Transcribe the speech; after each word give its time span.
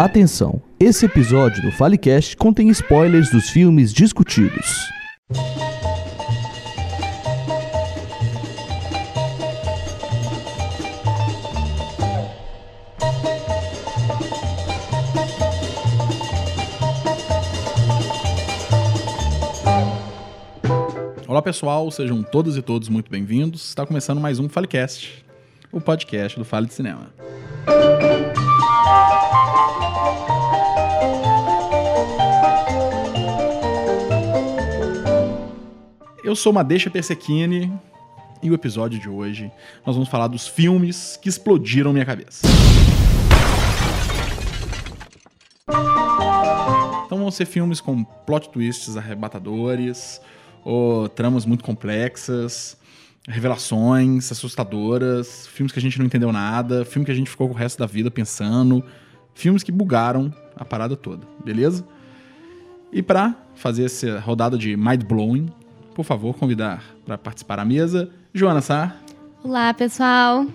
Atenção! 0.00 0.62
Esse 0.80 1.04
episódio 1.04 1.60
do 1.60 1.70
FaleCast 1.70 2.34
contém 2.34 2.70
spoilers 2.70 3.30
dos 3.30 3.50
filmes 3.50 3.92
discutidos. 3.92 4.88
Olá 21.28 21.42
pessoal, 21.42 21.90
sejam 21.90 22.22
todas 22.22 22.56
e 22.56 22.62
todos 22.62 22.88
muito 22.88 23.10
bem-vindos. 23.10 23.68
Está 23.68 23.84
começando 23.84 24.18
mais 24.18 24.38
um 24.38 24.48
FaleCast, 24.48 25.22
o 25.70 25.78
podcast 25.78 26.38
do 26.38 26.44
Fale 26.46 26.68
de 26.68 26.72
Cinema. 26.72 27.12
Eu 36.22 36.36
sou 36.36 36.52
Madeixa 36.52 36.88
Persequini 36.88 37.72
e 38.40 38.50
o 38.50 38.54
episódio 38.54 39.00
de 39.00 39.08
hoje 39.08 39.50
nós 39.84 39.96
vamos 39.96 40.08
falar 40.08 40.28
dos 40.28 40.46
filmes 40.46 41.18
que 41.20 41.28
explodiram 41.28 41.92
minha 41.92 42.04
cabeça. 42.06 42.46
Então 47.04 47.18
vão 47.18 47.30
ser 47.32 47.46
filmes 47.46 47.80
com 47.80 48.04
plot 48.04 48.48
twists 48.50 48.96
arrebatadores, 48.96 50.20
ou 50.64 51.08
tramas 51.08 51.44
muito 51.44 51.64
complexas, 51.64 52.76
revelações 53.28 54.30
assustadoras, 54.32 55.46
filmes 55.48 55.72
que 55.72 55.78
a 55.78 55.82
gente 55.82 55.98
não 55.98 56.06
entendeu 56.06 56.32
nada, 56.32 56.84
filme 56.84 57.04
que 57.04 57.12
a 57.12 57.14
gente 57.14 57.30
ficou 57.30 57.48
com 57.48 57.54
o 57.54 57.56
resto 57.56 57.78
da 57.78 57.86
vida 57.86 58.10
pensando, 58.10 58.82
filmes 59.34 59.62
que 59.62 59.70
bugaram 59.70 60.32
a 60.56 60.64
parada 60.64 60.96
toda, 60.96 61.26
beleza? 61.44 61.84
E 62.92 63.02
para 63.02 63.34
fazer 63.54 63.84
essa 63.84 64.18
rodada 64.18 64.58
de 64.58 64.76
mind 64.76 65.04
blowing, 65.04 65.48
por 65.94 66.04
favor, 66.04 66.34
convidar 66.34 66.82
para 67.04 67.16
participar 67.18 67.56
da 67.56 67.64
mesa 67.64 68.10
Joana 68.32 68.60
Sá. 68.60 68.96
Olá, 69.44 69.72
pessoal. 69.74 70.46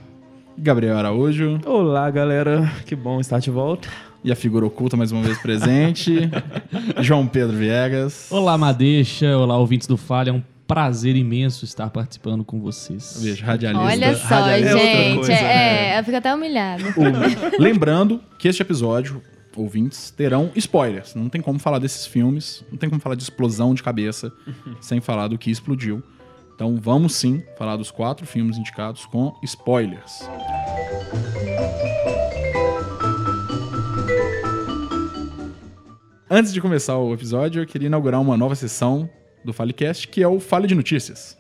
Gabriel 0.58 0.97
Araújo. 0.97 1.59
Olá, 1.66 2.09
galera. 2.09 2.72
Que 2.86 2.95
bom 2.95 3.20
estar 3.20 3.40
de 3.40 3.52
volta. 3.52 3.88
E 4.23 4.31
a 4.31 4.36
figura 4.36 4.66
oculta 4.66 4.97
mais 4.97 5.12
uma 5.12 5.22
vez 5.22 5.38
presente, 5.38 6.30
João 7.00 7.28
Pedro 7.28 7.56
Viegas. 7.56 8.28
Olá, 8.31 8.58
Madeixa. 8.58 9.38
Olá, 9.38 9.58
ouvintes 9.58 9.88
do 9.88 9.97
Falha. 9.97 10.31
É 10.31 10.34
um 10.34 10.42
prazer 10.68 11.16
imenso 11.16 11.64
estar 11.66 11.90
participando 11.90 12.44
com 12.44 12.60
vocês. 12.60 13.18
Veja, 13.22 13.46
radialista. 13.46 13.86
Olha 13.86 14.16
só, 14.16 14.26
radialista. 14.28 14.78
gente. 14.80 15.16
coisa, 15.16 15.34
é, 15.34 15.44
né? 15.94 16.00
eu 16.00 16.04
fico 16.04 16.18
até 16.18 16.34
humilhada. 16.34 16.84
O- 16.98 17.62
Lembrando 17.62 18.22
que 18.40 18.48
este 18.48 18.62
episódio, 18.62 19.22
ouvintes, 19.56 20.12
terão 20.12 20.52
spoilers. 20.56 21.14
Não 21.16 21.30
tem 21.30 21.42
como 21.42 21.60
falar 21.60 21.80
desses 21.80 22.06
filmes, 22.06 22.64
não 22.72 22.78
tem 22.78 22.90
como 22.90 23.02
falar 23.02 23.16
de 23.16 23.24
explosão 23.24 23.74
de 23.74 23.84
cabeça 23.84 24.32
sem 24.82 25.00
falar 25.00 25.28
do 25.28 25.38
que 25.38 25.52
explodiu. 25.52 26.02
Então 26.56 26.78
vamos 26.82 27.14
sim 27.16 27.44
falar 27.58 27.76
dos 27.76 27.92
quatro 27.92 28.26
filmes 28.26 28.58
indicados 28.58 29.06
com 29.06 29.34
spoilers. 29.44 30.22
Antes 36.30 36.52
de 36.52 36.60
começar 36.60 36.98
o 36.98 37.14
episódio, 37.14 37.62
eu 37.62 37.68
queria 37.68 37.88
inaugurar 37.88 38.20
uma 38.20 38.36
nova 38.36 38.56
sessão 38.56 39.10
do 39.46 39.54
FaleCast, 39.54 40.08
que 40.08 40.22
é 40.22 40.28
o 40.28 40.40
Fale 40.40 40.68
de 40.68 40.76
Notícias. 40.76 41.38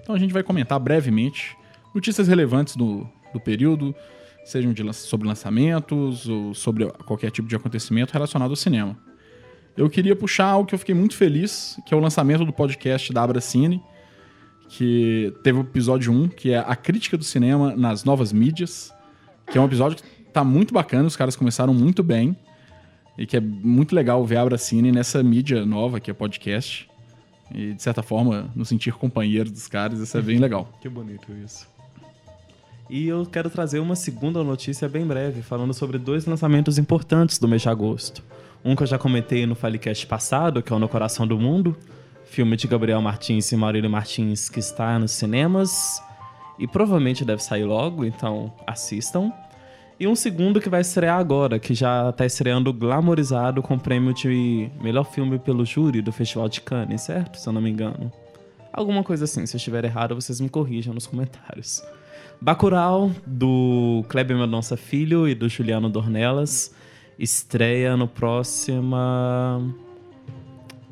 Então 0.00 0.14
a 0.14 0.18
gente 0.18 0.32
vai 0.32 0.42
comentar 0.42 0.78
brevemente 0.78 1.56
notícias 1.94 2.28
relevantes 2.28 2.76
do, 2.76 3.08
do 3.32 3.40
período, 3.40 3.94
sejam 4.44 4.72
de, 4.72 4.92
sobre 4.92 5.26
lançamentos 5.26 6.28
ou 6.28 6.54
sobre 6.54 6.86
qualquer 7.06 7.30
tipo 7.30 7.48
de 7.48 7.56
acontecimento 7.56 8.12
relacionado 8.12 8.50
ao 8.50 8.56
cinema. 8.56 8.96
Eu 9.76 9.88
queria 9.90 10.14
puxar 10.14 10.46
algo 10.46 10.68
que 10.68 10.74
eu 10.74 10.78
fiquei 10.78 10.94
muito 10.94 11.16
feliz, 11.16 11.78
que 11.86 11.94
é 11.94 11.96
o 11.96 12.00
lançamento 12.00 12.44
do 12.44 12.52
podcast 12.52 13.12
da 13.12 13.22
Abracine, 13.22 13.82
que 14.68 15.32
teve 15.42 15.58
o 15.58 15.62
episódio 15.62 16.12
1, 16.12 16.28
que 16.28 16.52
é 16.52 16.58
a 16.58 16.76
crítica 16.76 17.16
do 17.16 17.24
cinema 17.24 17.74
nas 17.74 18.04
novas 18.04 18.32
mídias, 18.32 18.92
que 19.50 19.58
é 19.58 19.60
um 19.60 19.64
episódio 19.64 19.96
que 19.96 20.04
tá 20.32 20.44
muito 20.44 20.72
bacana, 20.72 21.06
os 21.06 21.16
caras 21.16 21.36
começaram 21.36 21.74
muito 21.74 22.02
bem, 22.02 22.36
e 23.16 23.26
que 23.26 23.36
é 23.36 23.40
muito 23.40 23.94
legal 23.94 24.24
ver 24.24 24.36
a 24.36 24.42
Abracine 24.42 24.90
nessa 24.90 25.22
mídia 25.22 25.64
nova, 25.64 26.00
que 26.00 26.10
é 26.10 26.14
podcast, 26.14 26.88
e 27.54 27.72
de 27.72 27.82
certa 27.82 28.02
forma 28.02 28.50
nos 28.54 28.68
sentir 28.68 28.92
companheiros 28.94 29.52
dos 29.52 29.68
caras, 29.68 30.00
isso 30.00 30.16
é 30.16 30.22
bem 30.22 30.38
legal. 30.38 30.68
Que 30.80 30.88
bonito 30.88 31.32
isso. 31.44 31.68
E 32.90 33.08
eu 33.08 33.24
quero 33.24 33.48
trazer 33.48 33.78
uma 33.78 33.96
segunda 33.96 34.42
notícia 34.44 34.88
bem 34.88 35.06
breve, 35.06 35.40
falando 35.42 35.72
sobre 35.72 35.98
dois 35.98 36.26
lançamentos 36.26 36.76
importantes 36.76 37.38
do 37.38 37.48
mês 37.48 37.62
de 37.62 37.68
agosto. 37.68 38.22
Um 38.64 38.76
que 38.76 38.82
eu 38.82 38.86
já 38.86 38.98
comentei 38.98 39.46
no 39.46 39.54
Filecast 39.54 40.06
passado, 40.06 40.62
que 40.62 40.72
é 40.72 40.76
o 40.76 40.78
No 40.78 40.88
Coração 40.88 41.26
do 41.26 41.38
Mundo, 41.38 41.76
filme 42.24 42.56
de 42.56 42.66
Gabriel 42.66 43.00
Martins 43.00 43.50
e 43.52 43.56
Maurílio 43.56 43.88
Martins, 43.88 44.48
que 44.48 44.58
está 44.58 44.98
nos 44.98 45.12
cinemas 45.12 46.02
e 46.58 46.66
provavelmente 46.66 47.24
deve 47.24 47.42
sair 47.42 47.64
logo, 47.64 48.04
então 48.04 48.52
assistam. 48.66 49.32
E 49.98 50.08
um 50.08 50.14
segundo 50.16 50.60
que 50.60 50.68
vai 50.68 50.80
estrear 50.80 51.18
agora, 51.18 51.58
que 51.58 51.72
já 51.72 52.10
está 52.10 52.26
estreando 52.26 52.72
glamorizado 52.72 53.62
com 53.62 53.74
o 53.74 53.80
prêmio 53.80 54.12
de 54.12 54.68
melhor 54.80 55.04
filme 55.04 55.38
pelo 55.38 55.64
júri 55.64 56.02
do 56.02 56.10
Festival 56.10 56.48
de 56.48 56.60
Cannes, 56.60 57.02
certo? 57.02 57.38
Se 57.38 57.48
eu 57.48 57.52
não 57.52 57.60
me 57.60 57.70
engano. 57.70 58.12
Alguma 58.72 59.04
coisa 59.04 59.24
assim, 59.24 59.46
se 59.46 59.54
eu 59.54 59.58
estiver 59.58 59.84
errado, 59.84 60.16
vocês 60.16 60.40
me 60.40 60.48
corrijam 60.48 60.92
nos 60.92 61.06
comentários. 61.06 61.80
Bacurau, 62.40 63.12
do 63.24 64.04
Kleber 64.08 64.36
Mendonça 64.36 64.76
Filho 64.76 65.28
e 65.28 65.34
do 65.34 65.48
Juliano 65.48 65.88
Dornelas, 65.88 66.74
estreia 67.16 67.96
no 67.96 68.08
próxima... 68.08 69.62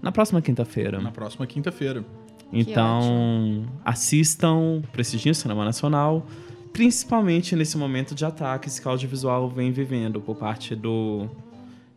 Na 0.01 0.13
próxima 0.13 0.41
quinta-feira. 0.41 1.01
Na 1.01 1.11
próxima 1.11 1.45
quinta-feira. 1.47 2.05
Então, 2.53 3.65
assistam, 3.85 4.83
prestigiem 4.93 5.33
o 5.33 5.35
cinema 5.35 5.65
nacional, 5.65 6.25
principalmente 6.73 7.55
nesse 7.55 7.77
momento 7.77 8.15
de 8.15 8.25
ataques 8.25 8.79
que 8.79 8.87
o 8.87 8.91
audiovisual 8.91 9.49
vem 9.49 9.71
vivendo 9.71 10.21
por 10.21 10.37
parte 10.37 10.75
do, 10.75 11.29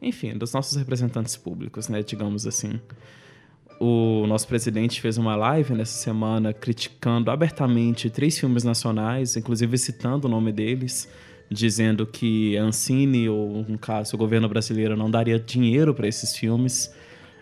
enfim, 0.02 0.38
dos 0.38 0.53
nossos 0.53 0.78
representantes 0.78 1.38
públicos, 1.38 1.88
né, 1.88 2.03
digamos 2.03 2.46
assim. 2.46 2.80
O 3.80 4.25
nosso 4.28 4.47
presidente 4.47 5.02
fez 5.02 5.18
uma 5.18 5.35
live 5.35 5.74
nessa 5.74 5.97
semana 5.97 6.53
criticando 6.53 7.30
abertamente 7.30 8.09
três 8.09 8.38
filmes 8.40 8.64
nacionais, 8.64 9.35
inclusive 9.35 9.78
citando 9.78 10.28
o 10.28 10.31
nome 10.31 10.52
deles, 10.52 11.09
dizendo 11.50 12.06
que 12.06 12.58
a 12.58 12.64
Ancine, 12.64 13.28
ou 13.28 13.66
no 13.68 13.78
caso 13.78 14.16
o 14.16 14.18
governo 14.18 14.47
brasileiro, 14.47 14.96
não 14.96 15.12
daria 15.12 15.38
dinheiro 15.38 15.94
para 15.94 16.08
esses 16.08 16.35
filmes. 16.35 16.94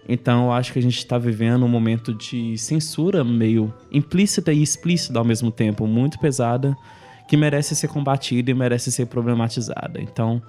Então 0.10 0.46
eu 0.46 0.52
acho 0.52 0.74
que 0.74 0.80
a 0.80 0.82
gente 0.82 0.98
está 0.98 1.18
vivendo 1.18 1.64
um 1.64 1.70
momento 1.70 2.14
de 2.14 2.58
censura 2.58 3.24
meio 3.24 3.74
implícita 3.92 4.52
e 4.52 4.62
explícita 4.62 5.20
ao 5.20 5.26
mesmo 5.26 5.52
tempo, 5.52 5.88
muito 5.88 6.20
pesada, 6.20 6.76
que 7.34 7.38
merece 7.38 7.76
ser 7.76 7.88
combatida 7.88 8.52
e 8.52 8.54
merece 8.54 8.92
ser 8.92 9.08
problematizada. 9.08 10.00
Então, 10.00 10.40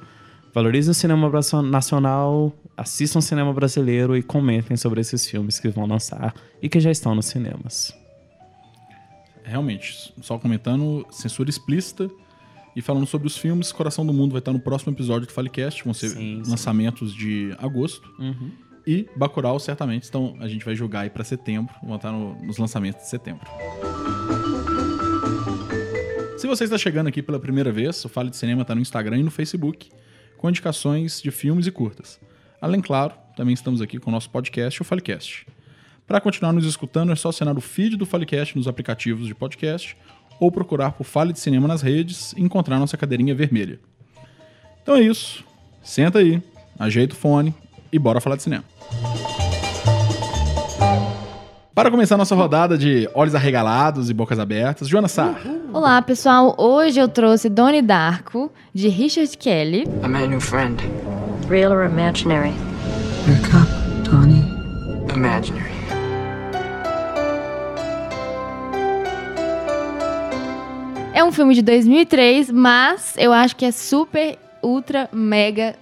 valorizem 0.53 0.91
o 0.91 0.95
cinema 0.95 1.31
nacional, 1.62 2.53
assistam 2.77 3.21
o 3.21 3.22
cinema 3.22 3.55
brasileiro 3.55 4.15
e 4.15 4.22
comentem 4.22 4.77
sobre 4.77 5.00
esses 5.00 5.27
filmes 5.27 5.59
que 5.59 5.71
vão 5.71 5.87
lançar 5.87 6.34
e 6.61 6.69
que 6.69 6.78
já 6.78 6.91
estão 6.91 7.15
nos 7.15 7.25
cinemas. 7.25 7.91
Realmente, 9.43 10.12
só 10.21 10.37
comentando, 10.39 11.06
censura 11.11 11.49
explícita 11.49 12.11
e 12.77 12.83
falando 12.83 13.06
sobre 13.06 13.28
os 13.28 13.39
filmes, 13.39 13.73
Coração 13.73 14.05
do 14.05 14.12
Mundo 14.12 14.33
vai 14.33 14.41
estar 14.41 14.53
no 14.53 14.61
próximo 14.61 14.93
episódio 14.93 15.27
do 15.27 15.33
Falecast, 15.33 15.83
vão 15.84 15.94
ser 15.94 16.11
Sim, 16.11 16.43
sim. 16.44 16.50
lançamentos 16.50 17.15
de 17.15 17.56
agosto. 17.61 18.06
E 18.87 19.09
Bacurau, 19.17 19.59
certamente, 19.59 20.06
então 20.06 20.37
a 20.39 20.47
gente 20.49 20.67
vai 20.67 20.75
jogar 20.75 21.00
aí 21.00 21.09
pra 21.09 21.25
setembro, 21.25 21.75
vão 21.83 21.97
estar 21.97 22.12
no- 22.12 22.34
nos 22.44 22.59
lançamentos 22.59 23.05
de 23.05 23.09
setembro. 23.09 23.47
Se 26.44 26.47
você 26.47 26.65
está 26.65 26.77
chegando 26.77 27.06
aqui 27.06 27.22
pela 27.22 27.41
primeira 27.41 27.72
vez, 27.72 28.05
o 28.05 28.09
Fale 28.10 28.28
de 28.28 28.37
Cinema 28.37 28.60
está 28.60 28.75
no 28.75 28.82
Instagram 28.82 29.16
e 29.16 29.22
no 29.22 29.31
Facebook, 29.31 29.88
com 30.37 30.50
indicações 30.50 31.23
de 31.23 31.31
filmes 31.31 31.67
e 31.67 31.70
curtas. 31.70 32.20
Além, 32.61 32.82
claro, 32.82 33.14
também 33.35 33.55
estamos 33.55 33.81
aqui 33.81 33.99
com 33.99 34.11
o 34.11 34.12
nosso 34.12 34.29
podcast, 34.29 34.82
o 34.82 34.85
Falecast. 34.85 35.46
Para 36.06 36.20
continuar 36.20 36.52
nos 36.52 36.67
escutando, 36.67 37.12
é 37.12 37.17
só 37.17 37.31
assinar 37.31 37.56
o 37.56 37.62
feed 37.62 37.96
do 37.96 38.05
Falecast 38.05 38.58
nos 38.58 38.69
aplicativos 38.69 39.26
de 39.26 39.35
podcast 39.35 39.96
ou 40.38 40.52
procurar 40.52 40.93
por 40.93 41.05
Fale 41.05 41.32
de 41.32 41.41
Cinema 41.41 41.67
nas 41.67 41.81
redes 41.81 42.35
e 42.35 42.43
encontrar 42.43 42.79
nossa 42.79 42.99
cadeirinha 42.99 43.35
vermelha. 43.35 43.81
Então 44.82 44.97
é 44.97 45.00
isso. 45.00 45.43
Senta 45.82 46.19
aí, 46.19 46.43
ajeita 46.79 47.14
o 47.14 47.17
fone 47.17 47.55
e 47.90 47.99
bora 47.99 48.20
falar 48.20 48.37
de 48.37 48.43
cinema. 48.43 48.64
Para 51.75 51.91
começar 51.91 52.17
nossa 52.17 52.37
rodada 52.37 52.79
de 52.79 53.11
olhos 53.15 53.35
arregalados 53.35 54.09
e 54.09 54.15
bocas 54.15 54.38
abertas, 54.38 54.87
Joana 54.87 55.09
Sá. 55.09 55.35
Olá, 55.73 56.00
pessoal. 56.00 56.55
Hoje 56.56 57.00
eu 57.00 57.09
trouxe 57.09 57.49
Donnie 57.49 57.82
Darko, 57.82 58.53
de 58.73 58.87
Richard 58.88 59.37
Kelly. 59.37 59.82
I 59.82 60.09
met 60.09 60.23
a 60.23 60.26
new 60.29 60.41
friend. 60.41 60.81
Real 61.49 61.73
or 61.73 61.85
imaginary? 61.85 62.53
You're 63.26 63.41
a 63.41 63.50
cop, 63.50 64.09
Donnie. 64.09 64.44
Imaginary. 65.17 65.75
É 71.12 71.25
um 71.25 71.32
filme 71.32 71.56
de 71.56 71.62
2003, 71.62 72.53
mas 72.53 73.17
eu 73.19 73.32
acho 73.32 73.56
que 73.56 73.65
é 73.65 73.73
super, 73.73 74.38
ultra, 74.62 75.09
mega 75.12 75.75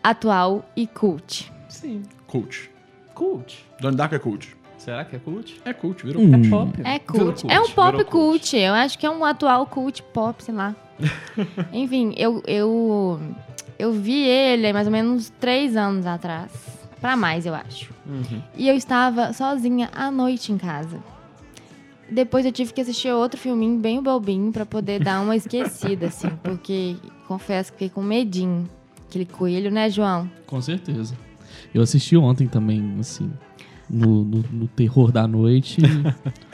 atual 0.00 0.64
e 0.76 0.86
cult? 0.86 1.52
Sim. 1.68 2.04
Cult. 2.28 2.70
Cult. 3.16 3.66
Donnie 3.80 3.96
Darko 3.96 4.14
é 4.14 4.18
cult. 4.20 4.54
Será 4.84 5.02
que 5.02 5.16
é 5.16 5.18
cult? 5.18 5.60
É 5.64 5.72
cult, 5.72 6.04
virou 6.04 6.22
Hum. 6.22 6.34
É 6.34 6.48
pop. 6.50 6.80
É 6.84 6.98
Virou 7.12 7.32
cult. 7.32 7.46
É 7.50 7.58
um 7.58 7.70
pop 7.70 7.96
virou 7.96 8.04
cult. 8.10 8.54
Eu 8.54 8.74
acho 8.74 8.98
que 8.98 9.06
é 9.06 9.10
um 9.10 9.24
atual 9.24 9.66
cult 9.66 10.02
pop, 10.02 10.44
sei 10.44 10.54
lá. 10.54 10.76
Enfim, 11.72 12.12
eu, 12.18 12.42
eu, 12.46 13.18
eu 13.78 13.92
vi 13.92 14.22
ele 14.22 14.70
mais 14.74 14.86
ou 14.86 14.92
menos 14.92 15.30
três 15.40 15.74
anos 15.74 16.04
atrás. 16.04 16.52
Pra 17.00 17.16
mais, 17.16 17.46
eu 17.46 17.54
acho. 17.54 17.90
Uhum. 18.06 18.42
E 18.56 18.68
eu 18.68 18.76
estava 18.76 19.32
sozinha 19.32 19.88
à 19.94 20.10
noite 20.10 20.52
em 20.52 20.58
casa. 20.58 20.98
Depois 22.10 22.44
eu 22.44 22.52
tive 22.52 22.74
que 22.74 22.80
assistir 22.82 23.10
outro 23.10 23.40
filminho 23.40 23.78
bem 23.78 24.02
bobinho 24.02 24.52
pra 24.52 24.66
poder 24.66 25.02
dar 25.02 25.22
uma 25.22 25.34
esquecida, 25.34 26.08
assim. 26.08 26.28
Porque, 26.44 26.96
confesso 27.26 27.72
que 27.72 27.78
fiquei 27.78 27.88
com 27.88 28.02
medinho. 28.02 28.68
Aquele 29.08 29.24
coelho, 29.24 29.70
né, 29.70 29.88
João? 29.88 30.30
Com 30.46 30.60
certeza. 30.60 31.14
Eu 31.74 31.80
assisti 31.82 32.16
ontem 32.16 32.46
também, 32.46 32.96
assim, 33.00 33.32
no, 33.88 34.24
no, 34.24 34.44
no 34.52 34.68
terror 34.68 35.10
da 35.12 35.26
noite. 35.26 35.80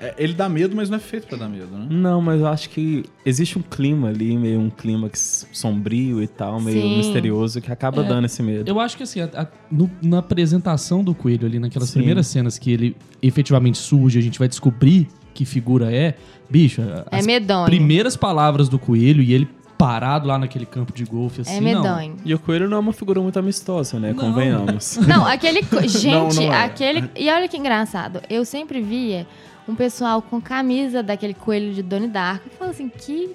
É, 0.03 0.15
ele 0.17 0.32
dá 0.32 0.49
medo, 0.49 0.75
mas 0.75 0.88
não 0.88 0.97
é 0.97 0.99
feito 0.99 1.27
pra 1.27 1.37
dar 1.37 1.47
medo, 1.47 1.67
né? 1.77 1.87
Não, 1.91 2.23
mas 2.23 2.41
eu 2.41 2.47
acho 2.47 2.71
que 2.71 3.05
existe 3.23 3.59
um 3.59 3.62
clima 3.62 4.09
ali, 4.09 4.35
meio 4.35 4.59
um 4.59 4.71
clímax 4.71 5.47
sombrio 5.53 6.23
e 6.23 6.27
tal, 6.27 6.59
meio 6.59 6.81
Sim. 6.81 6.97
misterioso, 6.97 7.61
que 7.61 7.71
acaba 7.71 8.03
É. 8.03 8.09
dando 8.09 8.25
esse 8.25 8.43
medo. 8.43 8.67
Eu 8.67 8.81
acho 8.81 8.97
que 8.97 9.03
assim, 9.03 9.21
a- 9.21 9.29
a- 9.35 9.47
no- 9.71 9.91
na 10.03 10.21
apresentação 10.21 11.05
do 11.05 11.15
coelho 11.15 11.47
ali, 11.47 11.59
naquelas 11.59 11.91
Sim. 11.91 11.99
primeiras 11.99 12.27
cenas 12.29 12.59
que 12.59 12.73
ele 12.73 12.97
efetivamente 13.23 13.77
surge, 13.77 14.19
a 14.19 14.23
gente 14.23 14.38
vai 14.38 14.49
descobrir 14.49 15.06
que 15.35 15.44
figura 15.44 15.93
é. 15.94 16.17
Bicho, 16.49 16.81
É 16.81 17.05
as 17.19 17.27
medonho. 17.27 17.67
primeiras 17.67 18.17
palavras 18.17 18.71
do 18.71 18.79
coelho 18.79 19.23
e 19.23 19.35
ele 19.35 19.47
parado 19.81 20.29
lá 20.29 20.38
naquele 20.38 20.67
campo 20.67 20.93
de 20.93 21.05
golfe 21.05 21.41
assim. 21.41 21.56
É 21.56 21.61
não. 21.61 21.82
medonho. 21.82 22.17
E 22.23 22.35
o 22.35 22.38
coelho 22.38 22.69
não 22.69 22.77
é 22.77 22.81
uma 22.81 22.93
figura 22.93 23.21
muito 23.21 23.38
amistosa, 23.38 23.99
né? 23.99 24.12
Não. 24.12 24.25
Convenhamos. 24.25 24.99
Não, 25.09 25.27
aquele. 25.27 25.62
Gente, 25.88 26.37
não 26.37 26.53
é. 26.53 26.65
aquele. 26.65 27.11
E 27.17 27.31
olha 27.31 27.49
que 27.49 27.56
engraçado. 27.56 28.21
Eu 28.29 28.44
sempre 28.44 28.82
via 28.82 29.27
um 29.67 29.75
pessoal 29.75 30.21
com 30.21 30.41
camisa 30.41 31.03
daquele 31.03 31.32
coelho 31.32 31.73
de 31.73 31.82
Donnie 31.82 32.09
Darko. 32.09 32.47
E 32.47 32.50
falava 32.50 32.75
assim: 32.75 32.88
que, 32.91 33.35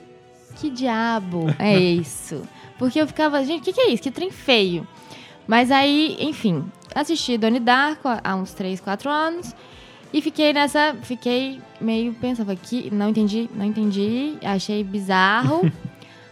que 0.56 0.70
diabo 0.70 1.48
é 1.58 1.78
isso? 1.80 2.44
Porque 2.78 3.02
eu 3.02 3.08
ficava, 3.08 3.44
gente, 3.44 3.62
o 3.62 3.64
que, 3.64 3.74
que 3.74 3.82
é 3.82 3.90
isso? 3.90 4.04
Que 4.04 4.12
trem 4.12 4.30
feio. 4.30 4.88
Mas 5.48 5.72
aí, 5.72 6.16
enfim, 6.20 6.64
assisti 6.94 7.38
Donnie 7.38 7.60
Darko 7.60 8.08
há- 8.08 8.22
há 8.24 8.36
uns 8.36 8.54
3, 8.54 8.80
4 8.82 9.10
anos. 9.10 9.56
E 10.14 10.22
fiquei 10.22 10.54
nessa. 10.54 10.96
Fiquei 11.02 11.60
meio 11.82 12.14
pensando 12.14 12.52
aqui. 12.52 12.90
Não 12.92 13.10
entendi, 13.10 13.50
não 13.56 13.66
entendi. 13.66 14.36
Achei 14.44 14.84
bizarro. 14.84 15.70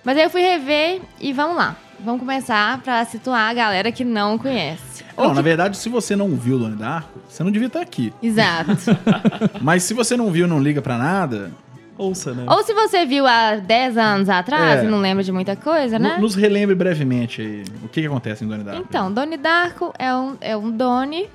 Mas 0.03 0.17
aí 0.17 0.23
eu 0.23 0.29
fui 0.29 0.41
rever 0.41 1.01
e 1.19 1.31
vamos 1.33 1.55
lá. 1.57 1.75
Vamos 1.99 2.19
começar 2.19 2.81
pra 2.81 3.05
situar 3.05 3.49
a 3.49 3.53
galera 3.53 3.91
que 3.91 4.03
não 4.03 4.37
conhece. 4.37 5.03
Não, 5.17 5.29
que 5.29 5.35
na 5.35 5.41
verdade, 5.41 5.77
se 5.77 5.87
você 5.87 6.15
não 6.15 6.35
viu 6.35 6.57
o 6.57 6.59
Donnie 6.59 6.75
Darko, 6.75 7.19
você 7.29 7.43
não 7.43 7.51
devia 7.51 7.67
estar 7.67 7.79
aqui. 7.81 8.13
Exato. 8.21 8.71
Mas 9.61 9.83
se 9.83 9.93
você 9.93 10.17
não 10.17 10.29
viu 10.31 10.47
não 10.47 10.59
liga 10.61 10.81
pra 10.81 10.97
nada, 10.97 11.51
Ouça, 11.97 12.33
né? 12.33 12.45
Ou 12.47 12.63
se 12.63 12.73
você 12.73 13.05
viu 13.05 13.25
há 13.27 13.55
10 13.57 13.97
anos 13.97 14.27
atrás 14.27 14.81
É. 14.81 14.85
e 14.85 14.87
não 14.89 14.99
lembra 14.99 15.23
de 15.23 15.31
muita 15.31 15.55
coisa, 15.55 15.99
né? 15.99 16.15
no- 16.15 16.23
nos 16.23 16.33
relembre 16.33 16.73
brevemente 16.73 17.39
aí 17.41 17.63
o 17.83 17.87
que, 17.87 18.01
que 18.01 18.07
acontece 18.07 18.43
em 18.43 18.47
Donnie 18.47 18.63
Darko. 18.65 18.81
Então, 18.89 19.13
Donnie 19.13 19.37
Darko 19.37 19.93
é 19.99 20.13
um, 20.13 20.35
é 20.41 20.57
um 20.57 20.71
Donnie. 20.71 21.29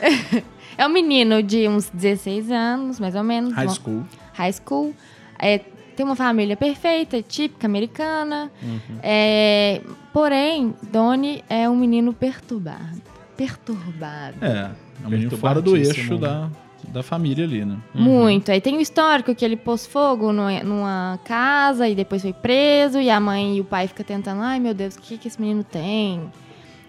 é 0.78 0.86
um 0.86 0.88
menino 0.88 1.42
de 1.42 1.68
uns 1.68 1.90
16 1.92 2.50
anos, 2.50 3.00
mais 3.00 3.14
ou 3.16 3.24
menos. 3.24 3.52
High 3.54 3.68
School. 3.70 4.04
High 4.34 4.52
school. 4.52 4.94
É, 5.38 5.60
tem 5.94 6.04
uma 6.04 6.16
família 6.16 6.56
perfeita, 6.56 7.22
típica 7.22 7.66
americana. 7.66 8.50
Uhum. 8.62 8.98
É, 9.02 9.80
porém, 10.12 10.74
Donnie 10.92 11.42
é 11.48 11.68
um 11.68 11.76
menino 11.76 12.12
perturbado. 12.12 13.00
Perturbado. 13.36 14.36
É, 14.40 14.70
é 15.02 15.06
um 15.06 15.10
menino 15.10 15.36
fora 15.36 15.60
do 15.60 15.72
Perturbadíssimo. 15.72 16.12
eixo 16.14 16.18
da, 16.18 16.48
da 16.88 17.02
família 17.02 17.44
ali, 17.44 17.64
né? 17.64 17.76
Muito. 17.94 18.50
Aí 18.50 18.60
tem 18.60 18.76
o 18.76 18.80
histórico 18.80 19.34
que 19.34 19.44
ele 19.44 19.56
pôs 19.56 19.86
fogo 19.86 20.32
numa, 20.32 20.62
numa 20.62 21.18
casa 21.24 21.88
e 21.88 21.94
depois 21.94 22.22
foi 22.22 22.32
preso. 22.32 23.00
E 23.00 23.10
a 23.10 23.18
mãe 23.20 23.56
e 23.56 23.60
o 23.60 23.64
pai 23.64 23.86
ficam 23.88 24.04
tentando, 24.04 24.40
ai 24.42 24.58
meu 24.60 24.74
Deus, 24.74 24.94
o 24.96 25.00
que, 25.00 25.18
que 25.18 25.28
esse 25.28 25.40
menino 25.40 25.62
tem? 25.64 26.22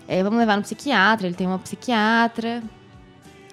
É, 0.07 0.21
vamos 0.23 0.37
levar 0.39 0.55
no 0.55 0.61
psiquiatra. 0.63 1.27
Ele 1.27 1.35
tem 1.35 1.47
uma 1.47 1.59
psiquiatra. 1.59 2.61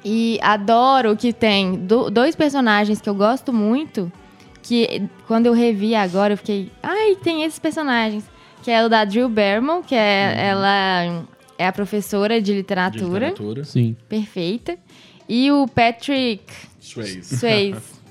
E 0.04 0.38
adoro 0.42 1.16
que 1.16 1.32
tem 1.32 1.74
do- 1.86 2.10
dois 2.10 2.34
personagens 2.34 3.00
que 3.00 3.08
eu 3.08 3.14
gosto 3.14 3.52
muito. 3.52 4.10
Que 4.62 5.02
quando 5.26 5.46
eu 5.46 5.52
revi 5.52 5.94
agora, 5.94 6.34
eu 6.34 6.36
fiquei, 6.36 6.70
ai, 6.82 7.16
tem 7.16 7.42
esses 7.44 7.58
personagens. 7.58 8.24
Que 8.62 8.70
é 8.70 8.84
o 8.84 8.88
da 8.88 9.04
Drew 9.04 9.28
Barrymore, 9.28 9.82
que 9.82 9.94
é, 9.94 10.34
ela 10.38 11.24
é 11.58 11.66
a 11.66 11.72
professora 11.72 12.40
de 12.40 12.52
De 12.52 12.58
literatura, 12.58 13.28
literatura. 13.28 13.64
Sim. 13.64 13.96
perfeita. 14.08 14.78
E 15.28 15.50
o 15.50 15.66
Patrick 15.66 16.44
Swayze. 16.80 17.36
Swayze. 17.36 17.80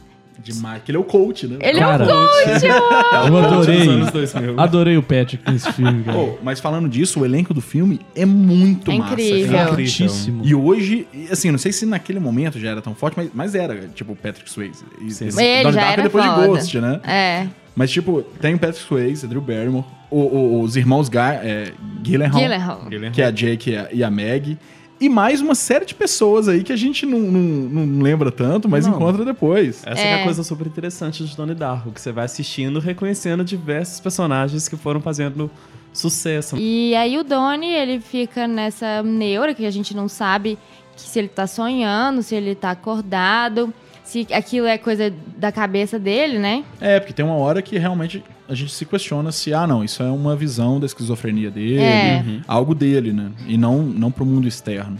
Demais. 0.44 0.82
Que 0.84 0.92
ele 0.92 0.98
é 0.98 1.00
o 1.02 1.04
coach, 1.04 1.48
né? 1.48 1.58
Ele 1.62 1.80
Cara, 1.80 2.04
é 2.06 2.08
um 2.08 2.10
coach, 2.10 2.66
eu 2.66 3.38
adorei. 3.38 3.88
anos 3.88 4.12
2000. 4.12 4.60
Adorei 4.60 4.98
o 4.98 5.04
Patrick 5.04 5.44
nesse 5.52 5.72
filme, 5.74 6.04
cara. 6.06 6.18
Pô, 6.18 6.38
mas 6.44 6.60
falando 6.60 6.88
disso, 6.90 7.20
o 7.22 7.26
elenco 7.26 7.54
do 7.54 7.62
filme 7.62 8.00
é 8.16 8.26
muito 8.26 8.92
É 8.92 8.98
massa. 8.98 9.14
incrível. 9.14 9.52
cara. 9.58 9.70
Fortíssimo. 9.70 10.42
E 10.46 10.56
hoje, 10.56 11.08
assim, 11.32 11.52
não 11.52 11.58
sei 11.60 11.72
se 11.72 11.86
naquele 11.86 12.20
momento 12.20 12.60
já 12.60 12.70
era 12.72 12.82
tão 12.82 12.94
forte, 12.96 13.16
mas, 13.18 13.30
mas 13.34 13.56
era, 13.56 13.88
tipo, 13.94 14.14
o 14.14 14.16
Patrick 14.16 14.50
Swayze. 14.50 14.84
E, 15.00 15.06
Ele 15.06 15.64
Donnie 15.64 15.64
já 15.64 15.72
Darko 15.72 15.92
era 15.94 16.04
depois 16.04 16.26
foda. 16.26 16.42
de 16.42 16.48
Ghost, 16.48 16.80
né? 16.80 17.00
É. 17.04 17.48
Mas, 17.76 17.90
tipo, 17.92 18.22
tem 18.42 18.54
o 18.56 18.60
Patrick 18.60 18.86
Swayze, 18.86 19.26
Drew 19.28 19.42
Barrymore, 19.42 19.86
o- 20.10 20.20
o- 20.20 20.62
os 20.62 20.76
irmãos 20.76 21.08
Guy, 21.08 21.20
é, 21.20 21.72
Gyllenhaal, 22.04 22.40
Gyllenhaal. 22.42 23.12
que 23.14 23.22
é 23.22 23.26
a 23.26 23.32
Jake 23.32 23.70
e 23.72 23.78
a, 23.78 23.88
e 23.94 24.04
a 24.04 24.12
Meg, 24.12 24.58
e 25.02 25.10
mais 25.10 25.42
uma 25.42 25.56
série 25.56 25.84
de 25.84 25.96
pessoas 25.96 26.48
aí 26.48 26.64
que 26.64 26.72
a 26.72 26.76
gente 26.76 27.06
não, 27.08 27.20
não, 27.20 27.42
não 27.86 28.02
lembra 28.04 28.32
tanto, 28.32 28.70
mas 28.70 28.86
Não. 28.86 28.94
encontra 28.96 29.26
depois. 29.26 29.82
Essa 29.86 30.00
é 30.00 30.12
É. 30.12 30.22
a 30.22 30.24
coisa 30.24 30.44
super 30.44 30.68
interessante 30.68 31.26
de 31.26 31.36
Donnie 31.36 31.56
Darko, 31.56 31.92
que 31.92 32.00
você 32.00 32.12
vai 32.12 32.26
assistindo, 32.26 32.80
reconhecendo 32.80 33.44
diversos 33.44 34.00
personagens 34.00 34.70
que 34.70 34.78
foram 34.78 35.02
fazendo 35.02 35.50
sucesso. 35.92 36.56
E 36.58 36.96
aí 36.96 37.18
o 37.18 37.24
Donnie, 37.24 37.74
ele 37.74 38.00
fica 38.00 38.48
nessa 38.48 39.02
neura 39.02 39.54
que 39.56 39.66
a 39.66 39.72
gente 39.72 39.96
não 39.96 40.08
sabe 40.08 40.58
que 40.96 41.02
se 41.02 41.18
ele 41.20 41.28
tá 41.30 41.48
sonhando, 41.48 42.22
se 42.22 42.36
ele 42.36 42.54
tá 42.54 42.72
acordado, 42.72 43.74
se 44.12 44.28
aquilo 44.34 44.68
é 44.68 44.78
coisa 44.78 45.12
da 45.38 45.52
cabeça 45.54 45.98
dele, 45.98 46.38
né? 46.38 46.66
É, 46.82 47.00
porque 47.00 47.14
tem 47.14 47.24
uma 47.24 47.36
hora 47.36 47.62
que 47.62 47.78
realmente 47.78 48.22
a 48.50 48.54
gente 48.54 48.74
se 48.74 48.86
questiona 48.86 49.32
se, 49.32 49.54
ah, 49.54 49.66
não, 49.66 49.84
isso 49.86 50.04
é 50.04 50.12
uma 50.12 50.36
visão 50.36 50.82
da 50.82 50.86
esquizofrenia 50.86 51.50
dele, 51.50 51.82
É. 51.82 52.24
algo 52.46 52.76
dele, 52.76 53.14
né? 53.14 53.32
E 53.48 53.58
não, 53.58 53.82
não 53.82 54.12
pro 54.12 54.26
mundo 54.26 54.48
externo. 54.48 54.98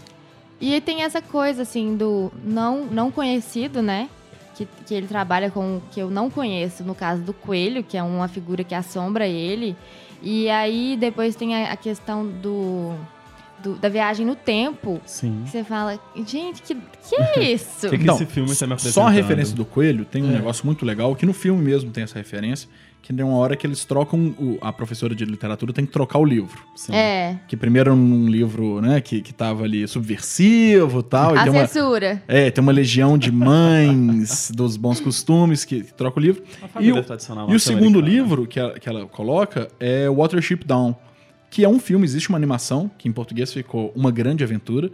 E 0.62 0.80
tem 0.80 1.04
essa 1.04 1.22
coisa, 1.22 1.64
assim, 1.64 1.98
do 1.98 2.32
não, 2.44 2.86
não 2.86 3.12
conhecido, 3.12 3.82
né? 3.82 4.08
Que, 4.56 4.66
que 4.86 4.94
ele 4.94 5.08
trabalha 5.08 5.52
com 5.52 5.82
que 5.92 6.00
eu 6.00 6.10
não 6.10 6.30
conheço, 6.30 6.82
no 6.84 6.96
caso 6.96 7.22
do 7.22 7.34
coelho, 7.34 7.84
que 7.84 7.98
é 7.98 8.04
uma 8.04 8.28
figura 8.30 8.64
que 8.64 8.74
assombra 8.76 9.28
ele. 9.28 9.76
E 10.22 10.50
aí 10.50 10.96
depois 10.98 11.36
tem 11.36 11.56
a, 11.56 11.74
a 11.74 11.76
questão 11.76 12.26
do, 12.26 12.94
do- 13.64 13.76
da 13.76 13.90
viagem 13.90 14.26
no 14.26 14.36
tempo. 14.36 15.00
Sim. 15.06 15.42
Que 15.46 15.52
você 15.52 15.64
fala, 15.64 16.00
gente, 16.28 16.62
que, 16.62 16.76
que 16.76 17.16
é 17.16 17.44
isso? 17.54 17.90
Que, 17.90 17.98
que 17.98 18.04
Não, 18.06 18.16
esse 18.16 18.26
filme 18.26 18.56
tá 18.56 18.68
me 18.68 18.74
apresentando? 18.74 18.94
Só 19.04 19.08
a 19.08 19.12
referência 19.12 19.56
do 19.56 19.66
coelho 19.66 20.06
tem 20.06 20.24
um 20.24 20.30
É. 20.30 20.34
negócio 20.34 20.66
muito 20.66 20.86
legal, 20.86 21.16
que 21.16 21.26
no 21.26 21.34
filme 21.34 21.62
mesmo 21.64 21.92
tem 21.92 22.04
essa 22.04 22.18
referência, 22.18 22.68
que 23.02 23.12
tem 23.12 23.26
uma 23.26 23.36
hora 23.38 23.56
que 23.56 23.66
eles 23.66 23.84
trocam, 23.84 24.36
o- 24.40 24.60
a 24.62 24.72
professora 24.72 25.16
de 25.16 25.26
literatura 25.26 25.74
tem 25.74 25.86
que 25.86 25.92
trocar 25.92 26.20
o 26.20 26.26
livro. 26.26 26.62
Sim. 26.76 26.94
É, 26.94 27.40
Que 27.48 27.58
primeiro 27.58 27.90
era 27.90 27.98
um 27.98 28.28
livro, 28.28 28.80
né, 28.80 29.02
que, 29.02 29.22
que 29.22 29.34
tava 29.34 29.64
ali 29.64 29.88
subversivo 29.88 31.00
e 31.00 31.04
tal, 31.04 31.36
e 31.36 31.40
a 31.40 31.44
tem 31.44 31.52
uma, 31.52 31.66
censura. 31.68 32.22
é, 32.28 32.52
tem 32.52 32.62
uma 32.62 32.72
legião 32.72 33.18
de 33.18 33.32
mães 33.32 34.52
dos 34.56 34.78
bons 34.78 35.00
costumes 35.00 35.66
que, 35.66 35.82
que 35.84 35.94
troca 35.94 36.20
o 36.20 36.22
livro. 36.22 36.44
Uma 36.60 36.68
família 36.68 36.90
E 36.90 36.94
o- 36.94 37.52
E 37.52 37.56
o 37.56 37.60
segundo 37.60 37.94
norte-americana. 37.96 38.08
livro 38.08 38.46
que 38.48 38.60
ela, 38.60 38.80
que 38.80 38.88
ela 38.90 39.06
coloca 39.08 39.68
é 39.80 40.08
Watership 40.10 40.64
Down, 40.66 40.96
que 41.52 41.64
é 41.64 41.70
um 41.70 41.78
filme, 41.80 42.04
existe 42.06 42.30
uma 42.30 42.38
animação, 42.38 42.90
que 42.98 43.08
em 43.08 43.12
português 43.12 43.54
ficou 43.54 43.92
Uma 43.96 44.10
Grande 44.10 44.44
Aventura, 44.44 44.90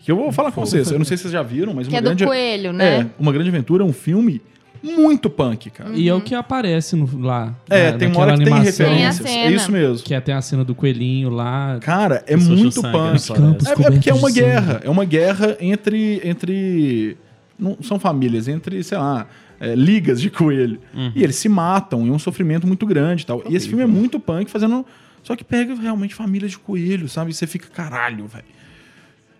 que 0.00 0.10
eu 0.12 0.16
vou 0.16 0.30
falar 0.32 0.52
com 0.52 0.60
vocês, 0.60 0.90
eu 0.90 0.98
não 0.98 1.04
sei 1.06 1.16
se 1.16 1.22
vocês 1.22 1.32
já 1.32 1.42
viram, 1.42 1.72
mas 1.72 1.86
Que 1.86 1.94
Uma 1.94 1.98
é 1.98 2.02
do 2.02 2.04
Grande... 2.08 2.26
coelho, 2.26 2.72
né? 2.74 3.00
É, 3.02 3.06
Uma 3.18 3.32
Grande 3.32 3.48
Aventura 3.48 3.82
é 3.84 3.86
um 3.86 3.92
filme 3.92 4.42
muito 4.82 5.30
punk, 5.30 5.70
cara. 5.70 5.90
E 5.94 6.08
é 6.08 6.12
o 6.14 6.20
que 6.20 6.34
aparece 6.34 6.96
no- 6.96 7.08
lá. 7.20 7.54
É, 7.70 7.92
na- 7.92 7.98
tem 7.98 8.08
uma 8.08 8.18
hora 8.20 8.36
que 8.36 8.42
tem 8.42 8.52
animação, 8.52 8.86
referências. 8.88 9.24
Tem 9.30 9.42
É 9.44 9.50
isso 9.52 9.70
mesmo. 9.70 10.04
Que 10.04 10.12
é, 10.12 10.20
tem 10.20 10.34
a 10.34 10.42
cena 10.42 10.64
do 10.64 10.74
coelhinho 10.74 11.30
lá. 11.30 11.78
Cara, 11.80 12.24
é 12.26 12.34
muito 12.36 12.72
sangue 12.72 12.90
punk. 12.90 13.32
Campos 13.32 13.66
É, 13.68 13.72
é 13.72 13.76
porque 13.76 14.10
é 14.10 14.12
uma 14.14 14.28
sangue. 14.28 14.40
guerra. 14.40 14.80
É 14.82 14.90
uma 14.90 15.04
guerra 15.04 15.56
entre. 15.60 16.20
entre 16.24 17.16
não 17.56 17.76
são 17.80 17.96
famílias, 18.00 18.48
entre, 18.48 18.82
sei 18.82 18.98
lá, 18.98 19.28
é, 19.60 19.72
ligas 19.76 20.20
de 20.20 20.28
coelho. 20.28 20.80
E 21.14 21.22
eles 21.22 21.36
se 21.36 21.48
matam, 21.48 22.04
e 22.04 22.08
é 22.08 22.12
um 22.12 22.18
sofrimento 22.18 22.66
muito 22.66 22.84
grande 22.84 23.22
e 23.22 23.26
tal. 23.26 23.40
E 23.48 23.54
esse 23.54 23.68
filme 23.68 23.84
é 23.84 23.86
muito 23.86 24.18
punk, 24.18 24.50
fazendo. 24.50 24.84
Só 25.22 25.36
que 25.36 25.44
pega 25.44 25.74
realmente 25.74 26.14
famílias 26.14 26.50
de 26.52 26.58
coelho, 26.58 27.08
sabe? 27.08 27.30
E 27.30 27.34
você 27.34 27.46
fica, 27.46 27.68
caralho, 27.68 28.26
velho. 28.26 28.44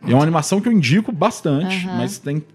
É 0.06 0.14
uma 0.14 0.22
animação 0.22 0.60
que 0.60 0.68
eu 0.68 0.72
indico 0.72 1.12
bastante, 1.12 1.86
Aham. 1.86 1.96
mas 1.98 2.18
tem 2.18 2.40
que 2.40 2.46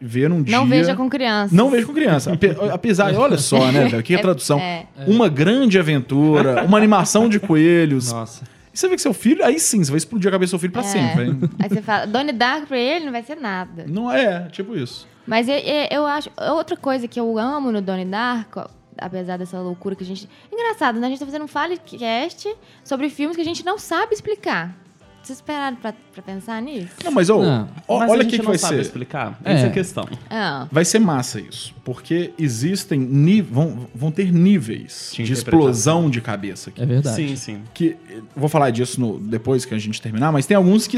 ver 0.00 0.30
um 0.32 0.42
dia. 0.42 0.56
Não 0.56 0.66
veja 0.66 0.94
com 0.96 1.08
criança. 1.08 1.54
Não 1.54 1.70
vejo 1.70 1.86
com 1.86 1.92
criança. 1.94 2.32
Ape- 2.32 2.56
Apesar, 2.72 3.14
olha 3.14 3.38
só, 3.38 3.70
né, 3.70 3.86
velho? 3.88 4.02
Que 4.02 4.14
É- 4.14 4.18
tradução. 4.18 4.58
é. 4.58 4.86
Uma 5.06 5.28
grande 5.28 5.78
aventura, 5.78 6.64
uma 6.64 6.76
animação 6.78 7.28
de 7.28 7.38
coelhos. 7.38 8.12
Nossa. 8.12 8.44
E 8.72 8.78
você 8.78 8.88
vê 8.88 8.94
que 8.96 9.02
seu 9.02 9.12
filho, 9.14 9.44
aí 9.44 9.58
sim, 9.58 9.82
você 9.82 9.90
vai 9.90 9.98
explodir 9.98 10.28
a 10.28 10.32
cabeça 10.32 10.50
do 10.50 10.50
seu 10.50 10.58
filho 10.60 10.72
pra 10.72 10.82
É. 10.82 10.84
sempre. 10.84 11.36
Aí 11.60 11.68
você 11.68 11.82
fala, 11.82 12.06
Donnie 12.06 12.32
Darko 12.32 12.66
pra 12.68 12.78
ele 12.78 13.04
não 13.06 13.12
vai 13.12 13.22
ser 13.24 13.36
nada. 13.36 13.84
Não 13.88 14.10
é, 14.10 14.48
tipo 14.50 14.76
isso. 14.76 15.06
Mas 15.26 15.48
eu, 15.48 15.56
eu- 15.56 15.88
eu 15.90 16.06
acho. 16.06 16.30
Outra 16.52 16.76
coisa 16.76 17.06
que 17.08 17.18
eu 17.18 17.38
amo 17.38 17.70
no 17.72 17.80
Donnie 17.82 18.04
Darko, 18.04 18.68
apesar 19.00 19.36
dessa 19.38 19.58
loucura 19.60 19.94
que 19.96 20.02
a 20.04 20.06
gente. 20.06 20.28
Engraçado, 20.52 20.98
né? 21.00 21.06
A 21.06 21.10
gente 21.10 21.18
tá 21.20 21.26
fazendo 21.26 21.44
um 21.44 21.48
Falecast 21.48 22.48
sobre 22.84 23.08
filmes 23.08 23.36
que 23.36 23.42
a 23.42 23.44
gente 23.44 23.64
não 23.64 23.78
sabe 23.78 24.14
explicar. 24.14 24.76
Vocês 25.22 25.38
esperaram 25.40 25.76
pra, 25.76 25.92
pra 26.12 26.22
pensar 26.22 26.62
nisso? 26.62 26.88
Não, 27.04 27.10
mas 27.12 27.28
ô, 27.28 27.42
Não. 27.42 27.68
ó, 27.86 27.98
Mas 27.98 28.10
olha 28.10 28.18
a 28.18 28.20
o 28.20 28.22
gente 28.22 28.30
que, 28.30 28.36
que 28.38 28.42
não 28.44 28.50
vai 28.52 28.58
sabe 28.58 28.76
ser. 28.76 28.80
explicar. 28.82 29.38
É. 29.44 29.52
Essa 29.52 29.66
é 29.66 29.68
a 29.68 29.72
questão. 29.72 30.08
Ah, 30.30 30.66
Vai 30.72 30.84
ser 30.86 31.00
massa 31.00 31.38
isso. 31.40 31.74
Porque 31.84 32.32
existem. 32.38 32.98
ni- 32.98 33.42
Vão, 33.42 33.88
vão 33.94 34.10
ter 34.10 34.32
níveis 34.32 35.10
De 35.14 35.24
de, 35.24 35.32
explosão 35.32 36.08
de 36.08 36.20
cabeça 36.22 36.70
aqui. 36.70 36.80
É 36.82 36.86
verdade. 36.86 37.16
Sim, 37.16 37.36
sim. 37.36 37.62
Que, 37.74 37.96
vou 38.34 38.48
falar 38.48 38.70
disso 38.70 38.98
no- 39.00 39.18
depois 39.18 39.64
que 39.66 39.74
a 39.74 39.78
gente 39.78 40.00
terminar, 40.00 40.32
mas 40.32 40.46
tem 40.46 40.56
alguns 40.56 40.86
que, 40.86 40.96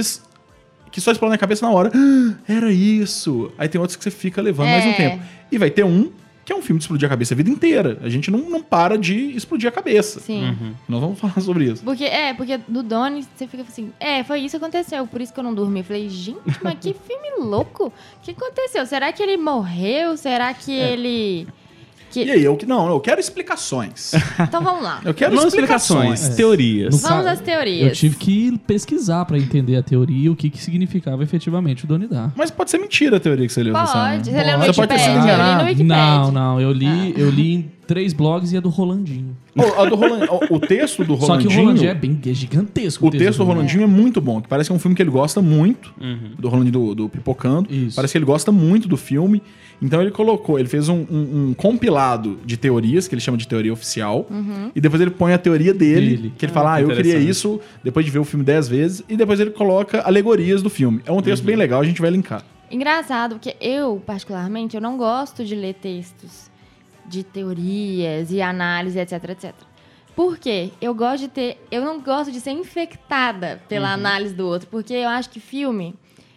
que 0.92 1.00
só 1.00 1.10
explodem 1.10 1.34
a 1.34 1.38
cabeça 1.38 1.66
na 1.66 1.72
hora. 1.72 1.90
"Ah, 1.92 2.34
era 2.46 2.70
isso. 2.70 3.50
Aí 3.58 3.68
tem 3.68 3.80
outros 3.80 3.96
que 3.96 4.04
você 4.04 4.10
fica 4.12 4.40
levando 4.40 4.68
mais 4.68 4.84
um 4.84 4.90
É. 4.90 4.92
tempo. 4.92 5.24
E 5.50 5.58
vai 5.58 5.70
ter 5.70 5.84
um 5.84 6.12
que 6.44 6.52
é 6.52 6.56
um 6.56 6.62
filme 6.62 6.78
de 6.78 6.84
explodir 6.84 7.06
a 7.06 7.10
cabeça 7.10 7.34
a 7.34 7.36
vida 7.36 7.50
inteira. 7.50 7.98
A 8.02 8.08
gente 8.08 8.30
não, 8.30 8.38
não 8.38 8.62
para 8.62 8.96
de 8.96 9.36
explodir 9.36 9.68
a 9.68 9.72
cabeça. 9.72 10.20
sim. 10.20 10.44
Uhum. 10.44 10.74
Nós 10.88 11.00
vamos 11.00 11.18
falar 11.20 11.40
sobre 11.40 11.64
isso. 11.64 11.84
Porque, 11.84 12.04
é, 12.04 12.34
porque 12.34 12.58
do 12.68 12.82
Donnie 12.82 13.26
você 13.34 13.46
fica 13.46 13.62
assim, 13.62 13.92
é, 14.00 14.24
foi 14.24 14.40
isso 14.40 14.58
que 14.58 14.64
aconteceu, 14.64 15.06
por 15.06 15.20
isso 15.20 15.32
que 15.32 15.38
eu 15.40 15.44
não 15.44 15.54
dormi. 15.54 15.80
Eu 15.80 15.84
falei, 15.84 16.08
gente, 16.08 16.40
mas 16.62 16.78
que 16.80 16.94
filme 17.06 17.30
louco! 17.38 17.86
O 17.88 17.92
que 18.22 18.32
aconteceu? 18.32 18.84
Será 18.86 19.12
que 19.12 19.22
ele 19.22 19.36
morreu? 19.36 20.16
Será 20.16 20.52
que 20.54 20.72
ele. 20.72 21.46
Que... 22.10 22.24
E 22.24 22.30
aí, 22.30 22.42
eu, 22.44 22.56
que- 22.56 22.66
não, 22.66 22.88
eu 22.88 22.98
quero 23.00 23.20
explicações. 23.20 24.12
Então 24.40 24.62
vamos 24.62 24.82
lá. 24.82 25.00
Eu 25.04 25.14
quero 25.14 25.34
Não 25.34 25.46
explicações. 25.46 26.00
explicações, 26.20 26.36
teorias. 26.36 27.02
Vamos 27.02 27.26
às 27.26 27.40
teorias. 27.40 27.88
Eu 27.88 27.94
tive 27.94 28.16
que 28.16 28.58
pesquisar 28.66 29.24
pra 29.24 29.38
entender 29.38 29.76
a 29.76 29.82
teoria 29.82 30.26
e 30.26 30.28
o 30.28 30.34
que, 30.34 30.50
que 30.50 30.58
significava 30.62 31.22
efetivamente 31.22 31.84
o 31.84 31.98
Darko. 32.08 32.32
Mas 32.36 32.50
pode 32.50 32.70
ser 32.70 32.78
mentira 32.78 33.18
a 33.18 33.20
teoria 33.20 33.46
que 33.46 33.52
você 33.52 33.62
leu. 33.62 33.72
Pode, 33.72 33.86
Luciano. 33.86 34.24
você 34.24 34.30
leu 34.42 34.58
no 34.58 34.64
Você 34.64 34.72
pode 34.72 34.88
ter 34.88 34.98
sido 34.98 35.10
Wikipedia, 35.14 35.34
enganado. 35.34 35.64
Wikipedia. 35.64 35.96
Não, 35.96 36.32
não, 36.32 36.60
eu 36.60 36.72
li, 36.72 37.14
eu 37.16 37.30
li 37.30 37.54
em 37.54 37.70
três 37.90 38.12
blogs 38.12 38.52
e 38.52 38.56
é 38.56 38.60
do 38.60 38.68
Rolandinho. 38.68 39.36
Ô, 39.56 39.80
a 39.82 39.84
do 39.84 39.96
Roland- 39.96 40.28
o, 40.48 40.54
o 40.54 40.60
texto 40.60 41.02
do 41.04 41.16
Só 41.20 41.36
que 41.38 41.44
Rolandinho... 41.44 41.58
o 41.58 41.62
Rolandinho 41.64 41.90
é 41.90 41.94
bem 41.94 42.20
é 42.24 42.32
gigantesco. 42.32 43.06
O 43.06 43.10
texto 43.10 43.38
do 43.38 43.44
Rolandinho 43.44 43.82
é 43.82 43.86
muito 43.86 44.20
bom, 44.20 44.40
que 44.40 44.46
parece 44.48 44.68
que 44.68 44.72
é 44.72 44.76
um 44.76 44.78
filme 44.78 44.94
que 44.94 45.02
ele 45.02 45.10
gosta 45.10 45.42
muito, 45.42 45.92
do 46.38 46.48
Rolandinho 46.48 46.72
do, 46.72 46.94
do 46.94 47.08
Pipocando. 47.08 47.72
Isso. 47.72 47.96
Parece 47.96 48.12
que 48.12 48.18
ele 48.18 48.24
gosta 48.24 48.52
muito 48.52 48.86
do 48.86 48.96
filme. 48.96 49.42
Então 49.82 50.00
ele 50.02 50.10
colocou, 50.10 50.58
ele 50.58 50.68
fez 50.68 50.88
um, 50.90 51.04
um- 51.10 51.48
um 51.48 51.54
compilado 51.54 52.38
de 52.44 52.56
teorias, 52.56 53.08
que 53.08 53.14
ele 53.14 53.20
chama 53.22 53.38
de 53.38 53.48
teoria 53.48 53.72
oficial, 53.72 54.28
e 54.74 54.80
depois 54.80 55.00
ele 55.00 55.10
põe 55.10 55.32
a 55.32 55.38
teoria 55.38 55.72
dele, 55.72 56.16
Dele. 56.16 56.32
que 56.36 56.44
ele 56.44 56.52
fala, 56.52 56.74
ah, 56.74 56.82
eu 56.82 56.88
queria 56.88 57.18
isso, 57.18 57.58
depois 57.82 58.04
de 58.04 58.12
ver 58.12 58.18
o 58.18 58.24
filme 58.24 58.44
dez 58.44 58.68
vezes, 58.68 59.02
e 59.08 59.16
depois 59.16 59.40
ele 59.40 59.50
coloca 59.50 60.02
alegorias 60.02 60.62
do 60.62 60.68
filme. 60.68 61.00
É 61.06 61.10
um 61.10 61.22
texto 61.22 61.42
bem 61.42 61.56
legal, 61.56 61.80
a 61.80 61.84
gente 61.84 62.00
vai 62.00 62.10
linkar. 62.10 62.44
Engraçado, 62.70 63.36
porque 63.36 63.56
eu, 63.60 64.00
particularmente, 64.06 64.76
eu 64.76 64.82
não 64.82 64.98
gosto 64.98 65.44
de 65.44 65.54
ler 65.54 65.74
textos 65.74 66.49
de 67.10 67.24
teorias 67.24 68.30
e 68.30 68.40
análise, 68.40 68.98
etc, 68.98 69.12
etc. 69.30 69.52
Por 70.14 70.38
quê? 70.38 70.70
Eu 70.80 70.94
gosto 70.94 71.22
de 71.24 71.28
ter. 71.28 71.66
Eu 71.70 71.82
não 71.84 72.00
gosto 72.00 72.30
de 72.30 72.40
ser 72.40 72.52
infectada 72.52 73.60
pela 73.68 73.88
Uhum. 73.88 73.94
análise 73.94 74.34
do 74.34 74.46
outro, 74.46 74.68
porque 74.70 74.92
eu 74.94 75.08
acho 75.08 75.28
que 75.30 75.40
filme, 75.40 75.94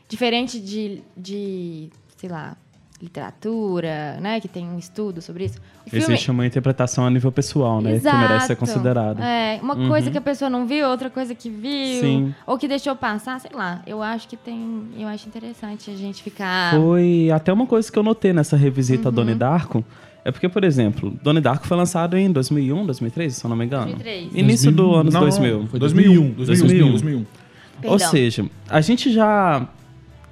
diferente 0.10 0.60
de, 0.60 1.02
de 1.16 1.90
sei 2.18 2.30
lá, 2.30 2.56
literatura, 3.02 4.18
né, 4.22 4.40
que 4.40 4.48
tem 4.48 4.66
um 4.66 4.80
estudo 4.80 5.22
sobre 5.22 5.46
isso. 5.46 5.60
Filme, 5.88 6.06
Existe 6.06 6.32
uma 6.32 6.46
interpretação 6.46 7.06
a 7.06 7.10
nível 7.10 7.32
pessoal, 7.32 7.82
né? 7.82 8.00
Que 8.00 8.06
merece 8.06 8.48
ser 8.48 8.54
Exato. 8.54 8.60
considerada. 8.60 9.24
É, 9.24 9.60
uma 9.62 9.76
coisa 9.88 10.10
que 10.10 10.18
a 10.18 10.22
pessoa 10.22 10.50
não 10.50 10.66
viu, 10.66 10.88
outra 10.88 11.10
coisa 11.10 11.36
que 11.36 11.50
viu, 11.50 12.00
Sim. 12.02 12.36
ou 12.48 12.58
que 12.58 12.68
deixou 12.68 12.96
passar, 12.96 13.40
sei 13.42 13.52
lá. 13.54 13.82
Eu 13.86 14.02
acho 14.02 14.28
que 14.30 14.38
tem, 14.38 14.88
eu 14.98 15.08
acho 15.10 15.28
interessante 15.28 15.92
a 15.92 15.96
gente 15.96 16.24
ficar 16.24 16.74
Foi 16.76 17.30
até 17.32 17.52
uma 17.52 17.68
coisa 17.68 17.92
que 17.92 18.00
eu 18.00 18.04
notei 18.04 18.32
nessa 18.32 18.56
revisita 18.56 19.10
a 19.10 19.12
Donnie 19.12 19.36
Darko. 19.36 19.84
É 20.26 20.32
porque, 20.32 20.48
por 20.48 20.64
exemplo, 20.64 21.14
Donnie 21.22 21.42
Darko 21.42 21.68
foi 21.68 21.76
lançado 21.76 22.18
em 22.18 22.32
2001, 22.32 22.86
2003, 22.86 23.36
se 23.36 23.44
eu 23.46 23.50
não 23.50 23.58
me 23.58 23.66
engano. 23.66 23.88
2003. 23.96 24.30
Início 24.36 24.72
do 24.72 24.94
ano 24.96 25.12
2000. 25.12 25.68
Foi 25.68 25.80
2001. 25.80 26.30
2001. 26.32 26.34
2001. 26.36 26.92
2001. 26.92 27.26
Ou 27.86 28.00
seja, 28.00 28.46
a 28.70 28.80
gente 28.82 29.12
já... 29.12 29.68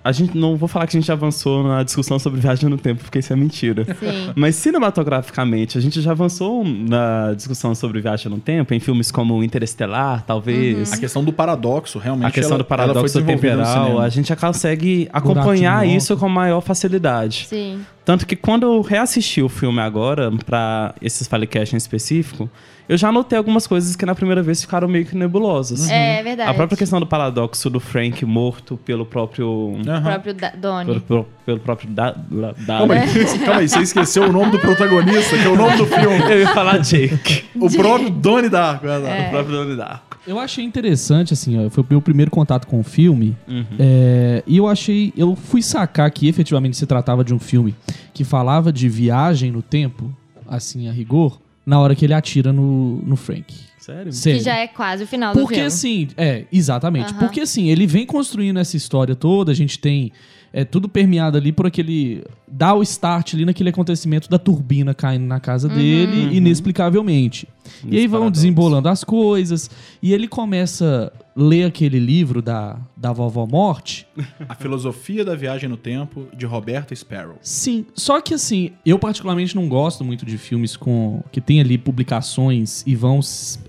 A 0.03 0.11
gente 0.11 0.35
não 0.35 0.57
vou 0.57 0.67
falar 0.67 0.87
que 0.87 0.97
a 0.97 0.99
gente 0.99 1.11
avançou 1.11 1.61
na 1.63 1.83
discussão 1.83 2.17
sobre 2.17 2.39
viagem 2.41 2.67
no 2.67 2.75
tempo, 2.75 3.03
porque 3.03 3.19
isso 3.19 3.31
é 3.31 3.35
mentira. 3.35 3.85
Sim. 3.85 4.31
Mas 4.35 4.55
cinematograficamente, 4.55 5.77
a 5.77 5.81
gente 5.81 6.01
já 6.01 6.09
avançou 6.09 6.63
na 6.65 7.33
discussão 7.35 7.75
sobre 7.75 8.01
viagem 8.01 8.31
no 8.31 8.39
tempo, 8.39 8.73
em 8.73 8.79
filmes 8.79 9.11
como 9.11 9.43
Interestelar, 9.43 10.23
talvez. 10.25 10.91
A 10.93 10.97
questão 10.97 11.23
do 11.23 11.31
paradoxo, 11.31 11.99
realmente. 11.99 12.25
A 12.27 12.31
questão 12.31 12.55
ela- 12.55 12.63
do 12.63 12.65
paradoxo 12.65 13.21
temporal, 13.21 13.99
a 13.99 14.09
gente 14.09 14.29
já 14.29 14.35
consegue 14.35 15.07
acompanhar 15.13 15.87
isso 15.87 16.17
com 16.17 16.27
maior 16.27 16.61
facilidade. 16.61 17.45
Sim. 17.47 17.81
Tanto 18.03 18.25
que 18.25 18.35
quando 18.35 18.63
eu 18.63 18.81
reassisti 18.81 19.41
o 19.41 19.49
filme 19.49 19.79
agora, 19.79 20.31
pra 20.45 20.95
esses 21.01 21.27
Falecast 21.27 21.75
em 21.75 21.77
específico, 21.77 22.49
eu 22.89 22.97
já 22.97 23.11
notei 23.11 23.37
algumas 23.37 23.67
coisas 23.67 23.95
que 23.95 24.05
na 24.05 24.15
primeira 24.15 24.41
vez 24.41 24.59
ficaram 24.59 24.87
meio 24.87 25.05
que 25.05 25.15
nebulosas. 25.15 25.87
É 25.89 26.21
verdade. 26.23 26.49
A 26.49 26.53
própria 26.53 26.75
questão 26.77 26.99
do 26.99 27.05
paradoxo 27.05 27.69
do 27.69 27.79
Frank 27.79 28.25
morto 28.25 28.75
pelo 28.77 29.05
próprio. 29.05 29.47
O 29.47 29.81
Aham. 29.87 30.01
próprio 30.01 30.33
da 30.33 30.49
Donnie. 30.49 30.85
Pelo, 30.87 31.01
pelo, 31.01 31.27
pelo 31.45 31.59
próprio. 31.59 31.89
Da, 31.91 32.11
da, 32.11 32.51
da- 32.53 32.77
Calma 32.79 32.95
aí, 32.95 33.07
calma 33.45 33.59
aí, 33.61 33.69
você 33.69 33.79
esqueceu 33.81 34.23
o 34.23 34.31
nome 34.31 34.51
do 34.51 34.59
protagonista, 34.59 35.37
que 35.37 35.45
é 35.45 35.49
o 35.49 35.55
nome 35.55 35.77
do 35.77 35.85
filme. 35.85 36.19
Eu 36.31 36.39
ia 36.39 36.53
falar 36.53 36.79
Jake. 36.79 37.45
O 37.55 37.69
próprio 37.69 38.09
Donnie 38.09 38.49
Darko. 38.49 38.85
exato. 38.87 39.05
É. 39.05 39.27
O 39.27 39.29
próprio 39.29 39.55
Donnie 39.57 39.77
Darko. 39.77 40.10
Eu 40.27 40.39
achei 40.39 40.63
interessante, 40.63 41.33
assim, 41.33 41.65
ó, 41.65 41.69
foi 41.69 41.83
o 41.83 41.87
meu 41.89 42.01
primeiro 42.01 42.29
contato 42.29 42.67
com 42.67 42.79
o 42.79 42.83
filme. 42.83 43.35
Uhum. 43.47 43.65
é, 43.79 44.43
e 44.45 44.57
eu 44.57 44.67
achei. 44.67 45.11
Eu 45.17 45.35
fui 45.35 45.61
sacar 45.61 46.09
que 46.11 46.27
efetivamente 46.27 46.77
se 46.77 46.85
tratava 46.85 47.23
de 47.23 47.33
um 47.33 47.39
filme 47.39 47.75
que 48.13 48.23
falava 48.23 48.71
de 48.71 48.87
viagem 48.87 49.51
no 49.51 49.61
tempo, 49.61 50.15
assim, 50.47 50.87
a 50.87 50.91
rigor, 50.91 51.39
na 51.65 51.79
hora 51.79 51.95
que 51.95 52.05
ele 52.05 52.13
atira 52.13 52.53
no, 52.53 52.97
no 53.05 53.15
Frank. 53.15 53.53
Sério? 53.79 54.13
Sério. 54.13 54.37
Que 54.39 54.45
já 54.45 54.55
é 54.57 54.67
quase 54.67 55.03
o 55.03 55.07
final 55.07 55.33
do 55.33 55.39
Porque 55.39 55.55
filme. 55.55 55.67
assim, 55.67 56.07
é, 56.15 56.45
exatamente. 56.53 57.11
Aham. 57.13 57.19
Porque 57.19 57.41
assim, 57.41 57.69
ele 57.69 57.87
vem 57.87 58.05
construindo 58.05 58.59
essa 58.59 58.77
história 58.77 59.15
toda, 59.15 59.51
a 59.51 59.55
gente 59.55 59.79
tem 59.79 60.11
é 60.53 60.65
tudo 60.65 60.89
permeado 60.89 61.37
ali 61.37 61.51
por 61.53 61.65
aquele 61.65 62.23
dá 62.45 62.73
o 62.75 62.83
start 62.83 63.33
ali 63.35 63.45
naquele 63.45 63.69
acontecimento 63.69 64.29
da 64.29 64.37
turbina 64.37 64.93
caindo 64.93 65.23
na 65.25 65.39
casa 65.39 65.67
Uhum. 65.69 65.73
dele 65.75 66.35
inexplicavelmente. 66.37 67.47
E 67.85 67.97
aí 67.97 68.07
vão 68.07 68.29
desembolando 68.29 68.89
as 68.89 69.03
coisas 69.03 69.69
e 70.01 70.13
ele 70.13 70.27
começa 70.27 71.11
a 71.15 71.21
ler 71.35 71.65
aquele 71.65 71.99
livro 71.99 72.41
da 72.41 72.77
da 72.95 73.11
vovó 73.11 73.47
Morte. 73.47 74.05
A 74.47 74.53
Filosofia 74.53 75.25
da 75.25 75.35
Viagem 75.35 75.67
no 75.67 75.75
Tempo, 75.75 76.27
de 76.37 76.45
Roberto 76.45 76.95
Sparrow. 76.95 77.37
Sim, 77.41 77.85
só 77.95 78.21
que 78.21 78.33
assim, 78.33 78.71
eu 78.85 78.99
particularmente 78.99 79.55
não 79.55 79.67
gosto 79.67 80.03
muito 80.03 80.23
de 80.23 80.37
filmes 80.37 80.77
com 80.77 81.23
que 81.31 81.41
tem 81.41 81.59
ali 81.59 81.79
publicações 81.79 82.83
e 82.85 82.95
vão 82.95 83.19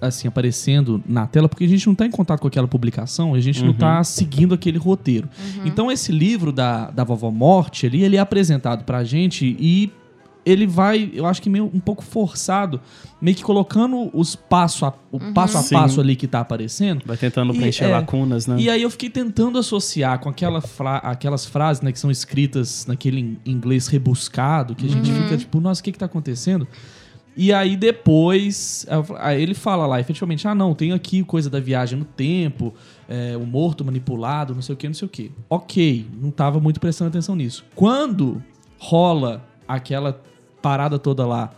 assim 0.01 0.29
aparecendo 0.29 1.03
na 1.07 1.27
tela, 1.27 1.49
porque 1.49 1.65
a 1.65 1.69
gente 1.69 1.87
não 1.87 1.95
tá 1.95 2.05
em 2.05 2.11
contato 2.11 2.41
com 2.41 2.49
aquela 2.49 2.69
publicação, 2.69 3.35
a 3.35 3.41
gente 3.41 3.65
não 3.65 3.73
tá 3.73 4.05
seguindo 4.05 4.55
aquele 4.55 4.77
roteiro. 4.77 5.29
Então 5.65 5.91
esse 5.91 6.13
livro 6.13 6.53
da, 6.53 6.91
da 6.91 7.05
Vovó 7.05 7.31
Morte 7.31 7.87
ali, 7.87 8.03
ele 8.03 8.17
é 8.17 8.21
apresentado 8.21 8.85
pra 8.85 9.03
gente 9.05 9.57
e 9.59 9.91
ele 10.45 10.67
vai, 10.67 11.11
eu 11.15 11.25
acho 11.27 11.41
que 11.41 11.49
meio 11.49 11.71
um 11.73 11.79
pouco 11.81 12.03
forçado, 12.03 12.81
meio 13.21 13.37
que 13.37 13.43
colocando 13.45 14.11
os 14.13 14.35
passo 14.35 14.85
a, 14.85 14.93
o 15.11 15.19
passo 15.33 15.57
a 15.59 15.63
Sim. 15.63 15.75
passo 15.75 16.01
ali 16.01 16.17
que 16.17 16.27
tá 16.27 16.41
aparecendo. 16.41 17.03
Vai 17.07 17.17
tentando 17.17 17.55
E, 17.55 17.57
preencher 17.59 17.85
é, 17.85 17.89
lacunas, 17.89 18.47
né? 18.47 18.57
E 18.59 18.69
aí 18.69 18.83
eu 18.83 18.91
fiquei 18.91 19.09
tentando 19.09 19.59
associar 19.59 20.19
com 20.19 20.29
aquela 20.29 20.61
fra- 20.61 20.99
aquelas 20.99 21.47
frases 21.47 21.81
né, 21.83 21.93
que 21.93 21.99
são 21.99 22.11
escritas 22.11 22.87
naquele 22.87 23.21
in- 23.21 23.39
inglês 23.47 23.87
rebuscado, 23.87 24.75
que 24.75 24.87
a 24.87 24.89
gente 24.89 25.11
fica 25.13 25.37
tipo, 25.37 25.61
nossa, 25.61 25.81
o 25.81 25.85
que 25.85 25.93
que 25.93 25.99
tá 25.99 26.07
acontecendo? 26.07 26.67
E 27.35 27.51
aí 27.51 27.77
depois, 27.77 28.87
aí 29.21 29.43
ele 29.43 29.55
fala 29.55 29.87
lá, 29.87 29.99
efetivamente, 29.99 30.47
ah 30.47 30.55
não, 30.55 30.75
tem 30.75 30.93
aqui 30.93 31.23
coisa 31.25 31.49
da 31.49 31.59
viagem 31.61 31.99
no 31.99 32.05
tempo, 32.05 32.75
é, 33.09 33.37
o 33.39 33.47
morto 33.47 33.83
manipulado, 33.85 34.55
não 34.55 34.61
sei 34.61 34.75
o 34.75 34.77
que, 34.77 34.87
não 34.87 34.95
sei 34.95 35.07
o 35.07 35.09
que. 35.09 35.31
Ok, 35.49 36.07
não 36.21 36.31
tava 36.31 36.61
muito 36.61 36.79
prestando 36.79 37.09
atenção 37.09 37.35
nisso. 37.35 37.65
Quando 37.75 38.43
rola 38.79 39.43
aquela 39.67 40.21
parada 40.63 40.99
toda 40.99 41.27
lá, 41.27 41.51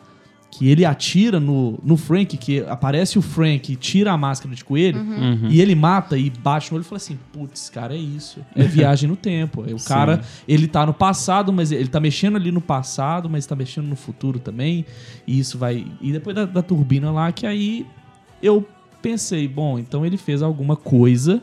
que 0.50 0.68
ele 0.68 0.84
atira 0.84 1.40
no, 1.40 1.80
no 1.82 1.96
Frank, 1.96 2.36
que 2.36 2.60
aparece 2.68 3.18
o 3.18 3.22
Frank, 3.22 3.74
tira 3.74 4.12
a 4.12 4.16
máscara 4.16 4.54
de 4.54 4.64
coelho, 4.64 5.00
Uhum. 5.00 5.48
e 5.50 5.60
ele 5.60 5.74
mata 5.74 6.16
e 6.16 6.30
bate 6.30 6.70
no 6.70 6.76
olho 6.76 6.82
e 6.82 6.84
fala 6.88 6.96
assim: 6.98 7.18
putz, 7.32 7.68
cara, 7.68 7.92
é 7.94 7.98
isso. 7.98 8.38
É 8.54 8.62
viagem 8.62 9.08
no 9.08 9.16
tempo. 9.16 9.62
O 9.62 9.66
Sim. 9.78 9.88
cara, 9.88 10.20
ele 10.46 10.68
tá 10.68 10.86
no 10.86 10.94
passado, 10.94 11.52
mas 11.52 11.72
ele 11.72 11.88
tá 11.88 11.98
mexendo 11.98 12.36
ali 12.36 12.52
no 12.52 12.60
passado, 12.60 13.28
mas 13.28 13.44
tá 13.46 13.56
mexendo 13.56 13.86
no 13.86 13.96
futuro 13.96 14.38
também. 14.38 14.86
E 15.26 15.38
isso 15.40 15.58
vai. 15.58 15.84
E 16.00 16.12
depois 16.12 16.36
da, 16.36 16.44
da 16.44 16.62
turbina 16.62 17.10
lá, 17.10 17.32
que 17.32 17.46
aí 17.48 17.84
eu 18.40 18.64
pensei, 19.02 19.48
bom, 19.48 19.76
então 19.78 20.06
ele 20.06 20.16
fez 20.16 20.40
alguma 20.40 20.76
coisa 20.76 21.42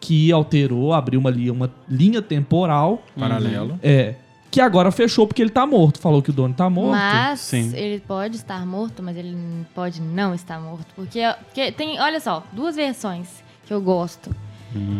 que 0.00 0.32
alterou, 0.32 0.94
abriu 0.94 1.20
uma, 1.20 1.30
uma 1.52 1.70
linha 1.88 2.22
temporal. 2.22 3.02
Paralelo. 3.18 3.78
É. 3.82 4.14
Que 4.50 4.60
agora 4.60 4.90
fechou 4.90 5.26
porque 5.26 5.42
ele 5.42 5.50
tá 5.50 5.66
morto. 5.66 5.98
Falou 5.98 6.22
que 6.22 6.30
o 6.30 6.32
dono 6.32 6.54
tá 6.54 6.70
morto. 6.70 6.92
Mas 6.92 7.40
Sim. 7.40 7.72
ele 7.74 8.00
pode 8.00 8.36
estar 8.36 8.64
morto, 8.64 9.02
mas 9.02 9.16
ele 9.16 9.36
pode 9.74 10.00
não 10.00 10.34
estar 10.34 10.58
morto. 10.58 10.86
Porque, 10.94 11.20
porque 11.44 11.70
tem, 11.72 12.00
olha 12.00 12.18
só, 12.18 12.42
duas 12.52 12.76
versões 12.76 13.42
que 13.66 13.72
eu 13.72 13.80
gosto. 13.80 14.34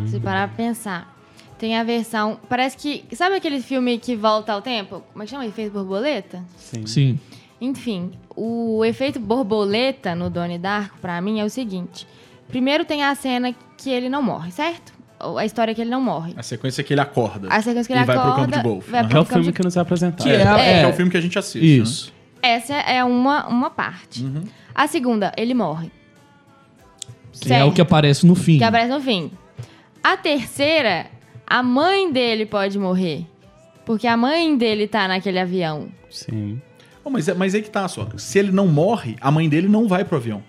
Se 0.08 0.18
parar 0.20 0.48
pra 0.48 0.56
pensar. 0.56 1.16
Tem 1.58 1.76
a 1.76 1.82
versão. 1.82 2.38
Parece 2.48 2.76
que. 2.76 3.04
Sabe 3.16 3.36
aquele 3.36 3.60
filme 3.60 3.98
que 3.98 4.14
volta 4.14 4.52
ao 4.52 4.62
tempo? 4.62 5.02
Como 5.12 5.22
é 5.22 5.26
que 5.26 5.30
chama? 5.30 5.46
Efeito 5.46 5.72
borboleta? 5.72 6.42
Sim. 6.56 6.86
Sim. 6.86 7.20
Enfim, 7.60 8.12
o 8.36 8.84
efeito 8.84 9.18
borboleta 9.18 10.14
no 10.14 10.30
Donnie 10.30 10.58
Darko, 10.58 10.98
pra 11.00 11.20
mim, 11.20 11.40
é 11.40 11.44
o 11.44 11.50
seguinte. 11.50 12.06
Primeiro 12.46 12.84
tem 12.84 13.02
a 13.02 13.14
cena 13.14 13.52
que 13.76 13.90
ele 13.90 14.08
não 14.08 14.22
morre, 14.22 14.52
certo? 14.52 14.92
A 15.36 15.44
história 15.44 15.72
é 15.72 15.74
que 15.74 15.80
ele 15.80 15.90
não 15.90 16.00
morre. 16.00 16.32
A 16.36 16.42
sequência 16.42 16.80
é 16.80 16.84
que 16.84 16.94
ele 16.94 17.00
acorda. 17.00 17.48
A 17.50 17.60
sequência 17.60 17.86
que 17.88 17.92
E 17.92 17.96
ele 17.96 18.04
vai 18.06 18.16
pro 18.16 18.24
acorda... 18.30 18.40
campo 18.52 18.56
de 18.56 18.62
golfe. 18.62 18.90
vai 18.90 19.00
Aham. 19.00 19.08
pro 19.08 19.18
É 19.18 19.20
o 19.20 19.24
campo 19.24 19.32
filme 19.34 19.46
de- 19.48 19.52
que 19.52 19.62
nos 19.64 19.76
é 19.76 19.80
apresentado. 19.80 20.22
Que 20.22 20.30
é, 20.30 20.42
É, 20.42 20.78
é, 20.78 20.82
é 20.82 20.86
o 20.86 20.92
filme 20.92 21.10
que 21.10 21.16
a 21.16 21.20
gente 21.20 21.38
assiste. 21.38 21.60
né? 21.64 21.82
Isso. 21.82 22.12
Essa 22.40 22.74
é 22.74 23.02
uma, 23.02 23.46
uma 23.48 23.70
parte. 23.70 24.22
Uhum. 24.24 24.44
A 24.74 24.86
segunda, 24.86 25.32
ele 25.36 25.54
morre. 25.54 25.90
Que 27.40 27.52
é 27.52 27.64
o 27.64 27.72
que 27.72 27.80
aparece 27.80 28.26
no 28.26 28.34
fim. 28.34 28.58
Que 28.58 28.64
aparece 28.64 28.90
no 28.92 29.00
fim. 29.00 29.30
A 30.02 30.16
terceira, 30.16 31.06
a 31.46 31.62
mãe 31.62 32.12
dele 32.12 32.46
pode 32.46 32.78
morrer. 32.78 33.26
Porque 33.84 34.06
a 34.06 34.16
mãe 34.16 34.56
dele 34.56 34.86
tá 34.86 35.08
naquele 35.08 35.38
avião. 35.38 35.88
Sim. 36.10 36.60
Oh, 37.04 37.10
mas, 37.10 37.26
é- 37.28 37.34
mas 37.34 37.54
aí 37.54 37.62
que 37.62 37.70
tá 37.70 37.86
só. 37.88 38.06
Se 38.16 38.38
ele 38.38 38.52
não 38.52 38.66
morre, 38.66 39.16
a 39.20 39.30
mãe 39.30 39.48
dele 39.48 39.68
não 39.68 39.88
vai 39.88 40.04
pro 40.04 40.16
avião. 40.16 40.42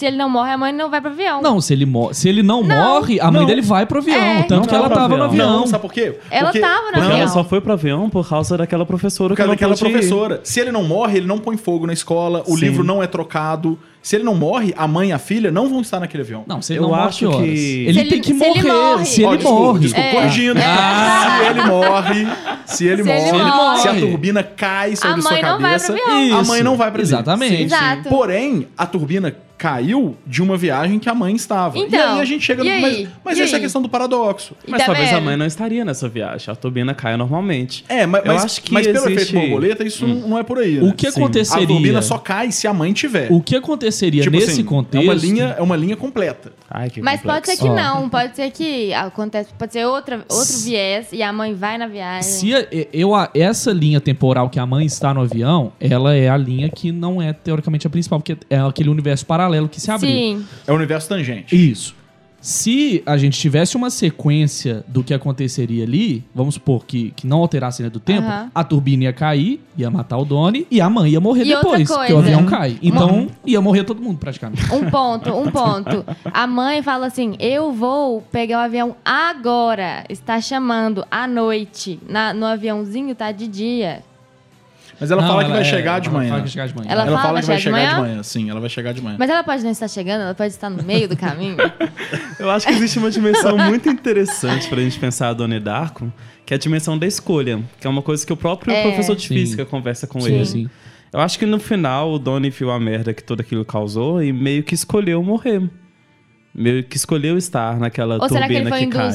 Se 0.00 0.06
ele 0.06 0.16
não 0.16 0.30
morre, 0.30 0.50
a 0.50 0.56
mãe 0.56 0.72
não 0.72 0.88
vai 0.88 0.98
pro 0.98 1.10
avião. 1.10 1.42
Não, 1.42 1.60
se 1.60 1.74
ele, 1.74 1.84
mo- 1.84 2.14
se 2.14 2.26
ele 2.26 2.42
não, 2.42 2.62
Não. 2.64 2.74
morre, 2.74 3.20
a 3.20 3.30
mãe 3.30 3.40
Não. 3.42 3.46
dele 3.46 3.60
vai 3.60 3.84
pro 3.84 3.98
avião. 3.98 4.16
É. 4.16 4.42
Tanto 4.44 4.60
Não 4.60 4.62
que 4.62 4.74
ela 4.74 4.88
tava 4.88 5.14
no 5.14 5.24
avião. 5.24 5.58
Não, 5.60 5.66
sabe 5.66 5.82
por 5.82 5.92
quê? 5.92 6.18
Ela 6.30 6.44
Porque- 6.44 6.58
tava 6.60 6.76
no 6.86 6.92
Porque 6.92 7.00
avião. 7.00 7.18
ela 7.18 7.28
só 7.28 7.44
foi 7.44 7.60
pro 7.60 7.74
avião 7.74 8.08
por 8.08 8.26
causa 8.26 8.56
daquela 8.56 8.86
professora 8.86 9.34
Por 9.34 9.36
causa 9.36 9.50
que 9.54 9.56
daquela 9.62 9.76
pôde 9.76 9.90
ir. 9.90 9.92
professora. 9.92 10.40
Se 10.42 10.58
ele 10.58 10.72
não 10.72 10.82
morre, 10.84 11.18
ele 11.18 11.26
não 11.26 11.36
põe 11.36 11.58
fogo 11.58 11.86
na 11.86 11.92
escola, 11.92 12.42
o 12.46 12.54
Sim. 12.56 12.60
livro 12.64 12.82
não 12.82 13.02
é 13.02 13.06
trocado. 13.06 13.78
Se 14.02 14.16
ele 14.16 14.24
não 14.24 14.34
morre, 14.34 14.72
a 14.76 14.88
mãe 14.88 15.10
e 15.10 15.12
a 15.12 15.18
filha 15.18 15.50
não 15.50 15.68
vão 15.68 15.80
estar 15.82 16.00
naquele 16.00 16.22
avião. 16.22 16.42
Não, 16.46 16.62
se 16.62 16.72
ele 16.72 16.78
Eu 16.78 16.82
não 16.84 16.88
morre, 16.90 17.02
acho 17.02 17.18
que 17.18 17.26
horas? 17.26 17.40
que- 17.40 17.84
Ele 17.86 17.92
tem 18.02 18.12
ele- 18.12 18.20
que 18.20 18.34
se 18.34 18.44
ele 18.44 18.62
morrer. 18.62 18.72
morre. 18.72 19.04
Se 19.04 19.22
ele 19.22 19.36
desculpa, 19.36 19.60
morre. 19.62 19.80
desculpa, 19.80 20.08
É. 20.08 20.12
corrigindo. 20.12 20.60
Se 20.60 21.46
ele 21.50 21.62
morre, 21.64 22.26
se 22.66 22.86
ele, 22.86 23.02
Se 23.02 23.08
morre, 23.08 23.28
ele 23.28 23.42
morre. 23.42 23.80
se 23.82 23.88
a 23.88 23.94
turbina 23.94 24.42
cai 24.42 24.96
sobre 24.96 25.18
A 25.18 25.22
sua 25.22 25.38
cabeça, 25.38 25.94
a 26.38 26.44
mãe 26.44 26.62
não 26.62 26.76
vai 26.76 26.90
pra 26.90 27.02
Exatamente. 27.02 27.62
Exato. 27.62 28.08
Porém, 28.08 28.68
a 28.76 28.86
turbina 28.86 29.34
caiu 29.58 30.16
de 30.26 30.40
uma 30.42 30.56
viagem 30.56 30.98
que 30.98 31.06
a 31.06 31.14
mãe 31.14 31.34
estava. 31.34 31.76
e 31.76 31.82
Então, 31.82 32.14
aí 32.14 32.20
a 32.20 32.24
gente 32.24 32.42
chega 32.42 32.64
e 32.64 32.74
no. 32.76 32.80
Mas, 32.80 33.08
mas 33.22 33.38
E 33.38 33.42
essa 33.42 33.56
é 33.56 33.58
a 33.58 33.60
questão 33.60 33.82
do 33.82 33.90
paradoxo. 33.90 34.54
E 34.66 34.70
Mas 34.70 34.80
tá 34.80 34.86
talvez 34.86 35.12
a 35.12 35.20
mãe 35.20 35.36
não 35.36 35.44
estaria 35.44 35.84
nessa 35.84 36.08
viagem. 36.08 36.50
A 36.50 36.56
turbina 36.56 36.94
cai 36.94 37.14
normalmente. 37.14 37.84
É, 37.86 38.06
mas, 38.06 38.24
Eu 38.24 38.32
mas, 38.32 38.44
acho 38.46 38.62
que 38.62 38.72
mas 38.72 38.86
pelo 38.86 38.96
existe- 39.10 39.12
efeito 39.34 39.38
borboleta, 39.38 39.84
isso 39.84 40.06
não 40.06 40.38
é 40.38 40.42
por 40.42 40.58
aí. 40.60 40.78
O 40.78 40.86
né? 40.86 40.94
que 40.96 41.10
Sim. 41.10 41.20
aconteceria? 41.20 41.64
A 41.64 41.68
turbina 41.68 42.00
só 42.00 42.16
cai 42.16 42.50
se 42.50 42.66
a 42.66 42.72
mãe 42.72 42.90
tiver. 42.94 43.28
O 43.30 43.42
que 43.42 43.54
aconteceria 43.54 43.89
Tipo 44.24 44.36
nesse 44.36 44.50
assim, 44.52 44.64
contexto? 44.64 45.04
É 45.04 45.12
uma 45.12 45.14
linha, 45.14 45.44
é 45.58 45.62
uma 45.62 45.76
linha 45.76 45.96
completa. 45.96 46.52
Ai, 46.70 46.88
que 46.90 47.00
Mas 47.02 47.20
pode 47.20 47.46
ser 47.46 47.56
complexo. 47.56 47.62
que 47.62 47.68
Ó. 47.68 47.74
não, 48.00 48.08
pode 48.08 48.36
ser 48.36 48.50
que 48.50 48.92
acontece, 48.94 49.50
pode 49.58 49.72
ser 49.72 49.84
outra, 49.86 50.24
outro 50.30 50.58
viés 50.58 51.08
e 51.12 51.22
a 51.22 51.32
mãe 51.32 51.54
vai 51.54 51.76
na 51.78 51.86
viagem. 51.86 52.22
Se 52.22 52.54
a- 52.54 52.66
eu, 52.92 53.14
a- 53.14 53.30
essa 53.34 53.72
linha 53.72 54.00
temporal 54.00 54.48
que 54.48 54.58
a 54.58 54.66
mãe 54.66 54.86
está 54.86 55.12
no 55.12 55.20
avião, 55.22 55.72
ela 55.80 56.14
é 56.14 56.28
a 56.28 56.36
linha 56.36 56.68
que 56.68 56.92
não 56.92 57.20
é 57.20 57.32
teoricamente 57.32 57.86
a 57.86 57.90
principal, 57.90 58.20
porque 58.20 58.36
é 58.48 58.58
aquele 58.58 58.88
universo 58.88 59.26
paralelo 59.26 59.68
que 59.68 59.80
se 59.80 59.90
abriu. 59.90 60.10
Sim. 60.10 60.44
É 60.66 60.72
o 60.72 60.76
universo 60.76 61.08
tangente. 61.08 61.54
Isso. 61.70 61.94
Se 62.40 63.02
a 63.04 63.16
gente 63.18 63.38
tivesse 63.38 63.76
uma 63.76 63.90
sequência 63.90 64.82
do 64.88 65.04
que 65.04 65.12
aconteceria 65.12 65.84
ali, 65.84 66.24
vamos 66.34 66.54
supor 66.54 66.86
que, 66.86 67.10
que 67.12 67.26
não 67.26 67.40
alterasse 67.40 67.82
a 67.82 67.84
linha 67.84 67.90
do 67.90 68.00
tempo, 68.00 68.26
Aham. 68.26 68.50
a 68.54 68.64
turbina 68.64 69.04
ia 69.04 69.12
cair, 69.12 69.60
ia 69.76 69.90
matar 69.90 70.16
o 70.18 70.24
Donnie 70.24 70.66
e 70.70 70.80
a 70.80 70.88
mãe 70.88 71.10
ia 71.12 71.20
morrer 71.20 71.44
E 71.44 71.54
outra 71.54 71.70
depois, 71.78 71.88
porque 71.88 72.12
o 72.12 72.16
coisa. 72.16 72.18
avião 72.20 72.46
cai. 72.46 72.78
Então 72.82 73.26
ia 73.44 73.60
morrer 73.60 73.84
todo 73.84 74.00
mundo 74.00 74.18
praticamente. 74.18 74.62
Um 74.74 74.88
ponto, 74.90 75.30
um 75.30 75.50
ponto. 75.50 76.04
A 76.32 76.46
mãe 76.46 76.82
fala 76.82 77.06
assim: 77.08 77.36
eu 77.38 77.72
vou 77.72 78.22
pegar 78.32 78.58
o 78.58 78.64
avião 78.64 78.96
agora. 79.04 80.04
Está 80.08 80.40
chamando 80.40 81.04
à 81.10 81.26
noite. 81.26 82.00
Na- 82.08 82.32
no 82.32 82.46
aviãozinho 82.46 83.14
tá 83.14 83.32
de 83.32 83.46
dia. 83.46 84.02
Mas 85.00 85.10
ela 85.10 85.22
Não, 85.22 85.28
fala 85.28 85.44
que 85.44 85.50
vai 85.50 85.60
é- 85.60 85.64
chegar 85.64 85.98
de 86.00 86.08
ela 86.08 86.18
manhã. 86.18 86.28
fala 86.30 86.40
que 86.42 86.46
vai 86.46 86.52
chegar 86.52 86.66
de 86.68 86.76
manhã. 86.76 86.90
Ela 86.90 87.02
Ela 87.02 87.10
fala, 87.12 87.22
fala 87.22 87.40
que 87.40 87.46
vai 87.46 87.58
chegar 87.58 87.76
de 87.78 87.80
chegar 87.82 87.88
de 87.94 88.00
manhã? 88.00 88.10
manhã. 88.12 88.22
Sim, 88.22 88.50
ela 88.50 88.60
vai 88.60 88.68
chegar 88.68 88.92
de 88.92 89.00
manhã. 89.02 89.16
Mas 89.18 89.30
ela 89.30 89.42
pode 89.42 89.62
não 89.64 89.70
estar 89.70 89.88
chegando, 89.88 90.20
ela 90.22 90.34
pode 90.34 90.52
estar 90.52 90.68
no 90.68 90.82
meio 90.82 91.08
do 91.08 91.16
caminho. 91.16 91.56
Eu 92.38 92.50
acho 92.50 92.66
que 92.66 92.72
existe 92.74 92.98
uma 92.98 93.10
dimensão 93.10 93.56
muito 93.58 93.88
interessante 93.88 94.68
pra 94.68 94.80
gente 94.80 94.98
pensar 94.98 95.28
a 95.30 95.32
Donnie 95.32 95.58
Darko, 95.60 96.12
que 96.44 96.52
é 96.52 96.56
a 96.56 96.58
dimensão 96.58 96.98
da 96.98 97.06
escolha, 97.06 97.60
que 97.80 97.86
é 97.86 97.90
uma 97.90 98.02
coisa 98.02 98.26
que 98.26 98.32
o 98.32 98.36
próprio 98.36 98.72
É. 98.74 98.82
professor 98.82 99.16
de 99.16 99.22
Sim. 99.26 99.34
física 99.34 99.64
conversa 99.64 100.06
com 100.06 100.20
Sim, 100.20 100.34
ele. 100.34 100.44
sim. 100.44 100.70
Eu 101.12 101.20
acho 101.20 101.38
que 101.38 101.46
no 101.46 101.58
final 101.58 102.12
o 102.12 102.18
Donnie 102.18 102.50
viu 102.50 102.70
a 102.70 102.78
merda 102.78 103.12
que 103.14 103.22
tudo 103.24 103.40
aquilo 103.40 103.64
causou 103.64 104.22
e 104.22 104.32
meio 104.32 104.62
que 104.62 104.74
escolheu 104.74 105.22
morrer. 105.24 105.62
Meio 106.54 106.84
que 106.84 106.96
escolheu 106.96 107.38
estar 107.38 107.78
naquela 107.78 108.18
Ou 108.20 108.28
será 108.28 108.46
que 108.46 108.52
ele 108.52 108.64
turbina 108.64 108.76
foi 108.76 108.86
que 108.86 108.92
cai. 108.92 109.06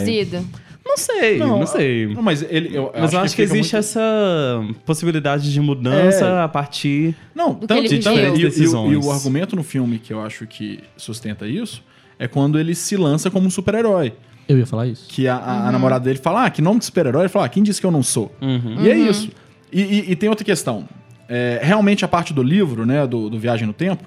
Não 0.95 0.97
sei, 0.97 1.38
não, 1.38 1.65
sei. 1.67 2.08
Não, 2.08 2.21
mas 2.21 2.41
ele, 2.41 2.75
eu, 2.75 2.91
Mas 2.97 3.12
eu 3.13 3.19
acho 3.19 3.36
que, 3.36 3.41
fica 3.45 3.53
existe 3.58 3.73
muito- 3.73 3.86
essa 3.86 4.63
possibilidade 4.86 5.51
de 5.51 5.60
mudança 5.60 6.25
É. 6.25 6.41
a 6.43 6.47
partir. 6.47 7.15
Não, 7.34 7.53
do 7.53 7.62
que 7.62 7.67
tanto, 7.67 7.86
ele 7.86 7.99
tanto- 7.99 8.19
e, 8.19 8.23
e 8.23 8.29
o- 8.31 8.36
e, 8.38 8.41
Decisões. 8.43 9.05
o 9.05 9.12
argumento 9.12 9.55
no 9.55 9.63
filme 9.63 9.99
que 9.99 10.13
eu 10.13 10.21
acho 10.21 10.47
que 10.47 10.79
sustenta 10.95 11.47
isso 11.47 11.84
é 12.17 12.27
quando 12.27 12.58
ele 12.60 12.73
se 12.73 12.95
lança 12.95 13.29
como 13.29 13.47
um 13.47 13.49
super-herói. 13.49 14.13
Eu 14.47 14.58
ia 14.58 14.65
falar 14.65 14.88
isso. 14.88 15.05
Que 15.10 15.27
a, 15.27 15.36
a- 15.36 15.67
a 15.67 15.71
namorada 15.71 16.05
dele 16.05 16.19
fala, 16.19 16.45
ah, 16.45 16.49
que 16.49 16.62
nome 16.62 16.79
de 16.79 16.86
super-herói? 16.86 17.23
Ele 17.23 17.29
fala, 17.29 17.45
ah, 17.45 17.49
quem 17.49 17.63
disse 17.63 17.81
que 17.81 17.86
eu 17.88 17.91
não 17.91 18.03
sou? 18.03 18.31
Uhum. 18.41 18.77
E 18.79 18.89
é 18.89 18.95
isso. 18.97 19.29
E, 19.73 19.81
e- 19.81 20.12
e 20.12 20.15
tem 20.15 20.29
outra 20.29 20.45
questão. 20.45 20.88
É, 21.27 21.60
realmente 21.63 22.05
a 22.05 22.08
parte 22.08 22.31
do 22.34 22.43
livro, 22.43 22.86
né, 22.86 23.05
do, 23.08 23.29
do 23.29 23.39
Viagem 23.39 23.65
no 23.65 23.73
Tempo, 23.73 24.03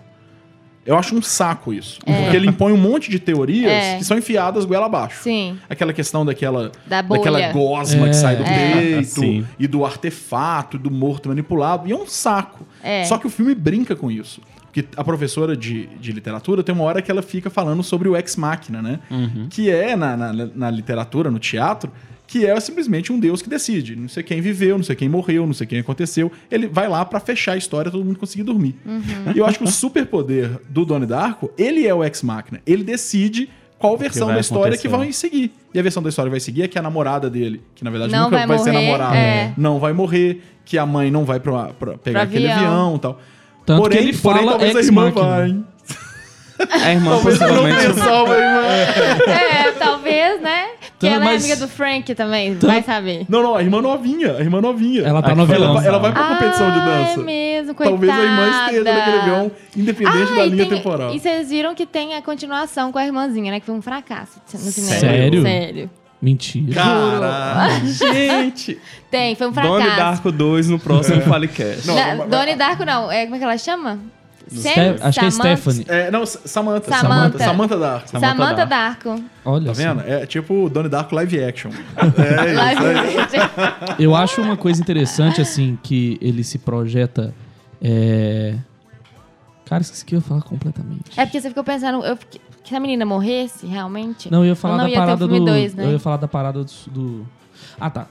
eu 0.87 0.97
acho 0.97 1.15
um 1.15 1.21
saco 1.23 1.73
isso. 1.73 1.99
Porque 2.05 2.37
ele 2.37 2.47
impõe 2.49 2.73
um 2.73 2.77
monte 2.77 3.11
de 3.11 3.19
teorias 3.19 3.71
É. 3.71 3.99
que 3.99 4.05
são 4.05 4.17
enfiadas 4.17 4.65
goela 4.65 4.87
abaixo. 4.87 5.23
Sim. 5.23 5.59
Aquela 5.69 5.93
questão 5.93 6.25
daquela, 6.25 6.73
Da 6.87 7.03
daquela 7.03 7.53
gosma 7.53 8.07
É. 8.07 8.11
que 8.11 8.17
sai 8.17 8.37
do 8.37 8.43
É. 8.45 8.73
peito 8.73 9.21
Sim. 9.21 9.47
e 9.59 9.67
do 9.67 9.85
artefato, 9.85 10.79
do 10.79 10.91
morto 10.91 11.29
manipulado. 11.29 11.87
E 11.89 11.93
é 11.93 11.97
um 11.97 12.07
saco. 12.07 12.67
É. 12.83 13.05
Só 13.05 13.19
que 13.19 13.27
o 13.27 13.31
filme 13.31 13.55
brinca 13.55 13.95
com 13.95 14.11
isso. 14.11 14.41
Porque 14.63 14.85
a 14.97 15.03
professora 15.03 15.57
de, 15.57 15.87
de 16.01 16.13
literatura 16.13 16.63
tem 16.63 16.75
uma 16.75 16.85
hora 16.85 17.01
que 17.03 17.11
ela 17.11 17.23
fica 17.23 17.49
falando 17.51 17.83
sobre 17.83 18.09
o 18.09 18.17
ex-máquina, 18.17 18.81
né? 18.83 19.01
Que 19.51 19.71
é, 19.71 19.97
na, 19.97 20.17
na, 20.17 20.33
na 20.33 20.71
literatura, 20.71 21.31
no 21.31 21.39
teatro, 21.39 21.91
que 22.29 22.47
é 22.47 22.61
simplesmente 22.61 23.11
um 23.13 23.19
deus 23.19 23.43
que 23.43 23.49
decide. 23.49 23.97
Não 23.97 24.09
sei 24.09 24.23
quem 24.23 24.41
viveu, 24.41 24.77
não 24.77 24.85
sei 24.85 24.95
quem 24.95 25.09
morreu, 25.09 25.47
não 25.47 25.55
sei 25.55 25.67
quem 25.67 25.81
aconteceu. 25.81 26.31
Ele 26.51 26.69
vai 26.69 26.87
lá 26.89 27.05
pra 27.05 27.19
fechar 27.19 27.53
a 27.53 27.57
história, 27.57 27.91
todo 27.91 28.05
mundo 28.05 28.19
conseguir 28.19 28.45
dormir. 28.45 28.77
E 29.35 29.39
eu 29.39 29.47
acho 29.47 29.59
que 29.59 29.65
o 29.65 29.69
superpoder 29.69 30.61
do 30.69 30.85
Donnie 30.85 31.07
Darko, 31.09 31.51
ele 31.59 31.87
é 31.87 31.93
o 31.95 32.05
ex-máquina. 32.05 32.61
Ele 32.67 32.85
decide 32.85 33.49
qual 33.79 33.97
versão 33.97 34.29
da 34.29 34.41
história 34.41 34.77
que 34.77 34.87
acontecer. 34.87 35.05
vai 35.05 35.13
seguir. 35.13 35.53
E 35.73 35.79
a 35.79 35.83
versão 35.83 36.03
da 36.03 36.09
história 36.11 36.29
vai 36.31 36.41
seguir 36.41 36.63
é 36.65 36.69
que 36.69 36.79
a 36.79 36.83
namorada 36.83 37.31
dele, 37.31 37.63
que 37.75 37.83
na 37.83 37.91
verdade 37.91 38.13
Não 38.13 38.25
nunca 38.25 38.37
vai 38.37 38.47
vai, 38.47 38.59
ser 38.59 38.73
morrer, 38.73 38.85
namorada, 38.87 39.17
é. 39.17 39.53
não 39.57 39.79
vai 39.79 39.93
morrer, 39.93 40.43
que 40.67 40.77
a 40.77 40.85
mãe 40.85 41.11
não 41.11 41.25
vai 41.25 41.41
pra, 41.41 41.69
pra 41.69 41.97
pegar 41.97 42.21
Pro 42.21 42.29
aquele 42.29 42.51
avião. 42.51 42.67
avião 42.69 42.97
e 42.97 42.99
tal. 42.99 43.21
Tanto 43.65 43.81
porém, 43.83 43.99
que 43.99 44.05
ele 44.05 44.19
porém, 44.19 44.41
fala 44.45 44.51
talvez 44.59 44.77
a 44.77 44.81
irmã 44.81 45.11
vai. 45.11 45.49
hein? 45.49 45.65
A 46.71 46.91
irmã 46.93 47.11
Talvez 47.13 47.41
eu 47.41 47.49
não 47.49 47.55
possivelmente. 47.63 47.95
pensava, 47.95 48.35
irmã. 48.37 49.33
É, 49.33 49.73
talvez? 49.79 50.18
Que 50.99 51.07
ela 51.07 51.25
mas- 51.25 51.43
é 51.43 51.53
amiga 51.53 51.65
do 51.65 51.69
Frank 51.69 52.13
também, 52.15 52.55
vai 52.57 52.83
saber. 52.83 53.25
Não, 53.29 53.41
não, 53.43 53.55
a 53.55 53.63
irmã 53.63 53.81
novinha, 53.81 54.37
a 54.37 54.41
irmã 54.41 54.61
novinha. 54.61 55.03
Ela 55.03 55.23
tá 55.23 55.31
Ah, 55.31 55.35
no 55.37 55.47
que 55.47 55.53
vilão. 55.53 55.71
Ela, 55.77 55.85
ela 55.87 55.99
vai 55.99 56.13
pra 56.13 56.25
ah, 56.27 56.29
competição 56.35 56.71
de 56.73 56.81
dança. 56.81 57.21
é 57.21 57.25
mesmo, 57.25 57.75
coitada. 57.75 57.97
Talvez 57.97 58.13
a 58.13 58.23
irmã 58.25 58.49
esteja 58.49 58.85
naquele 58.95 59.19
avião, 59.21 59.51
independente 59.77 60.33
Ah, 60.33 60.35
da 60.35 60.45
linha 60.47 60.67
tem- 60.67 60.77
temporal. 60.79 61.15
E 61.15 61.21
vocês 61.21 61.51
viram 61.51 61.75
que 61.75 61.87
tem 61.87 62.15
a 62.17 62.23
continuação 62.23 62.91
com 62.91 62.99
a 62.99 63.07
irmãzinha, 63.07 63.53
né? 63.53 63.61
Que 63.61 63.67
foi 63.67 63.75
um 63.77 63.83
fracasso 63.83 64.41
no 64.53 64.59
cinema. 64.59 64.99
Sério? 64.99 65.43
Sério. 65.43 65.91
Mentira. 66.21 66.75
Caralho. 66.75 67.87
Gente! 67.95 68.77
Tem, 69.09 69.37
foi 69.37 69.47
um 69.47 69.53
Donnie 69.53 69.69
fracasso. 69.87 69.97
Darko 69.97 70.33
2 70.33 70.69
no 70.69 70.79
próximo 70.81 71.21
Falecast. 71.23 71.87
Não, 71.87 72.29
Donnie 72.29 72.57
Darko 72.57 72.85
não, 72.85 73.11
é, 73.11 73.23
como 73.23 73.37
é 73.37 73.39
que 73.39 73.45
ela 73.45 73.57
chama? 73.57 74.01
Sam- 74.51 74.97
acho 75.01 75.21
que 75.21 75.27
é 75.27 75.31
Stephanie. 75.31 75.85
É, 75.89 76.11
não, 76.11 76.25
Samantha. 76.27 76.91
Samantha. 76.91 76.91
Samantha. 76.91 77.39
Samantha 77.39 77.77
Dark. 77.79 78.09
Samantha 78.09 78.37
Samantha 78.37 78.67
Darko. 78.67 79.23
Olha 79.45 79.67
Tá 79.67 79.73
vendo? 79.73 80.01
É 80.07 80.27
tipo 80.27 80.69
Donnie 80.71 80.89
Darko 80.91 81.15
live 81.15 81.43
action. 81.45 81.71
É 81.97 82.73
isso 82.73 82.83
aí. 82.85 82.95
Live- 82.95 83.97
Eu 83.99 84.15
acho 84.17 84.41
uma 84.41 84.57
coisa 84.57 84.81
interessante, 84.81 85.41
assim, 85.41 85.79
que 85.83 86.19
ele 86.21 86.43
se 86.45 86.59
projeta. 86.59 87.35
É... 87.83 88.55
Cara, 89.65 89.83
esqueci 89.83 90.05
que 90.05 90.15
eu 90.15 90.19
ia 90.19 90.23
falar 90.25 90.43
completamente. 90.43 91.19
É 91.19 91.25
porque 91.27 91.41
você 91.41 91.49
ficou 91.49 91.63
pensando, 91.63 92.05
eu 92.05 92.17
fiquei- 92.17 92.41
que 92.65 92.71
se 92.71 92.77
a 92.77 92.81
menina 92.81 93.05
morresse, 93.07 93.67
realmente. 93.67 94.31
Não, 94.31 94.41
eu 94.41 94.47
ia 94.49 94.57
falar 94.57 94.77
da 94.79 94.91
parada 94.91 95.27
do. 95.27 95.45
dois, 95.45 95.75
né? 95.75 95.85
Eu 95.85 95.93
ia 95.93 95.99
falar 95.99 96.17
da 96.19 96.29
parada 96.29 96.65
do, 96.65 96.71
do- 96.91 97.27
Ah, 97.81 97.89
tá. 97.91 98.07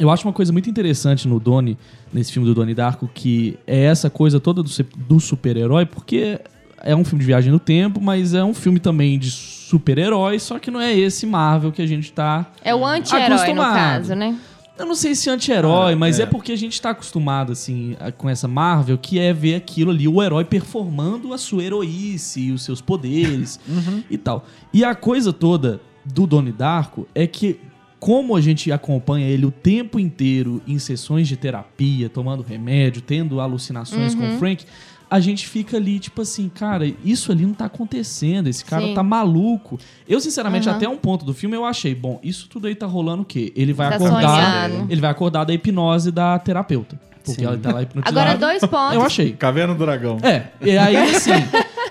Eu 0.00 0.10
acho 0.10 0.26
uma 0.26 0.32
coisa 0.32 0.50
muito 0.52 0.68
interessante 0.70 1.28
no 1.28 1.38
Donnie, 1.38 1.76
nesse 2.12 2.32
filme 2.32 2.48
do 2.48 2.54
Donnie 2.54 2.74
Darko, 2.74 3.08
que 3.12 3.58
é 3.66 3.84
essa 3.84 4.08
coisa 4.10 4.40
toda 4.40 4.62
do, 4.62 4.70
do 4.96 5.20
super-herói, 5.20 5.84
porque 5.86 6.40
é 6.82 6.96
um 6.96 7.04
filme 7.04 7.20
de 7.20 7.26
viagem 7.26 7.52
no 7.52 7.58
tempo, 7.58 8.00
mas 8.00 8.32
é 8.34 8.42
um 8.42 8.54
filme 8.54 8.80
também 8.80 9.18
de 9.18 9.30
super-herói, 9.30 10.38
só 10.38 10.58
que 10.58 10.70
não 10.70 10.80
é 10.80 10.96
esse 10.98 11.26
Marvel 11.26 11.70
que 11.70 11.82
a 11.82 11.86
gente 11.86 12.12
tá. 12.12 12.50
É 12.64 12.74
o 12.74 12.84
anti-herói, 12.84 13.52
no 13.52 13.62
caso, 13.62 14.14
né? 14.14 14.36
Eu 14.78 14.86
não 14.86 14.94
sei 14.94 15.14
se 15.14 15.28
anti-herói, 15.28 15.92
Ah, 15.92 15.96
mas 15.96 16.18
é. 16.18 16.22
é. 16.22 16.26
porque 16.26 16.52
a 16.52 16.56
gente 16.56 16.80
tá 16.80 16.90
acostumado, 16.90 17.52
assim, 17.52 17.94
a- 18.00 18.10
com 18.10 18.26
essa 18.30 18.48
Marvel, 18.48 18.96
que 18.96 19.18
é 19.18 19.30
ver 19.30 19.54
aquilo 19.54 19.90
ali, 19.90 20.08
o 20.08 20.22
herói 20.22 20.42
performando 20.46 21.34
a 21.34 21.38
sua 21.38 21.62
heroíce 21.62 22.40
e 22.40 22.52
os 22.52 22.62
seus 22.62 22.80
poderes 22.80 23.60
e 24.08 24.16
tal. 24.16 24.46
E 24.72 24.82
a 24.82 24.94
coisa 24.94 25.34
toda 25.34 25.82
do 26.02 26.26
Donnie 26.26 26.50
Darko 26.52 27.06
é 27.14 27.26
que, 27.26 27.60
como 28.00 28.34
a 28.34 28.40
gente 28.40 28.72
acompanha 28.72 29.28
ele 29.28 29.44
o 29.46 29.50
tempo 29.50 30.00
inteiro 30.00 30.60
em 30.66 30.78
sessões 30.78 31.28
de 31.28 31.36
terapia, 31.36 32.08
tomando 32.08 32.42
remédio, 32.42 33.02
tendo 33.02 33.40
alucinações 33.40 34.14
com 34.14 34.26
o 34.34 34.38
Frank, 34.38 34.64
a 35.10 35.20
gente 35.20 35.46
fica 35.46 35.76
ali, 35.76 35.98
tipo 35.98 36.22
assim, 36.22 36.48
cara, 36.48 36.90
isso 37.04 37.30
ali 37.30 37.44
não 37.44 37.52
tá 37.52 37.66
acontecendo, 37.66 38.46
esse 38.48 38.64
cara 38.64 38.86
Sim. 38.86 38.94
tá 38.94 39.02
maluco. 39.02 39.78
Eu, 40.08 40.20
sinceramente, 40.20 40.68
Aham. 40.68 40.76
até 40.76 40.88
um 40.88 40.96
ponto 40.96 41.24
do 41.24 41.34
filme 41.34 41.54
eu 41.56 41.64
achei, 41.64 41.94
bom, 41.94 42.18
isso 42.22 42.48
tudo 42.48 42.68
aí 42.68 42.74
tá 42.74 42.86
rolando 42.86 43.22
o 43.22 43.24
quê? 43.24 43.52
Ele 43.54 43.72
vai 43.72 43.90
Tá 43.90 43.96
acordar. 43.96 44.68
sonhando. 44.70 44.90
Ele 44.92 45.00
vai 45.00 45.10
acordar 45.10 45.44
da 45.44 45.52
hipnose 45.52 46.10
da 46.10 46.38
terapeuta. 46.38 46.98
Porque 47.24 47.40
Sim. 47.42 47.46
ela 47.46 47.58
tá 47.58 47.72
lá 47.72 47.82
hipnotizada. 47.82 48.20
Agora, 48.20 48.38
dois 48.38 48.60
pontos. 48.64 48.94
Eu 48.94 49.02
achei. 49.02 49.32
Caverna 49.32 49.74
do 49.74 49.84
Dragão. 49.84 50.16
É, 50.22 50.46
e 50.62 50.78
aí 50.78 50.96
assim. 50.96 51.32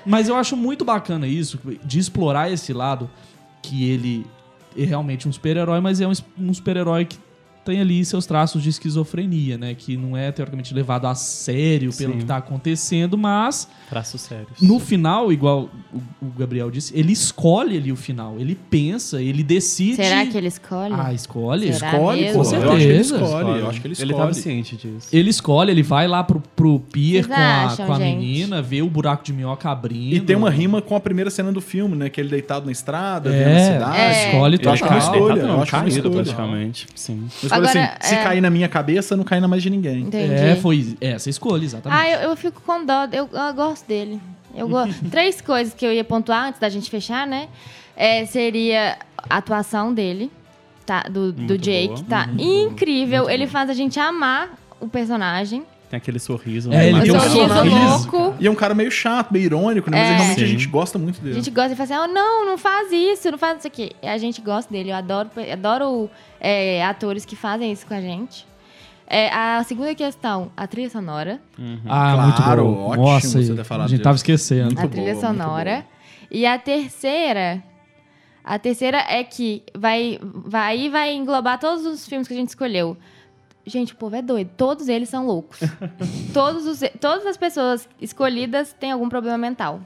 mas 0.05 0.27
eu 0.27 0.35
acho 0.35 0.57
muito 0.57 0.83
bacana 0.83 1.27
isso, 1.27 1.59
de 1.85 1.99
explorar 1.99 2.51
esse 2.51 2.73
lado 2.73 3.07
que 3.61 3.87
ele 3.87 4.25
é 4.25 4.38
realmente 4.75 5.27
um 5.27 5.31
super-herói, 5.31 5.79
mas 5.79 5.99
é 6.01 6.07
um, 6.07 6.13
um 6.37 6.53
super-herói 6.53 7.05
que 7.05 7.17
tem 7.65 7.79
ali 7.81 8.03
seus 8.05 8.25
traços 8.25 8.63
de 8.63 8.69
esquizofrenia, 8.69 9.57
né? 9.57 9.75
Que 9.75 9.95
não 9.97 10.15
é 10.17 10.31
teoricamente 10.31 10.73
levado 10.73 11.05
a 11.05 11.15
sério 11.15 11.91
pelo 11.93 12.13
Sim. 12.13 12.19
que 12.19 12.25
tá 12.25 12.37
acontecendo, 12.37 13.17
mas 13.17 13.67
Traços 13.89 14.21
sérios. 14.21 14.59
no 14.61 14.79
final, 14.79 15.31
igual 15.31 15.69
o, 15.93 16.25
o 16.25 16.29
Gabriel 16.37 16.71
disse, 16.71 16.97
ele 16.97 17.11
escolhe 17.13 17.77
ali 17.77 17.91
o 17.91 17.95
final. 17.95 18.35
Ele 18.39 18.55
pensa, 18.55 19.21
ele 19.21 19.43
decide. 19.43 19.95
Será 19.97 20.25
que 20.25 20.37
ele 20.37 20.47
escolhe? 20.47 20.93
Ah, 20.97 21.13
escolhe? 21.13 21.73
Será 21.73 21.91
Escolhe, 21.93 22.21
mesmo? 22.21 22.43
pô. 22.43 22.49
Com 22.49 22.55
Eu 22.55 22.59
acho 22.61 22.69
que 22.69 22.83
ele 22.83 23.03
certeza. 23.03 23.15
escolhe. 23.23 23.59
Eu 23.59 23.69
acho 23.69 23.81
que 23.81 23.87
ele 23.87 23.93
escolhe. 23.93 24.11
Ele 24.11 24.17
tava 24.19 24.33
ciente 24.33 24.75
disso. 24.77 25.07
Ele 25.11 25.29
escolhe, 25.29 25.71
ele 25.71 25.83
vai 25.83 26.07
lá 26.07 26.23
pro, 26.23 26.41
pro 26.55 26.79
pier 26.79 27.23
Vocês 27.23 27.27
com 27.35 27.41
a, 27.41 27.65
acham, 27.65 27.85
com 27.85 27.93
a 27.93 27.99
gente? 27.99 28.15
menina, 28.17 28.61
vê 28.61 28.81
o 28.81 28.89
buraco 28.89 29.23
de 29.23 29.33
minhoca 29.33 29.69
abrindo. 29.69 30.15
E 30.15 30.19
tem 30.19 30.35
uma 30.35 30.49
rima 30.49 30.81
com 30.81 30.95
a 30.95 30.99
primeira 30.99 31.29
cena 31.29 31.51
do 31.51 31.61
filme, 31.61 31.95
né? 31.95 32.09
Que 32.09 32.19
ele 32.21 32.29
deitado 32.29 32.65
na 32.65 32.71
estrada, 32.71 33.29
vendo 33.29 33.47
a 33.47 33.49
É, 33.51 33.73
cidade. 33.73 33.97
É. 33.97 34.25
escolhe 34.31 34.59
Eu 34.61 34.71
acho 34.71 34.83
que 34.83 34.89
é 34.89 34.91
uma 34.91 34.99
total. 35.01 35.13
escolha. 35.15 35.33
Deitado 35.33 35.39
eu 35.39 35.47
não, 35.55 35.61
acho 35.61 35.71
que 35.71 35.75
é 35.75 35.79
caído 35.79 35.95
escolha. 35.97 36.13
praticamente. 36.23 36.87
Sim. 36.95 37.27
Mas 37.49 37.71
falei 37.71 37.81
Agora, 37.81 37.97
assim, 37.99 38.09
se 38.09 38.15
é- 38.15 38.23
cair 38.23 38.41
na 38.41 38.49
minha 38.49 38.67
cabeça, 38.67 39.15
não 39.17 39.23
cai 39.23 39.39
na 39.39 39.47
mais 39.47 39.63
de 39.63 39.69
ninguém. 39.69 40.01
Entendi. 40.01 40.33
É, 40.33 40.55
foi 40.55 40.97
essa 41.01 41.29
escolha, 41.29 41.63
exatamente. 41.63 41.99
Ah, 41.99 42.09
eu, 42.09 42.29
eu 42.29 42.35
fico 42.35 42.61
com 42.61 42.85
dó. 42.85 43.07
Eu, 43.11 43.29
eu 43.31 43.53
gosto 43.53 43.87
dele. 43.87 44.19
Eu 44.55 44.67
gosto. 44.67 45.03
Três 45.09 45.41
coisas 45.41 45.73
que 45.73 45.85
eu 45.85 45.93
ia 45.93 46.03
pontuar 46.03 46.47
antes 46.47 46.59
da 46.59 46.69
gente 46.69 46.89
fechar, 46.89 47.27
né? 47.27 47.47
É, 47.95 48.25
seria 48.25 48.97
a 49.29 49.37
atuação 49.37 49.93
dele, 49.93 50.31
tá? 50.85 51.03
Do, 51.03 51.31
do 51.31 51.41
Muito 51.41 51.57
Jake, 51.57 51.87
boa, 51.87 52.03
tá 52.07 52.27
muito 52.27 52.41
incrível. 52.41 53.29
Ele 53.29 53.45
faz 53.45 53.69
a 53.69 53.73
gente 53.73 53.99
amar 53.99 54.49
o 54.79 54.87
personagem. 54.87 55.63
Tem 55.89 55.97
aquele 55.97 56.19
sorriso. 56.19 56.71
É, 56.71 56.77
né? 56.77 56.89
ele 56.89 57.01
tem 57.01 57.11
um 57.11 57.19
sorriso 57.19 57.53
sorriso, 57.55 58.11
louco. 58.11 58.35
E 58.39 58.45
é 58.45 58.51
um 58.51 58.55
cara 58.55 58.75
meio 58.75 58.91
chato, 58.91 59.31
meio 59.31 59.45
irônico, 59.45 59.89
né? 59.89 59.97
Mas 59.97 60.07
É. 60.09 60.13
realmente 60.17 60.43
a 60.43 60.45
Sim. 60.47 60.51
gente 60.51 60.67
gosta 60.67 60.99
muito 60.99 61.19
A 61.19 61.23
dele. 61.23 61.33
gente 61.35 61.49
gosta 61.49 61.69
de 61.69 61.75
falar 61.75 62.03
assim, 62.05 62.11
oh, 62.11 62.13
não, 62.13 62.45
não 62.45 62.57
faz 62.59 62.91
isso, 62.91 63.31
não 63.31 63.37
faz 63.39 63.57
isso 63.59 63.67
aqui. 63.67 63.91
E 64.03 64.07
a 64.07 64.17
gente 64.19 64.39
gosta 64.39 64.71
dele. 64.71 64.91
Eu 64.91 64.95
adoro, 64.95 65.29
adoro 65.51 66.09
é, 66.39 66.85
atores 66.85 67.25
que 67.25 67.35
fazem 67.35 67.71
isso 67.71 67.87
com 67.87 67.95
a 67.95 68.01
gente. 68.01 68.45
É, 69.07 69.33
a 69.33 69.63
segunda 69.63 69.95
questão, 69.95 70.51
a 70.55 70.67
trilha 70.67 70.91
sonora. 70.91 71.41
Ah, 71.87 72.31
Claro, 72.35 72.65
muito 72.65 72.75
bom. 72.75 72.89
ótimo 72.91 73.03
Nossa, 73.07 73.41
você 73.41 73.55
ter 73.55 73.63
falado 73.63 73.85
a 73.85 73.89
gente 73.89 73.97
disso. 73.97 74.03
tava 74.03 74.15
esquecendo. 74.17 74.65
Muito 74.65 74.85
a 74.85 74.87
trilha 74.87 75.13
boa, 75.15 75.25
sonora. 75.27 75.85
E 76.29 76.45
a 76.45 76.59
terceira. 76.59 77.63
A 78.43 78.59
terceira 78.59 79.03
é 79.09 79.23
que 79.23 79.63
vai, 79.75 80.19
vai, 80.21 80.89
vai 80.89 81.13
englobar 81.15 81.59
todos 81.59 81.83
os 81.85 82.07
filmes 82.07 82.27
que 82.27 82.33
a 82.35 82.37
gente 82.37 82.49
escolheu. 82.49 82.95
Gente, 83.69 83.93
o 83.93 83.95
povo 83.95 84.15
é 84.15 84.21
doido. 84.21 84.49
Todos 84.57 84.87
eles 84.89 85.07
são 85.09 85.25
loucos. 85.25 85.59
todos 86.33 86.65
os, 86.65 86.79
todas 86.99 87.25
as 87.25 87.37
pessoas 87.37 87.87
escolhidas 88.01 88.73
têm 88.79 88.91
algum 88.91 89.07
problema 89.07 89.37
mental. 89.37 89.79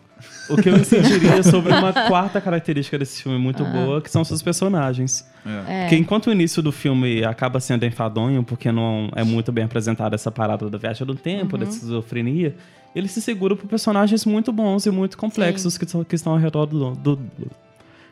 O 0.50 0.56
que 0.56 0.70
eu 0.70 0.78
incidiria 0.80 1.44
sobre 1.44 1.74
uma 1.74 1.92
quarta 1.92 2.40
característica 2.40 2.98
desse 2.98 3.22
filme 3.22 3.38
muito 3.38 3.62
Ah. 3.64 3.70
boa, 3.70 4.02
que 4.02 4.10
são 4.10 4.24
seus 4.24 4.42
personagens. 4.42 5.28
É. 5.46 5.82
Porque 5.82 5.96
enquanto 5.98 6.28
o 6.28 6.32
início 6.32 6.64
do 6.64 6.72
filme 6.72 7.24
acaba 7.26 7.60
sendo 7.60 7.86
enfadonho, 7.86 8.42
porque 8.44 8.72
não 8.72 9.10
é 9.16 9.24
muito 9.24 9.52
bem 9.52 9.66
apresentada 9.66 10.16
essa 10.16 10.32
parada 10.32 10.70
da 10.70 10.78
viagem 10.78 11.06
do 11.06 11.16
tempo, 11.16 11.56
Uhum. 11.58 11.64
da 11.64 11.70
esquizofrenia, 11.70 12.56
ele 12.96 13.08
se 13.10 13.22
segura 13.22 13.56
por 13.56 13.68
personagens 13.68 14.26
muito 14.26 14.54
bons 14.54 14.86
e 14.86 14.92
muito 14.92 15.18
complexos 15.18 15.78
que, 15.78 15.86
são- 15.90 16.04
que 16.06 16.16
estão 16.16 16.32
ao 16.34 16.40
redor 16.40 16.68
do, 16.68 16.92
do- 16.92 17.16
do- 17.18 17.52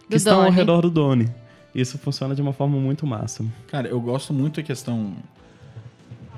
que 0.09 0.17
estão 0.17 0.37
ao 0.39 0.43
Donnie. 0.45 0.55
redor 0.57 0.81
do 0.81 0.89
Donnie. 0.89 1.29
Isso 1.73 1.97
funciona 1.97 2.35
de 2.35 2.41
uma 2.41 2.51
forma 2.51 2.77
muito 2.77 3.07
massa. 3.07 3.45
Cara, 3.67 3.87
eu 3.87 4.01
gosto 4.01 4.33
muito 4.33 4.57
da 4.59 4.63
questão. 4.67 5.13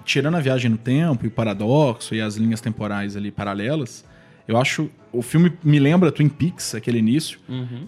Tirando 0.05 0.35
a 0.35 0.39
viagem 0.39 0.69
no 0.69 0.77
tempo 0.77 1.25
e 1.25 1.27
o 1.27 1.31
paradoxo 1.31 2.13
e 2.15 2.21
as 2.21 2.35
linhas 2.35 2.59
temporais 2.61 3.15
ali 3.15 3.31
paralelas, 3.31 4.03
eu 4.47 4.57
acho. 4.57 4.89
O 5.11 5.21
filme 5.21 5.53
me 5.63 5.79
lembra 5.79 6.11
Twin 6.11 6.27
Peaks, 6.29 6.73
aquele 6.75 6.97
início, 6.99 7.39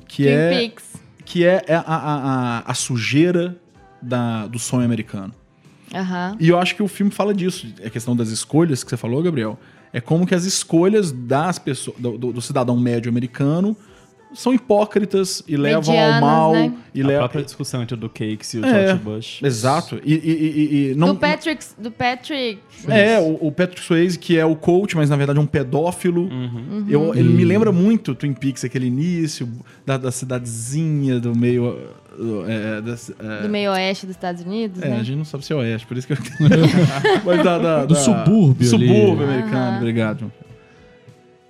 que 0.08 0.24
Twin 0.24 0.32
é 0.34 0.50
Peaks. 0.60 0.94
que 1.26 1.44
é 1.44 1.64
a, 1.70 1.80
a, 1.80 1.96
a, 2.60 2.72
a 2.72 2.74
sujeira 2.74 3.58
da, 4.02 4.46
do 4.48 4.60
sonho 4.60 4.86
americano. 4.86 5.34
Aham. 5.94 6.36
E 6.40 6.50
eu 6.50 6.60
acho 6.60 6.76
que 6.76 6.84
o 6.84 6.88
filme 6.88 7.12
fala 7.12 7.34
disso, 7.34 7.68
a 7.84 7.90
questão 7.90 8.16
das 8.16 8.30
escolhas 8.30 8.84
que 8.84 8.90
você 8.90 8.98
falou, 8.98 9.22
Gabriel. 9.24 9.60
É 9.94 10.02
como 10.02 10.28
que 10.28 10.36
as 10.36 10.44
escolhas 10.44 11.12
das 11.12 11.58
pessoas, 11.58 11.98
do, 11.98 12.18
do- 12.18 12.34
do 12.34 12.42
cidadão 12.42 12.78
médio 12.78 13.10
americano 13.10 13.76
são 14.36 14.54
hipócritas 14.54 15.44
e 15.48 15.58
levam 15.58 15.94
ao 15.94 16.00
Medianas, 16.00 16.22
mal. 16.22 16.54
né? 16.54 16.74
E 16.94 17.02
a 17.02 17.18
própria 17.18 17.44
discussão 17.44 17.82
entre 17.82 17.96
o 17.96 17.98
do 17.98 18.08
Cakes 18.10 18.54
e 18.54 18.60
o 18.60 18.66
É, 18.66 18.70
George 18.88 19.04
Bush. 19.04 19.44
Exato. 19.44 20.00
E, 20.04 20.14
e- 20.14 20.18
e- 20.18 20.92
e 20.92 20.96
não, 20.96 21.10
do 21.10 21.16
Patrick. 21.20 21.66
Do 21.78 21.92
Patrick. 21.92 22.60
É, 22.88 23.20
o, 23.20 23.48
o 23.48 23.52
Patrick 23.52 23.82
Swayze, 23.82 24.18
que 24.20 24.38
é 24.38 24.46
o 24.46 24.56
coach, 24.56 24.96
mas 24.96 25.10
na 25.10 25.16
verdade 25.16 25.40
é 25.40 25.42
um 25.42 25.46
pedófilo. 25.48 26.24
Uhum. 26.30 26.86
Eu- 26.88 27.14
ele 27.16 27.30
me 27.30 27.44
lembra 27.44 27.72
muito 27.72 28.14
Twin 28.16 28.34
Peaks, 28.34 28.64
aquele 28.64 28.88
início 28.88 29.50
da, 29.86 29.98
da 29.98 30.12
cidadezinha, 30.12 31.20
do 31.20 31.36
meio. 31.36 31.66
uh, 32.18 32.46
é, 32.48 32.82
das- 32.82 33.12
é, 33.20 33.42
Do 33.42 33.50
meio 33.50 33.72
oeste 33.72 34.06
dos 34.06 34.16
Estados 34.16 34.42
Unidos, 34.42 34.82
é, 34.82 34.88
né? 34.90 35.00
a 35.00 35.04
gente 35.04 35.18
não 35.18 35.26
sabe 35.26 35.44
se 35.46 35.52
é 35.52 35.56
oeste, 35.58 35.86
por 35.86 35.98
isso 35.98 36.08
que 36.08 36.14
eu. 36.14 36.18
mas 37.26 37.44
da, 37.44 37.58
da- 37.58 37.86
Do 37.86 37.94
da- 37.94 38.00
subúrbio 38.00 38.56
ali. 38.76 38.88
Subúrbio 38.88 39.24
americano, 39.26 39.58
Aham. 39.58 39.78
obrigado. 39.78 40.32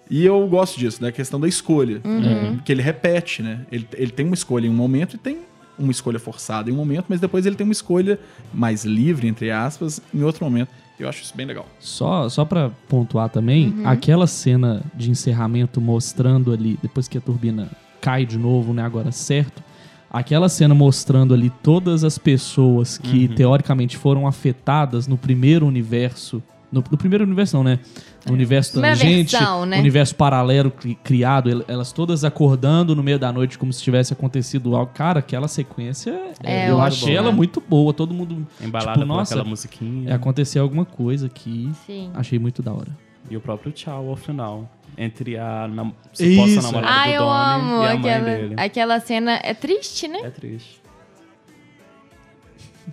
E 0.09 0.23
eu 0.25 0.47
gosto 0.47 0.79
disso, 0.79 1.01
da 1.01 1.11
questão 1.11 1.39
da 1.39 1.47
escolha. 1.47 1.99
Uhum. 2.05 2.57
Que 2.63 2.71
ele 2.71 2.81
repete, 2.81 3.41
né? 3.41 3.61
Ele, 3.71 3.87
ele 3.93 4.11
tem 4.11 4.25
uma 4.25 4.35
escolha 4.35 4.67
em 4.67 4.69
um 4.69 4.73
momento 4.75 5.15
e 5.15 5.17
tem 5.19 5.39
uma 5.77 5.91
escolha 5.91 6.19
forçada 6.19 6.69
em 6.69 6.73
um 6.73 6.77
momento, 6.77 7.05
mas 7.09 7.19
depois 7.19 7.45
ele 7.45 7.55
tem 7.55 7.65
uma 7.65 7.73
escolha 7.73 8.19
mais 8.53 8.85
livre, 8.85 9.27
entre 9.27 9.51
aspas, 9.51 10.01
em 10.13 10.21
outro 10.23 10.45
momento. 10.45 10.69
Eu 10.97 11.09
acho 11.09 11.21
isso 11.23 11.35
bem 11.35 11.45
legal. 11.45 11.65
Só, 11.79 12.29
só 12.29 12.45
pra 12.45 12.71
pontuar 12.87 13.27
também, 13.29 13.69
Uhum. 13.69 13.87
aquela 13.87 14.25
cena 14.27 14.81
de 14.93 15.11
encerramento 15.11 15.81
mostrando 15.81 16.53
ali, 16.53 16.79
depois 16.81 17.07
que 17.09 17.17
a 17.17 17.21
turbina 17.21 17.69
cai 17.99 18.25
de 18.25 18.37
novo, 18.37 18.73
né, 18.73 18.83
agora 18.83 19.11
certo, 19.11 19.61
aquela 20.09 20.47
cena 20.47 20.73
mostrando 20.73 21.33
ali 21.33 21.49
todas 21.61 22.05
as 22.05 22.17
pessoas 22.17 22.97
que 22.97 23.27
teoricamente 23.27 23.97
foram 23.97 24.25
afetadas 24.27 25.07
no 25.07 25.17
primeiro 25.17 25.65
universo, 25.67 26.41
no, 26.75 26.83
no 26.91 26.97
primeiro 26.97 27.23
universo 27.23 27.55
não, 27.57 27.63
né, 27.63 27.79
no 28.25 28.33
universo 28.33 28.73
Primeira 28.73 28.95
tangente, 28.97 29.31
versão, 29.35 29.65
né? 29.65 29.79
universo 29.79 30.15
paralelo 30.15 30.69
cri- 30.71 30.95
criado, 31.03 31.49
el- 31.49 31.63
elas 31.67 31.91
todas 31.91 32.23
acordando 32.23 32.95
no 32.95 33.01
meio 33.01 33.17
da 33.17 33.31
noite 33.31 33.57
como 33.57 33.71
se 33.73 33.81
tivesse 33.81 34.11
acontecido 34.13 34.75
algo. 34.75 34.91
Cara, 34.93 35.19
aquela 35.19 35.47
sequência, 35.47 36.11
É 36.43 36.69
eu 36.69 36.81
achei 36.81 37.13
né? 37.13 37.15
ela 37.15 37.31
muito 37.31 37.61
boa, 37.61 37.93
todo 37.93 38.13
mundo 38.13 38.45
Embalada 38.61 38.93
tipo, 38.93 39.05
nossa, 39.05 39.33
aquela 39.35 39.47
musiquinha. 39.49 40.09
é, 40.11 40.13
aconteceu 40.13 40.61
alguma 40.63 40.85
coisa 40.85 41.27
aqui. 41.27 41.71
Sim. 41.85 42.11
Achei 42.13 42.37
muito 42.37 42.61
da 42.61 42.73
hora. 42.73 42.89
E 43.29 43.35
o 43.37 43.41
próprio 43.41 43.71
tchau 43.71 44.09
ao 44.09 44.15
final. 44.15 44.69
Entre 44.97 45.37
a 45.37 45.67
nam 45.67 45.91
suposta 46.13 46.23
Isso. 46.25 46.61
namorada 46.61 46.93
Ah, 46.93 47.03
do 47.05 47.11
eu 47.11 47.21
Donnie 47.21 47.35
amo 47.35 47.73
e 47.73 47.75
a 47.75 47.79
mãe 47.79 47.97
aquela, 47.97 48.23
dele. 48.25 48.55
aquela 48.57 48.99
cena. 49.01 49.39
É 49.43 49.53
triste, 49.53 50.07
né? 50.07 50.19
É 50.23 50.29
triste. 50.29 50.79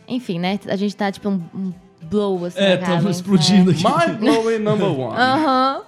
Enfim, 0.08 0.38
né? 0.38 0.58
A 0.68 0.76
gente 0.76 0.96
tá 0.96 1.12
tipo 1.12 1.28
um, 1.28 1.40
um 1.54 1.72
blow 2.02 2.44
assim. 2.44 2.58
É, 2.58 2.76
tava 2.76 3.10
explodindo 3.10 3.70
aqui. 3.70 3.82
Mind 3.84 4.18
blowing 4.18 4.58
number 4.58 4.90
one. 4.98 5.16
Aham. 5.16 5.82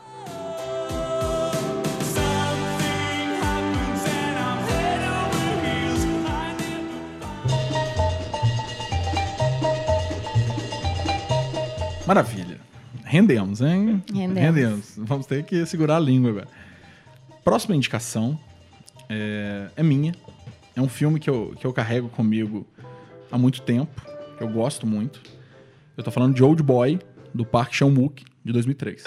Maravilha. 12.07 12.59
Rendemos, 13.05 13.61
hein? 13.61 14.03
Rendemos. 14.13 14.95
Vamos 14.97 15.27
ter 15.27 15.43
que 15.45 15.65
segurar 15.67 15.97
a 15.97 16.01
língua 16.01 16.31
agora. 16.31 16.49
Próxima 17.43 17.75
indicação 17.77 18.39
é, 19.09 19.69
é 19.77 19.83
minha. 19.83 20.15
É 20.77 20.81
um 20.81 20.89
filme 20.89 21.21
que 21.21 21.31
eu, 21.31 21.55
que 21.59 21.67
eu 21.67 21.73
carrego 21.73 22.09
comigo 22.09 22.67
há 23.31 23.39
muito 23.39 23.63
tempo, 23.63 24.03
eu 24.41 24.49
gosto 24.49 24.87
muito. 24.87 25.21
Eu 25.97 26.03
tô 26.03 26.11
falando 26.11 26.35
de 26.35 26.43
Old 26.43 26.61
Boy, 26.61 26.99
do 27.33 27.45
Park 27.45 27.73
Chan-wook, 27.73 28.25
de 28.45 28.53
2003. 28.53 29.05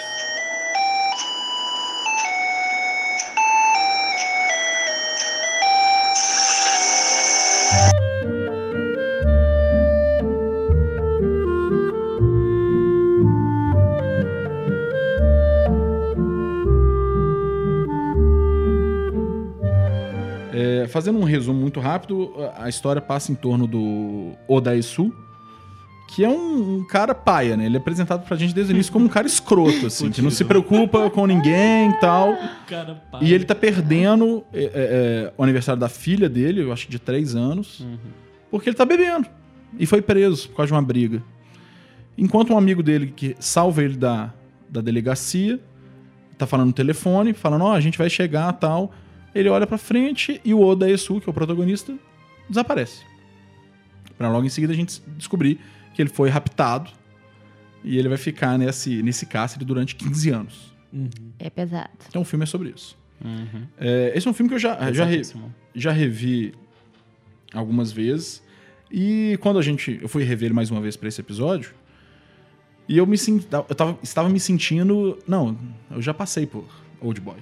É, 20.54 20.86
fazendo 20.88 21.18
um 21.18 21.24
resumo 21.24 21.60
muito 21.60 21.80
rápido, 21.80 22.32
a 22.56 22.66
história 22.66 23.02
passa 23.02 23.30
em 23.30 23.34
torno 23.34 23.66
do 23.66 24.32
Odaesu, 24.48 25.12
que 26.18 26.24
é 26.24 26.28
um, 26.28 26.78
um 26.78 26.84
cara 26.84 27.14
paia, 27.14 27.56
né? 27.56 27.66
Ele 27.66 27.76
é 27.76 27.78
apresentado 27.78 28.26
pra 28.26 28.36
gente 28.36 28.52
desde 28.52 28.72
o 28.72 28.74
início 28.74 28.92
como 28.92 29.04
um 29.04 29.08
cara 29.08 29.24
escroto, 29.24 29.86
assim, 29.86 30.10
que 30.10 30.20
não 30.20 30.32
se 30.32 30.44
preocupa 30.44 31.08
com 31.10 31.24
ninguém 31.28 31.90
e 31.90 32.00
tal. 32.00 32.36
Cara, 32.66 33.00
E 33.20 33.32
ele 33.32 33.44
tá 33.44 33.54
perdendo 33.54 34.44
é, 34.52 34.64
é, 34.64 34.70
é, 34.74 35.32
o 35.38 35.44
aniversário 35.44 35.78
da 35.78 35.88
filha 35.88 36.28
dele, 36.28 36.62
eu 36.62 36.72
acho 36.72 36.86
que 36.86 36.90
de 36.90 36.98
três 36.98 37.36
anos, 37.36 37.86
porque 38.50 38.68
ele 38.68 38.74
tá 38.74 38.84
bebendo. 38.84 39.28
E 39.78 39.86
foi 39.86 40.02
preso 40.02 40.48
por 40.48 40.56
causa 40.56 40.66
de 40.66 40.72
uma 40.72 40.82
briga. 40.82 41.22
Enquanto 42.16 42.52
um 42.52 42.58
amigo 42.58 42.82
dele 42.82 43.12
que 43.14 43.36
salva 43.38 43.84
ele 43.84 43.96
da, 43.96 44.34
da 44.68 44.80
delegacia, 44.80 45.60
tá 46.36 46.48
falando 46.48 46.66
no 46.66 46.72
telefone, 46.72 47.32
falando, 47.32 47.62
ó, 47.62 47.74
a 47.74 47.80
gente 47.80 47.96
vai 47.96 48.10
chegar 48.10 48.52
tal. 48.54 48.92
Ele 49.32 49.48
olha 49.48 49.68
pra 49.68 49.78
frente 49.78 50.40
e 50.44 50.52
o 50.52 50.60
Oda 50.66 50.90
Esu, 50.90 51.20
que 51.20 51.28
é 51.28 51.30
o 51.30 51.32
protagonista, 51.32 51.94
desaparece. 52.48 53.06
Pra 54.16 54.28
logo 54.28 54.44
em 54.44 54.48
seguida 54.48 54.72
a 54.72 54.76
gente 54.76 55.00
descobrir 55.16 55.60
que 55.98 56.02
ele 56.02 56.10
foi 56.10 56.28
raptado 56.28 56.88
e 57.82 57.98
ele 57.98 58.08
vai 58.08 58.16
ficar 58.16 58.56
nesse, 58.56 59.02
nesse 59.02 59.26
cárcere 59.26 59.64
durante 59.64 59.96
15 59.96 60.30
anos. 60.30 60.72
É 61.40 61.50
pesado. 61.50 61.90
Então 62.08 62.22
o 62.22 62.24
filme 62.24 62.44
é 62.44 62.46
sobre 62.46 62.68
isso. 62.70 62.96
Uhum. 63.24 63.66
É, 63.76 64.12
esse 64.14 64.28
é 64.28 64.30
um 64.30 64.32
filme 64.32 64.48
que 64.48 64.54
eu 64.54 64.60
já, 64.60 64.92
já, 64.92 65.04
re- 65.04 65.22
já 65.74 65.90
revi 65.90 66.54
algumas 67.52 67.90
vezes. 67.90 68.40
E 68.92 69.36
quando 69.40 69.58
a 69.58 69.62
gente. 69.62 69.98
Eu 70.00 70.08
fui 70.08 70.22
rever 70.22 70.46
ele 70.46 70.54
mais 70.54 70.70
uma 70.70 70.80
vez 70.80 70.96
pra 70.96 71.08
esse 71.08 71.20
episódio. 71.20 71.74
E 72.88 72.96
eu 72.96 73.04
me 73.08 73.18
senti. 73.18 73.48
Eu 73.50 73.74
tava, 73.74 73.98
estava 74.04 74.28
me 74.28 74.38
sentindo. 74.38 75.18
Não, 75.26 75.58
eu 75.90 76.00
já 76.00 76.14
passei 76.14 76.46
por 76.46 76.64
Old 77.00 77.20
Boy. 77.20 77.38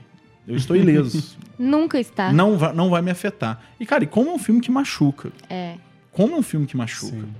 Eu 0.48 0.56
estou 0.56 0.74
ileso. 0.74 1.36
Nunca 1.58 2.00
está. 2.00 2.32
não, 2.32 2.56
vai, 2.56 2.72
não 2.72 2.88
vai 2.88 3.02
me 3.02 3.10
afetar. 3.10 3.62
E, 3.78 3.84
cara, 3.84 4.02
e 4.04 4.06
como 4.06 4.30
é 4.30 4.32
um 4.32 4.38
filme 4.38 4.62
que 4.62 4.70
machuca? 4.70 5.30
É. 5.50 5.76
Como 6.10 6.34
é 6.34 6.38
um 6.38 6.42
filme 6.42 6.66
que 6.66 6.76
machuca? 6.76 7.14
Sim. 7.16 7.34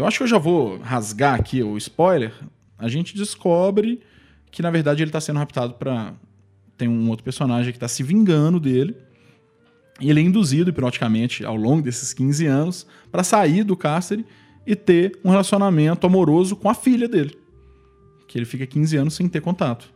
Eu 0.00 0.06
acho 0.06 0.16
que 0.16 0.22
eu 0.22 0.28
já 0.28 0.38
vou 0.38 0.78
rasgar 0.78 1.34
aqui 1.34 1.62
o 1.62 1.76
spoiler. 1.76 2.32
A 2.78 2.88
gente 2.88 3.14
descobre 3.14 4.00
que, 4.50 4.62
na 4.62 4.70
verdade, 4.70 5.02
ele 5.02 5.10
tá 5.10 5.20
sendo 5.20 5.38
raptado 5.38 5.74
pra. 5.74 6.14
Tem 6.78 6.88
um 6.88 7.10
outro 7.10 7.22
personagem 7.22 7.70
que 7.70 7.78
tá 7.78 7.86
se 7.86 8.02
vingando 8.02 8.58
dele. 8.58 8.96
E 10.00 10.08
ele 10.08 10.20
é 10.20 10.22
induzido, 10.22 10.70
hipnoticamente, 10.70 11.44
ao 11.44 11.54
longo 11.54 11.82
desses 11.82 12.14
15 12.14 12.46
anos, 12.46 12.86
pra 13.12 13.22
sair 13.22 13.62
do 13.62 13.76
cárcere 13.76 14.24
e 14.66 14.74
ter 14.74 15.20
um 15.22 15.28
relacionamento 15.28 16.06
amoroso 16.06 16.56
com 16.56 16.70
a 16.70 16.74
filha 16.74 17.06
dele. 17.06 17.38
Que 18.30 18.38
ele 18.38 18.44
fica 18.44 18.64
15 18.64 18.96
anos 18.96 19.14
sem 19.14 19.28
ter 19.28 19.40
contato. 19.40 19.90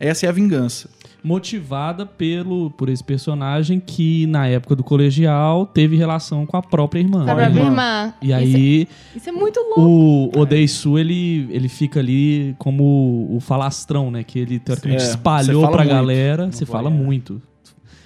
Essa 0.00 0.26
é 0.26 0.28
a 0.28 0.32
vingança. 0.32 0.90
Motivada 1.22 2.04
pelo, 2.04 2.68
por 2.72 2.88
esse 2.88 3.04
personagem 3.04 3.78
que, 3.78 4.26
na 4.26 4.48
época 4.48 4.74
do 4.74 4.82
colegial, 4.82 5.66
teve 5.66 5.94
relação 5.94 6.44
com 6.44 6.56
a 6.56 6.62
própria 6.62 6.98
irmã. 6.98 7.24
Com 7.24 7.30
a 7.30 7.34
própria 7.36 7.60
irmã. 7.62 8.12
E 8.20 8.32
aí, 8.32 8.82
Isso, 8.82 9.18
isso 9.18 9.28
é 9.28 9.32
muito 9.32 9.60
louco. 9.60 10.36
o 10.36 10.40
Odeisu, 10.40 10.98
ele, 10.98 11.46
ele 11.52 11.68
fica 11.68 12.00
ali 12.00 12.56
como 12.58 13.28
o 13.30 13.38
falastrão, 13.38 14.10
né? 14.10 14.24
Que 14.24 14.40
ele, 14.40 14.58
teoricamente, 14.58 15.04
É, 15.04 15.06
espalhou 15.06 15.68
pra 15.68 15.84
muito. 15.84 15.88
galera. 15.90 16.50
Você 16.50 16.66
fala 16.66 16.90
muito. 16.90 17.40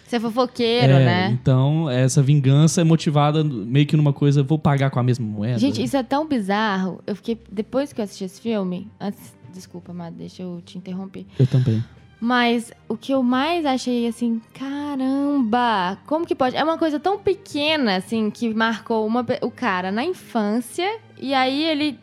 Você 0.07 0.17
é 0.17 0.21
fofoqueiro, 0.21 0.93
É, 0.93 1.05
né? 1.07 1.39
Então, 1.41 1.89
essa 1.89 2.21
vingança 2.23 2.83
é 2.83 2.85
motivada 2.85 3.43
meio 3.43 3.87
que 3.87 3.97
numa 3.97 4.13
coisa, 4.13 4.43
vou 4.43 4.59
pagar 4.59 4.91
com 4.91 4.99
a 4.99 5.03
mesma 5.03 5.25
moeda. 5.27 5.59
Gente, 5.59 5.83
isso 5.83 5.97
é 5.97 6.03
tão 6.03 6.29
bizarro. 6.29 7.01
Eu 7.07 7.17
fiquei. 7.17 7.39
Depois 7.51 7.95
que 7.95 8.01
eu 8.03 8.05
assisti 8.05 8.25
esse 8.25 8.41
filme. 8.43 8.87
Antes. 9.01 9.40
Desculpa, 9.53 9.93
mas 9.93 10.13
deixa 10.15 10.43
eu 10.43 10.61
te 10.65 10.79
interromper. 10.79 11.27
Eu 11.39 11.47
também. 11.47 11.83
Mas 12.23 12.71
o 12.89 12.97
que 12.99 13.13
eu 13.13 13.23
mais 13.23 13.65
achei 13.65 14.07
assim, 14.07 14.41
caramba, 14.53 15.97
como 16.07 16.27
que 16.27 16.35
pode? 16.35 16.55
É 16.57 16.63
uma 16.63 16.77
coisa 16.77 17.01
tão 17.01 17.19
pequena, 17.19 17.97
assim, 17.97 18.31
que 18.31 18.53
marcou 18.53 19.07
uma, 19.07 19.25
o 19.43 19.51
cara 19.51 19.91
na 19.91 20.05
infância, 20.05 20.99
e 21.19 21.33
aí 21.33 21.63
ele. 21.63 21.99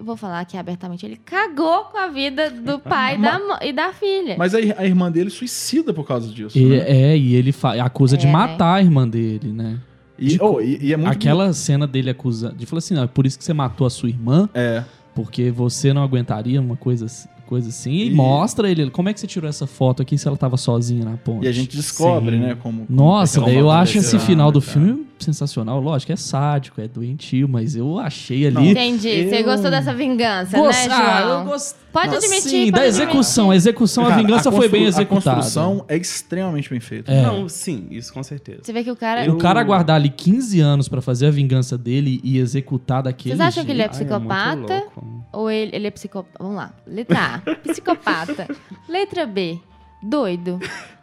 Vou 0.00 0.16
falar 0.16 0.40
aqui 0.40 0.56
abertamente, 0.56 1.06
ele 1.06 1.16
cagou 1.16 1.84
com 1.84 1.96
a 1.96 2.08
vida 2.08 2.50
do 2.50 2.78
pai 2.82 3.16
da 3.16 3.40
e 3.62 3.72
da 3.72 3.92
filha. 3.92 4.34
Mas 4.36 4.54
a, 4.54 4.58
a 4.58 4.84
irmã 4.84 5.10
dele 5.10 5.30
suicida 5.30 5.94
por 5.94 6.04
causa 6.06 6.28
disso. 6.30 6.58
E, 6.58 6.64
né? 6.66 6.84
é, 7.12 7.16
e 7.16 7.34
ele 7.36 7.54
acusa 7.82 8.16
de 8.16 8.24
É, 8.26 8.26
né? 8.26 8.32
matar 8.32 8.74
a 8.74 8.82
irmã 8.82 9.08
dele, 9.08 9.52
né? 9.52 9.78
E, 10.18 10.26
de- 10.30 10.42
oh, 10.42 10.60
e- 10.60 10.78
e 10.82 10.92
é 10.92 10.96
muito 10.96 11.10
Aquela 11.10 11.52
cena 11.52 11.86
dele 11.86 12.10
acusando. 12.10 12.56
De 12.56 12.66
falar 12.66 12.78
assim, 12.78 12.94
não, 12.94 13.04
é 13.04 13.06
por 13.06 13.24
isso 13.26 13.38
que 13.38 13.44
você 13.44 13.54
matou 13.54 13.86
a 13.86 13.90
sua 13.90 14.08
irmã, 14.08 14.48
É. 14.52 14.84
porque 15.14 15.50
você 15.50 15.92
não 15.92 16.02
aguentaria 16.02 16.60
uma 16.60 16.76
coisa, 16.76 17.06
assim- 17.06 17.28
coisa 17.46 17.68
assim. 17.68 17.90
E, 17.92 18.06
E- 18.08 18.14
mostra 18.14 18.70
ele. 18.70 18.90
Como 18.90 19.08
é 19.08 19.12
que 19.12 19.20
você 19.20 19.26
tirou 19.26 19.48
essa 19.48 19.66
foto 19.66 20.00
aqui 20.02 20.16
se 20.16 20.26
ela 20.26 20.36
tava 20.36 20.56
sozinha 20.56 21.04
na 21.04 21.16
ponte? 21.16 21.44
E 21.44 21.48
a 21.48 21.52
gente 21.52 21.76
descobre, 21.76 22.36
Sim. 22.36 22.42
né, 22.42 22.56
como... 22.62 22.86
Nossa, 22.88 23.34
como 23.40 23.46
daí 23.46 23.56
eu 23.56 23.68
aquela 23.70 23.80
acho 23.82 23.98
esse 23.98 24.18
final 24.18 24.50
do 24.50 24.60
cara. 24.60 24.72
filme 24.72 25.06
sensacional. 25.18 25.80
Lógico, 25.80 26.12
é 26.12 26.16
sádico, 26.16 26.80
é 26.80 26.88
doentio, 26.88 27.48
mas 27.48 27.74
eu 27.76 27.98
achei 27.98 28.46
ali. 28.46 28.70
Entendi. 28.70 29.28
Você 29.28 29.40
eu- 29.40 29.44
gostou 29.44 29.70
dessa 29.70 29.94
vingança, 29.94 30.56
Gost- 30.58 30.88
né, 30.88 30.94
Ah, 30.94 31.22
João? 31.22 31.38
eu 31.40 31.44
gost- 31.46 31.76
Pode 31.92 32.16
admitir, 32.16 32.40
Sim, 32.50 32.70
pode 32.72 32.82
da 32.82 32.86
execução. 32.88 33.50
A 33.52 33.56
execução, 33.56 34.04
a 34.04 34.08
Cara, 34.10 34.20
vingança 34.22 34.50
foi 34.50 34.68
bem 34.68 34.84
executada. 34.84 35.30
A 35.30 35.34
construção 35.36 35.84
é 35.86 35.96
extremamente 35.96 36.68
bem 36.68 36.80
feita. 36.80 37.12
É. 37.12 37.22
Não, 37.22 37.48
sim, 37.48 37.86
isso 37.90 38.12
com 38.12 38.20
certeza. 38.22 38.58
Você 38.64 38.72
vê 38.72 38.82
que 38.82 38.90
o 38.90 38.96
cara. 38.96 39.32
O 39.32 39.38
cara 39.38 39.60
aguardar 39.60 39.94
ali 39.96 40.08
15 40.10 40.58
anos 40.60 40.88
pra 40.88 41.00
fazer 41.00 41.26
a 41.26 41.30
vingança 41.30 41.78
dele 41.78 42.20
e 42.24 42.38
executar 42.38 43.02
daquele 43.04 43.36
Vocês 43.36 43.40
acham 43.48 43.64
que 43.64 43.70
ele 43.70 43.82
é 43.82 43.92
jeito- 43.92 44.12
Ai, 44.12 44.18
muito 44.18 44.28
psicopata? 44.34 44.74
louco. 44.96 45.24
Ou 45.32 45.50
ele, 45.50 45.70
ele 45.76 45.86
é 45.86 45.90
psicopata? 45.92 46.36
Vamos 46.40 46.56
lá. 46.56 46.72
Letra 46.84 47.18
A, 47.46 47.54
psicopata. 47.56 48.48
Letra 48.88 49.24
B, 49.24 49.58
doido. 50.02 50.58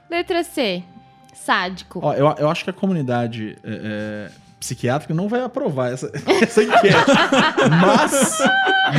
Letra 0.10 0.44
C, 0.44 0.84
sádico. 1.46 2.00
Ó, 2.02 2.14
eu, 2.14 2.34
eu 2.38 2.50
acho 2.50 2.64
que 2.64 2.70
a 2.70 2.74
comunidade 2.74 3.58
é, 3.64 4.30
é, 4.30 4.32
psiquiátrica 4.60 5.14
não 5.14 5.28
vai 5.28 5.42
aprovar 5.42 5.92
essa, 5.92 6.12
essa 6.42 6.64
enquete. 6.64 6.96
mas, 7.82 8.40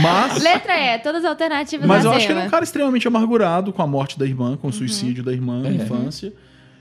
mas, 0.03 0.43
Letra 0.43 0.75
E, 0.75 0.99
todas 0.99 1.25
as 1.25 1.31
alternativas 1.31 1.87
mas 1.87 2.05
eu 2.05 2.13
acho 2.13 2.27
que 2.27 2.33
ele 2.33 2.41
é 2.41 2.45
um 2.45 2.51
cara 2.51 2.65
extremamente 2.65 3.07
amargurado 3.07 3.73
com 3.73 3.83
a 3.83 3.87
morte 3.87 4.19
da 4.19 4.27
irmã, 4.27 4.57
com 4.57 4.69
o 4.69 4.73
suicídio 4.73 5.23
da 5.23 5.33
irmã 5.33 5.63
na 5.63 5.71
infância. 5.71 6.33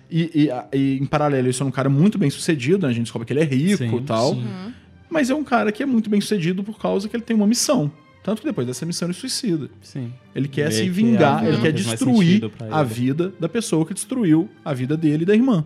E, 0.10 0.50
e, 0.74 0.78
e, 0.78 0.98
em 1.00 1.06
paralelo, 1.06 1.48
isso 1.48 1.64
é 1.64 1.66
um 1.66 1.72
cara 1.72 1.90
muito 1.90 2.18
bem 2.18 2.30
sucedido, 2.30 2.86
né? 2.86 2.92
A 2.92 2.94
gente 2.94 3.04
descobre 3.04 3.26
que 3.26 3.32
ele 3.32 3.40
é 3.40 3.46
rico 3.46 3.78
Sim, 3.78 3.96
e 3.96 4.02
tal. 4.02 4.34
sim. 4.34 4.74
Mas 5.10 5.30
é 5.30 5.36
um 5.36 5.44
cara 5.44 5.72
que 5.72 5.82
é 5.82 5.86
muito 5.86 6.10
bem 6.10 6.20
sucedido 6.20 6.64
por 6.64 6.78
causa 6.78 7.08
que 7.08 7.16
ele 7.16 7.24
tem 7.24 7.36
uma 7.36 7.48
missão. 7.48 7.90
Tanto 8.24 8.42
que 8.42 8.48
depois 8.48 8.68
dessa 8.68 8.86
missão 8.86 9.08
ele 9.08 9.14
suicida. 9.16 9.70
Sim. 9.82 10.14
Ele 10.36 10.48
quer 10.48 10.70
Meio 10.70 10.78
se 10.78 10.84
que 10.84 10.90
a 10.90 10.94
vingar, 10.94 11.40
vida 11.40 11.52
ele 11.54 11.62
quer 11.62 11.72
destruir 11.72 12.52
a 12.70 12.84
vida 12.84 13.34
da 13.40 13.50
pessoa 13.50 13.86
que 13.86 13.94
destruiu 13.94 14.48
a 14.64 14.74
vida 14.74 14.96
dele 14.96 15.24
e 15.24 15.26
da 15.26 15.34
irmã. 15.34 15.66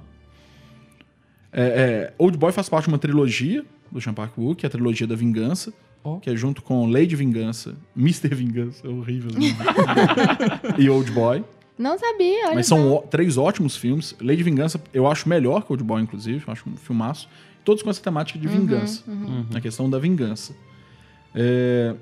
É, 1.51 1.61
é, 1.63 2.13
Old 2.17 2.37
Boy 2.37 2.51
faz 2.51 2.67
parte 2.69 2.85
de 2.85 2.89
uma 2.89 2.97
trilogia 2.97 3.65
do 3.91 3.99
Sean 4.01 4.13
Park-Wook, 4.13 4.59
que 4.59 4.65
é 4.65 4.67
a 4.67 4.69
trilogia 4.69 5.05
da 5.07 5.15
Vingança, 5.15 5.73
Ó. 6.03 6.17
que 6.19 6.29
é 6.29 6.35
junto 6.35 6.61
com 6.61 6.85
Lady 6.89 7.15
Vingança, 7.15 7.75
Mr. 7.95 8.33
Vingança, 8.35 8.85
é 8.85 8.89
horrível. 8.89 9.31
e 10.77 10.89
Old 10.89 11.11
Boy. 11.11 11.43
Não 11.77 11.97
sabia, 11.97 12.45
olha 12.47 12.55
Mas 12.55 12.67
são 12.67 12.93
ó- 12.93 13.01
três 13.01 13.37
ótimos 13.37 13.75
filmes. 13.75 14.15
Lady 14.21 14.43
Vingança 14.43 14.81
eu 14.93 15.07
acho 15.07 15.27
melhor 15.27 15.63
que 15.65 15.71
Old 15.73 15.83
Boy, 15.83 16.01
inclusive. 16.01 16.43
Eu 16.45 16.51
acho 16.53 16.69
um 16.69 16.75
filmaço. 16.77 17.27
Todos 17.65 17.83
com 17.83 17.89
essa 17.89 18.01
temática 18.01 18.37
de 18.39 18.47
vingança. 18.47 19.03
Na 19.51 19.59
questão 19.59 19.89
da 19.89 19.97
vingança. 19.99 20.55
É, 21.33 21.95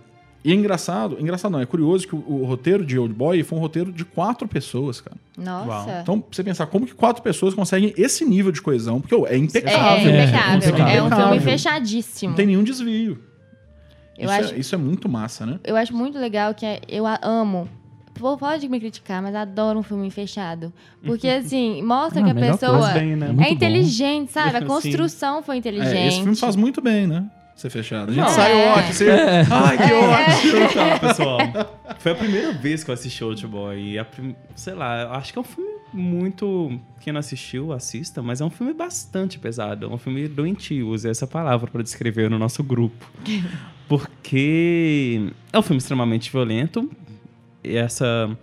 E 0.43 0.51
é 0.51 0.55
engraçado, 0.55 1.17
engraçado 1.21 1.51
não, 1.53 1.61
é 1.61 1.65
curioso 1.65 2.05
que 2.05 2.13
o, 2.13 2.19
o 2.27 2.45
roteiro 2.45 2.85
de 2.85 2.99
Old 2.99 3.13
Boy 3.13 3.41
foi 3.43 3.57
um 3.57 3.61
roteiro 3.61 3.91
de 3.93 4.03
quatro 4.03 4.45
pessoas, 4.47 4.99
cara. 4.99 5.15
Nossa. 5.37 5.99
Então, 6.01 6.19
pra 6.19 6.27
você 6.35 6.43
pensar, 6.43 6.65
como 6.67 6.85
que 6.85 6.93
quatro 6.93 7.23
pessoas 7.23 7.53
conseguem 7.53 7.93
esse 7.97 8.25
nível 8.25 8.51
de 8.51 8.61
coesão? 8.61 8.99
Porque 8.99 9.15
ô, 9.15 9.25
é 9.25 9.35
É, 9.35 9.37
impecável. 9.37 9.79
é 10.11 10.15
É, 10.17 10.23
impecável. 10.23 10.57
impecável. 10.57 10.95
É 10.95 11.01
um 11.03 11.09
filme 11.09 11.39
fechadíssimo. 11.39 12.29
Não 12.31 12.35
tem 12.35 12.45
nenhum 12.47 12.63
desvio. 12.63 13.19
Eu 14.17 14.25
isso, 14.29 14.33
acho- 14.39 14.53
é, 14.53 14.57
isso 14.59 14.75
é 14.75 14.77
muito 14.77 15.07
massa, 15.07 15.45
né? 15.45 15.59
Eu 15.63 15.75
acho 15.77 15.95
muito 15.95 16.19
legal 16.19 16.53
que 16.53 16.65
é- 16.65 16.81
eu 16.89 17.07
a- 17.07 17.19
amo. 17.23 17.67
Pode 18.39 18.69
me 18.69 18.79
criticar, 18.79 19.23
mas 19.23 19.33
adoro 19.33 19.79
um 19.79 19.83
filme 19.83 20.11
fechado. 20.11 20.71
Porque, 21.03 21.27
assim, 21.29 21.81
mostra 21.81 22.21
Ah, 22.21 22.25
que 22.25 22.29
a 22.31 22.35
pessoa 22.35 22.89
bem, 22.91 23.15
né? 23.15 23.27
É 23.27 23.29
é 23.29 23.33
bom. 23.33 23.41
inteligente, 23.43 24.31
sabe? 24.31 24.57
A 24.57 24.59
Sim. 24.61 24.67
construção 24.67 25.41
foi 25.41 25.57
inteligente. 25.57 25.95
É, 25.97 26.07
esse 26.07 26.17
filme 26.17 26.35
faz 26.35 26.55
muito 26.55 26.79
bem, 26.81 27.07
né? 27.07 27.25
Ser 27.55 27.69
fechado. 27.69 28.11
A 28.11 28.13
gente 28.13 28.23
Não. 28.23 28.29
sai 28.29 28.51
É. 28.51 28.71
ótimo. 28.73 28.93
Você... 28.93 29.09
Ai, 29.51 29.77
que 29.77 29.93
ótimo. 29.93 30.63
Então, 30.63 30.99
pessoal, 30.99 31.39
foi 31.99 32.11
a 32.11 32.15
primeira 32.15 32.51
vez 32.53 32.83
que 32.83 32.89
eu 32.89 32.93
assisti 32.93 33.23
Old 33.23 33.45
Boy. 33.47 33.91
E 33.91 33.99
a 33.99 34.05
prim... 34.05 34.35
sei 34.55 34.73
lá, 34.73 35.15
acho 35.17 35.31
que 35.31 35.39
é 35.39 35.41
um 35.41 35.45
filme 35.45 35.71
muito. 35.93 36.79
Quem 36.99 37.13
não 37.13 37.19
assistiu, 37.19 37.71
assista, 37.71 38.21
mas 38.21 38.41
é 38.41 38.45
um 38.45 38.49
filme 38.49 38.73
bastante 38.73 39.37
pesado. 39.37 39.85
É 39.85 39.89
um 39.89 39.97
filme 39.97 40.27
doentio, 40.27 40.89
usei 40.89 41.11
essa 41.11 41.27
palavra 41.27 41.69
para 41.69 41.83
descrever 41.83 42.29
no 42.29 42.39
nosso 42.39 42.63
grupo. 42.63 43.05
Porque 43.87 45.31
é 45.51 45.59
um 45.59 45.61
filme 45.61 45.77
extremamente 45.77 46.31
violento. 46.31 46.89
E 47.63 47.75
essa. 47.77 48.35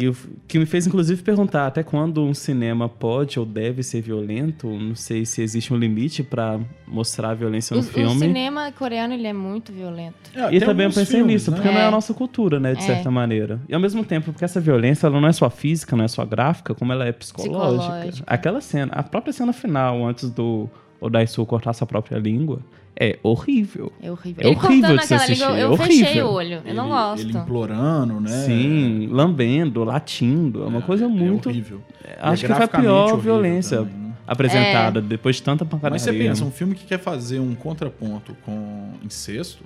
E 0.00 0.08
o 0.08 0.16
que 0.48 0.58
me 0.58 0.64
fez, 0.64 0.86
inclusive, 0.86 1.22
perguntar 1.22 1.66
até 1.66 1.82
quando 1.82 2.22
um 2.22 2.32
cinema 2.32 2.88
pode 2.88 3.38
ou 3.38 3.44
deve 3.44 3.82
ser 3.82 4.00
violento. 4.00 4.66
Não 4.68 4.94
sei 4.94 5.26
se 5.26 5.42
existe 5.42 5.74
um 5.74 5.76
limite 5.76 6.22
pra 6.22 6.58
mostrar 6.86 7.30
a 7.30 7.34
violência 7.34 7.74
O, 7.74 7.80
no 7.80 7.82
o 7.82 7.86
filme. 7.86 8.18
cinema 8.18 8.72
coreano, 8.72 9.12
ele 9.12 9.26
é 9.26 9.32
muito 9.32 9.72
violento. 9.72 10.14
É, 10.34 10.54
E 10.54 10.60
também 10.60 10.86
eu 10.86 10.90
pensei 10.92 11.18
filmes, 11.18 11.26
nisso, 11.34 11.50
né? 11.50 11.56
porque 11.58 11.70
não 11.70 11.78
é 11.80 11.84
É. 11.84 11.86
a 11.86 11.90
nossa 11.90 12.14
cultura, 12.14 12.58
né, 12.58 12.72
de 12.74 12.82
É. 12.82 12.86
certa 12.86 13.10
maneira. 13.10 13.60
E 13.68 13.74
ao 13.74 13.80
mesmo 13.80 14.04
tempo, 14.04 14.32
porque 14.32 14.44
essa 14.44 14.60
violência, 14.60 15.06
ela 15.06 15.20
não 15.20 15.28
é 15.28 15.32
só 15.32 15.50
física, 15.50 15.94
não 15.94 16.04
é 16.04 16.08
só 16.08 16.24
gráfica, 16.24 16.74
como 16.74 16.92
ela 16.92 17.04
é 17.06 17.12
psicológica. 17.12 17.90
Psicológica. 17.92 18.24
Aquela 18.26 18.60
cena, 18.60 18.92
a 18.94 19.02
própria 19.02 19.32
cena 19.32 19.52
final, 19.52 20.04
antes 20.06 20.30
do 20.30 20.68
Odaisu 21.00 21.44
cortar 21.46 21.72
sua 21.72 21.86
própria 21.86 22.18
língua, 22.18 22.60
é 22.96 23.18
horrível. 23.22 23.92
É 24.02 24.10
horrível. 24.10 24.44
É 24.44 24.48
ele 24.48 24.56
horrível 24.56 24.96
de 24.96 25.06
se 25.06 25.14
aquela 25.14 25.30
língua, 25.30 25.46
assistir, 25.46 25.62
eu 25.62 25.72
é 25.72 25.76
fechei 25.76 26.02
horrível. 26.04 26.26
o 26.26 26.32
olho. 26.32 26.62
Eu 26.64 26.74
não 26.74 26.84
Ele- 26.84 26.92
gosto. 26.92 27.28
Ele 27.28 27.38
implorando, 27.38 28.20
né? 28.20 28.44
Sim, 28.44 29.08
lambendo, 29.10 29.84
latindo, 29.84 30.62
é 30.62 30.66
uma 30.66 30.82
coisa 30.82 31.08
muito... 31.08 31.48
horrível. 31.48 31.80
acho 32.20 32.44
é 32.44 32.48
que 32.48 32.54
foi 32.54 32.64
a 32.64 32.68
pior 32.68 33.16
violência 33.16 33.78
também, 33.78 33.94
né? 33.94 34.12
apresentada, 34.26 35.00
depois 35.00 35.36
de 35.36 35.42
tanta 35.42 35.64
pancadaria. 35.64 35.94
Mas 35.94 36.02
você 36.02 36.12
pensa, 36.12 36.44
um 36.44 36.50
filme 36.50 36.74
que 36.74 36.84
quer 36.84 36.98
fazer 36.98 37.40
um 37.40 37.54
contraponto 37.54 38.36
com 38.44 38.92
incesto, 39.04 39.64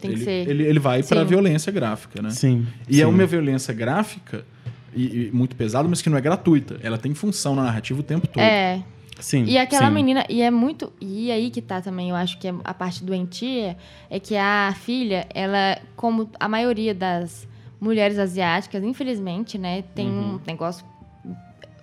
Tem 0.00 0.10
ele, 0.10 0.18
que 0.18 0.24
ser. 0.24 0.48
ele, 0.48 0.64
ele 0.64 0.78
vai 0.78 1.02
pra 1.02 1.20
Sim. 1.20 1.26
violência 1.26 1.72
gráfica, 1.72 2.20
né? 2.20 2.30
Sim. 2.30 2.66
E 2.88 2.96
sim. 2.96 3.02
é 3.02 3.06
uma 3.06 3.24
violência 3.24 3.72
gráfica 3.72 4.44
e, 4.94 5.28
e 5.28 5.30
muito 5.32 5.54
pesada, 5.54 5.88
mas 5.88 6.02
que 6.02 6.10
não 6.10 6.18
é 6.18 6.20
gratuita. 6.20 6.76
Ela 6.82 6.98
tem 6.98 7.14
função 7.14 7.54
na 7.54 7.62
narrativa 7.62 8.00
o 8.00 8.02
tempo 8.02 8.26
todo. 8.26 8.42
É. 8.42 8.82
Sim, 9.18 9.44
E 9.46 9.58
aquela 9.58 9.88
sim. 9.88 9.94
menina, 9.94 10.24
e 10.28 10.40
é 10.42 10.50
muito. 10.50 10.92
E 11.00 11.30
aí 11.32 11.50
que 11.50 11.60
tá 11.60 11.80
também, 11.80 12.10
eu 12.10 12.16
acho 12.16 12.38
que 12.38 12.48
é 12.48 12.54
a 12.64 12.72
parte 12.74 13.02
doentia, 13.04 13.76
é 14.08 14.20
que 14.20 14.36
a 14.36 14.72
filha, 14.76 15.26
ela, 15.34 15.78
como 15.96 16.30
a 16.38 16.48
maioria 16.48 16.94
das 16.94 17.46
mulheres 17.80 18.18
asiáticas, 18.18 18.82
infelizmente, 18.84 19.56
né, 19.58 19.82
tem 19.94 20.08
Uhum. 20.08 20.34
um 20.34 20.40
negócio 20.46 20.84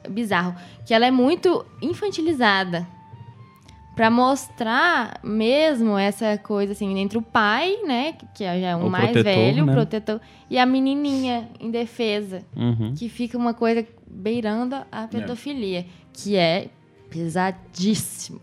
bizarro, 0.10 0.56
que 0.86 0.94
ela 0.94 1.06
é 1.06 1.12
muito 1.12 1.66
infantilizada. 1.82 2.88
Pra 3.96 4.10
mostrar 4.10 5.20
mesmo 5.24 5.98
essa 5.98 6.38
coisa 6.38 6.74
assim, 6.74 6.98
entre 7.00 7.18
o 7.18 7.22
pai, 7.22 7.78
né, 7.88 8.14
que 8.34 8.44
já 8.44 8.52
é 8.54 8.76
um 8.76 8.88
O 8.88 8.90
mais 8.90 9.12
protetor, 9.12 9.24
velho, 9.34 9.66
né? 9.66 9.72
o 9.72 9.76
protetor, 9.76 10.22
e 10.50 10.58
a 10.58 10.66
menininha 10.66 11.48
indefesa 11.62 12.44
Uhum. 12.56 12.94
que 12.94 13.08
fica 13.08 13.38
uma 13.38 13.54
coisa 13.54 13.86
beirando 14.06 14.76
a 14.92 15.08
pedofilia, 15.08 15.86
que 16.12 16.36
é 16.36 16.68
pesadíssimo, 17.10 18.42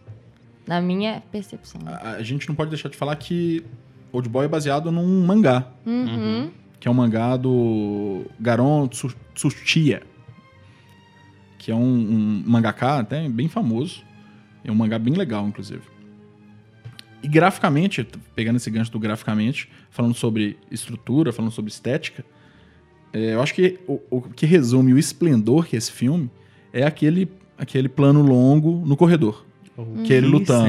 na 0.67 0.81
minha 0.81 1.23
percepção. 1.33 1.81
A, 1.87 2.13
a 2.13 2.23
gente 2.23 2.49
não 2.49 2.55
pode 2.55 2.71
deixar 2.71 2.89
de 2.89 2.97
falar 2.97 3.17
que 3.17 3.65
Old 4.13 4.29
Boy 4.29 4.45
é 4.45 4.49
baseado 4.49 4.91
num 4.93 5.25
mangá, 5.27 5.67
Uhum. 5.87 6.51
que 6.79 6.87
é 6.89 6.91
um 6.91 6.95
mangá 6.95 7.37
do 7.37 8.25
Garon 8.41 8.87
Tsu- 8.89 9.15
Tsuchiya, 9.35 10.03
que 11.59 11.71
é 11.71 11.75
um, 11.75 11.81
um 11.83 12.43
mangaka 12.47 12.99
até 12.99 13.29
bem 13.29 13.49
famoso. 13.49 14.03
É 14.65 14.71
um 14.71 14.75
mangá 14.75 14.99
bem 14.99 15.15
legal, 15.15 15.47
inclusive. 15.47 15.83
E 17.23 17.29
graficamente, 17.29 18.07
pegando 18.35 18.57
esse 18.57 18.69
gancho 18.71 18.91
do 18.91 18.99
graficamente, 18.99 19.69
falando 19.91 20.15
sobre 20.15 20.57
estrutura, 20.71 21.33
falando 21.33 21.53
sobre 21.53 21.71
estética, 21.71 22.25
é, 23.13 23.35
eu 23.35 23.43
acho 23.43 23.55
que 23.55 23.79
o, 23.87 24.01
o 24.11 24.21
que 24.23 24.45
resume 24.47 24.93
o 24.93 24.99
esplendor 24.99 25.67
que 25.67 25.77
é 25.77 25.79
esse 25.79 25.93
filme 25.93 26.31
é 26.73 26.83
aquele, 26.85 27.29
aquele 27.59 27.89
plano 27.89 28.23
longo 28.23 28.83
no 28.87 28.97
corredor. 28.97 29.45
Que 30.05 30.13
ele 30.13 30.27
lutando. 30.27 30.69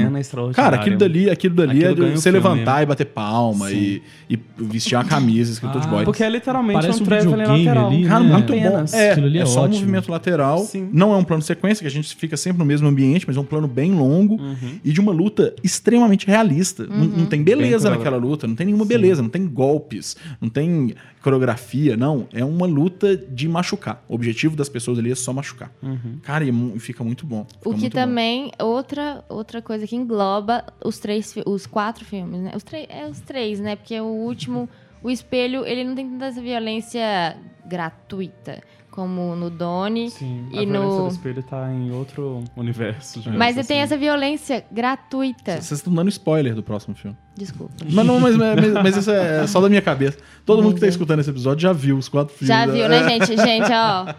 Cara, 0.54 0.78
aquilo 0.78 0.98
dali, 0.98 1.30
aquilo 1.30 1.54
dali 1.54 1.86
Aquilo 1.86 2.06
é 2.06 2.10
de 2.12 2.22
você 2.22 2.32
levantar 2.32 2.84
e 2.84 2.86
bater 2.86 3.06
palma 3.06 3.70
e, 3.70 4.02
e 4.30 4.40
vestir 4.58 4.96
uma 4.96 5.04
camisa 5.04 5.52
escrito 5.52 5.78
Ah, 5.78 5.88
Boy. 5.88 6.06
Porque 6.06 6.24
é 6.24 6.30
literalmente 6.30 6.80
Parece 6.80 7.00
um 7.00 7.04
um 7.04 7.06
traveling 7.06 7.32
videogame 7.32 7.66
lateral. 7.66 7.88
ali, 7.92 8.06
Cara, 8.06 8.24
né? 8.24 8.32
muito 8.32 8.54
Apenas. 8.54 8.92
bom. 8.94 8.98
É, 8.98 9.12
ali 9.12 9.40
é 9.40 9.42
é 9.42 9.46
só 9.46 9.66
um 9.66 9.68
movimento 9.68 10.10
lateral. 10.10 10.60
Sim. 10.60 10.90
Não 10.94 11.14
é 11.14 11.18
um 11.18 11.24
plano 11.24 11.42
de 11.42 11.48
sequência, 11.48 11.84
que 11.84 11.88
a 11.88 11.92
gente 11.92 12.16
fica 12.16 12.38
sempre 12.38 12.60
no 12.60 12.66
mesmo 12.66 12.88
ambiente, 12.88 13.26
mas 13.28 13.36
é 13.36 13.40
um 13.42 13.44
plano 13.46 13.68
bem 13.68 13.92
longo 13.92 14.36
Uhum. 14.42 14.80
e 14.84 14.94
de 14.94 15.02
uma 15.02 15.12
luta 15.12 15.54
extremamente 15.62 16.26
realista. 16.26 16.88
Não, 16.88 17.06
não 17.06 17.26
tem 17.26 17.44
beleza 17.44 17.90
naquela 17.90 18.16
luta, 18.18 18.48
não 18.48 18.56
tem 18.56 18.68
nenhuma 18.68 18.86
beleza, 18.86 19.22
não 19.22 19.30
tem 19.30 19.46
golpes, 19.46 20.16
não 20.40 20.48
tem 20.48 20.96
coreografia, 21.24 21.96
não. 21.96 22.28
É 22.34 22.44
uma 22.44 22.68
luta 22.68 23.16
de 23.16 23.48
machucar. 23.48 24.04
O 24.08 24.14
objetivo 24.14 24.56
das 24.56 24.68
pessoas 24.68 25.00
ali 25.00 25.12
é 25.12 25.16
só 25.16 25.32
machucar. 25.34 25.72
Uhum. 25.82 26.20
Cara, 26.22 26.44
e 26.44 26.50
é 26.50 26.80
fica 26.80 27.04
muito 27.04 27.26
bom. 27.26 27.46
Fica 27.46 27.70
O 27.70 27.74
que 27.74 27.80
muito 27.80 27.94
bom. 27.94 28.00
também, 28.00 28.52
outra, 28.60 29.24
outra 29.30 29.62
coisa 29.62 29.88
que 29.88 29.96
engloba 29.96 30.66
os 30.84 31.00
três, 31.00 31.34
os 31.46 31.66
quatro 31.66 32.04
filmes, 32.04 32.42
né? 32.42 32.52
Os 32.56 32.64
três, 32.64 32.86
é 32.90 33.08
os 33.08 33.22
três, 33.22 33.60
né? 33.60 33.76
Porque 33.78 34.00
o 34.00 34.06
último, 34.06 34.70
o 35.02 35.10
espelho, 35.10 35.66
ele 35.66 35.84
não 35.86 35.96
tem 35.96 36.10
tanta 36.10 36.26
essa 36.26 36.42
violência 36.42 37.38
gratuita, 37.66 38.62
como 38.94 39.36
no 39.36 39.50
Doni. 39.50 40.12
Sim, 40.12 40.46
E 40.52 40.60
a 40.60 40.62
violência 40.62 40.80
no- 40.80 41.02
do 41.08 41.12
espelho 41.12 41.42
tá 41.42 41.68
em 41.74 41.92
outro 41.92 42.44
universo. 42.56 43.24
Mas 43.36 43.58
assim. 43.58 43.70
tem 43.70 43.80
essa 43.80 43.98
violência 43.98 44.64
gratuita. 44.72 45.54
Vocês 45.60 45.72
estão 45.80 45.92
dando 45.92 46.10
spoiler 46.10 46.54
do 46.54 46.62
próximo 46.62 46.94
filme. 46.96 47.18
Desculpa. 47.36 47.74
Mas, 47.92 48.06
não, 48.06 48.20
mas, 48.20 48.38
mas, 48.38 48.74
mas 48.84 48.98
isso 48.98 49.10
é 49.10 49.46
só 49.48 49.60
da 49.60 49.68
minha 49.68 49.82
cabeça. 49.82 50.20
Todo 50.46 50.62
mundo 50.62 50.76
que 50.76 50.82
tá 50.82 50.86
escutando 50.88 51.22
esse 51.22 51.30
episódio 51.32 51.64
já 51.64 51.74
viu 51.74 51.98
os 51.98 52.08
quatro 52.08 52.36
filmes. 52.36 52.48
Já 52.56 52.68
viu, 52.68 52.88
né, 52.88 53.04
gente? 53.10 53.36
Gente, 53.36 53.72
ó. 53.72 54.14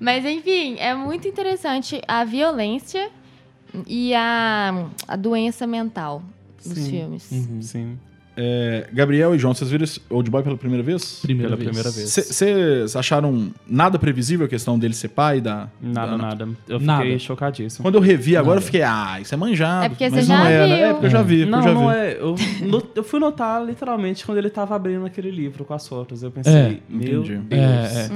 Mas 0.00 0.24
enfim, 0.24 0.76
é 0.78 0.94
muito 0.94 1.28
interessante 1.28 2.00
a 2.08 2.24
violência 2.24 3.10
e 3.86 4.14
a, 4.14 4.86
a 5.06 5.16
doença 5.16 5.66
mental 5.66 6.22
dos 6.64 6.72
Sim. 6.78 6.90
filmes. 6.90 7.30
Uhum. 7.30 7.60
Sim, 7.60 7.98
É, 8.40 8.86
Gabriel 8.92 9.34
e 9.34 9.38
João, 9.38 9.52
vocês 9.52 9.68
viram 9.68 9.84
Old 10.10 10.30
Boy 10.30 10.44
pela 10.44 10.56
primeira 10.56 10.80
vez? 10.82 11.18
Primeira 11.22 11.56
pela 11.56 11.56
vez. 11.56 11.68
primeira 11.70 11.90
vez. 11.90 12.08
Vocês 12.12 12.94
acharam 12.94 13.50
nada 13.68 13.98
previsível 13.98 14.46
a 14.46 14.48
questão 14.48 14.78
dele 14.78 14.94
ser 14.94 15.08
pai 15.08 15.40
da. 15.40 15.66
Nada, 15.82 16.12
da- 16.12 16.16
nada. 16.18 16.48
Eu 16.68 16.78
Nada. 16.78 17.02
fiquei 17.02 17.18
chocadíssimo. 17.18 17.82
Quando 17.82 17.96
eu 17.96 18.00
revi 18.00 18.36
agora, 18.36 18.52
eu 18.52 18.54
Nada. 18.60 18.66
fiquei, 18.66 18.82
ah, 18.82 19.18
isso 19.20 19.34
é 19.34 19.36
manjado. 19.36 19.86
É 19.86 19.88
porque 19.88 20.08
mas 20.08 20.24
você 20.24 20.32
não 20.32 20.38
já 20.44 20.50
é, 20.50 20.66
né? 20.68 20.76
viu. 20.76 20.86
É 20.86 20.92
porque 20.92 21.06
eu 21.06 21.10
já 21.10 21.22
vi, 21.22 21.46
Não, 21.46 21.58
eu 21.58 21.64
já 21.64 21.74
não 21.74 21.88
vi. 21.88 21.94
é. 21.96 22.16
Eu, 22.20 22.36
eu 22.94 23.02
fui 23.02 23.18
notar 23.18 23.64
literalmente 23.64 24.24
quando 24.24 24.38
ele 24.38 24.50
tava 24.50 24.76
abrindo 24.76 25.04
aquele 25.04 25.30
livro 25.32 25.64
com 25.64 25.74
as 25.74 25.86
fotos. 25.88 26.22
Eu 26.22 26.30
pensei, 26.30 26.52
É, 26.54 26.76
meu 26.88 27.24
entendi. 27.24 27.36
Deus, 27.38 27.60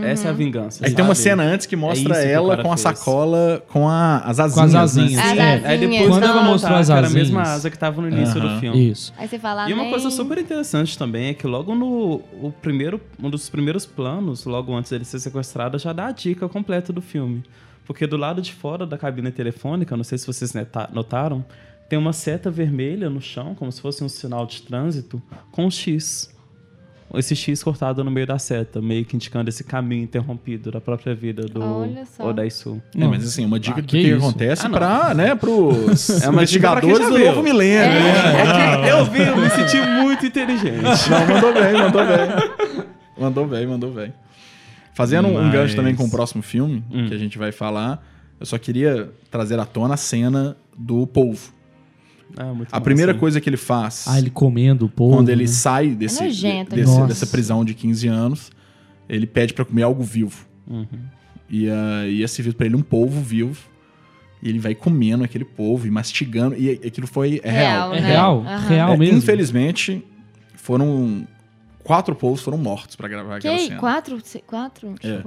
É, 0.04 0.10
essa 0.12 0.28
é 0.28 0.30
a 0.30 0.32
vingança. 0.34 0.86
Aí 0.86 0.92
tem 0.94 1.04
uma 1.04 1.14
cena 1.16 1.42
antes 1.42 1.66
que 1.66 1.74
mostra 1.74 2.14
É 2.16 2.22
que 2.22 2.28
o 2.28 2.30
ela 2.30 2.48
cara 2.50 2.62
com 2.62 2.72
a 2.72 2.76
fez. 2.76 2.80
sacola 2.98 3.62
com 3.68 3.88
a- 3.88 4.18
as 4.18 4.38
asinhas. 4.38 4.54
Com 4.54 4.60
as 4.62 4.72
né? 4.72 4.80
asinhas. 4.80 5.24
As 5.24 5.36
É, 5.36 5.42
Aí 5.42 5.56
asinhas. 5.56 5.80
depois 5.80 6.08
Quando 6.08 6.24
ela 6.24 6.42
mostrou 6.44 6.76
as 6.76 6.90
Era 6.90 7.06
a 7.06 7.10
mesma 7.10 7.40
asinhas. 7.40 7.58
asa 7.58 7.70
que 7.70 7.78
tava 7.78 8.00
no 8.02 8.08
início 8.08 8.40
do 8.40 8.60
filme. 8.60 8.90
Isso. 8.90 9.12
Aí 9.18 9.26
você 9.26 9.38
fala, 9.38 9.68
E 9.68 9.72
uma 9.72 9.88
coisa 9.88 10.11
super 10.12 10.38
interessante 10.38 10.96
também 10.96 11.26
é 11.26 11.34
que 11.34 11.46
logo 11.46 11.74
no 11.74 12.22
o 12.40 12.52
primeiro, 12.62 13.00
um 13.20 13.28
dos 13.28 13.48
primeiros 13.48 13.84
planos, 13.84 14.44
logo 14.44 14.74
antes 14.74 14.90
dele 14.90 15.04
ser 15.04 15.18
sequestrado, 15.18 15.78
já 15.78 15.92
dá 15.92 16.06
a 16.06 16.12
dica 16.12 16.48
completa 16.48 16.92
do 16.92 17.02
filme. 17.02 17.42
Porque 17.84 18.06
do 18.06 18.16
lado 18.16 18.40
de 18.40 18.52
fora 18.52 18.86
da 18.86 18.96
cabine 18.96 19.30
telefônica, 19.32 19.96
não 19.96 20.04
sei 20.04 20.16
se 20.18 20.26
vocês 20.26 20.52
notaram, 20.92 21.44
tem 21.88 21.98
uma 21.98 22.12
seta 22.12 22.50
vermelha 22.50 23.10
no 23.10 23.20
chão, 23.20 23.54
como 23.54 23.70
se 23.70 23.80
fosse 23.80 24.02
um 24.04 24.08
sinal 24.08 24.46
de 24.46 24.62
trânsito, 24.62 25.20
com 25.50 25.66
um 25.66 25.70
X. 25.70 26.34
Esse 27.18 27.36
X 27.36 27.62
cortado 27.62 28.02
no 28.02 28.10
meio 28.10 28.26
da 28.26 28.38
seta, 28.38 28.80
meio 28.80 29.04
que 29.04 29.14
indicando 29.16 29.48
esse 29.50 29.62
caminho 29.64 30.04
interrompido 30.04 30.70
da 30.70 30.80
própria 30.80 31.14
vida 31.14 31.42
do 31.44 31.62
Olha 31.62 32.06
só. 32.06 32.28
Odaisu. 32.30 32.80
É, 32.96 33.04
mas 33.06 33.24
assim, 33.24 33.44
uma 33.44 33.60
dica 33.60 33.78
Ah, 33.78 33.82
do 33.82 33.86
que 33.86 34.02
que, 34.02 34.12
acontece 34.12 34.64
Ah, 34.64 34.68
não. 34.68 34.78
pra, 34.78 35.14
né, 35.14 35.34
pros 35.34 36.08
É 36.22 36.28
uma 36.30 36.44
dica 36.46 36.70
pra 36.70 36.80
quem 36.80 36.90
investigadores 36.90 37.20
do 37.20 37.26
novo 37.34 37.42
milênio, 37.42 38.00
né? 38.00 38.12
É 38.40 38.82
que 38.82 38.88
eu 38.88 39.04
vi, 39.04 39.20
eu 39.28 39.36
me 39.36 39.50
senti 39.50 39.76
muito 40.02 40.24
inteligente. 40.26 40.82
Não, 41.10 41.26
mandou 41.34 41.52
bem, 41.52 41.72
mandou 41.74 42.06
bem. 42.06 42.86
Mandou 43.18 43.46
bem, 43.46 43.66
mandou 43.66 43.90
bem. 43.92 44.12
Fazendo 44.94 45.28
um 45.28 45.34
Mas- 45.42 45.52
gancho 45.52 45.76
também 45.76 45.94
com 45.94 46.04
o 46.04 46.10
próximo 46.10 46.42
filme, 46.42 46.82
Hum. 46.90 47.08
que 47.08 47.14
a 47.14 47.18
gente 47.18 47.36
vai 47.38 47.52
falar, 47.52 48.02
eu 48.40 48.46
só 48.46 48.58
queria 48.58 49.10
trazer 49.30 49.58
à 49.58 49.64
tona 49.64 49.94
a 49.94 49.96
cena 49.96 50.56
do 50.76 51.06
polvo. 51.06 51.52
É, 52.36 52.44
muito 52.52 52.68
A 52.74 52.80
primeira 52.80 53.12
coisa 53.14 53.40
que 53.40 53.48
ele 53.48 53.56
faz 53.56 54.06
Ah, 54.08 54.18
ele 54.18 54.30
comendo 54.30 54.86
o 54.86 54.88
povo. 54.88 55.16
quando 55.16 55.28
ele 55.28 55.42
né? 55.44 55.48
sai 55.48 55.88
desse, 55.90 56.22
É 56.22 56.26
nojento, 56.26 56.74
desse- 56.74 56.90
Nossa. 56.92 57.06
dessa 57.06 57.26
prisão 57.26 57.64
de 57.64 57.74
15 57.74 58.08
anos, 58.08 58.50
ele 59.08 59.26
pede 59.26 59.52
pra 59.52 59.64
comer 59.64 59.82
algo 59.82 60.02
vivo. 60.02 60.46
Uhum. 60.66 60.86
E, 61.50 61.68
uh, 61.68 62.06
e 62.08 62.22
é 62.22 62.26
servido 62.26 62.56
pra 62.56 62.64
ele 62.66 62.76
um 62.76 62.82
polvo 62.82 63.20
vivo. 63.20 63.70
E 64.42 64.48
ele 64.48 64.58
vai 64.58 64.74
comendo 64.74 65.22
aquele 65.22 65.44
polvo 65.44 65.86
e 65.86 65.90
mastigando. 65.90 66.56
E 66.56 66.70
aquilo 66.70 67.06
foi 67.06 67.40
é 67.44 67.50
real. 67.50 67.92
É 67.94 68.00
né? 68.00 68.06
real? 68.08 68.40
Aham. 68.40 68.68
Real 68.68 68.92
É, 68.94 68.96
mesmo? 68.96 69.18
Infelizmente, 69.18 70.04
foram. 70.56 71.26
Quatro 71.84 72.14
polvos 72.14 72.40
foram 72.42 72.56
mortos 72.58 72.94
pra 72.96 73.08
gravar 73.08 73.36
aquela 73.36 73.56
Que? 73.56 73.66
cena. 73.66 73.78
Quatro? 73.80 74.18
Quatro? 74.46 74.94
É, 75.02 75.20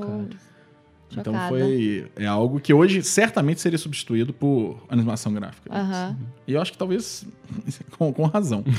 Então 1.11 1.33
Chocada. 1.33 1.49
foi. 1.49 2.11
É 2.15 2.25
algo 2.25 2.59
que 2.59 2.73
hoje 2.73 3.01
certamente 3.03 3.61
seria 3.61 3.77
substituído 3.77 4.33
por 4.33 4.83
animação 4.89 5.33
gráfica. 5.33 5.73
Aham. 5.73 6.17
E 6.47 6.53
eu 6.53 6.61
acho 6.61 6.71
que 6.71 6.77
talvez 6.77 7.25
com, 7.97 8.11
com 8.11 8.23
razão. 8.25 8.63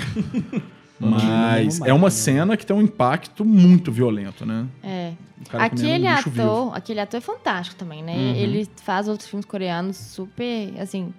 Mas 0.98 1.78
lá, 1.78 1.88
é 1.88 1.92
uma 1.92 2.06
né? 2.06 2.10
cena 2.10 2.56
que 2.56 2.64
tem 2.64 2.74
um 2.74 2.80
impacto 2.80 3.44
muito 3.44 3.92
violento, 3.92 4.46
né? 4.46 4.66
É. 4.82 5.12
Aquele 5.52 6.08
um 6.08 6.16
vivo. 6.16 6.42
ator, 6.42 6.76
aquele 6.76 7.00
ator 7.00 7.18
é 7.18 7.20
fantástico 7.20 7.76
também, 7.76 8.02
né? 8.02 8.14
Uhum. 8.14 8.34
Ele 8.34 8.68
faz 8.82 9.06
outros 9.06 9.28
filmes 9.28 9.44
coreanos 9.44 9.96
super, 9.96 10.72
assim, 10.80 11.12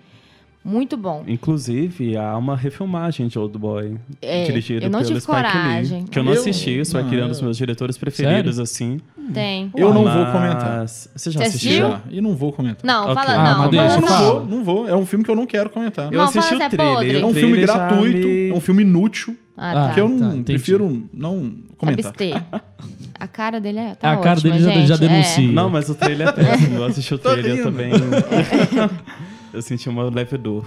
Muito 0.68 0.98
bom. 0.98 1.24
Inclusive, 1.26 2.18
há 2.18 2.36
uma 2.38 2.56
refilmagem 2.58 3.28
de 3.30 3.40
Old 3.40 3.58
Boy, 3.58 3.96
É, 4.22 4.44
dirigida 4.44 4.86
eu 4.86 4.90
não 4.90 5.00
pelo 5.00 5.08
tive 5.08 5.22
Spike 5.22 5.36
coragem. 5.38 6.00
Lee, 6.02 6.08
que 6.10 6.20
eu 6.20 6.24
não 6.24 6.34
Eu- 6.34 6.40
assisti, 6.42 6.80
o 6.80 6.86
Spike 6.86 7.10
Lee 7.10 7.16
é 7.16 7.18
um 7.20 7.22
não, 7.22 7.28
dos 7.30 7.38
eu- 7.40 7.44
meus 7.46 7.58
diretores 7.58 7.98
preferidos, 7.98 8.60
assim. 8.60 9.00
Tem. 9.34 9.72
Eu 9.76 9.94
não 9.94 10.04
vou 10.04 10.26
comentar. 10.26 10.86
Você 10.88 11.32
já 11.32 11.40
Você 11.42 11.48
assistiu? 11.48 11.90
Já, 11.90 12.02
e 12.10 12.20
não 12.22 12.36
vou 12.36 12.52
comentar. 12.52 12.84
Não, 12.84 13.04
Ok. 13.04 13.16
fala. 13.16 13.32
Ah, 13.34 13.52
não, 13.54 13.60
mas 13.60 13.70
deixa, 13.72 13.88
Não, 13.88 13.94
não, 13.96 14.02
não 14.02 14.08
fala. 14.08 14.32
vou, 14.40 14.46
não 14.46 14.64
vou. 14.64 14.88
É 14.90 14.96
um 14.96 15.06
filme 15.06 15.24
que 15.26 15.32
eu 15.32 15.36
não 15.36 15.46
quero 15.46 15.70
comentar. 15.70 16.06
Eu 16.12 16.18
Não, 16.18 16.26
assisti 16.26 16.54
o 16.56 16.62
é 16.62 16.70
trailer. 16.70 17.16
o 17.16 17.20
É 17.22 17.26
um 17.26 17.34
filme 17.34 17.58
gratuito, 17.62 18.28
me- 18.28 18.50
é 18.50 18.54
um 18.54 18.60
filme 18.62 18.82
inútil, 18.84 19.36
Ah, 19.58 19.74
tá. 19.74 19.94
que 19.94 20.02
eu 20.02 20.10
não 20.10 20.38
tá, 20.40 20.44
prefiro 20.44 21.08
não 21.14 21.54
comentar. 21.78 22.12
Abster. 22.12 22.44
A 23.20 23.28
cara 23.28 23.60
dele 23.60 23.80
é. 23.80 23.96
Tá 23.96 24.12
a 24.14 24.18
cara 24.18 24.32
ótima, 24.40 24.54
dele 24.54 24.64
já, 24.66 24.72
gente, 24.72 24.88
já 24.88 24.96
é. 24.96 24.98
denuncia. 24.98 25.52
Não, 25.52 25.70
mas 25.70 25.90
o 25.90 25.96
trailer 25.96 26.28
é 26.28 26.32
péssimo. 26.34 26.76
Eu 26.78 26.86
assisti 26.86 27.14
o 27.14 27.18
trailer 27.18 27.64
também. 27.64 27.92
eu 29.58 29.62
senti 29.62 29.90
uma 29.90 30.04
leve 30.04 30.38
dor. 30.38 30.66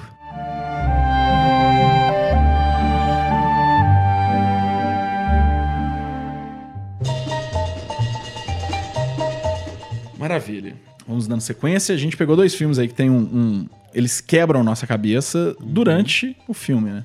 Maravilha. 10.19 10.75
Vamos 11.07 11.27
dando 11.27 11.41
sequência. 11.41 11.95
A 11.95 11.99
gente 11.99 12.17
pegou 12.17 12.37
dois 12.37 12.55
filmes 12.55 12.79
aí 12.79 12.89
que 12.89 12.95
tem 12.95 13.11
um. 13.11 13.19
um- 13.19 13.69
eles 13.93 14.21
quebram 14.21 14.63
nossa 14.63 14.87
cabeça 14.87 15.57
durante 15.61 16.37
o 16.47 16.55
filme, 16.55 16.91
né? 16.91 17.05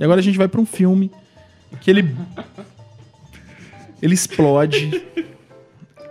E 0.00 0.04
agora 0.04 0.18
a 0.20 0.22
gente 0.22 0.36
vai 0.36 0.48
pra 0.48 0.60
um 0.60 0.66
filme 0.66 1.10
que 1.80 1.90
ele. 1.90 2.14
Ele 4.02 4.12
explode 4.12 5.02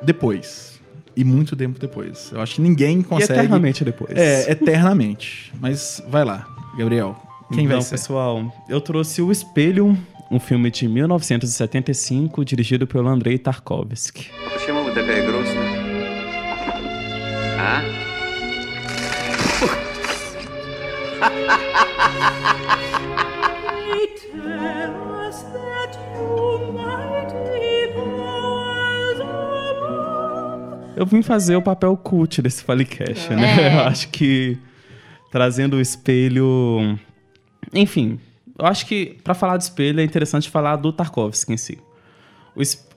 depois 0.02 0.75
E 1.17 1.25
muito 1.25 1.57
tempo 1.57 1.79
depois. 1.79 2.31
Eu 2.33 2.41
acho 2.41 2.55
que 2.57 2.61
ninguém 2.61 3.01
E 3.01 3.05
consegue. 3.05 3.33
eternamente 3.33 3.85
depois. 3.85 4.17
É, 4.17 4.51
eternamente. 4.53 5.53
Mas 5.61 6.03
vai 6.09 6.25
lá, 6.25 6.47
Gabriel. 6.79 7.17
Quem 7.49 7.67
vai 7.67 7.77
então, 7.77 7.83
ser? 7.83 7.91
pessoal, 7.97 8.53
eu 8.69 8.81
trouxe 8.81 9.21
O 9.21 9.33
Espelho, 9.33 9.99
um 10.31 10.39
filme 10.39 10.71
de 10.71 10.87
1975, 10.87 12.45
dirigido 12.45 12.87
pelo 12.87 13.09
Andrei 13.09 13.37
Tarkovsky. 13.39 14.29
Почему 14.53 14.85
вы 14.85 14.93
такая 14.93 15.27
грустная? 15.27 15.81
А? 17.59 17.83
Eu 30.96 31.06
vim 31.06 31.22
fazer 31.22 31.56
o 31.56 31.62
papel 31.62 31.96
cult 31.98 32.42
desse 32.42 32.64
Falecast, 32.64 33.30
né? 33.32 33.70
É. 33.70 33.76
Eu 33.76 33.80
acho 33.82 34.10
que 34.10 34.58
trazendo 35.30 35.76
o 35.76 35.82
espelho. 35.82 36.98
Enfim, 37.74 38.20
eu 38.58 38.66
acho 38.66 38.86
que 38.86 39.18
pra 39.24 39.34
falar 39.34 39.58
do 39.58 39.62
espelho 39.62 40.00
é 40.00 40.04
interessante 40.04 40.50
falar 40.50 40.78
do 40.78 40.94
Tarkovsky 40.94 41.54
em 41.54 41.58
si. 41.58 41.78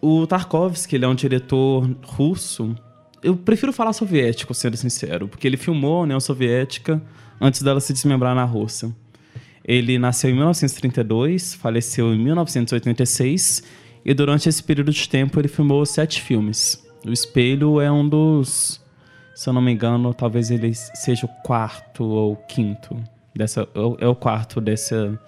O, 0.00 0.20
o 0.20 0.26
Tarkovsky, 0.26 0.94
ele 0.94 1.04
é 1.04 1.08
um 1.08 1.14
diretor 1.14 1.90
russo. 2.04 2.76
Eu 3.20 3.36
prefiro 3.36 3.72
falar 3.72 3.92
soviético, 3.92 4.54
sendo 4.54 4.76
sincero, 4.76 5.26
porque 5.26 5.48
ele 5.48 5.56
filmou 5.56 5.98
a 5.98 6.02
União 6.02 6.20
Soviética 6.20 7.02
antes 7.40 7.62
dela 7.62 7.80
se 7.80 7.92
desmembrar 7.92 8.36
na 8.36 8.44
Rússia. 8.44 8.94
Ele 9.64 9.98
nasceu 9.98 10.30
em 10.30 10.34
1932, 10.34 11.54
faleceu 11.54 12.14
em 12.14 12.18
1986 12.18 13.64
e 14.04 14.14
durante 14.14 14.48
esse 14.48 14.62
período 14.62 14.92
de 14.92 15.08
tempo 15.08 15.40
ele 15.40 15.48
filmou 15.48 15.84
sete 15.84 16.22
filmes. 16.22 16.87
O 17.08 17.12
Espelho 17.12 17.80
é 17.80 17.90
um 17.90 18.06
dos, 18.08 18.80
se 19.34 19.48
eu 19.48 19.52
não 19.52 19.62
me 19.62 19.72
engano, 19.72 20.12
talvez 20.12 20.50
ele 20.50 20.74
seja 20.74 21.26
o 21.26 21.28
quarto 21.42 22.04
ou 22.04 22.36
quinto 22.36 22.96
dessa, 23.34 23.66
é 23.74 23.80
o- 23.80 23.96
é 24.12 24.14
quarto 24.14 24.60
dessa, 24.60 25.18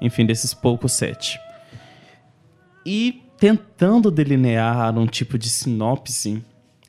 enfim, 0.00 0.24
desses 0.24 0.54
poucos 0.54 0.92
sete. 0.92 1.38
E 2.84 3.22
tentando 3.38 4.10
delinear 4.10 4.96
um 4.96 5.06
tipo 5.06 5.36
de 5.36 5.48
sinopse, 5.48 6.42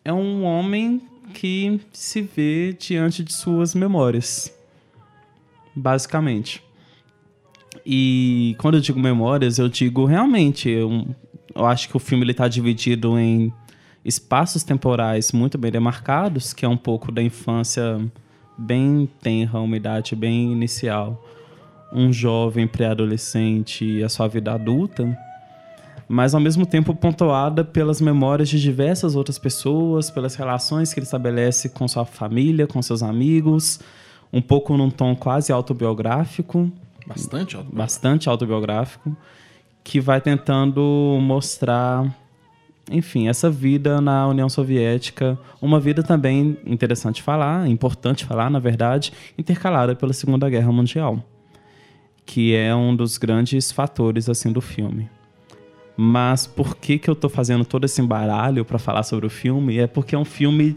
é 0.06 0.14
um 0.14 0.44
homem 0.44 1.02
que 1.34 1.82
se 1.92 2.22
vê 2.22 2.74
diante 2.74 3.24
de 3.24 3.34
suas 3.34 3.74
memórias, 3.74 4.54
basicamente. 5.76 6.64
E 7.86 8.56
quando 8.60 8.76
eu 8.76 8.82
digo 8.82 9.00
memórias, 9.00 9.58
eu 9.58 9.68
digo 9.70 10.06
realmente, 10.06 10.70
eu, 10.70 11.08
eu 11.56 11.66
acho 11.66 11.90
que 11.90 11.96
o 11.98 12.00
filme 12.00 12.30
está 12.30 12.48
dividido 12.48 13.18
em 13.18 13.52
espaços 14.04 14.64
temporais 14.64 15.32
muito 15.32 15.58
bem 15.58 15.72
demarcados, 15.72 16.54
que 16.54 16.66
é 16.66 16.70
um 16.70 16.78
pouco 16.78 17.12
da 17.12 17.22
infância 17.22 18.00
bem 18.58 19.10
tenra, 19.22 19.60
uma 19.60 19.76
idade 19.78 20.16
bem 20.16 20.52
inicial, 20.52 21.24
um 21.94 22.12
jovem 22.12 22.68
pré-adolescente 22.68 23.86
e 23.86 24.04
a 24.04 24.10
sua 24.10 24.28
vida 24.28 24.54
adulta, 24.54 25.18
mas 26.10 26.34
ao 26.34 26.40
mesmo 26.40 26.66
tempo 26.66 26.96
pontuada 26.96 27.64
pelas 27.64 28.00
memórias 28.00 28.50
de 28.50 28.60
diversas 28.62 29.16
outras 29.16 29.38
pessoas, 29.38 30.10
pelas 30.10 30.36
relações 30.36 30.94
que 30.94 31.00
ele 31.00 31.06
estabelece 31.06 31.70
com 31.70 31.88
sua 31.88 32.06
família, 32.06 32.66
com 32.66 32.82
seus 32.82 33.04
amigos, 33.04 33.80
um 34.32 34.42
pouco 34.42 34.76
num 34.78 34.90
tom 34.90 35.16
quase 35.16 35.52
autobiográfico, 35.52 36.72
Bastante 37.06 37.56
alto. 37.56 37.74
bastante 37.74 38.30
autobiográfico, 38.30 39.16
que 39.84 40.02
vai 40.02 40.20
tentando 40.20 40.82
mostrar, 41.22 42.14
enfim, 42.92 43.28
essa 43.28 43.50
vida 43.50 44.00
na 44.00 44.28
União 44.28 44.50
Soviética, 44.50 45.38
uma 45.62 45.80
vida 45.80 46.02
também 46.04 46.58
interessante 46.66 47.22
falar, 47.22 47.68
importante 47.68 48.26
falar, 48.26 48.50
na 48.50 48.60
verdade, 48.60 49.12
intercalada 49.38 49.96
pela 49.96 50.14
Segunda 50.14 50.50
Guerra 50.50 50.72
Mundial, 50.72 51.24
que 52.26 52.56
é 52.56 52.74
um 52.76 52.96
dos 52.96 53.18
grandes 53.18 53.72
fatores 53.72 54.30
assim 54.30 54.52
do 54.52 54.62
filme. 54.62 55.10
Mas 55.96 56.46
por 56.46 56.78
que 56.78 57.00
que 57.00 57.10
eu 57.10 57.16
tô 57.16 57.28
fazendo 57.28 57.66
todo 57.66 57.86
esse 57.86 58.00
embaralho 58.02 58.64
para 58.64 58.78
falar 58.78 59.04
sobre 59.04 59.26
o 59.26 59.30
filme? 59.30 59.80
É 59.80 59.88
porque 59.88 60.14
é 60.14 60.18
um 60.18 60.26
filme 60.26 60.76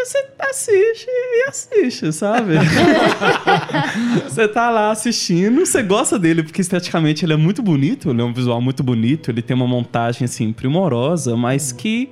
que 0.00 0.06
você 0.06 0.26
assiste 0.38 1.06
e 1.08 1.44
assiste, 1.48 2.12
sabe? 2.12 2.54
Você 4.24 4.48
tá 4.48 4.70
lá 4.70 4.90
assistindo, 4.90 5.64
você 5.66 5.82
gosta 5.82 6.18
dele 6.18 6.42
porque 6.42 6.60
esteticamente 6.60 7.24
ele 7.24 7.32
é 7.32 7.36
muito 7.36 7.62
bonito, 7.62 8.10
ele 8.10 8.20
é 8.20 8.24
um 8.24 8.32
visual 8.32 8.60
muito 8.60 8.82
bonito, 8.82 9.30
ele 9.30 9.42
tem 9.42 9.54
uma 9.54 9.66
montagem 9.66 10.24
assim 10.24 10.52
primorosa, 10.52 11.36
mas 11.36 11.72
que 11.72 12.10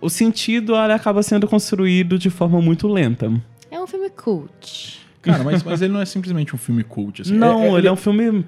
o 0.00 0.08
sentido 0.08 0.74
ele 0.74 0.92
acaba 0.92 1.22
sendo 1.22 1.46
construído 1.46 2.18
de 2.18 2.30
forma 2.30 2.60
muito 2.60 2.88
lenta. 2.88 3.30
É 3.70 3.78
um 3.80 3.86
filme 3.86 4.10
cult. 4.10 5.00
Cara, 5.22 5.44
mas, 5.44 5.62
mas 5.62 5.82
ele 5.82 5.92
não 5.92 6.00
é 6.00 6.06
simplesmente 6.06 6.54
um 6.54 6.58
filme 6.58 6.82
cult. 6.82 7.22
assim. 7.22 7.34
Não, 7.34 7.76
ele 7.76 7.88
é 7.88 7.92
um 7.92 7.96
filme 7.96 8.44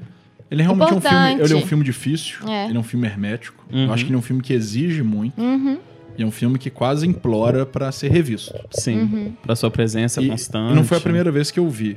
Ele 0.50 0.62
realmente 0.62 0.92
é 0.92 0.96
um 0.96 1.00
filme. 1.00 1.42
Ele 1.42 1.52
é 1.52 1.56
um 1.56 1.66
filme 1.66 1.84
difícil. 1.84 2.48
É. 2.48 2.66
Ele 2.66 2.76
é 2.76 2.80
um 2.80 2.84
filme 2.84 3.06
hermético. 3.06 3.64
Uhum. 3.70 3.86
Eu 3.86 3.92
acho 3.92 4.04
que 4.04 4.10
ele 4.10 4.16
é 4.16 4.18
um 4.18 4.22
filme 4.22 4.42
que 4.42 4.52
exige 4.52 5.02
muito. 5.02 5.40
Uhum. 5.40 5.78
E 6.18 6.22
é 6.22 6.26
um 6.26 6.30
filme 6.32 6.58
que 6.58 6.68
quase 6.68 7.06
implora 7.06 7.64
pra 7.64 7.90
ser 7.92 8.10
revisto. 8.10 8.52
sim, 8.72 8.98
Uhum. 9.02 9.32
pra 9.42 9.54
sua 9.54 9.70
presença 9.70 10.20
E, 10.20 10.28
constante. 10.28 10.72
e 10.72 10.74
não 10.74 10.82
foi 10.84 10.98
a 10.98 11.00
primeira 11.00 11.30
vez 11.30 11.50
que 11.50 11.60
eu 11.60 11.70
vi. 11.70 11.96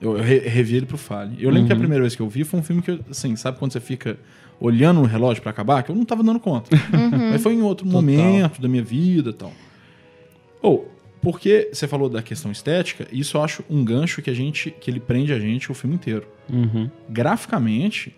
Eu, 0.00 0.16
eu 0.16 0.22
re- 0.24 0.38
revi 0.38 0.76
ele 0.76 0.86
pro 0.86 0.96
Fale. 0.96 1.36
Eu 1.38 1.50
lembro 1.50 1.66
que 1.66 1.72
a 1.72 1.76
Uhum. 1.76 1.80
primeira 1.80 2.02
vez 2.02 2.16
que 2.16 2.22
eu 2.22 2.28
vi 2.28 2.44
foi 2.44 2.58
um 2.60 2.62
filme 2.62 2.80
que, 2.80 2.90
eu, 2.92 3.00
assim, 3.10 3.36
sabe 3.36 3.58
quando 3.58 3.72
você 3.72 3.80
fica 3.80 4.18
olhando 4.60 5.00
no 5.00 5.06
relógio 5.06 5.42
pra 5.42 5.50
acabar? 5.50 5.82
Que 5.82 5.90
eu 5.90 5.94
não 5.94 6.04
tava 6.04 6.22
dando 6.22 6.40
conta. 6.40 6.70
Uhum. 6.94 7.30
Mas 7.30 7.42
foi 7.42 7.52
em 7.54 7.60
outro 7.62 7.86
momento 7.86 8.60
da 8.62 8.68
minha 8.68 8.82
vida 8.82 9.30
e 9.30 9.32
tal. 9.34 9.52
Ou, 10.62 10.90
porque 11.20 11.68
você 11.72 11.86
falou 11.86 12.08
da 12.08 12.22
questão 12.22 12.50
estética, 12.50 13.06
isso 13.12 13.36
eu 13.36 13.42
acho 13.42 13.62
um 13.68 13.84
gancho 13.84 14.22
que 14.22 14.30
a 14.30 14.34
gente, 14.34 14.70
que 14.70 14.90
ele 14.90 14.98
prende 15.00 15.32
a 15.32 15.38
gente 15.38 15.70
o 15.70 15.74
filme 15.74 15.94
inteiro. 15.96 16.26
Uhum. 16.50 16.88
Graficamente, 17.08 18.16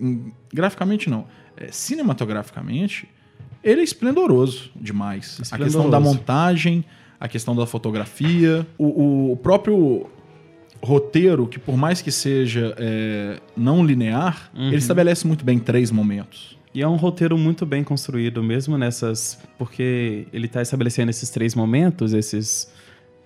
em- 0.00 0.32
graficamente 0.52 1.10
não, 1.10 1.26
é, 1.56 1.68
cinematograficamente, 1.70 3.08
ele 3.62 3.80
é 3.80 3.84
esplendoroso 3.84 4.70
demais. 4.74 5.34
A 5.36 5.56
questão 5.58 5.66
Esplendoroso. 5.66 5.90
da 5.90 6.00
montagem, 6.00 6.84
a 7.20 7.26
questão 7.28 7.54
da 7.56 7.66
fotografia, 7.66 8.66
o, 8.78 9.32
o 9.32 9.36
próprio 9.36 10.06
roteiro, 10.82 11.46
que 11.46 11.58
por 11.58 11.76
mais 11.76 12.00
que 12.00 12.10
seja 12.10 12.74
é, 12.78 13.40
não 13.56 13.84
linear, 13.84 14.50
Uhum. 14.54 14.68
ele 14.68 14.76
estabelece 14.76 15.26
muito 15.26 15.44
bem 15.44 15.58
três 15.58 15.90
momentos. 15.90 16.56
E 16.74 16.82
é 16.82 16.86
um 16.88 16.96
roteiro 16.96 17.36
muito 17.36 17.66
bem 17.66 17.82
construído, 17.82 18.42
mesmo 18.42 18.78
nessas. 18.78 19.38
Porque 19.58 20.26
ele 20.32 20.46
está 20.46 20.62
estabelecendo 20.62 21.10
esses 21.10 21.30
três 21.30 21.54
momentos, 21.54 22.12
esses 22.12 22.70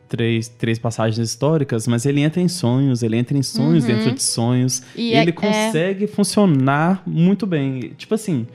três, 0.09 0.49
três 0.49 0.79
passagens 0.79 1.19
históricas, 1.29 1.87
mas 1.87 2.07
ele 2.07 2.21
entra 2.21 2.41
em 2.41 2.49
sonhos, 2.49 3.03
ele 3.03 3.17
entra 3.17 3.37
em 3.37 3.43
sonhos 3.43 3.85
dentro 3.85 4.13
de 4.13 4.23
sonhos. 4.23 4.79
Uhum. 4.79 4.85
E 4.97 5.11
E, 5.11 5.15
é- 5.15 5.23
ele 5.23 5.33
consegue 5.33 6.07
funcionar 6.07 7.03
muito 7.05 7.47
bem. 7.47 7.93
Tipo 7.99 8.15
assim, 8.15 8.47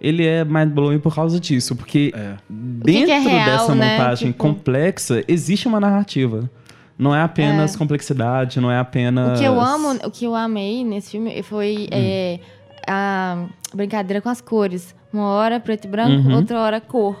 ele 0.00 0.24
é 0.26 0.44
mind-blowing 0.44 0.98
por 0.98 1.14
causa 1.14 1.38
disso, 1.40 1.74
porque 1.76 2.12
É. 2.14 2.34
dentro 2.48 3.04
que 3.06 3.10
é 3.12 3.18
real, 3.18 3.44
dessa 3.46 3.74
né? 3.74 3.98
montagem 3.98 4.28
Tipo- 4.32 4.38
complexa, 4.44 5.22
existe 5.26 5.66
uma 5.68 5.80
narrativa. 5.80 6.48
Não 6.98 7.14
é 7.14 7.20
apenas 7.22 7.76
complexidade, 7.76 8.58
não 8.60 8.70
é 8.70 8.78
apenas. 8.78 9.38
O 9.38 9.42
que 9.42 9.46
eu 9.46 9.60
amo, 9.60 9.98
o 10.04 10.10
que 10.10 10.24
eu 10.24 10.34
amei 10.34 10.82
nesse 10.82 11.10
filme 11.12 11.42
foi 11.42 11.84
Hum. 11.84 11.88
é, 11.92 12.40
a 12.88 13.46
brincadeira 13.74 14.20
com 14.22 14.28
as 14.28 14.40
cores. 14.40 14.94
Uma 15.12 15.28
hora 15.30 15.60
preto 15.60 15.86
e 15.86 15.88
branco, 15.88 16.28
Uhum. 16.28 16.36
outra 16.36 16.58
hora 16.60 16.80
cor. 16.80 17.20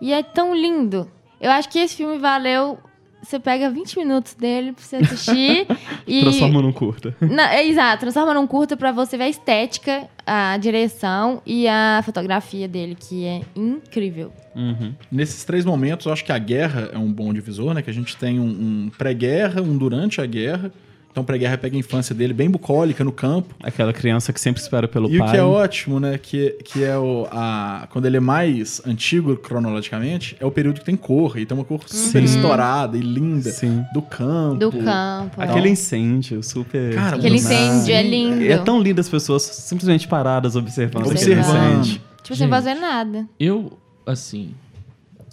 E 0.00 0.12
é 0.12 0.22
tão 0.22 0.54
lindo. 0.54 1.08
Eu 1.40 1.50
acho 1.50 1.68
que 1.68 1.78
esse 1.78 1.96
filme 1.96 2.18
valeu 2.18 2.78
você 3.26 3.38
pega 3.38 3.68
20 3.70 3.98
minutos 3.98 4.34
dele 4.34 4.72
pra 4.72 4.82
você 4.82 4.96
assistir 4.96 5.66
e. 6.06 6.20
Transforma 6.20 6.62
num 6.62 6.72
curta. 6.72 7.14
Não, 7.20 7.44
é, 7.44 7.66
exato, 7.66 8.00
transforma 8.00 8.32
num 8.32 8.46
curta 8.46 8.76
pra 8.76 8.92
você 8.92 9.16
ver 9.16 9.24
a 9.24 9.28
estética, 9.28 10.08
a 10.26 10.56
direção 10.56 11.42
e 11.44 11.66
a 11.68 12.02
fotografia 12.04 12.68
dele, 12.68 12.96
que 12.98 13.24
é 13.24 13.42
incrível. 13.54 14.32
Uhum. 14.54 14.94
Nesses 15.10 15.44
três 15.44 15.64
momentos, 15.64 16.06
eu 16.06 16.12
acho 16.12 16.24
que 16.24 16.32
a 16.32 16.38
guerra 16.38 16.90
é 16.92 16.98
um 16.98 17.12
bom 17.12 17.32
divisor, 17.32 17.74
né? 17.74 17.82
Que 17.82 17.90
a 17.90 17.92
gente 17.92 18.16
tem 18.16 18.40
um, 18.40 18.46
um 18.86 18.90
pré-guerra, 18.96 19.60
um 19.60 19.76
durante 19.76 20.20
a 20.20 20.26
guerra. 20.26 20.72
Então, 21.16 21.24
pré-guerra 21.24 21.56
pega 21.56 21.74
a 21.74 21.78
infância 21.78 22.14
dele 22.14 22.34
bem 22.34 22.50
bucólica 22.50 23.02
no 23.02 23.10
campo. 23.10 23.54
Aquela 23.62 23.90
criança 23.90 24.34
que 24.34 24.40
sempre 24.40 24.60
espera 24.60 24.86
pelo 24.86 25.10
e 25.10 25.16
pai. 25.16 25.26
o 25.26 25.30
que 25.30 25.36
é 25.38 25.42
ótimo, 25.42 25.98
né? 25.98 26.18
Que, 26.18 26.50
que 26.62 26.84
é 26.84 26.98
o. 26.98 27.26
A, 27.32 27.88
quando 27.88 28.04
ele 28.04 28.18
é 28.18 28.20
mais 28.20 28.82
antigo 28.86 29.34
cronologicamente, 29.34 30.36
é 30.38 30.44
o 30.44 30.50
período 30.50 30.80
que 30.80 30.84
tem 30.84 30.94
cor. 30.94 31.38
E 31.38 31.46
tem 31.46 31.56
uma 31.56 31.64
cor 31.64 31.80
super 31.86 32.22
estourada 32.22 32.98
e 32.98 33.00
linda. 33.00 33.50
Sim. 33.50 33.82
Do 33.94 34.02
campo. 34.02 34.58
Do 34.58 34.70
campo. 34.70 35.40
Aquele 35.40 35.70
incêndio 35.70 36.42
super. 36.42 36.94
Cara, 36.94 37.16
Aquele 37.16 37.36
incêndio 37.36 37.94
é 37.94 38.02
lindo. 38.02 38.44
É 38.44 38.58
tão 38.58 38.82
lindo 38.82 39.00
as 39.00 39.08
pessoas 39.08 39.42
simplesmente 39.42 40.06
paradas 40.06 40.54
observando, 40.54 41.04
aquele 41.04 41.14
Observando. 41.14 41.80
incêndio. 41.80 42.02
Tipo, 42.22 42.26
sem 42.26 42.36
Gente. 42.36 42.50
fazer 42.50 42.74
nada. 42.74 43.26
Eu, 43.40 43.78
assim. 44.04 44.50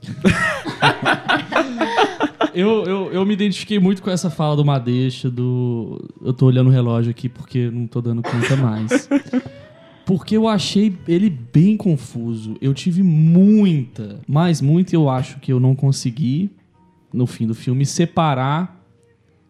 eu, 2.54 2.84
eu, 2.86 3.12
eu 3.14 3.26
me 3.26 3.34
identifiquei 3.34 3.80
muito 3.80 4.02
com 4.02 4.10
essa 4.10 4.30
fala 4.30 4.56
do 4.56 4.64
Madeixa, 4.66 5.30
do. 5.30 6.04
Eu 6.22 6.34
tô 6.34 6.46
olhando 6.48 6.68
o 6.68 6.72
relógio 6.72 7.12
aqui 7.12 7.28
porque 7.30 7.70
não 7.72 7.88
tô 7.88 8.02
dando 8.02 8.22
conta 8.24 8.56
mais. 8.56 9.08
Porque 10.06 10.36
eu 10.36 10.50
achei 10.50 10.94
ele 11.08 11.30
bem 11.30 11.78
confuso. 11.78 12.58
Eu 12.62 12.74
tive 12.74 13.02
muita, 13.02 14.20
mas 14.28 14.60
muita 14.60 14.94
eu 14.94 15.10
acho 15.10 15.40
que 15.40 15.52
eu 15.54 15.62
não 15.62 15.74
consegui, 15.74 16.50
no 17.14 17.26
fim 17.26 17.48
do 17.48 17.56
filme, 17.56 17.86
separar 17.86 18.84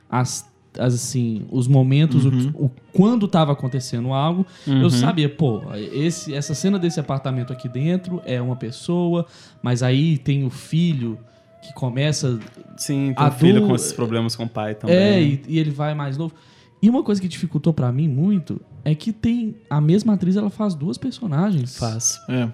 as, 0.07 0.47
as, 0.77 0.93
assim, 0.93 1.41
os 1.49 1.67
momentos, 1.67 2.23
o- 2.25 2.65
o, 2.65 2.71
quando 2.93 3.27
tava 3.27 3.51
acontecendo 3.51 4.13
algo. 4.13 4.45
Eu 4.67 4.91
sabia, 4.91 5.27
pô, 5.27 5.63
esse, 5.91 6.35
essa 6.35 6.53
cena 6.53 6.77
desse 6.77 6.99
apartamento 6.99 7.51
aqui 7.51 7.67
dentro 7.67 8.21
é 8.23 8.39
uma 8.39 8.55
pessoa, 8.55 9.25
mas 9.59 9.81
aí 9.81 10.19
tem 10.19 10.45
o 10.45 10.51
filho 10.51 11.17
que 11.63 11.73
começa 11.73 12.39
Sim, 12.77 13.13
tem 13.15 13.25
A 13.25 13.27
um 13.27 13.31
filho 13.31 13.67
com 13.67 13.75
esses 13.75 13.93
problemas 13.93 14.35
com 14.35 14.43
o 14.43 14.49
pai 14.49 14.73
também. 14.75 14.95
é, 14.95 15.21
e, 15.21 15.41
e 15.47 15.59
ele 15.59 15.69
vai 15.71 15.93
mais 15.93 16.17
novo. 16.17 16.33
E 16.81 16.89
uma 16.89 17.03
coisa 17.03 17.21
que 17.21 17.27
dificultou 17.27 17.71
pra 17.73 17.91
mim 17.91 18.07
muito 18.07 18.59
é 18.83 18.93
que 18.93 19.13
tem 19.13 19.55
a 19.69 19.79
mesma 19.79 20.13
atriz, 20.13 20.35
ela 20.35 20.49
faz 20.49 20.75
duas 20.75 20.97
personagens. 20.97 21.77
Faz. 21.77 22.19
É. 22.29 22.47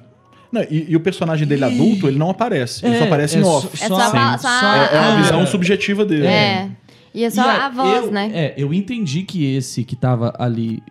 Não, 0.52 0.62
e, 0.70 0.88
e 0.90 0.96
o 0.96 1.00
personagem 1.00 1.48
dele 1.48 1.62
E- 1.62 1.66
adulto, 1.66 2.08
ele 2.08 2.18
não 2.18 2.30
aparece. 2.30 2.86
ele 2.86 2.96
É, 2.96 3.00
só 3.00 3.06
aparece 3.06 3.38
é 3.38 3.40
em 3.40 3.44
só- 3.44 3.58
off. 3.58 3.68
É 3.84 3.88
só, 3.88 3.96
a, 3.96 4.06
Sim. 4.06 4.12
só 4.12 4.18
a- 4.18 4.38
Só- 4.38 4.74
É, 4.76 4.96
é 4.96 5.00
uma 5.00 5.14
a- 5.14 5.22
visão 5.22 5.48
subjetiva 5.48 6.06
dele. 6.06 6.26
É. 6.28 6.70
E 7.14 7.24
é 7.24 7.30
só 7.30 7.44
E 7.44 7.50
aí, 7.50 7.60
a 7.62 7.70
voz, 7.70 8.06
eu- 8.06 8.12
né? 8.12 8.32
É, 8.34 8.54
eu 8.58 8.74
entendi 8.74 9.24
que 9.24 9.44
esse 9.56 9.84
que 9.84 9.96
tava 9.96 10.34
ali 10.38 10.84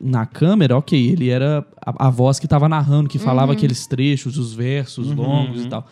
na 0.00 0.26
câmera, 0.26 0.76
ok, 0.76 1.10
ele 1.12 1.28
era 1.28 1.64
a, 1.84 2.06
a 2.08 2.10
voz 2.10 2.40
que 2.40 2.48
tava 2.48 2.68
narrando, 2.68 3.08
que 3.08 3.18
falava 3.18 3.52
aqueles 3.52 3.86
trechos, 3.86 4.36
os 4.38 4.52
versos 4.52 5.08
longos 5.12 5.64
e 5.64 5.68
tal. 5.68 5.86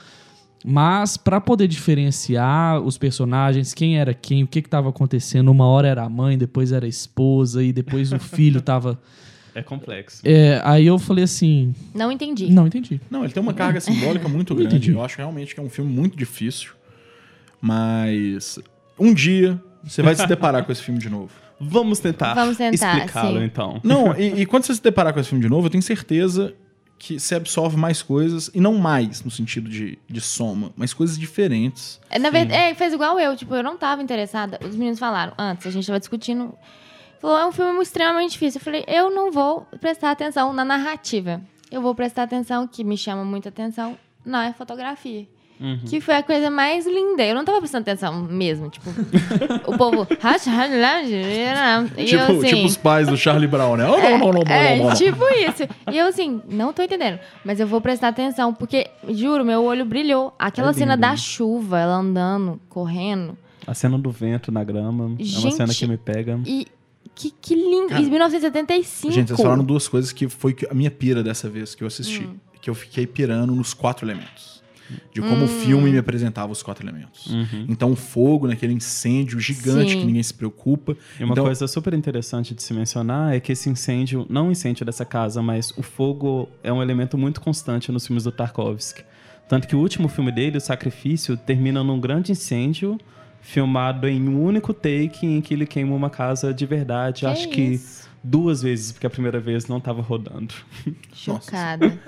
Mas 0.64 1.16
pra 1.16 1.40
poder 1.40 1.66
diferenciar 1.66 2.80
os 2.80 2.98
personagens, 2.98 3.72
quem 3.72 3.98
era 3.98 4.12
quem, 4.12 4.42
o 4.42 4.46
que 4.46 4.60
que 4.60 4.68
tava 4.68 4.90
acontecendo, 4.90 5.50
uma 5.50 5.66
hora 5.66 5.88
era 5.88 6.02
a 6.02 6.08
mãe, 6.08 6.36
depois 6.36 6.70
era 6.72 6.84
a 6.84 6.88
esposa 6.88 7.62
e 7.64 7.72
depois 7.72 8.12
o 8.12 8.18
filho 8.18 8.60
tava 8.60 8.98
É 9.52 9.62
complexo. 9.62 10.20
É, 10.24 10.60
aí 10.64 10.86
eu 10.86 10.96
falei 10.98 11.24
assim, 11.24 11.74
Não 11.92 12.12
entendi. 12.12 12.48
não 12.50 12.66
entendi. 12.68 13.00
Não, 13.10 13.24
ele 13.24 13.32
tem 13.32 13.42
uma 13.42 13.52
carga 13.52 13.80
simbólica 13.80 14.28
muito 14.28 14.54
grande. 14.54 14.76
entendi. 14.76 14.92
Eu 14.92 15.02
acho 15.02 15.16
realmente 15.18 15.54
que 15.54 15.60
é 15.60 15.62
um 15.62 15.68
filme 15.68 15.90
muito 15.92 16.16
difícil. 16.16 16.70
Mas 17.60 18.58
um 18.98 19.12
dia 19.12 19.60
você 19.82 20.02
vai 20.02 20.14
se 20.14 20.26
deparar 20.26 20.64
com 20.64 20.70
esse 20.72 20.82
filme 20.82 21.00
de 21.00 21.08
novo. 21.10 21.30
Vamos 21.60 21.98
tentar, 21.98 22.32
Vamos 22.32 22.56
tentar, 22.56 22.96
explicá-lo, 22.96 23.38
sim. 23.38 23.44
então. 23.44 23.80
Não, 23.84 24.16
e, 24.18 24.40
e 24.42 24.46
quando 24.46 24.64
você 24.64 24.74
se 24.74 24.82
deparar 24.82 25.12
com 25.12 25.20
esse 25.20 25.28
filme 25.28 25.42
de 25.44 25.50
novo, 25.50 25.66
eu 25.66 25.70
tenho 25.70 25.82
certeza 25.82 26.54
que 27.00 27.18
você 27.18 27.34
absorve 27.34 27.78
mais 27.78 28.02
coisas, 28.02 28.50
e 28.52 28.60
não 28.60 28.74
mais 28.74 29.24
no 29.24 29.30
sentido 29.30 29.70
de, 29.70 29.98
de 30.06 30.20
soma, 30.20 30.70
mas 30.76 30.92
coisas 30.92 31.18
diferentes. 31.18 31.98
É, 32.10 32.18
Na 32.18 32.28
verdade, 32.28 32.60
é, 32.60 32.74
fez 32.74 32.92
igual 32.92 33.18
eu. 33.18 33.34
Tipo, 33.34 33.54
eu 33.54 33.62
não 33.62 33.78
tava 33.78 34.02
interessada. 34.02 34.60
Os 34.62 34.76
meninos 34.76 34.98
falaram 34.98 35.32
antes, 35.38 35.66
a 35.66 35.70
gente 35.70 35.86
tava 35.86 35.98
discutindo. 35.98 36.54
Falou, 37.18 37.38
é 37.38 37.46
um 37.46 37.52
filme 37.52 37.82
extremamente 37.82 38.32
difícil. 38.32 38.58
Eu 38.58 38.64
falei, 38.64 38.84
eu 38.86 39.10
não 39.10 39.32
vou 39.32 39.62
prestar 39.80 40.10
atenção 40.10 40.52
na 40.52 40.62
narrativa. 40.62 41.40
Eu 41.70 41.80
vou 41.80 41.94
prestar 41.94 42.24
atenção, 42.24 42.68
que 42.68 42.84
me 42.84 42.98
chama 42.98 43.24
muita 43.24 43.48
atenção, 43.48 43.96
na 44.22 44.52
fotografia. 44.52 45.26
Que 45.86 46.00
foi 46.00 46.16
a 46.16 46.22
coisa 46.22 46.50
mais 46.50 46.86
linda. 46.86 47.22
Eu 47.24 47.34
não 47.34 47.44
tava 47.44 47.58
prestando 47.58 47.82
atenção 47.82 48.22
mesmo. 48.22 48.70
Tipo, 48.70 48.90
o 49.66 49.76
povo. 49.76 50.06
E 51.96 52.04
tipo, 52.04 52.22
eu 52.22 52.38
assim. 52.38 52.48
tipo 52.48 52.66
os 52.66 52.76
pais 52.76 53.08
do 53.08 53.16
Charlie 53.16 53.46
Brown, 53.46 53.76
né? 53.76 53.86
Oh, 53.86 53.98
não, 53.98 54.18
não, 54.18 54.32
não, 54.32 54.42
não, 54.42 54.52
É, 54.52 54.76
não, 54.78 54.88
não. 54.88 54.94
tipo 54.94 55.24
isso. 55.34 55.64
E 55.90 55.98
eu 55.98 56.06
assim, 56.06 56.40
não 56.48 56.72
tô 56.72 56.82
entendendo. 56.82 57.18
Mas 57.44 57.60
eu 57.60 57.66
vou 57.66 57.80
prestar 57.80 58.08
atenção, 58.08 58.54
porque, 58.54 58.88
juro, 59.08 59.44
meu 59.44 59.62
olho 59.62 59.84
brilhou. 59.84 60.34
Aquela 60.38 60.70
É 60.70 60.72
cena 60.72 60.96
da 60.96 61.16
chuva, 61.16 61.78
ela 61.78 61.96
andando, 61.96 62.60
correndo. 62.68 63.36
A 63.66 63.74
cena 63.74 63.98
do 63.98 64.10
vento 64.10 64.50
na 64.50 64.64
grama 64.64 65.04
é 65.04 65.06
uma 65.08 65.16
Gente, 65.18 65.54
cena 65.54 65.74
que 65.74 65.86
me 65.86 65.96
pega. 65.96 66.40
E 66.46 66.66
que, 67.14 67.30
que 67.30 67.54
lindo. 67.54 67.94
Em 67.94 68.08
1975. 68.08 69.12
Gente, 69.12 69.28
vocês 69.28 69.40
falaram 69.40 69.62
duas 69.62 69.86
coisas 69.86 70.12
que 70.12 70.28
foi 70.28 70.56
a 70.70 70.74
minha 70.74 70.90
pira 70.90 71.22
dessa 71.22 71.48
vez 71.48 71.74
que 71.74 71.82
eu 71.82 71.86
assisti. 71.86 72.22
Hum. 72.22 72.36
Que 72.60 72.68
eu 72.70 72.74
fiquei 72.74 73.06
pirando 73.06 73.54
nos 73.54 73.72
quatro 73.74 74.06
elementos. 74.06 74.59
De 75.12 75.20
como 75.20 75.44
o 75.44 75.48
filme 75.48 75.90
me 75.90 75.98
apresentava 75.98 76.52
os 76.52 76.62
quatro 76.62 76.84
elementos. 76.84 77.28
Então, 77.68 77.92
o 77.92 77.96
fogo 77.96 78.46
naquele 78.46 78.72
incêndio 78.72 79.38
gigante 79.38 79.92
Sim. 79.92 80.00
que 80.00 80.04
ninguém 80.04 80.22
se 80.22 80.34
preocupa. 80.34 80.96
E 81.18 81.24
uma 81.24 81.32
então, 81.32 81.44
coisa 81.44 81.66
super 81.66 81.94
interessante 81.94 82.54
de 82.54 82.62
se 82.62 82.72
mencionar 82.74 83.34
é 83.34 83.40
que 83.40 83.52
esse 83.52 83.68
incêndio, 83.68 84.26
não 84.28 84.48
o 84.48 84.52
incêndio 84.52 84.84
dessa 84.84 85.04
casa, 85.04 85.42
mas 85.42 85.72
o 85.76 85.82
fogo 85.82 86.48
é 86.62 86.72
um 86.72 86.82
elemento 86.82 87.16
muito 87.16 87.40
constante 87.40 87.90
nos 87.92 88.06
filmes 88.06 88.24
do 88.24 88.32
Tarkovsky. 88.32 89.02
Tanto 89.48 89.66
que 89.66 89.74
o 89.74 89.80
último 89.80 90.08
filme 90.08 90.30
dele, 90.30 90.58
O 90.58 90.60
Sacrifício, 90.60 91.36
termina 91.36 91.82
num 91.82 91.98
grande 91.98 92.32
incêndio 92.32 92.98
filmado 93.40 94.06
em 94.06 94.28
um 94.28 94.42
único 94.42 94.72
take 94.72 95.26
em 95.26 95.40
que 95.40 95.54
ele 95.54 95.66
queima 95.66 95.94
uma 95.94 96.10
casa 96.10 96.52
de 96.52 96.66
verdade. 96.66 97.20
Que 97.20 97.26
Acho 97.26 97.48
que 97.48 97.60
isso? 97.60 98.09
Duas 98.22 98.62
vezes, 98.62 98.92
porque 98.92 99.06
a 99.06 99.10
primeira 99.10 99.40
vez 99.40 99.66
não 99.66 99.78
estava 99.78 100.02
rodando. 100.02 100.54
Chocada. 101.14 101.98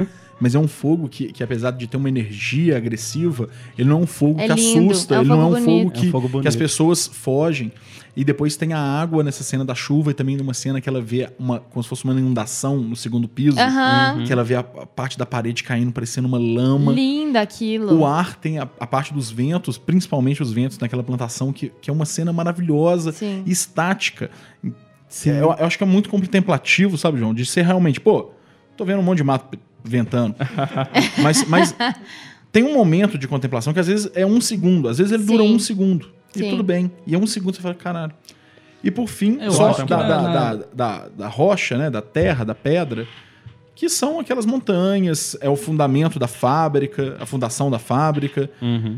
Mas 0.41 0.55
é 0.57 0.59
um 0.59 0.67
fogo 0.67 1.09
que, 1.09 1.33
que, 1.33 1.43
apesar 1.43 1.71
de 1.71 1.87
ter 1.87 1.97
uma 1.97 2.09
energia 2.09 2.77
agressiva, 2.77 3.49
ele 3.79 3.89
não 3.89 4.01
é 4.01 4.03
um 4.03 4.07
fogo 4.07 4.41
É 4.41 4.49
que 4.49 4.55
lindo, 4.55 4.91
assusta. 4.91 5.15
é 5.15 5.19
um 5.19 5.21
ele 5.21 5.29
não 5.29 5.41
é 5.41 5.47
um 5.47 5.65
fogo 5.65 5.91
que, 5.93 6.05
É 6.05 6.09
um 6.09 6.11
fogo 6.11 6.41
que 6.41 6.49
as 6.49 6.57
pessoas 6.57 7.07
fogem. 7.07 7.71
E 8.15 8.25
depois 8.25 8.57
tem 8.57 8.73
a 8.75 8.79
água 8.79 9.23
nessa 9.23 9.43
cena 9.43 9.65
da 9.65 9.75
chuva 9.75 10.11
e 10.11 10.15
também 10.15 10.37
numa 10.37 10.53
cena 10.53 10.81
que 10.81 10.89
ela 10.89 11.01
vê 11.01 11.31
uma, 11.39 11.61
como 11.61 11.83
se 11.83 11.89
fosse 11.89 12.05
uma 12.05 12.13
inundação 12.13 12.77
no 12.77 12.97
segundo 12.97 13.27
piso. 13.29 13.57
Que 14.27 14.33
ela 14.33 14.45
vê 14.45 14.57
a, 14.57 14.61
a 14.61 14.85
parte 14.85 15.17
da 15.17 15.25
parede 15.25 15.63
caindo, 15.63 15.93
parecendo 15.93 16.29
uma 16.29 16.39
lama. 16.39 16.93
Lindo 16.93 17.39
aquilo. 17.39 17.97
O 18.01 18.05
ar 18.05 18.35
tem 18.35 18.59
a, 18.59 18.69
a 18.81 18.87
parte 18.87 19.15
dos 19.15 19.31
ventos, 19.31 19.79
principalmente 19.79 20.43
os 20.43 20.53
ventos 20.53 20.77
naquela 20.77 21.03
plantação, 21.03 21.53
que, 21.53 21.73
que 21.81 21.89
é 21.89 21.93
uma 21.93 22.05
cena 22.05 22.33
maravilhosa 22.33 23.13
Sim. 23.13 23.45
e 23.47 23.51
estática. 23.53 24.29
É, 25.27 25.31
Eu, 25.31 25.55
eu 25.59 25.67
acho 25.67 25.77
que 25.77 25.85
é 25.85 25.87
muito 25.87 26.09
contemplativo, 26.09 26.97
sabe, 26.97 27.19
João? 27.19 27.35
De 27.35 27.45
ser 27.45 27.63
realmente, 27.65 28.01
pô, 28.01 28.31
tô 28.77 28.85
vendo 28.85 29.01
um 29.01 29.03
monte 29.03 29.19
de 29.19 29.25
mato 29.25 29.59
ventando. 29.85 30.35
mas, 31.23 31.47
mas 31.49 31.75
tem 32.51 32.65
um 32.65 32.75
momento 32.75 33.19
de 33.19 33.27
contemplação 33.29 33.73
que 33.73 33.81
às 33.81 33.87
vezes 33.87 34.11
é 34.15 34.25
um 34.27 34.41
segundo, 34.41 34.89
às 34.89 34.99
vezes 34.99 35.13
ele 35.13 35.25
dura 35.25 35.43
Sim. 35.43 35.55
um 35.55 35.59
segundo. 35.59 36.11
E 36.35 36.39
Sim. 36.41 36.51
tudo 36.51 36.63
bem. 36.63 36.91
E 37.07 37.15
é 37.15 37.19
um 37.19 37.27
segundo 37.27 37.55
você 37.55 37.61
fala, 37.61 37.75
caralho. 37.75 38.13
E 38.83 38.91
por 38.91 39.07
fim, 39.07 39.39
Eu 39.41 39.53
só 39.53 39.73
da, 39.85 39.97
na- 39.97 40.33
da, 40.33 40.55
da, 40.75 41.09
da 41.09 41.29
rocha, 41.29 41.77
né? 41.79 41.89
Da 41.91 42.03
terra, 42.03 42.45
da 42.45 42.55
pedra, 42.55 43.07
que 43.83 43.89
são 43.89 44.21
aquelas 44.21 44.47
montanhas, 44.47 45.37
é 45.41 45.49
o 45.49 45.57
fundamento 45.57 46.17
da 46.17 46.29
fábrica, 46.29 47.17
a 47.19 47.27
fundação 47.27 47.69
da 47.69 47.81
fábrica. 47.81 48.49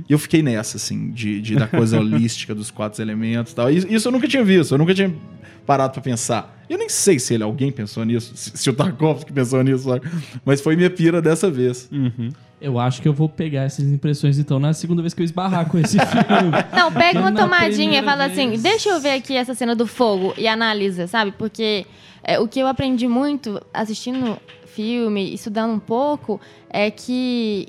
E 0.06 0.12
eu 0.12 0.18
fiquei 0.18 0.42
nessa, 0.42 0.76
assim, 0.76 1.10
de, 1.10 1.40
de 1.40 1.56
da 1.56 1.66
coisa 1.66 1.96
holística 1.98 2.54
dos 2.54 2.70
quatro 2.70 3.02
elementos 3.02 3.54
e 3.54 3.56
tal. 3.56 3.70
Isso, 3.70 3.90
isso 3.90 4.08
eu 4.08 4.12
nunca 4.12 4.28
tinha 4.28 4.44
visto, 4.44 4.74
eu 4.74 4.78
nunca 4.78 4.94
tinha 4.94 5.10
parado 5.64 5.94
pra 5.94 6.02
pensar. 6.02 6.62
Eu 6.68 6.76
nem 6.76 6.90
sei 6.90 7.18
se 7.18 7.32
ele, 7.32 7.42
alguém 7.42 7.72
pensou 7.72 8.04
nisso, 8.04 8.36
se, 8.36 8.50
se 8.54 8.68
o 8.68 8.74
Tarkovsky 8.74 9.32
pensou 9.32 9.62
nisso, 9.62 9.84
sabe? 9.84 10.06
mas 10.44 10.60
foi 10.60 10.76
minha 10.76 10.90
pira 10.90 11.22
dessa 11.22 11.50
vez. 11.50 11.88
Eu 12.60 12.78
acho 12.78 13.00
que 13.00 13.08
eu 13.08 13.14
vou 13.14 13.26
pegar 13.26 13.62
essas 13.62 13.86
impressões 13.86 14.38
então 14.38 14.58
na 14.58 14.74
segunda 14.74 15.00
vez 15.00 15.14
que 15.14 15.22
eu 15.22 15.24
esbarrar 15.24 15.66
com 15.66 15.78
esse 15.78 15.96
filme. 15.96 16.52
Não, 16.76 16.92
pega 16.92 17.20
uma 17.20 17.32
tomadinha 17.32 18.00
e 18.00 18.02
fala 18.02 18.26
assim: 18.26 18.50
vez. 18.50 18.62
deixa 18.62 18.90
eu 18.90 19.00
ver 19.00 19.12
aqui 19.12 19.34
essa 19.34 19.54
cena 19.54 19.74
do 19.74 19.86
fogo 19.86 20.34
e 20.36 20.46
analisa, 20.46 21.06
sabe? 21.06 21.32
Porque 21.32 21.86
é, 22.22 22.38
o 22.38 22.46
que 22.46 22.60
eu 22.60 22.66
aprendi 22.66 23.08
muito 23.08 23.58
assistindo 23.72 24.38
filme, 24.74 25.32
estudando 25.34 25.72
um 25.72 25.78
pouco, 25.78 26.40
é 26.68 26.90
que 26.90 27.68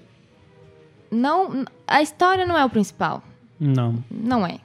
não, 1.11 1.65
a 1.87 2.01
história 2.01 2.45
não 2.45 2.57
é 2.57 2.65
o 2.65 2.69
principal. 2.69 3.23
Não. 3.59 4.03
Não 4.11 4.45
é. 4.45 4.59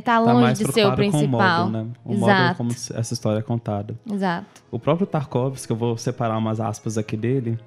Tá 0.00 0.14
Tá 0.14 0.18
longe 0.18 0.40
mais 0.40 0.58
de 0.58 0.72
ser 0.72 0.84
o 0.84 0.88
com 0.88 0.92
o 0.92 0.96
principal. 0.96 1.64
modo, 1.66 1.70
né? 1.72 1.86
O 2.04 2.14
modo 2.14 2.32
Exato. 2.32 2.56
como 2.56 2.70
essa 2.72 3.14
história 3.14 3.38
é 3.38 3.42
contada. 3.42 3.94
Exato. 4.10 4.62
O 4.70 4.78
próprio 4.78 5.06
Tarkovsky, 5.06 5.70
eu 5.70 5.76
vou 5.76 5.96
separar 5.96 6.36
umas 6.38 6.58
aspas 6.60 6.98
aqui 6.98 7.16
dele, 7.16 7.58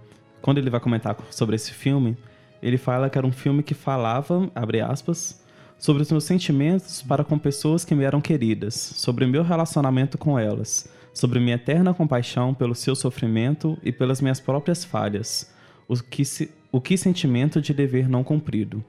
quando 0.41 0.57
ele 0.57 0.69
vai 0.69 0.79
comentar 0.79 1.15
sobre 1.31 1.55
esse 1.55 1.71
filme, 1.71 2.17
ele 2.61 2.77
fala 2.77 3.09
que 3.09 3.17
era 3.17 3.25
um 3.25 3.31
filme 3.31 3.63
que 3.63 3.73
falava, 3.73 4.49
abre 4.53 4.81
aspas, 4.81 5.41
sobre 5.77 6.01
os 6.01 6.11
meus 6.11 6.23
sentimentos 6.23 7.01
para 7.01 7.23
com 7.23 7.37
pessoas 7.37 7.85
que 7.85 7.93
me 7.95 8.03
eram 8.03 8.19
queridas, 8.19 8.73
sobre 8.73 9.23
o 9.23 9.27
meu 9.27 9.43
relacionamento 9.43 10.17
com 10.17 10.37
elas, 10.37 10.89
sobre 11.13 11.39
minha 11.39 11.55
eterna 11.55 11.93
compaixão 11.93 12.53
pelo 12.53 12.73
seu 12.75 12.95
sofrimento 12.95 13.77
e 13.83 13.91
pelas 13.91 14.19
minhas 14.19 14.39
próprias 14.39 14.83
falhas, 14.83 15.51
o 15.87 15.95
que, 16.01 16.25
se- 16.25 16.49
o 16.71 16.81
que 16.81 16.97
sentimento 16.97 17.61
de 17.61 17.73
dever 17.73 18.09
não 18.09 18.23
cumprido. 18.23 18.83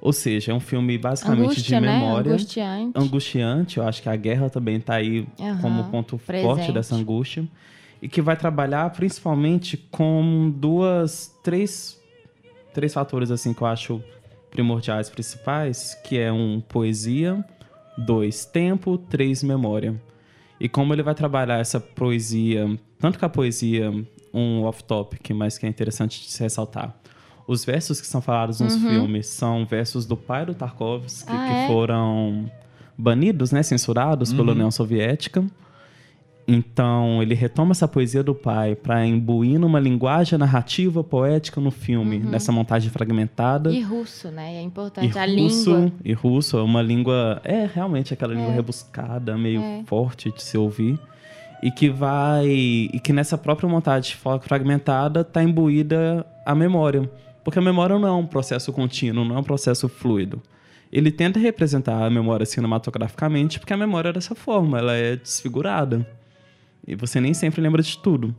Ou 0.00 0.12
seja, 0.12 0.52
é 0.52 0.54
um 0.54 0.60
filme 0.60 0.98
basicamente 0.98 1.42
Angústia, 1.44 1.80
de 1.80 1.86
né? 1.86 1.92
memória 1.98 2.32
Angustiante. 2.32 2.92
angustiante. 2.98 3.78
Eu 3.78 3.88
acho 3.88 4.02
que 4.02 4.08
a 4.10 4.16
guerra 4.16 4.50
também 4.50 4.76
está 4.76 4.96
aí 4.96 5.26
Aham, 5.40 5.58
como 5.62 5.84
ponto 5.84 6.18
presente. 6.18 6.44
forte 6.46 6.72
dessa 6.72 6.94
angústia. 6.94 7.48
E 8.02 8.08
que 8.08 8.20
vai 8.20 8.36
trabalhar 8.36 8.90
principalmente 8.90 9.78
com 9.78 10.52
duas, 10.54 11.34
três, 11.42 11.98
três 12.74 12.92
fatores 12.92 13.30
assim 13.30 13.54
que 13.54 13.62
eu 13.62 13.66
acho 13.66 14.02
primordiais 14.50 15.08
principais, 15.08 15.94
que 16.04 16.18
é 16.18 16.30
um 16.30 16.60
poesia, 16.60 17.42
dois 17.96 18.44
tempo, 18.44 18.98
três 18.98 19.42
memória. 19.42 19.94
E 20.64 20.68
como 20.70 20.94
ele 20.94 21.02
vai 21.02 21.14
trabalhar 21.14 21.58
essa 21.58 21.78
poesia, 21.78 22.74
tanto 22.98 23.18
que 23.18 23.24
a 23.26 23.28
poesia 23.28 23.92
um 24.32 24.62
off-topic, 24.62 25.30
mas 25.34 25.58
que 25.58 25.66
é 25.66 25.68
interessante 25.68 26.22
de 26.22 26.30
se 26.32 26.42
ressaltar. 26.42 26.96
Os 27.46 27.66
versos 27.66 28.00
que 28.00 28.06
são 28.06 28.22
falados 28.22 28.60
nos 28.60 28.74
filmes 28.76 29.26
são 29.26 29.66
versos 29.66 30.06
do 30.06 30.16
pai 30.16 30.46
do 30.46 30.54
Tarkovsky, 30.54 31.30
Uhum. 31.30 31.38
Ah, 31.38 31.46
que 31.46 31.52
é? 31.52 31.66
foram 31.66 32.50
banidos, 32.96 33.52
né, 33.52 33.62
censurados 33.62 34.32
pela 34.32 34.52
União 34.52 34.70
Soviética. 34.70 35.44
Então, 36.46 37.22
ele 37.22 37.34
retoma 37.34 37.72
essa 37.72 37.88
poesia 37.88 38.22
do 38.22 38.34
pai 38.34 38.74
para 38.74 39.04
imbuir 39.06 39.58
numa 39.58 39.80
linguagem 39.80 40.38
narrativa 40.38 41.02
poética 41.02 41.58
no 41.60 41.70
filme, 41.70 42.18
nessa 42.18 42.52
montagem 42.52 42.90
fragmentada. 42.90 43.70
Uhum. 43.70 43.76
E 43.76 43.80
russo, 43.80 44.28
né? 44.28 44.56
É 44.56 44.62
importante. 44.62 45.18
a 45.18 45.24
russo, 45.24 45.74
língua. 45.74 45.92
E 46.04 46.12
russo 46.12 46.58
é 46.58 46.62
uma 46.62 46.82
língua. 46.82 47.40
É 47.44 47.68
realmente 47.72 48.12
aquela 48.12 48.34
língua 48.34 48.52
É. 48.52 48.54
rebuscada, 48.56 49.38
meio 49.38 49.60
É. 49.62 49.82
forte 49.86 50.30
de 50.30 50.42
se 50.42 50.58
ouvir. 50.58 50.98
E 51.62 51.70
que 51.70 51.88
vai. 51.88 52.46
E 52.46 53.00
que 53.02 53.12
nessa 53.12 53.38
própria 53.38 53.66
montagem 53.68 54.14
fragmentada 54.42 55.24
tá 55.24 55.42
imbuída 55.42 56.26
a 56.44 56.54
memória. 56.54 57.10
Porque 57.42 57.58
a 57.58 57.62
memória 57.62 57.98
não 57.98 58.08
é 58.08 58.12
um 58.12 58.26
processo 58.26 58.70
contínuo, 58.70 59.24
não 59.24 59.36
é 59.36 59.38
um 59.38 59.42
processo 59.42 59.88
fluido. 59.88 60.42
Ele 60.92 61.10
tenta 61.10 61.38
representar 61.40 62.04
a 62.04 62.10
memória 62.10 62.44
cinematograficamente, 62.46 63.58
porque 63.58 63.72
a 63.72 63.76
memória 63.76 64.10
é 64.10 64.12
dessa 64.12 64.34
forma, 64.34 64.78
ela 64.78 64.94
é 64.94 65.16
desfigurada. 65.16 66.06
E 66.86 66.94
você 66.94 67.20
nem 67.20 67.34
sempre 67.34 67.60
lembra 67.60 67.82
de 67.82 67.98
tudo. 67.98 68.34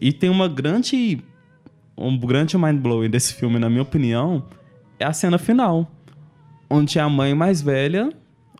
E 0.00 0.12
tem 0.12 0.30
uma 0.30 0.48
grande. 0.48 1.22
Um 1.96 2.18
grande 2.18 2.58
mind-blowing 2.58 3.08
desse 3.08 3.32
filme, 3.34 3.58
na 3.58 3.70
minha 3.70 3.82
opinião, 3.82 4.44
é 4.98 5.04
a 5.04 5.12
cena 5.12 5.38
final. 5.38 5.90
Onde 6.68 6.98
a 6.98 7.08
mãe 7.08 7.34
mais 7.34 7.62
velha, 7.62 8.12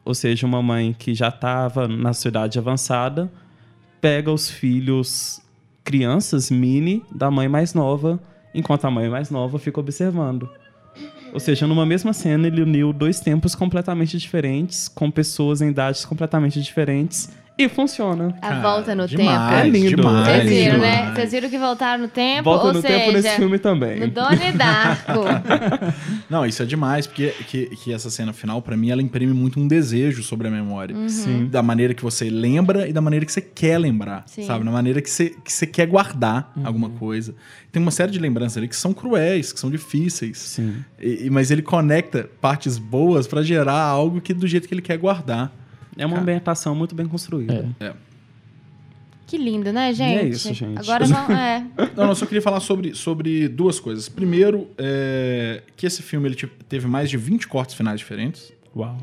ou 0.04 0.14
seja, 0.14 0.46
uma 0.46 0.62
mãe 0.62 0.94
que 0.98 1.14
já 1.14 1.28
estava 1.28 1.86
na 1.86 2.14
sua 2.14 2.30
idade 2.30 2.58
avançada, 2.58 3.30
pega 4.00 4.32
os 4.32 4.48
filhos, 4.48 5.42
crianças 5.84 6.50
mini, 6.50 7.02
da 7.14 7.30
mãe 7.30 7.48
mais 7.48 7.74
nova, 7.74 8.18
enquanto 8.54 8.86
a 8.86 8.90
mãe 8.90 9.10
mais 9.10 9.30
nova 9.30 9.58
fica 9.58 9.80
observando. 9.80 10.48
Ou 11.32 11.40
seja, 11.40 11.66
numa 11.66 11.84
mesma 11.84 12.12
cena, 12.12 12.46
ele 12.46 12.62
uniu 12.62 12.92
dois 12.92 13.20
tempos 13.20 13.54
completamente 13.54 14.16
diferentes, 14.16 14.88
com 14.88 15.10
pessoas 15.10 15.60
em 15.60 15.68
idades 15.68 16.04
completamente 16.04 16.62
diferentes, 16.62 17.30
e 17.58 17.68
funciona. 17.68 18.34
A 18.42 18.60
volta 18.60 18.94
no 18.94 19.06
demais, 19.06 19.28
tempo. 19.50 19.66
É 19.66 19.68
lindo, 19.68 19.96
demais, 19.96 20.26
Vocês 20.26 20.48
viram, 20.50 20.74
demais. 20.74 21.06
né? 21.06 21.14
Vocês 21.14 21.30
viram 21.32 21.48
que 21.48 21.58
voltaram 21.58 22.02
no 22.02 22.08
tempo? 22.08 22.44
Volta 22.44 22.66
ou 22.66 22.72
no 22.74 22.80
seja, 22.82 22.94
tempo 22.98 23.12
nesse 23.12 23.30
filme 23.36 23.58
também. 23.58 24.00
No 24.00 24.08
Donnie 24.08 24.52
Darko. 24.52 25.20
Não, 26.28 26.44
isso 26.44 26.62
é 26.62 26.66
demais, 26.66 27.06
porque 27.06 27.30
que, 27.48 27.66
que 27.76 27.92
essa 27.92 28.10
cena 28.10 28.32
final, 28.32 28.60
pra 28.60 28.76
mim, 28.76 28.90
ela 28.90 29.00
imprime 29.02 29.32
muito 29.32 29.58
um 29.58 29.66
desejo 29.66 30.22
sobre 30.22 30.48
a 30.48 30.50
memória. 30.50 30.94
Uhum. 30.94 31.08
Sim. 31.08 31.46
Da 31.46 31.62
maneira 31.62 31.94
que 31.94 32.02
você 32.02 32.28
lembra 32.28 32.88
e 32.88 32.92
da 32.92 33.00
maneira 33.00 33.24
que 33.24 33.32
você 33.32 33.40
quer 33.40 33.78
lembrar, 33.78 34.24
Sim. 34.26 34.44
sabe? 34.44 34.64
Da 34.64 34.70
maneira 34.70 35.00
que 35.00 35.08
você, 35.08 35.30
que 35.30 35.52
você 35.52 35.66
quer 35.66 35.86
guardar 35.86 36.52
alguma 36.64 36.90
coisa. 36.90 37.34
Tem 37.72 37.80
uma 37.82 37.90
série 37.90 38.12
de 38.12 38.18
lembranças 38.18 38.58
ali 38.58 38.68
que 38.68 38.76
são 38.76 38.92
cruéis, 38.92 39.52
que 39.52 39.60
são 39.60 39.70
difíceis. 39.70 40.38
Sim. 40.38 40.76
E- 41.00 41.28
mas 41.30 41.50
ele 41.50 41.62
conecta 41.62 42.28
partes 42.40 42.78
boas 42.78 43.26
pra 43.26 43.42
gerar 43.42 43.80
algo 43.80 44.20
que 44.20 44.32
do 44.34 44.46
jeito 44.46 44.66
que 44.68 44.74
ele 44.74 44.82
quer 44.82 44.98
guardar. 44.98 45.52
É 45.96 46.04
uma 46.06 46.18
ambientação 46.18 46.74
muito 46.74 46.94
bem 46.94 47.06
construída. 47.06 47.68
Que 49.26 49.36
lindo, 49.36 49.72
né, 49.72 49.92
gente? 49.92 50.14
E 50.14 50.18
é 50.18 50.28
isso, 50.28 50.54
gente. 50.54 50.78
Agora 50.78 51.04
vamos. 51.04 51.30
É. 51.36 51.64
Não, 51.96 52.08
eu 52.10 52.14
só 52.14 52.24
queria 52.26 52.40
falar 52.42 52.60
sobre, 52.60 52.94
sobre 52.94 53.48
duas 53.48 53.80
coisas. 53.80 54.08
Primeiro, 54.08 54.68
é, 54.78 55.62
que 55.76 55.84
esse 55.84 56.00
filme 56.02 56.28
ele 56.28 56.36
te- 56.36 56.46
teve 56.68 56.86
mais 56.86 57.10
de 57.10 57.16
20 57.16 57.48
cortes 57.48 57.74
finais 57.74 57.98
diferentes. 57.98 58.52
Uau. 58.74 58.96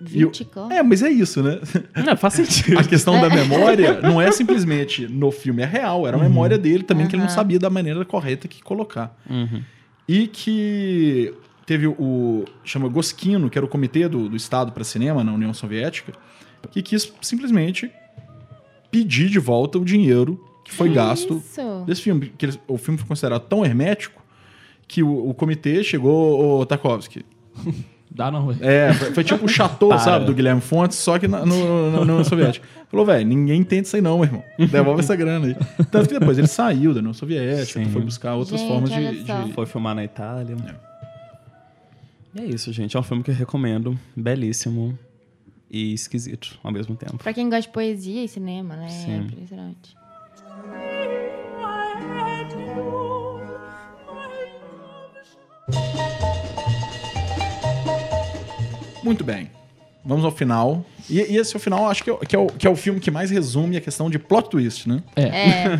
20 0.00 0.44
cortes. 0.46 0.78
É, 0.78 0.82
mas 0.82 1.02
é 1.02 1.10
isso, 1.10 1.42
né? 1.42 1.60
Não, 2.04 2.16
faz 2.16 2.34
sentido. 2.34 2.78
A 2.78 2.84
questão 2.84 3.20
da 3.20 3.28
memória 3.28 4.00
não 4.00 4.20
é 4.20 4.32
simplesmente 4.32 5.06
no 5.06 5.30
filme, 5.30 5.62
é 5.62 5.66
real. 5.66 6.06
Era 6.08 6.16
a 6.16 6.20
memória 6.20 6.56
dele 6.56 6.82
também, 6.82 7.06
que 7.06 7.14
ele 7.14 7.22
não 7.22 7.28
sabia 7.28 7.58
da 7.58 7.68
maneira 7.68 8.02
correta 8.06 8.48
que 8.48 8.62
colocar. 8.62 9.14
Uhum. 9.28 9.62
E 10.08 10.26
que 10.28 11.32
teve 11.66 11.86
o. 11.86 12.44
chama 12.64 12.88
Goskino, 12.88 13.48
que 13.50 13.58
era 13.58 13.64
o 13.64 13.68
comitê 13.68 14.08
do, 14.08 14.28
do 14.28 14.36
Estado 14.36 14.72
para 14.72 14.84
cinema 14.84 15.22
na 15.24 15.32
União 15.32 15.52
Soviética, 15.54 16.12
que 16.70 16.82
quis 16.82 17.12
simplesmente 17.20 17.90
pedir 18.90 19.28
de 19.28 19.38
volta 19.38 19.78
o 19.78 19.84
dinheiro 19.84 20.38
que 20.64 20.72
foi 20.72 20.90
gasto 20.92 21.38
Isso. 21.38 21.84
desse 21.86 22.02
filme. 22.02 22.32
Que 22.36 22.46
eles- 22.46 22.58
o 22.68 22.76
filme 22.78 22.98
foi 22.98 23.08
considerado 23.08 23.42
tão 23.42 23.64
hermético 23.64 24.22
que 24.86 25.02
o, 25.02 25.28
o 25.30 25.34
comitê 25.34 25.82
chegou, 25.82 26.60
o 26.60 26.66
Tarkovsky. 26.66 27.24
Dá 28.14 28.30
não, 28.30 28.48
velho. 28.48 28.58
É, 28.62 28.92
foi, 28.92 29.10
foi 29.14 29.24
tipo 29.24 29.46
o 29.46 29.48
Chateau, 29.48 29.98
sabe, 29.98 30.26
do 30.26 30.34
Guilherme 30.34 30.60
Fontes, 30.60 30.98
só 30.98 31.18
que 31.18 31.26
na- 31.26 31.46
no, 31.46 31.90
no, 31.90 32.04
no 32.04 32.24
Soviético. 32.26 32.66
Falou, 32.90 33.06
velho, 33.06 33.26
ninguém 33.26 33.58
entende 33.62 33.86
isso 33.86 33.96
aí 33.96 34.02
não, 34.02 34.16
meu 34.18 34.24
irmão. 34.26 34.44
Devolve 34.58 35.00
essa 35.00 35.16
grana 35.16 35.46
aí. 35.46 35.56
Tanto 35.90 36.08
que 36.10 36.18
depois 36.18 36.36
ele 36.36 36.46
saiu 36.46 36.92
da 36.92 37.00
União 37.00 37.14
Soviética, 37.14 37.82
Sim. 37.82 37.88
foi 37.90 38.02
buscar 38.02 38.34
outras 38.34 38.60
Gente, 38.60 38.68
formas 38.68 38.90
de, 38.90 39.24
de- 39.24 39.52
Foi 39.54 39.64
filmar 39.64 39.94
na 39.94 40.04
Itália. 40.04 40.54
E 42.34 42.40
é 42.40 42.44
isso, 42.44 42.72
gente. 42.72 42.96
É 42.96 43.00
um 43.00 43.02
filme 43.02 43.22
que 43.22 43.30
eu 43.30 43.34
recomendo. 43.34 43.98
Belíssimo 44.16 44.98
e 45.70 45.92
esquisito 45.92 46.58
ao 46.62 46.70
mesmo 46.72 46.94
tempo. 46.96 47.18
Pra 47.18 47.32
quem 47.32 47.48
gosta 47.48 47.62
de 47.62 47.68
poesia 47.72 48.24
e 48.24 48.28
cinema, 48.28 48.76
né? 48.76 48.86
É 48.86 48.88
Sim. 48.88 49.16
impressionante. 49.18 49.94
Muito 59.02 59.24
bem. 59.24 59.50
Vamos 60.04 60.24
ao 60.24 60.30
final. 60.32 60.84
E, 61.08 61.18
e 61.20 61.36
esse 61.36 61.54
é 61.54 61.56
o 61.56 61.60
final, 61.60 61.88
acho 61.88 62.02
que 62.02 62.10
é, 62.10 62.12
o- 62.12 62.18
que, 62.18 62.36
é 62.36 62.38
o, 62.38 62.46
que 62.46 62.66
é 62.66 62.70
o 62.70 62.76
filme 62.76 63.00
que 63.00 63.10
mais 63.10 63.30
resume 63.30 63.76
a 63.76 63.80
questão 63.80 64.10
de 64.10 64.18
plot 64.18 64.50
twist, 64.50 64.88
né? 64.88 65.02
É. 65.16 65.32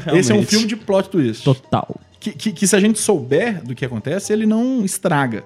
Esse 0.16 0.32
é 0.32 0.34
um 0.34 0.42
filme 0.44 0.66
de 0.66 0.76
plot 0.76 1.08
twist. 1.08 1.44
Total. 1.44 1.96
Que, 2.20 2.32
que, 2.32 2.52
que 2.52 2.66
se 2.68 2.76
a 2.76 2.80
gente 2.80 2.98
souber 3.00 3.64
do 3.64 3.74
que 3.74 3.84
acontece, 3.84 4.32
ele 4.32 4.46
não 4.46 4.84
estraga. 4.84 5.44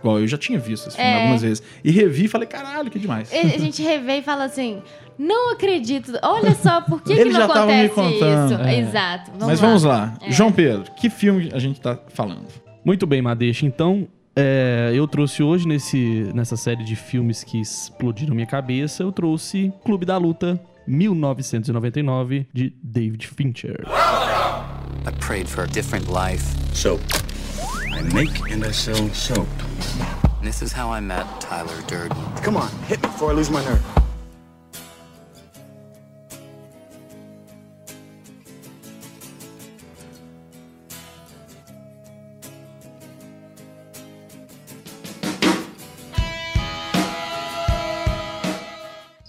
Igual, 0.00 0.18
eu 0.20 0.26
já 0.26 0.36
tinha 0.38 0.58
visto 0.58 0.88
esse 0.88 0.96
filme 0.96 1.10
É. 1.10 1.20
algumas 1.22 1.42
vezes. 1.42 1.62
E 1.84 1.90
revi 1.90 2.24
e 2.24 2.28
falei, 2.28 2.48
caralho, 2.48 2.90
que 2.90 2.98
demais. 2.98 3.30
A 3.32 3.58
gente 3.58 3.82
revê 3.82 4.18
e 4.18 4.22
fala 4.22 4.44
assim: 4.44 4.82
não 5.18 5.52
acredito. 5.52 6.12
Olha 6.22 6.54
só, 6.54 6.80
por 6.80 7.02
que, 7.02 7.12
Ele 7.12 7.24
que 7.24 7.30
não 7.30 7.40
já 7.40 7.48
tava 7.48 7.66
me 7.66 7.84
acontece 7.84 7.94
contando. 8.18 8.52
isso? 8.54 8.62
É. 8.62 8.78
Exato. 8.80 9.30
Vamos 9.32 9.46
Mas 9.46 9.60
lá. 9.60 9.66
vamos 9.66 9.84
lá. 9.84 10.14
É. 10.22 10.30
João 10.32 10.50
Pedro, 10.50 10.90
que 10.92 11.10
filme 11.10 11.50
a 11.52 11.58
gente 11.58 11.80
tá 11.80 11.98
falando? 12.08 12.46
Muito 12.84 13.06
bem, 13.06 13.20
Madeixa. 13.20 13.66
Então, 13.66 14.08
é, 14.34 14.90
eu 14.94 15.06
trouxe 15.06 15.42
hoje, 15.42 15.68
nesse, 15.68 16.30
nessa 16.34 16.56
série 16.56 16.82
de 16.82 16.96
filmes 16.96 17.44
que 17.44 17.60
explodiram 17.60 18.34
minha 18.34 18.46
cabeça, 18.46 19.02
eu 19.02 19.12
trouxe 19.12 19.70
Clube 19.84 20.06
da 20.06 20.16
Luta 20.16 20.58
1999, 20.86 22.46
de 22.52 22.72
David 22.82 23.26
Fincher. 23.26 23.84
I 25.06 25.12
prayed 25.18 25.46
for 25.48 25.64
a 25.64 25.66
different 25.66 26.06
life. 26.08 26.44
Soap. 26.74 27.00
I 27.92 28.02
make 28.14 28.52
and 28.52 28.64
I 28.64 28.72
sell 28.72 29.08
soap. 29.12 29.48
This 30.42 30.62
is 30.62 30.72
how 30.72 30.90
I 30.90 31.00
met 31.00 31.26
Tyler 31.40 31.82
Durden. 31.88 32.16
Come 32.42 32.56
on, 32.56 32.68
hit 32.86 33.02
me 33.02 33.08
before 33.08 33.32
I 33.32 33.34
lose 33.34 33.50
my 33.50 33.62
nerve. 33.64 33.82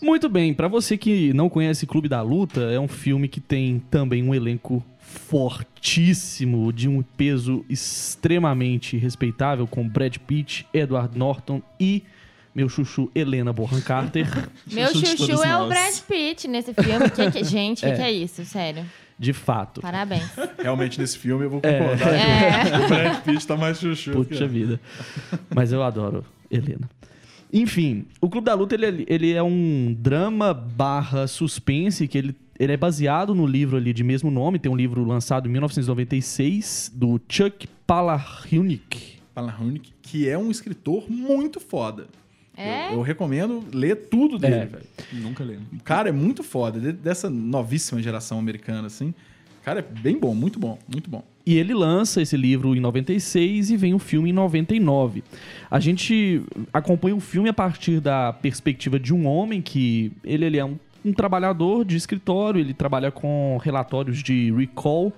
Muito 0.02 0.30
bem, 0.30 0.54
pra 0.54 0.68
você 0.68 0.98
que 0.98 1.34
não 1.34 1.50
conhece 1.50 1.88
Clube 1.88 2.08
da 2.08 2.22
Luta, 2.22 2.62
é 2.62 2.80
um 2.80 2.88
filme 2.88 3.28
que 3.28 3.40
tem 3.40 3.80
também 3.90 4.22
um 4.22 4.36
elenco 4.36 4.84
fortíssimo, 5.12 6.72
de 6.72 6.88
um 6.88 7.02
peso 7.02 7.66
extremamente 7.70 8.98
respeitável, 8.98 9.66
com 9.68 9.88
Brad 9.88 10.16
Pitt, 10.18 10.66
Edward 10.74 11.18
Norton 11.18 11.62
e 11.80 12.04
meu 12.54 12.68
chuchu 12.68 13.10
Helena 13.16 13.54
Bonham 13.54 13.80
Carter. 13.82 14.28
Meu 14.70 14.90
Chuchu 14.94 15.42
é 15.42 15.56
o. 15.58 15.68
Brad 15.70 16.00
Pitt 16.08 16.48
nesse 16.50 16.74
filme. 16.74 17.10
Que 17.10 17.32
que- 17.32 17.44
gente, 17.46 17.80
o 17.86 17.88
que, 17.88 17.94
É. 17.94 17.96
que 17.96 18.02
é 18.02 18.12
isso? 18.12 18.44
Sério. 18.44 18.86
De 19.18 19.32
fato. 19.34 19.80
Parabéns. 19.82 20.24
Realmente, 20.62 21.00
nesse 21.00 21.18
filme, 21.18 21.46
eu 21.46 21.50
vou 21.50 21.62
concordar. 21.62 22.14
É. 22.14 22.86
O 22.86 22.88
Brad 22.90 23.22
Pitt 23.24 23.48
tá 23.48 23.56
mais 23.56 23.80
chuchu. 23.80 24.12
Puxa 24.26 24.48
vida. 24.48 24.82
Mas 25.56 25.72
eu 25.72 25.82
adoro 25.82 26.26
Helena. 26.50 26.90
Enfim, 27.54 28.06
o 28.20 28.30
Clube 28.30 28.46
da 28.46 28.54
Luta, 28.54 28.76
ele, 28.76 29.06
ele 29.08 29.32
é 29.34 29.44
um 29.44 29.96
drama 29.98 30.54
barra 30.54 31.28
suspense, 31.28 32.08
que 32.08 32.18
ele, 32.18 32.36
ele 32.64 32.74
é 32.74 32.78
baseado 32.78 33.34
no 33.34 33.46
livro 33.48 33.78
ali 33.78 33.92
de 33.94 34.04
mesmo 34.04 34.30
nome, 34.30 34.60
tem 34.60 34.72
um 34.72 34.76
livro 34.76 35.04
lançado 35.04 35.48
em 35.48 35.52
1996, 35.52 36.92
do 36.94 37.20
Chuck 37.30 37.68
Palahniuk. 37.88 39.20
Palahniuk, 39.34 39.92
que 40.02 40.28
é 40.28 40.38
um 40.38 40.52
escritor 40.52 41.10
muito 41.10 41.60
foda. 41.60 42.08
É? 42.56 42.90
Eu, 42.90 42.96
eu 42.96 43.02
recomendo 43.02 43.64
ler 43.74 43.96
tudo 44.10 44.38
dele, 44.38 44.56
É. 44.56 44.66
velho. 44.66 44.84
Nunca 45.14 45.44
lembro. 45.44 45.64
O 45.74 45.82
cara 45.84 46.10
é 46.10 46.12
muito 46.12 46.44
foda, 46.44 46.80
de- 46.80 46.92
dessa 46.92 47.30
novíssima 47.30 48.02
geração 48.02 48.38
americana, 48.38 48.88
assim. 48.88 49.14
O 49.62 49.64
cara 49.64 49.80
é 49.80 49.82
bem 49.82 50.20
bom, 50.20 50.36
muito 50.36 50.60
bom, 50.60 50.78
muito 50.92 51.10
bom. 51.10 51.24
E 51.46 51.58
ele 51.58 51.74
lança 51.74 52.22
esse 52.22 52.36
livro 52.38 52.76
em 52.76 52.80
96 52.80 53.72
e 53.72 53.78
vem 53.78 53.94
o 53.94 54.00
filme 54.00 54.30
em 54.30 54.34
99. 54.34 55.24
A 55.70 55.80
gente 55.80 56.42
acompanha 56.74 57.16
o 57.16 57.20
filme 57.20 57.50
a 57.50 57.54
partir 57.54 58.00
da 58.00 58.34
perspectiva 58.34 59.00
de 59.00 59.14
um 59.14 59.26
homem 59.26 59.62
que 59.62 60.12
ele, 60.24 60.46
ele 60.46 60.58
é 60.58 60.66
um, 60.66 60.78
um 61.04 61.14
trabalhador 61.14 61.84
de 61.84 61.96
escritório, 61.96 62.60
ele 62.60 62.74
trabalha 62.74 63.12
com 63.12 63.60
relatórios 63.64 64.22
de 64.22 64.52
recall 64.52 65.14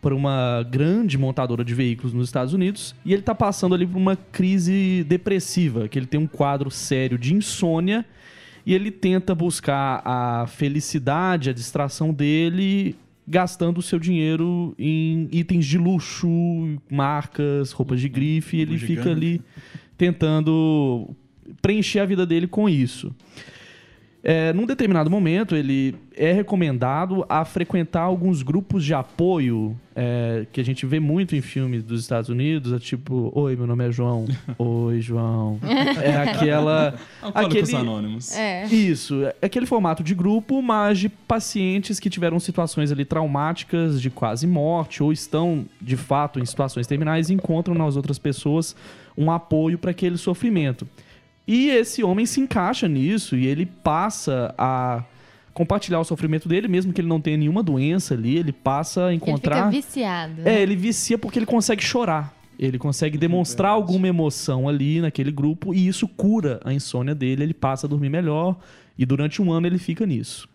para 0.00 0.14
uma 0.14 0.62
grande 0.70 1.18
montadora 1.18 1.64
de 1.64 1.74
veículos 1.74 2.12
nos 2.12 2.28
Estados 2.28 2.54
Unidos 2.54 2.94
e 3.04 3.12
ele 3.12 3.20
está 3.20 3.34
passando 3.34 3.74
ali 3.74 3.86
por 3.86 3.96
uma 3.96 4.16
crise 4.16 5.04
depressiva, 5.08 5.88
que 5.88 5.98
ele 5.98 6.06
tem 6.06 6.20
um 6.20 6.26
quadro 6.26 6.70
sério 6.70 7.18
de 7.18 7.34
insônia 7.34 8.04
e 8.64 8.74
ele 8.74 8.90
tenta 8.90 9.34
buscar 9.34 10.02
a 10.04 10.46
felicidade, 10.46 11.50
a 11.50 11.52
distração 11.52 12.12
dele, 12.12 12.94
gastando 13.26 13.78
o 13.78 13.82
seu 13.82 13.98
dinheiro 13.98 14.74
em 14.78 15.28
itens 15.32 15.66
de 15.66 15.78
luxo, 15.78 16.28
marcas, 16.90 17.72
roupas 17.72 18.00
de 18.00 18.08
grife. 18.08 18.58
E 18.58 18.60
ele 18.60 18.78
fica 18.78 19.10
ali 19.10 19.40
tentando 19.96 21.10
preencher 21.62 22.00
a 22.00 22.06
vida 22.06 22.26
dele 22.26 22.46
com 22.46 22.68
isso. 22.68 23.14
É, 24.22 24.52
num 24.52 24.66
determinado 24.66 25.08
momento, 25.08 25.54
ele 25.54 25.94
é 26.16 26.32
recomendado 26.32 27.24
a 27.28 27.44
frequentar 27.44 28.02
alguns 28.02 28.42
grupos 28.42 28.84
de 28.84 28.92
apoio 28.92 29.78
é, 29.94 30.44
que 30.52 30.60
a 30.60 30.64
gente 30.64 30.84
vê 30.84 30.98
muito 30.98 31.36
em 31.36 31.40
filmes 31.40 31.84
dos 31.84 32.00
Estados 32.00 32.28
Unidos, 32.28 32.72
é 32.72 32.78
tipo, 32.80 33.30
oi, 33.32 33.54
meu 33.54 33.66
nome 33.66 33.86
é 33.86 33.92
João. 33.92 34.26
oi, 34.58 35.00
João. 35.00 35.60
É 36.02 36.16
aquela. 36.30 36.94
Alcoólicos 37.22 37.72
Anônimos. 37.72 38.36
É. 38.36 38.66
Isso, 38.66 39.22
é 39.24 39.46
aquele 39.46 39.66
formato 39.66 40.02
de 40.02 40.14
grupo, 40.16 40.60
mas 40.60 40.98
de 40.98 41.08
pacientes 41.08 42.00
que 42.00 42.10
tiveram 42.10 42.40
situações 42.40 42.90
ali 42.90 43.04
traumáticas 43.04 44.02
de 44.02 44.10
quase 44.10 44.48
morte 44.48 45.00
ou 45.00 45.12
estão 45.12 45.64
de 45.80 45.96
fato 45.96 46.40
em 46.40 46.44
situações 46.44 46.88
terminais 46.88 47.30
e 47.30 47.34
encontram 47.34 47.74
nas 47.74 47.94
outras 47.94 48.18
pessoas 48.18 48.74
um 49.16 49.30
apoio 49.30 49.78
para 49.78 49.92
aquele 49.92 50.18
sofrimento. 50.18 50.86
E 51.48 51.70
esse 51.70 52.04
homem 52.04 52.26
se 52.26 52.40
encaixa 52.40 52.86
nisso 52.86 53.34
e 53.34 53.46
ele 53.46 53.64
passa 53.64 54.54
a 54.58 55.02
compartilhar 55.54 55.98
o 55.98 56.04
sofrimento 56.04 56.46
dele, 56.48 56.68
mesmo 56.68 56.92
que 56.92 57.00
ele 57.00 57.08
não 57.08 57.20
tenha 57.20 57.38
nenhuma 57.38 57.62
doença 57.62 58.12
ali, 58.14 58.36
ele 58.36 58.52
passa 58.52 59.06
a 59.06 59.10
Ele 59.10 59.18
fica 59.18 59.30
encontrar. 59.30 59.70
viciado. 59.70 60.42
É, 60.44 60.60
ele 60.60 60.76
vicia 60.76 61.16
porque 61.18 61.38
ele 61.38 61.46
consegue 61.46 61.82
chorar. 61.82 62.36
Ele 62.58 62.78
consegue 62.78 63.16
demonstrar 63.16 63.70
alguma 63.70 64.06
emoção 64.06 64.68
ali 64.68 65.00
naquele 65.00 65.32
grupo 65.32 65.72
e 65.72 65.88
isso 65.88 66.06
cura 66.06 66.60
a 66.64 66.72
insônia 66.72 67.14
dele. 67.14 67.44
Ele 67.44 67.54
passa 67.54 67.86
a 67.86 67.88
dormir 67.88 68.08
melhor 68.10 68.56
e 68.98 69.06
durante 69.06 69.40
um 69.40 69.50
ano 69.50 69.66
ele 69.66 69.78
fica 69.78 70.04
nisso. 70.04 70.48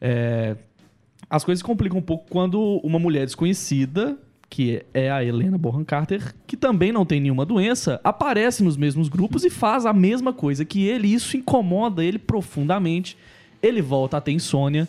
É, 0.00 0.56
As 1.28 1.44
coisas 1.44 1.62
complicam 1.62 1.98
um 1.98 2.02
pouco 2.02 2.26
quando 2.30 2.80
uma 2.82 2.98
mulher 2.98 3.26
desconhecida, 3.26 4.16
que 4.50 4.82
é 4.94 5.10
a 5.10 5.22
Helena 5.22 5.58
Bonham 5.58 5.84
Carter, 5.84 6.34
que 6.46 6.56
também 6.56 6.90
não 6.90 7.04
tem 7.04 7.20
nenhuma 7.20 7.44
doença, 7.44 8.00
aparece 8.02 8.62
nos 8.62 8.76
mesmos 8.76 9.08
grupos 9.08 9.44
e 9.44 9.50
faz 9.50 9.84
a 9.84 9.92
mesma 9.92 10.32
coisa 10.32 10.64
que 10.64 10.86
ele. 10.86 11.12
Isso 11.12 11.36
incomoda 11.36 12.02
ele 12.02 12.18
profundamente. 12.18 13.16
Ele 13.62 13.82
volta 13.82 14.16
a 14.16 14.20
ter 14.20 14.32
insônia. 14.32 14.88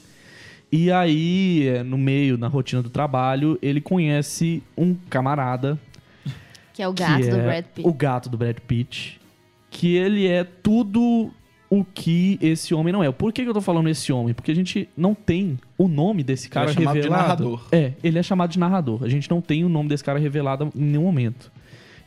E 0.72 0.91
aí, 0.91 1.82
no 1.86 1.97
meio, 1.97 2.38
na 2.38 2.47
rotina 2.47 2.82
do 2.82 2.89
trabalho, 2.89 3.57
ele 3.62 3.82
conhece 3.82 4.62
um 4.78 4.95
camarada. 5.10 5.80
Que 6.74 6.84
é 6.84 6.88
o 6.88 6.93
gato 6.93 7.28
do 7.28 7.36
é 7.36 7.43
Brad 7.43 7.66
Pitt. 7.66 7.88
O 7.88 7.93
gato 7.93 8.30
do 8.30 8.38
Brad 8.38 8.57
Pitt. 8.60 9.20
Que 9.72 9.95
ele 9.95 10.28
é 10.28 10.43
tudo 10.43 11.32
o 11.70 11.84
que 11.84 12.38
esse 12.41 12.74
homem 12.74 12.91
não 12.91 13.03
é. 13.03 13.11
Por 13.11 13.32
que 13.32 13.43
que 13.43 13.49
eu 13.49 13.53
tô 13.53 13.61
falando 13.61 13.89
esse 13.89 14.11
homem? 14.11 14.34
Porque 14.34 14.51
a 14.51 14.55
gente 14.55 14.89
não 14.97 15.13
tem 15.13 15.57
o 15.78 15.88
nome 15.88 16.24
desse 16.24 16.49
cara 16.49 16.72
é 16.72 16.74
chamado 16.74 16.93
de 16.95 17.01
revelado. 17.01 17.22
narrador. 17.24 17.67
É, 17.72 17.93
ele 18.03 18.17
é 18.17 18.24
chamado 18.24 18.49
de 18.49 18.57
narrador. 18.59 19.03
A 19.03 19.09
gente 19.09 19.30
não 19.30 19.39
tem 19.41 19.63
o 19.63 19.70
nome 19.70 19.88
desse 19.89 20.03
cara 20.03 20.17
revelado 20.20 20.70
em 20.76 20.82
nenhum 20.82 21.03
momento. 21.03 21.51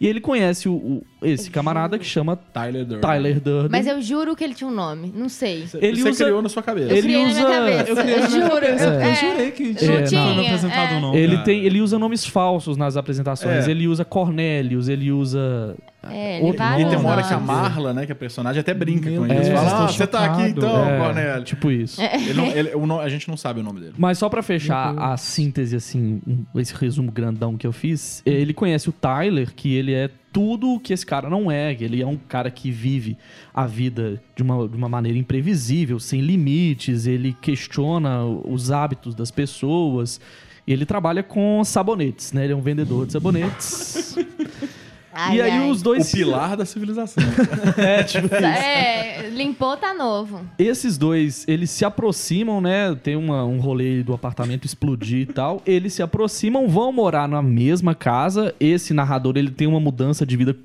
E 0.01 0.07
ele 0.09 0.21
conhece 0.21 0.69
o, 0.69 0.73
o- 0.75 1.07
esse 1.23 1.49
camarada 1.49 1.97
que 1.97 2.05
chama 2.05 2.35
Tyler 2.35 2.85
Durden. 2.85 3.01
Tyler 3.09 3.41
Durden. 3.41 3.69
Mas 3.71 3.87
eu 3.87 4.03
juro 4.03 4.35
que 4.35 4.43
ele 4.43 4.53
tinha 4.53 4.69
um 4.69 4.75
nome. 4.75 5.13
Não 5.15 5.29
sei. 5.29 5.65
ele 5.75 6.01
Você 6.03 6.09
usa- 6.11 6.25
criou 6.25 6.43
na 6.43 6.49
sua 6.49 6.61
cabeça. 6.61 6.89
Eu 6.91 6.97
Ele 6.97 7.03
criei 7.03 7.25
usa- 7.27 7.41
na 7.43 7.49
minha 7.49 7.85
cabeça. 7.85 7.91
Eu 8.01 8.05
minha 8.05 8.29
juro. 8.29 8.51
cabeça. 8.55 8.85
É. 8.85 9.11
Eu 9.11 9.15
jurei 9.15 9.51
que 9.53 9.63
Não 9.69 9.75
tinha 9.75 10.03
tinha, 10.03 10.35
me 10.35 10.47
apresentado 10.47 10.95
é. 10.95 10.97
o 10.97 11.01
nome. 11.01 11.17
Ele, 11.19 11.33
cara. 11.35 11.45
tem, 11.45 11.65
ele 11.65 11.81
usa 11.81 12.01
nomes 12.01 12.27
falsos 12.27 12.77
nas 12.77 12.97
apresentações. 12.97 13.69
É. 13.69 13.71
Ele 13.71 13.87
usa 13.87 14.05
Cornélios, 14.05 14.89
ele 14.89 15.13
usa. 15.13 15.77
É, 16.11 16.37
ele 16.39 16.47
Outro- 16.47 16.59
vai 16.59 16.83
E 16.83 16.89
tem 16.89 16.99
uma 16.99 17.11
hora 17.11 17.23
que 17.23 17.33
a 17.33 17.39
Marla, 17.39 17.93
né, 17.95 18.05
que 18.07 18.13
é 18.13 18.15
a 18.15 18.17
personagem, 18.17 18.61
até 18.61 18.75
brinca 18.75 19.09
Meu 19.11 19.21
com 19.23 19.27
ele. 19.27 19.41
Estou 19.41 19.57
ah, 19.59 19.89
você 19.89 20.07
tá 20.07 20.25
aqui 20.25 20.35
chocado." 20.45 20.49
então, 20.49 20.89
É, 20.89 20.99
Cornélio. 20.99 21.45
Tipo 21.45 21.71
isso. 21.71 22.01
Ele 22.03 22.35
não- 22.35 22.47
ele- 22.47 22.75
o 22.75 23.01
a 23.01 23.09
gente 23.09 23.29
não 23.29 23.37
sabe 23.37 23.61
o 23.61 23.63
nome 23.63 23.81
dele. 23.81 23.95
Mas 23.97 24.19
só 24.19 24.29
pra 24.29 24.43
fechar 24.43 24.99
a 24.99 25.17
síntese, 25.17 25.77
assim, 25.77 26.21
esse 26.57 26.75
resumo 26.75 27.11
grandão 27.13 27.57
que 27.57 27.67
eu 27.67 27.73
fiz, 27.73 28.23
ele 28.27 28.53
conhece 28.53 28.89
o 28.89 28.93
Tyler, 28.93 29.53
que 29.55 29.75
ele 29.75 29.93
é 29.95 30.11
tudo 30.33 30.75
o 30.75 30.81
que 30.81 30.93
esse 30.93 31.05
cara 31.05 31.29
não 31.29 31.51
é. 31.51 31.75
que 31.75 31.85
Ele 31.85 32.01
é 32.01 32.07
um 32.07 32.17
cara 32.17 32.51
que 32.51 32.71
vive 32.71 33.17
a 33.55 33.67
vida 33.67 34.21
de 34.35 34.43
uma, 34.43 34.67
de 34.67 34.77
uma 34.77 34.89
maneira 34.89 35.19
imprevisível, 35.19 36.01
sem 36.01 36.21
limites, 36.23 37.07
ele 37.07 37.37
questiona 37.41 38.25
os 38.25 38.71
hábitos 38.71 39.15
das 39.15 39.31
pessoas. 39.31 40.19
E 40.67 40.73
ele 40.73 40.87
trabalha 40.87 41.23
com 41.23 41.63
sabonetes, 41.65 42.33
né? 42.33 42.45
Ele 42.45 42.53
é 42.53 42.57
um 42.57 42.61
vendedor 42.63 43.05
de 43.07 43.13
sabonetes. 43.13 44.17
Ai, 45.15 45.37
e 45.37 45.43
aí 45.43 45.51
ai. 45.51 45.71
os 45.71 45.83
dois. 45.83 46.09
O 46.09 46.17
pilar 46.17 46.57
da 46.57 46.65
civilização. 46.65 47.23
É, 47.77 48.03
tipo 48.03 48.27
isso. 48.27 48.35
É, 48.45 49.29
limpou, 49.31 49.77
tá 49.77 49.93
novo. 49.95 50.41
Esses 50.59 50.97
dois, 50.97 51.45
eles 51.47 51.71
se 51.71 51.85
aproximam, 51.85 52.61
né? 52.61 52.95
Tem 53.03 53.15
uma- 53.17 53.45
um 53.45 53.59
rolê 53.61 54.03
do 54.03 54.13
apartamento 54.15 54.65
explodir 54.65 55.21
e 55.21 55.27
tal. 55.27 55.61
Eles 55.67 55.93
se 55.95 56.03
aproximam, 56.03 56.69
vão 56.69 56.93
morar 56.93 57.29
na 57.29 57.43
mesma 57.43 57.95
casa. 57.95 58.55
Esse 58.59 58.93
narrador, 58.95 59.37
ele 59.37 59.51
tem 59.51 59.67
uma 59.67 59.81
mudança 59.81 60.25
de 60.25 60.37
vida 60.37 60.57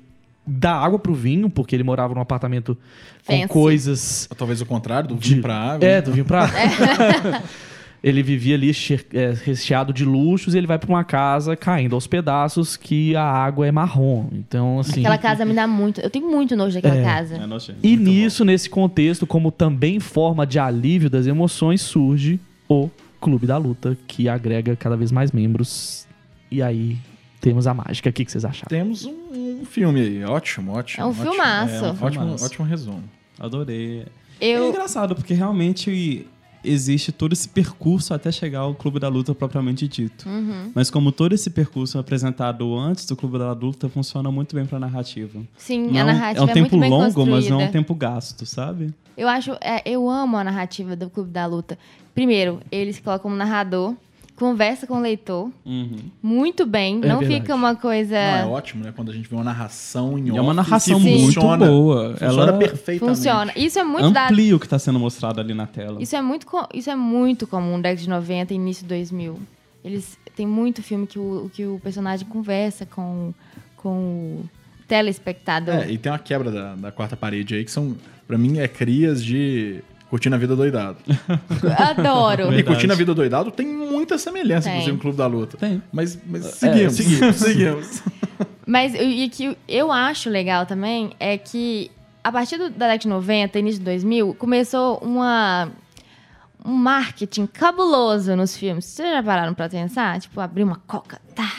da 0.46 0.72
água 0.74 0.98
pro 0.98 1.12
vinho, 1.14 1.50
porque 1.50 1.76
ele 1.76 1.84
morava 1.84 2.14
num 2.14 2.22
apartamento 2.22 2.76
Fancy. 3.22 3.42
com 3.42 3.48
coisas... 3.48 4.26
Talvez 4.38 4.62
o 4.62 4.66
contrário, 4.66 5.08
do 5.10 5.14
De- 5.16 5.30
vinho 5.30 5.42
pra 5.42 5.54
água. 5.54 5.86
É, 5.86 6.00
do 6.00 6.10
vinho 6.10 6.24
pra 6.24 6.48
Ele 8.02 8.22
vivia 8.22 8.54
ali 8.54 8.70
é, 9.12 9.34
recheado 9.44 9.92
de 9.92 10.04
luxos 10.04 10.54
e 10.54 10.58
ele 10.58 10.66
vai 10.68 10.78
pra 10.78 10.88
uma 10.88 11.02
casa 11.02 11.56
caindo 11.56 11.94
aos 11.96 12.06
pedaços 12.06 12.76
que 12.76 13.16
a 13.16 13.24
água 13.24 13.66
é 13.66 13.72
marrom. 13.72 14.28
Então, 14.32 14.78
assim... 14.78 15.00
Aquela 15.00 15.18
casa 15.18 15.44
me 15.44 15.52
dá 15.52 15.66
muito. 15.66 16.00
Eu 16.00 16.08
tenho 16.08 16.30
muito 16.30 16.54
nojo 16.54 16.74
daquela 16.74 16.96
É. 16.96 17.02
casa. 17.04 17.34
É 17.36 17.46
nojento. 17.46 17.78
E 17.82 17.96
nisso, 17.96 18.44
nesse 18.44 18.70
contexto, 18.70 19.26
como 19.26 19.50
também 19.50 19.98
forma 19.98 20.46
de 20.46 20.58
alívio 20.60 21.10
das 21.10 21.26
emoções, 21.26 21.80
surge 21.82 22.38
o 22.68 22.88
Clube 23.20 23.46
da 23.48 23.56
Luta, 23.56 23.98
que 24.06 24.28
agrega 24.28 24.76
cada 24.76 24.96
vez 24.96 25.10
mais 25.10 25.32
membros. 25.32 26.06
E 26.50 26.62
aí 26.62 26.96
temos 27.40 27.66
a 27.66 27.74
mágica. 27.74 28.10
O 28.10 28.12
que 28.12 28.24
que 28.24 28.30
vocês 28.30 28.44
acharam? 28.44 28.68
Temos 28.68 29.04
um, 29.06 29.60
um 29.60 29.64
filme 29.64 30.00
aí. 30.00 30.24
Ótimo, 30.24 30.72
ótimo. 30.72 31.02
É 31.02 31.06
um 31.06 31.10
ótimo. 31.10 31.30
filmaço. 31.32 31.74
É, 31.74 31.88
um 31.88 31.90
ótimo, 31.90 32.10
Filmaço. 32.10 32.44
ótimo 32.44 32.64
resumo. 32.66 33.02
Adorei. 33.40 34.04
É 34.40 34.46
Eu. 34.50 34.68
engraçado, 34.68 35.16
porque 35.16 35.34
realmente 35.34 36.24
existe 36.64 37.12
todo 37.12 37.32
esse 37.32 37.48
percurso 37.48 38.12
até 38.14 38.30
chegar 38.32 38.60
ao 38.60 38.74
Clube 38.74 38.98
da 38.98 39.08
Luta 39.08 39.34
propriamente 39.34 39.86
dito. 39.88 40.28
Uhum. 40.28 40.70
Mas 40.74 40.90
como 40.90 41.12
todo 41.12 41.34
esse 41.34 41.50
percurso 41.50 41.96
é 41.96 42.00
apresentado 42.00 42.76
antes 42.78 43.06
do 43.06 43.16
Clube 43.16 43.38
da 43.38 43.52
Luta, 43.52 43.88
funciona 43.88 44.30
muito 44.30 44.54
bem 44.54 44.66
pra 44.66 44.78
narrativa. 44.78 45.40
Sim, 45.56 45.88
Não- 45.90 46.00
a 46.00 46.04
narrativa 46.04 46.44
é 46.44 46.46
um 46.46 46.50
é, 46.50 46.54
tempo 46.54 46.76
muito 46.76 46.80
bem 46.80 46.90
longo, 46.90 47.04
construída. 47.06 47.30
mas 47.36 47.48
não 47.50 47.60
é 47.60 47.64
um 47.66 47.70
tempo 47.70 47.94
gasto, 47.94 48.44
sabe? 48.46 48.92
Eu 49.16 49.28
acho, 49.28 49.52
é, 49.60 49.82
eu 49.84 50.08
amo 50.08 50.36
a 50.36 50.44
narrativa 50.44 50.94
do 50.94 51.10
Clube 51.10 51.30
da 51.30 51.44
Luta. 51.46 51.78
Primeiro, 52.14 52.60
ele 52.70 52.92
se 52.92 53.02
coloca 53.02 53.22
como 53.22 53.34
narrador, 53.34 53.94
conversa 54.38 54.86
com 54.86 54.94
o 54.98 55.00
leitor 55.00 55.50
Uhum. 55.66 55.98
muito 56.22 56.64
bem, 56.64 57.00
É 57.02 57.08
não 57.08 57.18
verdade. 57.18 57.40
fica 57.40 57.54
uma 57.54 57.74
coisa. 57.74 58.14
Não, 58.14 58.38
é 58.38 58.46
ótimo, 58.46 58.84
né? 58.84 58.92
Quando 58.94 59.10
a 59.10 59.14
gente 59.14 59.28
vê 59.28 59.34
uma 59.34 59.44
narração 59.44 60.18
em 60.18 60.28
E 60.28 60.30
off 60.30 60.38
é 60.38 60.42
uma 60.42 60.54
narração 60.54 60.98
que 60.98 61.04
muito 61.06 61.24
funciona, 61.34 61.66
boa. 61.66 62.10
Funciona 62.12 62.32
Ela 62.42 62.52
perfeitamente. 62.58 63.16
Funciona. 63.16 63.52
Isso 63.56 63.78
é 63.78 63.84
muito 63.84 64.10
da 64.10 64.24
amplia 64.26 64.56
o 64.56 64.58
que 64.60 64.66
está 64.66 64.78
sendo 64.78 64.98
mostrado 64.98 65.40
ali 65.40 65.52
na 65.54 65.66
tela. 65.66 66.00
Isso 66.02 66.14
é 66.16 66.22
muito, 66.22 66.46
co- 66.46 66.68
isso 66.72 66.88
é 66.90 66.96
muito 66.96 67.46
comum 67.46 67.80
década 67.80 68.00
de 68.00 68.08
90 68.08 68.52
e 68.52 68.56
início 68.56 68.82
de 68.84 68.88
2000. 68.88 69.38
Eles 69.84 70.18
tem 70.34 70.46
muito 70.46 70.82
filme 70.82 71.06
que 71.06 71.18
o, 71.18 71.50
que 71.52 71.64
o 71.66 71.80
personagem 71.82 72.26
conversa 72.26 72.84
com, 72.86 73.32
com 73.76 74.40
o 74.42 74.48
telespectador. 74.86 75.74
É, 75.74 75.90
e 75.90 75.98
tem 75.98 76.10
uma 76.10 76.18
quebra 76.18 76.50
da, 76.50 76.74
da 76.74 76.92
quarta 76.92 77.16
parede 77.16 77.54
aí, 77.54 77.64
que 77.64 77.70
são, 77.70 77.94
pra 78.26 78.36
mim, 78.38 78.58
é 78.58 78.66
crias 78.68 79.24
de 79.24 79.80
Curtindo 80.10 80.34
a 80.36 80.38
Vida 80.38 80.56
Doidado. 80.56 80.96
Adoro. 81.78 82.52
E. 82.54 82.62
Curtindo 82.62 82.92
a 82.92 82.96
Vida 82.96 83.14
Doidado 83.14 83.50
tem 83.50 83.66
muita 83.66 84.16
semelhança, 84.18 84.68
Tem. 84.68 84.78
inclusive, 84.78 84.92
com 84.92 84.98
o 84.98 85.00
Clube 85.02 85.18
da 85.18 85.26
Luta. 85.26 85.56
Tem. 85.56 85.82
Mas, 85.92 86.18
mas 86.26 86.46
É, 86.46 86.50
seguimos, 86.50 86.94
seguimos, 86.94 87.36
seguimos. 87.36 88.02
Mas 88.66 88.94
e 88.94 89.28
que 89.28 89.56
eu 89.68 89.90
acho 89.92 90.28
legal 90.30 90.64
também 90.66 91.10
é 91.20 91.36
que 91.38 91.90
a 92.24 92.32
partir 92.32 92.56
do- 92.58 92.70
da 92.70 92.86
década 92.86 92.98
de 92.98 93.08
90, 93.08 93.58
início 93.58 93.78
de 93.78 93.84
2000, 93.84 94.34
começou 94.34 94.98
uma 94.98 95.68
um 96.64 96.72
marketing 96.74 97.46
cabuloso 97.46 98.34
nos 98.36 98.56
filmes. 98.56 98.84
Vocês 98.84 99.08
já 99.10 99.22
pararam 99.22 99.54
pra 99.54 99.68
pensar? 99.68 100.20
Tipo, 100.20 100.40
abrir 100.40 100.64
uma 100.64 100.76
coca, 100.86 101.18
tá, 101.34 101.50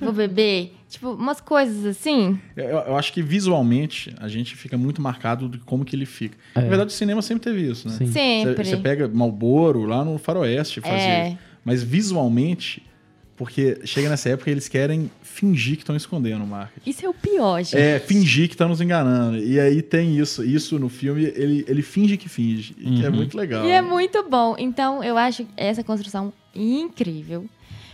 vou 0.00 0.12
beber. 0.12 0.74
tipo, 0.88 1.10
umas 1.12 1.40
coisas 1.40 1.84
assim. 1.84 2.38
Eu, 2.56 2.64
eu 2.68 2.96
acho 2.96 3.12
que 3.12 3.22
visualmente 3.22 4.14
a 4.18 4.28
gente 4.28 4.54
fica 4.56 4.76
muito 4.76 5.00
marcado 5.00 5.48
de 5.48 5.58
como 5.58 5.84
que 5.84 5.96
ele 5.96 6.06
fica. 6.06 6.36
Na 6.54 6.62
verdade, 6.62 6.90
o 6.90 6.92
cinema 6.92 7.22
sempre 7.22 7.44
teve 7.44 7.62
isso, 7.70 7.88
né? 7.88 7.94
Sim. 7.96 8.06
Sempre. 8.06 8.64
Você 8.64 8.76
pega 8.76 9.08
Malboro 9.08 9.84
lá 9.84 10.04
no 10.04 10.18
Faroeste 10.18 10.80
fazia 10.80 10.98
É. 10.98 11.28
isso. 11.28 11.38
Mas 11.64 11.82
visualmente, 11.82 12.82
porque 13.36 13.78
chega 13.84 14.08
nessa 14.08 14.28
época 14.30 14.50
eles 14.50 14.68
querem 14.68 15.10
fingir 15.22 15.76
que 15.76 15.82
estão 15.82 15.96
escondendo 15.96 16.44
o 16.44 16.46
marketing. 16.46 16.90
Isso 16.90 17.06
é 17.06 17.08
o 17.08 17.14
pior, 17.14 17.62
gente. 17.62 17.76
É, 17.76 17.98
fingir 17.98 18.48
que 18.48 18.56
tá 18.56 18.68
nos 18.68 18.80
enganando. 18.80 19.38
E 19.38 19.58
aí 19.58 19.80
tem 19.80 20.18
isso. 20.18 20.44
Isso 20.44 20.78
no 20.78 20.88
filme, 20.88 21.22
ele, 21.34 21.64
ele 21.66 21.82
finge 21.82 22.16
que 22.16 22.28
finge. 22.28 22.74
E 22.78 22.96
que 22.96 23.06
é 23.06 23.10
muito 23.10 23.36
legal. 23.36 23.64
E 23.64 23.70
é 23.70 23.80
muito 23.80 24.22
bom. 24.28 24.54
Então, 24.58 25.02
eu 25.02 25.16
acho 25.16 25.46
essa 25.56 25.82
construção 25.82 26.32
incrível. 26.54 27.46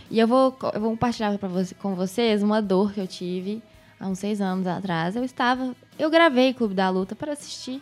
E 0.09 0.19
eu 0.19 0.27
vou, 0.27 0.57
eu 0.73 0.81
vou 0.81 0.89
compartilhar 0.91 1.37
você, 1.37 1.75
com 1.75 1.95
vocês 1.95 2.41
uma 2.41 2.61
dor 2.61 2.93
que 2.93 2.99
eu 2.99 3.07
tive 3.07 3.61
há 3.99 4.07
uns 4.07 4.19
seis 4.19 4.41
anos 4.41 4.65
atrás. 4.65 5.15
Eu 5.15 5.23
estava. 5.23 5.75
Eu 5.97 6.09
gravei 6.09 6.53
Clube 6.53 6.73
da 6.73 6.89
Luta 6.89 7.15
para 7.15 7.33
assistir. 7.33 7.81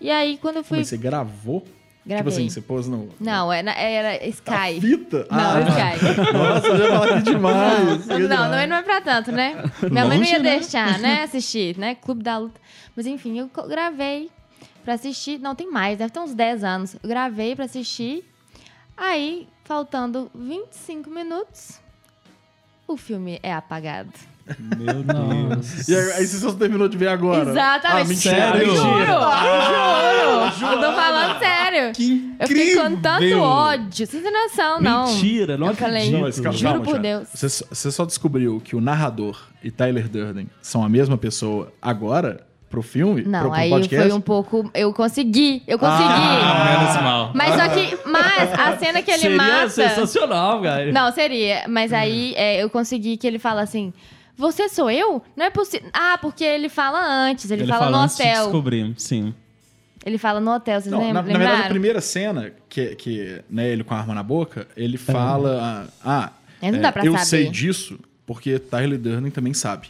E 0.00 0.10
aí, 0.10 0.38
quando 0.38 0.56
eu 0.56 0.64
fui. 0.64 0.78
Mas 0.78 0.88
você 0.88 0.96
gravou? 0.96 1.64
Gravei. 2.04 2.18
Tipo 2.18 2.28
assim, 2.28 2.48
você 2.48 2.60
pôs 2.60 2.86
no. 2.86 3.08
Não, 3.18 3.52
era, 3.52 3.72
era 3.72 4.24
A 4.24 4.26
Sky. 4.28 4.80
fita? 4.80 5.26
Não, 5.30 5.38
ah, 5.38 5.60
Sky. 5.60 6.20
Nossa, 6.32 6.66
eu 6.68 6.88
falar 6.88 7.14
aqui 7.14 7.22
demais. 7.22 8.06
Não, 8.06 8.18
não, 8.18 8.28
não, 8.28 8.66
não 8.66 8.76
é 8.76 8.82
pra 8.82 9.00
tanto, 9.00 9.32
né? 9.32 9.64
Minha 9.90 10.04
mãe 10.06 10.18
não 10.18 10.24
Longe, 10.24 10.32
ia 10.32 10.38
né? 10.38 10.58
deixar, 10.58 10.98
né? 11.00 11.22
Assistir, 11.26 11.76
né? 11.76 11.96
Clube 11.96 12.22
da 12.22 12.38
Luta. 12.38 12.60
Mas 12.94 13.06
enfim, 13.06 13.38
eu 13.38 13.50
gravei 13.68 14.30
pra 14.84 14.94
assistir. 14.94 15.40
Não, 15.40 15.54
tem 15.56 15.68
mais, 15.68 15.98
deve 15.98 16.12
ter 16.12 16.20
uns 16.20 16.32
10 16.32 16.62
anos. 16.62 16.94
Eu 17.02 17.08
gravei 17.08 17.56
pra 17.56 17.64
assistir. 17.64 18.24
Aí, 18.96 19.48
faltando 19.66 20.30
25 20.34 21.10
minutos, 21.10 21.80
o 22.86 22.96
filme 22.96 23.38
é 23.42 23.52
apagado. 23.52 24.12
Meu 24.60 25.02
Deus. 25.02 25.88
E 25.88 25.96
aí, 25.96 26.12
aí 26.12 26.26
você 26.26 26.38
só 26.38 26.52
terminou 26.52 26.86
de 26.88 26.96
ver 26.96 27.08
agora? 27.08 27.50
Exatamente. 27.50 28.00
Ah, 28.00 28.04
mentira. 28.04 28.36
Sério? 28.36 28.76
Juro, 28.76 28.86
juro. 30.56 30.72
Eu 30.72 30.80
tô 30.80 30.92
falando 30.94 31.38
sério. 31.40 31.92
Que 31.92 32.36
Eu 32.38 32.46
fiquei 32.46 32.74
com 32.76 32.96
tanto 33.00 33.16
incrível. 33.24 33.42
ódio. 33.42 34.06
Vocês 34.06 34.22
têm 34.22 34.32
noção, 34.32 34.80
não. 34.80 35.06
Mentira, 35.08 35.58
não 35.58 35.66
Eu 35.66 35.74
falei, 35.74 35.94
acredito. 35.96 36.12
Não, 36.14 36.20
mas 36.20 36.38
calma, 36.40 36.52
Juro 36.58 36.70
calma, 36.70 36.84
por 36.84 37.00
Thiago. 37.00 37.02
Deus. 37.02 37.28
Você, 37.34 37.64
você 37.68 37.90
só 37.90 38.04
descobriu 38.04 38.60
que 38.60 38.76
o 38.76 38.80
narrador 38.80 39.48
e 39.64 39.70
Tyler 39.72 40.08
Durden 40.08 40.48
são 40.62 40.84
a 40.84 40.88
mesma 40.88 41.18
pessoa 41.18 41.72
agora 41.82 42.45
pro 42.70 42.82
filme? 42.82 43.22
pro, 43.22 43.30
Não, 43.30 43.40
pro 43.42 43.52
aí 43.52 43.70
podcast? 43.70 44.08
foi 44.08 44.16
um 44.18 44.20
pouco. 44.20 44.70
Eu 44.74 44.92
consegui, 44.92 45.62
eu 45.66 45.78
consegui. 45.78 46.02
Ah, 46.08 46.78
menos 46.80 47.02
mal. 47.02 47.30
Mas 47.34 47.54
só 47.54 47.68
que. 47.68 47.98
Mas 48.08 48.52
a 48.58 48.76
cena 48.78 49.02
que 49.02 49.10
ele 49.10 49.20
Seria 49.20 49.36
mata. 49.36 49.68
sensacional, 49.68 50.60
cara. 50.62 50.90
Não, 50.92 51.10
seria. 51.12 51.64
Mas 51.68 51.92
aí 51.92 52.34
é, 52.36 52.62
eu 52.62 52.68
consegui 52.70 53.16
que 53.16 53.26
ele 53.26 53.38
fala 53.38 53.62
assim. 53.62 53.92
Você 54.38 54.68
sou 54.68 54.90
eu? 54.90 55.22
Não 55.34 55.46
é 55.46 55.50
possível. 55.50 55.88
Ah, 55.94 56.18
porque 56.20 56.44
ele 56.44 56.68
fala 56.68 57.02
antes, 57.02 57.50
ele, 57.50 57.62
Ele 57.62 57.72
fala, 57.72 57.90
no 57.90 57.96
antes 57.96 58.16
de 58.18 58.22
hotel. 58.22 58.42
descobrir, 58.42 58.94
sim. 58.98 59.32
Ele 60.04 60.18
fala 60.18 60.40
no 60.40 60.52
hotel, 60.54 60.78
vocês 60.80 60.92
Não, 60.92 60.98
lembram? 61.00 61.22
na, 61.22 61.32
na 61.32 61.38
verdade, 61.38 61.62
a 61.62 61.68
primeira 61.68 62.00
cena, 62.02 62.52
que, 62.68 62.94
que 62.96 63.40
né, 63.48 63.66
ele 63.70 63.82
com 63.82 63.94
a 63.94 63.98
arma 63.98 64.14
na 64.14 64.22
boca, 64.22 64.68
ele 64.76 64.98
fala: 64.98 65.88
Ah, 66.04 66.30
É, 66.60 66.70
não 66.70 66.80
dá 66.80 66.92
pra 66.92 67.04
eu 67.04 67.12
saber. 67.12 67.24
sei 67.24 67.48
disso 67.48 67.98
porque 68.26 68.58
Tyler 68.58 68.98
Durden 68.98 69.30
também 69.30 69.54
sabe. 69.54 69.88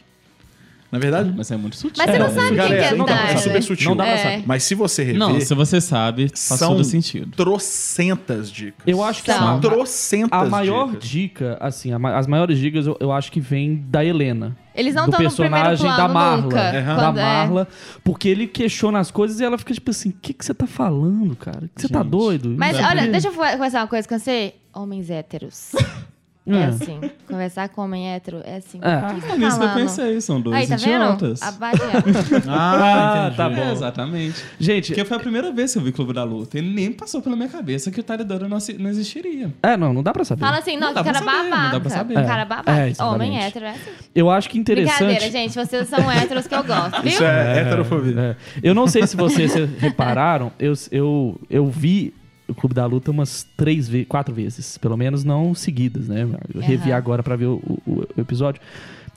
Na 0.90 0.98
verdade, 0.98 1.32
Mas 1.36 1.50
é 1.50 1.56
muito 1.56 1.76
sutil. 1.76 1.94
Mas 1.98 2.10
você 2.10 2.18
não 2.18 2.28
sabe 2.30 2.46
quem 2.48 2.56
galera, 2.56 2.88
que 2.88 2.94
é 2.94 2.96
não 2.96 3.04
dá 3.06 3.16
pra- 3.16 3.30
é 3.32 3.36
super 3.38 3.62
sutil. 3.62 3.88
Não 3.90 3.96
dá 3.96 4.04
pra 4.04 4.12
É. 4.12 4.18
saber. 4.22 4.42
Mas 4.46 4.62
se 4.62 4.74
você 4.74 5.02
rever, 5.02 5.18
Não, 5.18 5.40
se 5.40 5.54
você 5.54 5.80
sabe, 5.80 6.28
faz 6.28 6.40
são 6.60 6.72
todo 6.72 6.84
sentido. 6.84 7.30
trocentas 7.36 8.50
dicas. 8.50 8.82
Eu 8.86 9.02
acho 9.02 9.22
que 9.22 9.32
São. 9.32 9.56
a, 9.56 9.58
trocentas 9.58 10.40
a 10.42 10.44
maior 10.46 10.86
dicas. 10.92 11.08
dica, 11.08 11.56
assim, 11.60 11.90
as 11.92 12.26
maiores 12.26 12.58
dicas 12.58 12.86
eu, 12.86 12.96
eu 13.00 13.10
acho 13.12 13.32
que 13.32 13.40
vem 13.40 13.84
da 13.88 14.04
Helena. 14.04 14.56
Eles 14.74 14.94
não 14.94 15.06
do 15.06 15.10
estão 15.10 15.24
no 15.24 15.30
primeiro 15.32 15.68
personagem 15.70 15.86
plano 15.86 15.96
da 15.96 16.08
Marla. 16.14 16.42
nunca. 16.42 16.72
Da 16.72 16.94
Quando 16.94 17.18
é- 17.18 17.22
Marla. 17.22 17.68
Porque 18.04 18.28
ele 18.28 18.46
questiona 18.46 18.98
as 18.98 19.10
coisas 19.10 19.40
e 19.40 19.44
ela 19.44 19.56
fica 19.58 19.72
tipo 19.74 19.90
assim: 19.90 20.10
o 20.10 20.14
que, 20.20 20.32
que 20.34 20.44
você 20.44 20.52
tá 20.54 20.66
falando, 20.66 21.34
cara? 21.34 21.68
Que 21.74 21.82
você 21.82 21.88
tá 21.88 22.00
Gente. 22.02 22.10
doido? 22.10 22.54
Mas 22.56 22.78
o 22.78 22.82
olha, 22.82 23.08
deixa 23.08 23.28
eu 23.28 23.32
conversar 23.32 23.80
uma 23.80 23.86
coisa 23.88 24.06
com 24.06 24.18
você. 24.18 24.54
Homens 24.74 25.08
héteros. 25.10 25.72
É 26.48 26.56
É. 26.56 26.64
assim. 26.66 27.00
Conversar 27.26 27.68
com 27.70 27.82
homem 27.82 28.08
hétero 28.12 28.40
é 28.44 28.56
assim. 28.56 28.78
É. 28.80 28.96
O 28.98 29.14
que 29.16 29.20
você 29.20 29.26
tá 29.26 29.34
É 29.34 29.38
nisso 29.38 29.58
que 29.58 29.64
eu 29.64 29.68
falando? 29.68 29.74
pensei, 29.74 30.20
são 30.20 30.40
dois 30.40 30.56
Aí, 30.56 30.66
tá 30.68 30.74
idiotas. 30.76 31.40
vendo? 31.40 31.48
Abate 31.48 31.82
ela. 31.82 32.02
Ah, 32.48 33.26
Ah, 33.26 33.30
tá 33.36 33.46
É, 33.46 33.54
bom. 33.54 33.72
exatamente. 33.72 34.44
Gente, 34.58 34.88
Porque 34.88 35.04
foi 35.04 35.16
a 35.16 35.20
primeira 35.20 35.50
vez 35.52 35.72
que 35.72 35.78
eu 35.78 35.82
vi 35.82 35.90
Clube 35.92 36.12
da 36.12 36.22
Luta. 36.24 36.58
E 36.58 36.62
nem 36.62 36.92
passou 36.92 37.20
pela 37.20 37.34
minha 37.34 37.48
cabeça 37.48 37.90
que 37.90 37.98
o 37.98 38.02
Tyler 38.02 38.24
Durden 38.24 38.48
não, 38.48 38.56
assi- 38.58 38.78
não 38.78 38.88
existiria. 38.88 39.52
é, 39.62 39.76
não, 39.76 39.92
não 39.92 40.02
dá 40.02 40.12
pra 40.12 40.24
saber. 40.24 40.40
Fala 40.40 40.58
assim, 40.58 40.76
não, 40.76 40.88
Não 40.88 40.94
dá 40.94 41.02
que 41.02 41.12
cara 41.12 41.18
saber, 41.18 41.30
babaca. 41.50 41.62
não 41.64 41.70
dá 41.72 41.80
pra 41.80 41.90
saber. 41.90 42.14
Cara 42.14 42.44
babaca. 42.44 42.70
É, 42.80 42.90
exatamente. 42.90 43.14
Homem 43.28 43.38
hétero 43.44 43.64
é 43.64 43.70
assim. 43.70 43.90
Eu 44.14 44.30
acho 44.30 44.48
que 44.48 44.58
interessante. 44.58 44.98
Brincadeira, 44.98 45.30
gente. 45.32 45.54
Vocês 45.54 45.88
são 45.88 45.98
héteros 46.10 46.46
que 46.46 46.54
eu 46.54 46.62
gosto, 46.64 47.02
viu? 47.02 47.10
Isso 47.10 47.24
é, 47.24 47.60
heterofobia. 47.62 48.20
É. 48.20 48.36
Eu 48.62 48.74
não 48.74 48.86
sei 48.86 49.06
se 49.06 49.16
vocês 49.16 49.52
repararam, 49.78 50.52
eu, 50.58 50.72
eu, 50.92 51.40
eu 51.50 51.66
vi 51.66 52.14
o 52.48 52.54
Clube 52.54 52.74
da 52.74 52.86
Luta 52.86 53.10
umas 53.10 53.46
três 53.56 53.88
vezes, 53.88 54.06
quatro 54.08 54.34
vezes, 54.34 54.78
pelo 54.78 54.96
menos 54.96 55.24
não 55.24 55.54
seguidas, 55.54 56.08
né? 56.08 56.28
Eu 56.54 56.60
revi 56.60 56.90
Aham. 56.90 56.96
agora 56.98 57.22
pra 57.22 57.34
ver 57.36 57.46
o, 57.46 57.56
o- 57.86 58.06
o 58.16 58.20
episódio. 58.20 58.60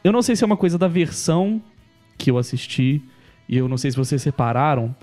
Eu 0.04 0.12
não 0.12 0.22
sei 0.22 0.36
se 0.36 0.44
é 0.44 0.48
uma 0.48 0.58
coisa 0.58 0.78
da 0.78 0.88
versão 0.88 1.62
que 2.18 2.32
eu 2.32 2.38
assisti, 2.38 3.02
e 3.48 3.58
eu 3.58 3.68
não 3.68 3.78
sei 3.78 3.92
se 3.92 3.98
vocês 3.98 4.22
separaram, 4.22 4.96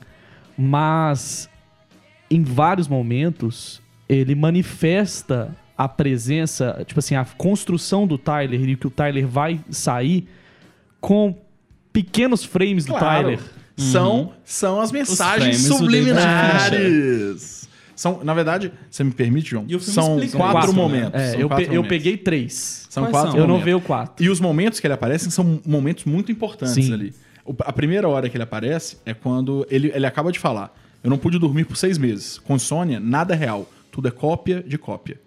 mas 0.56 1.48
em 2.30 2.42
vários 2.42 2.88
momentos 2.88 3.80
ele 4.08 4.34
manifesta 4.34 5.54
a 5.76 5.86
presença, 5.88 6.82
tipo 6.86 6.98
assim, 7.00 7.14
a 7.14 7.24
construção 7.24 8.06
do 8.06 8.16
Tyler 8.16 8.60
e 8.68 8.76
que 8.76 8.86
o 8.86 8.90
Tyler 8.90 9.26
vai 9.26 9.60
sair 9.70 10.26
com 11.00 11.36
pequenos 11.92 12.42
frames 12.44 12.84
do 12.86 12.94
Claro. 12.94 13.24
Tyler. 13.24 13.40
São, 13.76 14.32
são 14.42 14.80
as 14.80 14.90
mensagens 14.90 15.68
do 15.68 15.74
subliminares. 15.76 17.55
São, 17.96 18.22
na 18.22 18.34
verdade, 18.34 18.70
você 18.90 19.02
me 19.02 19.10
permite, 19.10 19.50
João? 19.50 19.64
E 19.66 19.74
o 19.74 19.80
filme 19.80 19.94
São 20.28 20.38
quatro, 20.38 20.70
né? 20.72 20.76
momentos. 20.78 21.20
É, 21.20 21.30
São 21.32 21.40
eu, 21.40 21.48
quatro 21.48 21.64
pe- 21.64 21.70
eu 21.70 21.76
momentos. 21.82 21.88
peguei 21.88 22.16
três. 22.18 22.86
São 22.90 23.02
Quais 23.04 23.12
quatro 23.12 23.30
são? 23.32 23.40
Eu 23.40 23.46
não 23.48 23.54
momentos. 23.54 23.64
vi 23.64 23.74
o 23.74 23.80
quatro. 23.80 24.24
E 24.24 24.28
os 24.28 24.38
momentos 24.38 24.78
que 24.78 24.86
ele 24.86 24.94
aparece 24.94 25.30
são 25.30 25.60
momentos 25.66 26.04
muito 26.04 26.30
importantes 26.30 26.74
Sim. 26.74 26.92
ali. 26.92 27.14
O- 27.44 27.54
a 27.60 27.72
primeira 27.72 28.06
hora 28.08 28.28
que 28.28 28.36
ele 28.36 28.44
aparece 28.44 28.98
é 29.06 29.14
quando 29.14 29.66
ele, 29.70 29.90
ele 29.94 30.04
acaba 30.06 30.30
de 30.30 30.38
falar: 30.38 30.72
Eu 31.02 31.08
não 31.10 31.16
pude 31.18 31.38
dormir 31.38 31.64
por 31.64 31.76
seis 31.76 31.96
meses. 31.96 32.38
Com 32.38 32.54
insônia, 32.56 33.00
nada 33.00 33.34
é 33.34 33.36
real. 33.36 33.66
Tudo 33.90 34.08
é 34.08 34.10
cópia 34.10 34.62
de 34.66 34.76
cópia. 34.76 35.18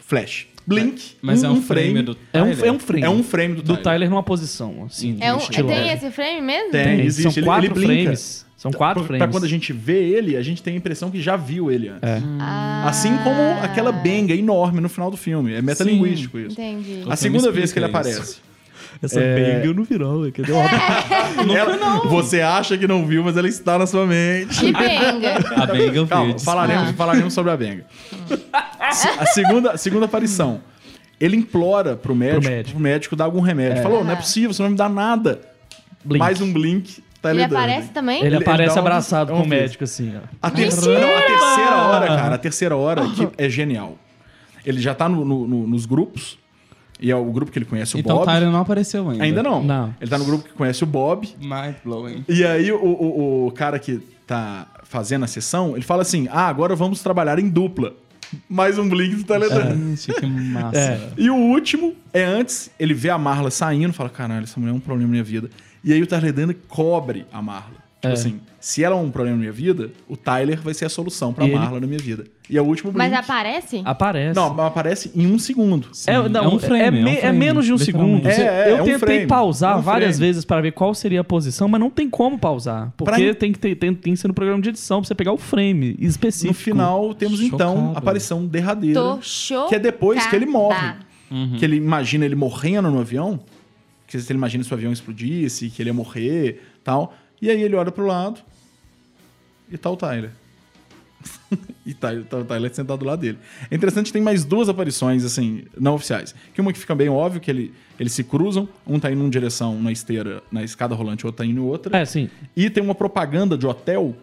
Flash. 0.00 0.46
Blink. 0.68 1.16
Mas 1.22 1.42
é 1.42 1.48
um 1.48 1.62
frame 1.62 2.02
do 2.02 2.16
É 2.32 2.42
um, 2.42 2.50
Tyler. 2.50 2.64
é 2.64 2.72
um 2.72 2.78
frame. 2.78 3.02
É 3.04 3.10
um 3.10 3.22
frame 3.22 3.54
do 3.56 3.62
do 3.62 3.66
Tyler. 3.76 3.82
Tyler 3.84 4.10
numa 4.10 4.22
posição, 4.22 4.84
assim. 4.86 5.16
É 5.20 5.32
um, 5.32 5.38
estilo- 5.38 5.68
tem 5.68 5.88
é. 5.88 5.94
esse 5.94 6.10
frame 6.10 6.40
mesmo? 6.42 6.70
Tem. 6.70 6.84
Tem, 6.84 7.00
existe, 7.06 7.22
São 7.32 7.40
ele- 7.40 7.46
quatro 7.46 7.66
ele 7.78 7.86
frames. 7.86 8.46
São 8.56 8.72
quatro 8.72 9.04
pra, 9.04 9.06
pra 9.08 9.16
frames. 9.18 9.34
quando 9.36 9.44
a 9.44 9.48
gente 9.48 9.72
vê 9.72 10.02
ele, 10.02 10.36
a 10.36 10.42
gente 10.42 10.60
tem 10.62 10.74
a 10.74 10.76
impressão 10.76 11.10
que 11.12 11.22
já 11.22 11.36
viu 11.36 11.70
ele 11.70 11.88
antes. 11.88 12.02
É. 12.02 12.20
Ah, 12.40 12.88
Assim 12.88 13.16
como 13.18 13.40
aquela 13.62 13.92
benga 13.92 14.34
enorme 14.34 14.80
no 14.80 14.88
final 14.88 15.10
do 15.12 15.16
filme. 15.16 15.54
É 15.54 15.62
metalinguístico 15.62 16.38
isso. 16.40 16.52
Entendi. 16.60 17.04
A 17.08 17.14
segunda 17.14 17.50
vez 17.52 17.72
que 17.72 17.78
ele 17.78 17.86
aparece. 17.86 18.38
Essa 19.02 19.20
benga 19.20 19.64
eu 19.64 19.74
não 19.74 19.84
vi 19.84 19.96
não, 19.98 20.24
é 20.24 20.30
uma- 20.52 21.56
Ela- 21.58 22.00
você 22.08 22.40
acha 22.40 22.76
que 22.76 22.86
não 22.86 23.06
viu, 23.06 23.22
mas 23.22 23.36
ela 23.36 23.48
está 23.48 23.78
na 23.78 23.86
sua 23.86 24.06
mente. 24.06 24.58
Que 24.58 24.72
benga. 24.72 25.36
A 25.56 25.66
Benga 25.66 26.06
Calma, 26.06 26.26
Verde. 26.26 26.44
falaremos, 26.44 26.88
Ah. 26.90 26.94
falaremos 26.94 27.32
sobre 27.34 27.52
a 27.52 27.56
benga. 27.56 27.84
A 28.80 29.26
segunda, 29.26 29.72
a 29.72 29.76
segunda 29.76 30.06
aparição. 30.06 30.60
Ele 31.20 31.36
implora 31.36 31.96
pro 31.96 32.14
médico, 32.14 32.42
pro 32.42 32.50
médico. 32.50 32.80
médico, 32.80 33.16
dar 33.16 33.24
algum 33.24 33.40
remédio. 33.40 33.82
Falou, 33.82 34.04
não 34.04 34.12
é 34.12 34.16
possível, 34.16 34.52
você 34.52 34.62
não 34.62 34.68
vai 34.68 34.72
me 34.72 34.76
dá 34.78 34.88
nada. 34.88 35.40
Blink. 36.04 36.18
Mais 36.20 36.40
um 36.40 36.52
blink. 36.52 37.02
Tá 37.20 37.30
Ele 37.30 37.42
aparece 37.42 37.88
também? 37.88 38.18
Ele, 38.20 38.36
Ele- 38.36 38.36
aparece 38.36 38.76
um- 38.76 38.78
abraçado 38.80 39.32
é 39.32 39.34
um 39.34 39.38
com 39.38 39.42
o 39.42 39.44
vídeo. 39.50 39.60
médico, 39.62 39.82
assim, 39.84 40.14
ó. 40.16 40.20
A, 40.40 40.50
ter- 40.50 40.62
Mentira! 40.72 41.00
não, 41.00 41.16
a 41.16 41.20
terceira 41.22 41.76
hora, 41.76 42.06
cara, 42.06 42.34
a 42.34 42.38
terceira 42.38 42.76
hora 42.76 43.02
que 43.08 43.28
é 43.36 43.48
genial. 43.48 43.98
Ele 44.64 44.80
já 44.80 44.94
tá 44.94 45.08
no- 45.08 45.24
no- 45.24 45.46
no- 45.48 45.66
nos 45.66 45.84
grupos, 45.86 46.38
e 47.00 47.10
é 47.10 47.16
o 47.16 47.24
grupo 47.26 47.50
que 47.52 47.58
ele 47.58 47.64
conhece, 47.64 47.96
o 47.96 47.98
Então 47.98 48.16
o 48.16 48.18
Bob. 48.20 48.28
Tyler 48.28 48.50
não 48.50 48.60
apareceu 48.60 49.08
ainda. 49.08 49.24
Ainda 49.24 49.42
não. 49.42 49.62
Não. 49.62 49.94
Ele 50.00 50.10
tá 50.10 50.18
no 50.18 50.24
grupo 50.24 50.44
que 50.44 50.52
conhece 50.54 50.82
o 50.82 50.86
Bob. 50.86 51.28
Mind 51.40 51.74
blowing. 51.84 52.24
E 52.28 52.44
aí 52.44 52.70
o, 52.72 52.76
o, 52.84 53.46
o 53.46 53.52
cara 53.52 53.78
que 53.78 54.00
tá 54.26 54.66
fazendo 54.84 55.24
a 55.24 55.28
sessão, 55.28 55.74
ele 55.76 55.84
fala 55.84 56.02
assim: 56.02 56.28
ah, 56.30 56.48
agora 56.48 56.74
vamos 56.74 57.02
trabalhar 57.02 57.38
em 57.38 57.48
dupla. 57.48 57.92
Mais 58.48 58.78
um 58.78 58.86
blink 58.88 59.16
do 59.16 59.24
Telegram. 59.24 59.70
Gente, 59.96 60.12
que 60.12 60.26
massa. 60.26 60.78
É. 60.78 61.08
E 61.16 61.30
o 61.30 61.34
último 61.36 61.94
é 62.12 62.24
antes, 62.24 62.70
ele 62.78 62.92
vê 62.92 63.08
a 63.08 63.16
Marla 63.16 63.50
saindo, 63.50 63.92
fala: 63.92 64.10
caralho, 64.10 64.44
essa 64.44 64.58
mulher 64.60 64.72
é 64.72 64.74
um 64.74 64.80
problema 64.80 65.06
na 65.08 65.12
minha 65.12 65.24
vida. 65.24 65.48
E 65.82 65.92
aí 65.92 66.02
o 66.02 66.06
Durden 66.06 66.54
cobre 66.68 67.24
a 67.32 67.40
Marla. 67.40 67.76
Tipo 68.00 68.08
É. 68.08 68.12
assim, 68.12 68.40
se 68.60 68.82
ela 68.82 68.96
é 68.96 68.98
um 68.98 69.10
problema 69.10 69.36
na 69.36 69.40
minha 69.42 69.52
vida, 69.52 69.90
o 70.08 70.16
Tyler 70.16 70.60
vai 70.60 70.74
ser 70.74 70.84
a 70.84 70.88
solução 70.88 71.32
pra 71.32 71.44
ele- 71.44 71.54
Marla 71.54 71.78
na 71.80 71.86
minha 71.86 71.98
vida. 71.98 72.24
E 72.50 72.56
é 72.56 72.62
o 72.62 72.64
último 72.64 72.90
Mas 72.94 73.12
aparece? 73.12 73.82
Aparece. 73.84 74.34
Não, 74.34 74.54
mas 74.54 74.66
aparece 74.66 75.12
em 75.14 75.26
um 75.26 75.38
segundo. 75.38 75.88
É, 76.06 76.28
não, 76.28 76.44
é 76.44 76.48
um 76.48 76.58
frame, 76.58 76.98
é, 76.98 77.02
é 77.02 77.04
um 77.04 77.08
é 77.08 77.16
frame, 77.20 77.38
menos 77.38 77.66
de 77.66 77.72
um 77.74 77.78
segundo. 77.78 78.26
É, 78.26 78.32
é, 78.40 78.70
eu 78.72 78.76
é 78.78 78.82
um 78.82 78.84
tentei 78.86 78.98
frame, 78.98 79.26
pausar 79.26 79.76
é 79.76 79.78
um 79.78 79.82
várias 79.82 80.16
frame. 80.16 80.26
vezes 80.32 80.44
para 80.46 80.60
ver 80.62 80.72
qual 80.72 80.94
seria 80.94 81.20
a 81.20 81.24
posição, 81.24 81.68
mas 81.68 81.78
não 81.80 81.90
tem 81.90 82.08
como 82.08 82.38
pausar. 82.38 82.92
Porque 82.96 83.24
Pra- 83.26 83.34
tem, 83.34 83.52
que 83.52 83.58
ter, 83.58 83.74
tem, 83.76 83.94
tem 83.94 84.14
que 84.14 84.18
ser 84.18 84.28
no 84.28 84.34
programa 84.34 84.62
de 84.62 84.70
edição 84.70 85.00
pra 85.02 85.08
você 85.08 85.14
pegar 85.14 85.32
o 85.32 85.36
frame 85.36 85.94
específico. 86.00 86.48
No 86.54 86.54
final, 86.54 87.14
temos 87.14 87.40
então 87.42 87.76
Chocado. 87.76 87.94
a 87.94 87.98
aparição 87.98 88.46
derradeira. 88.46 88.98
Tô 88.98 89.18
chocada. 89.20 89.68
Que 89.68 89.74
é 89.74 89.78
depois 89.78 90.26
que 90.26 90.34
ele 90.34 90.46
morre. 90.46 90.94
Uhum. 91.30 91.56
Que 91.58 91.64
ele 91.66 91.76
imagina 91.76 92.24
ele 92.24 92.34
morrendo 92.34 92.90
no 92.90 92.98
avião. 92.98 93.38
Que 94.06 94.18
se 94.18 94.32
ele 94.32 94.38
imagina 94.38 94.64
se 94.64 94.70
o 94.72 94.74
avião 94.74 94.90
explodisse, 94.90 95.68
que 95.68 95.82
ele 95.82 95.90
ia 95.90 95.94
morrer 95.94 96.62
tal. 96.82 97.12
E 97.42 97.50
aí 97.50 97.62
ele 97.62 97.76
olha 97.76 97.92
pro 97.92 98.06
lado 98.06 98.40
e 99.70 99.78
tá 99.78 99.90
o 99.90 99.96
Tyler. 99.96 100.30
e 101.84 101.94
tá, 101.94 102.10
tá 102.28 102.38
o 102.38 102.44
Tyler 102.44 102.74
sentado 102.74 102.98
do 102.98 103.04
lado 103.04 103.20
dele. 103.20 103.38
É 103.70 103.74
interessante 103.74 104.12
tem 104.12 104.22
mais 104.22 104.44
duas 104.44 104.68
aparições, 104.68 105.24
assim, 105.24 105.64
não 105.78 105.94
oficiais. 105.94 106.34
Que 106.54 106.60
uma 106.60 106.72
que 106.72 106.78
fica 106.78 106.94
bem 106.94 107.08
óbvio, 107.08 107.40
que 107.40 107.50
ele, 107.50 107.74
eles 107.98 108.12
se 108.12 108.22
cruzam, 108.24 108.68
um 108.86 108.98
tá 108.98 109.10
indo 109.10 109.20
em 109.20 109.24
uma 109.24 109.30
direção 109.30 109.80
na 109.80 109.90
esteira, 109.90 110.42
na 110.50 110.62
escada 110.62 110.94
rolante, 110.94 111.24
o 111.24 111.28
outro 111.28 111.44
tá 111.44 111.44
indo 111.44 111.60
em 111.60 111.64
outra. 111.64 111.96
É, 111.98 112.04
sim. 112.04 112.30
E 112.56 112.70
tem 112.70 112.82
uma 112.82 112.94
propaganda 112.94 113.56
de 113.56 113.66
hotel 113.66 114.14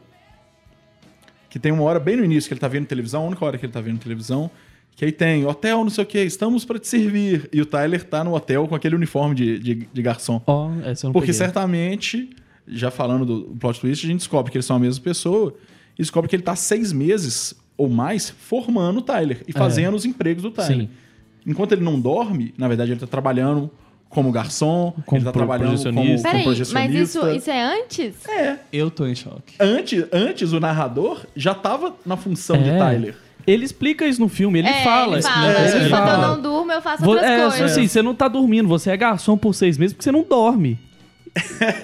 que 1.49 1.59
tem 1.59 1.71
uma 1.71 1.83
hora 1.83 2.01
bem 2.01 2.17
no 2.17 2.25
início 2.25 2.49
que 2.49 2.53
ele 2.53 2.59
tá 2.59 2.67
vendo 2.67 2.85
televisão, 2.85 3.23
a 3.23 3.27
única 3.27 3.45
hora 3.45 3.57
que 3.57 3.65
ele 3.65 3.71
tá 3.71 3.79
vendo 3.79 3.97
televisão, 3.99 4.51
que 4.93 5.05
aí 5.05 5.11
tem 5.11 5.45
hotel, 5.45 5.83
não 5.83 5.89
sei 5.89 6.03
o 6.03 6.07
que, 6.07 6.19
estamos 6.19 6.65
pra 6.65 6.77
te 6.77 6.85
servir. 6.87 7.49
E 7.51 7.61
o 7.61 7.65
Tyler 7.65 8.03
tá 8.03 8.23
no 8.23 8.33
hotel 8.33 8.67
com 8.67 8.75
aquele 8.75 8.95
uniforme 8.95 9.35
de, 9.35 9.59
de, 9.59 9.75
de 9.91 10.01
garçom. 10.01 10.41
Ó, 10.45 10.71
essa 10.83 11.05
eu 11.05 11.09
não 11.09 11.13
Porque 11.13 11.27
peguei. 11.27 11.33
certamente, 11.33 12.29
já 12.67 12.89
falando 12.91 13.25
do 13.25 13.41
plot 13.59 13.79
twist, 13.79 14.05
a 14.05 14.09
gente 14.09 14.19
descobre 14.19 14.51
que 14.51 14.57
eles 14.57 14.65
são 14.65 14.75
a 14.75 14.79
mesma 14.79 15.03
pessoa 15.03 15.53
e 15.97 16.01
descobre 16.01 16.29
que 16.29 16.35
ele 16.35 16.43
tá 16.43 16.55
seis 16.55 16.91
meses 16.91 17.53
ou 17.77 17.89
mais 17.89 18.29
formando 18.29 18.97
o 18.97 19.01
Tyler 19.01 19.41
e 19.47 19.51
fazendo 19.53 19.95
os 19.95 20.05
empregos 20.05 20.43
do 20.43 20.51
Tyler. 20.51 20.71
É. 20.71 20.81
Sim. 20.81 20.89
Enquanto 21.45 21.73
ele 21.73 21.83
não 21.83 21.99
dorme, 21.99 22.53
na 22.57 22.67
verdade 22.67 22.91
ele 22.91 22.99
tá 22.99 23.05
trabalhando 23.07 23.69
como 24.09 24.31
garçom, 24.31 24.93
Como 25.05 25.17
ele 25.19 25.25
tá 25.25 25.31
pro- 25.31 25.39
trabalhando 25.41 25.67
como, 25.77 25.83
projecionista. 25.83 26.29
como 26.29 26.43
Peraí, 26.43 26.45
mas 26.45 26.71
projecionista. 26.71 27.03
isso, 27.27 27.37
isso 27.37 27.51
é 27.51 27.63
antes? 27.63 28.15
Eu 28.71 28.89
tô 28.89 29.05
em 29.05 29.13
choque. 29.15 29.55
Antes, 29.59 30.05
antes 30.11 30.53
o 30.53 30.59
narrador 30.59 31.25
já 31.35 31.53
tava 31.53 31.93
na 32.05 32.15
função 32.15 32.61
de 32.61 32.69
É. 32.69 32.77
Tyler. 32.77 33.15
Ele 33.45 33.63
explica 33.63 34.07
isso 34.07 34.19
no 34.19 34.27
filme, 34.29 34.57
ele 34.59 34.67
é, 34.69 34.83
fala. 34.83 35.15
Ele 35.17 35.21
fala. 35.21 35.51
É, 35.53 35.75
ele 35.75 35.85
eu 35.85 35.89
fala. 35.89 36.27
não 36.29 36.41
durmo, 36.41 36.71
eu 36.71 36.81
faço 36.81 37.05
outras 37.07 37.29
é, 37.29 37.37
coisas. 37.41 37.71
assim, 37.73 37.87
você 37.87 38.01
não 38.01 38.15
tá 38.15 38.27
dormindo, 38.27 38.67
você 38.67 38.89
é 38.89 38.97
garçom 38.97 39.37
por 39.37 39.53
seis 39.53 39.77
meses 39.77 39.93
porque 39.93 40.03
você 40.03 40.11
não 40.11 40.23
dorme. 40.23 40.79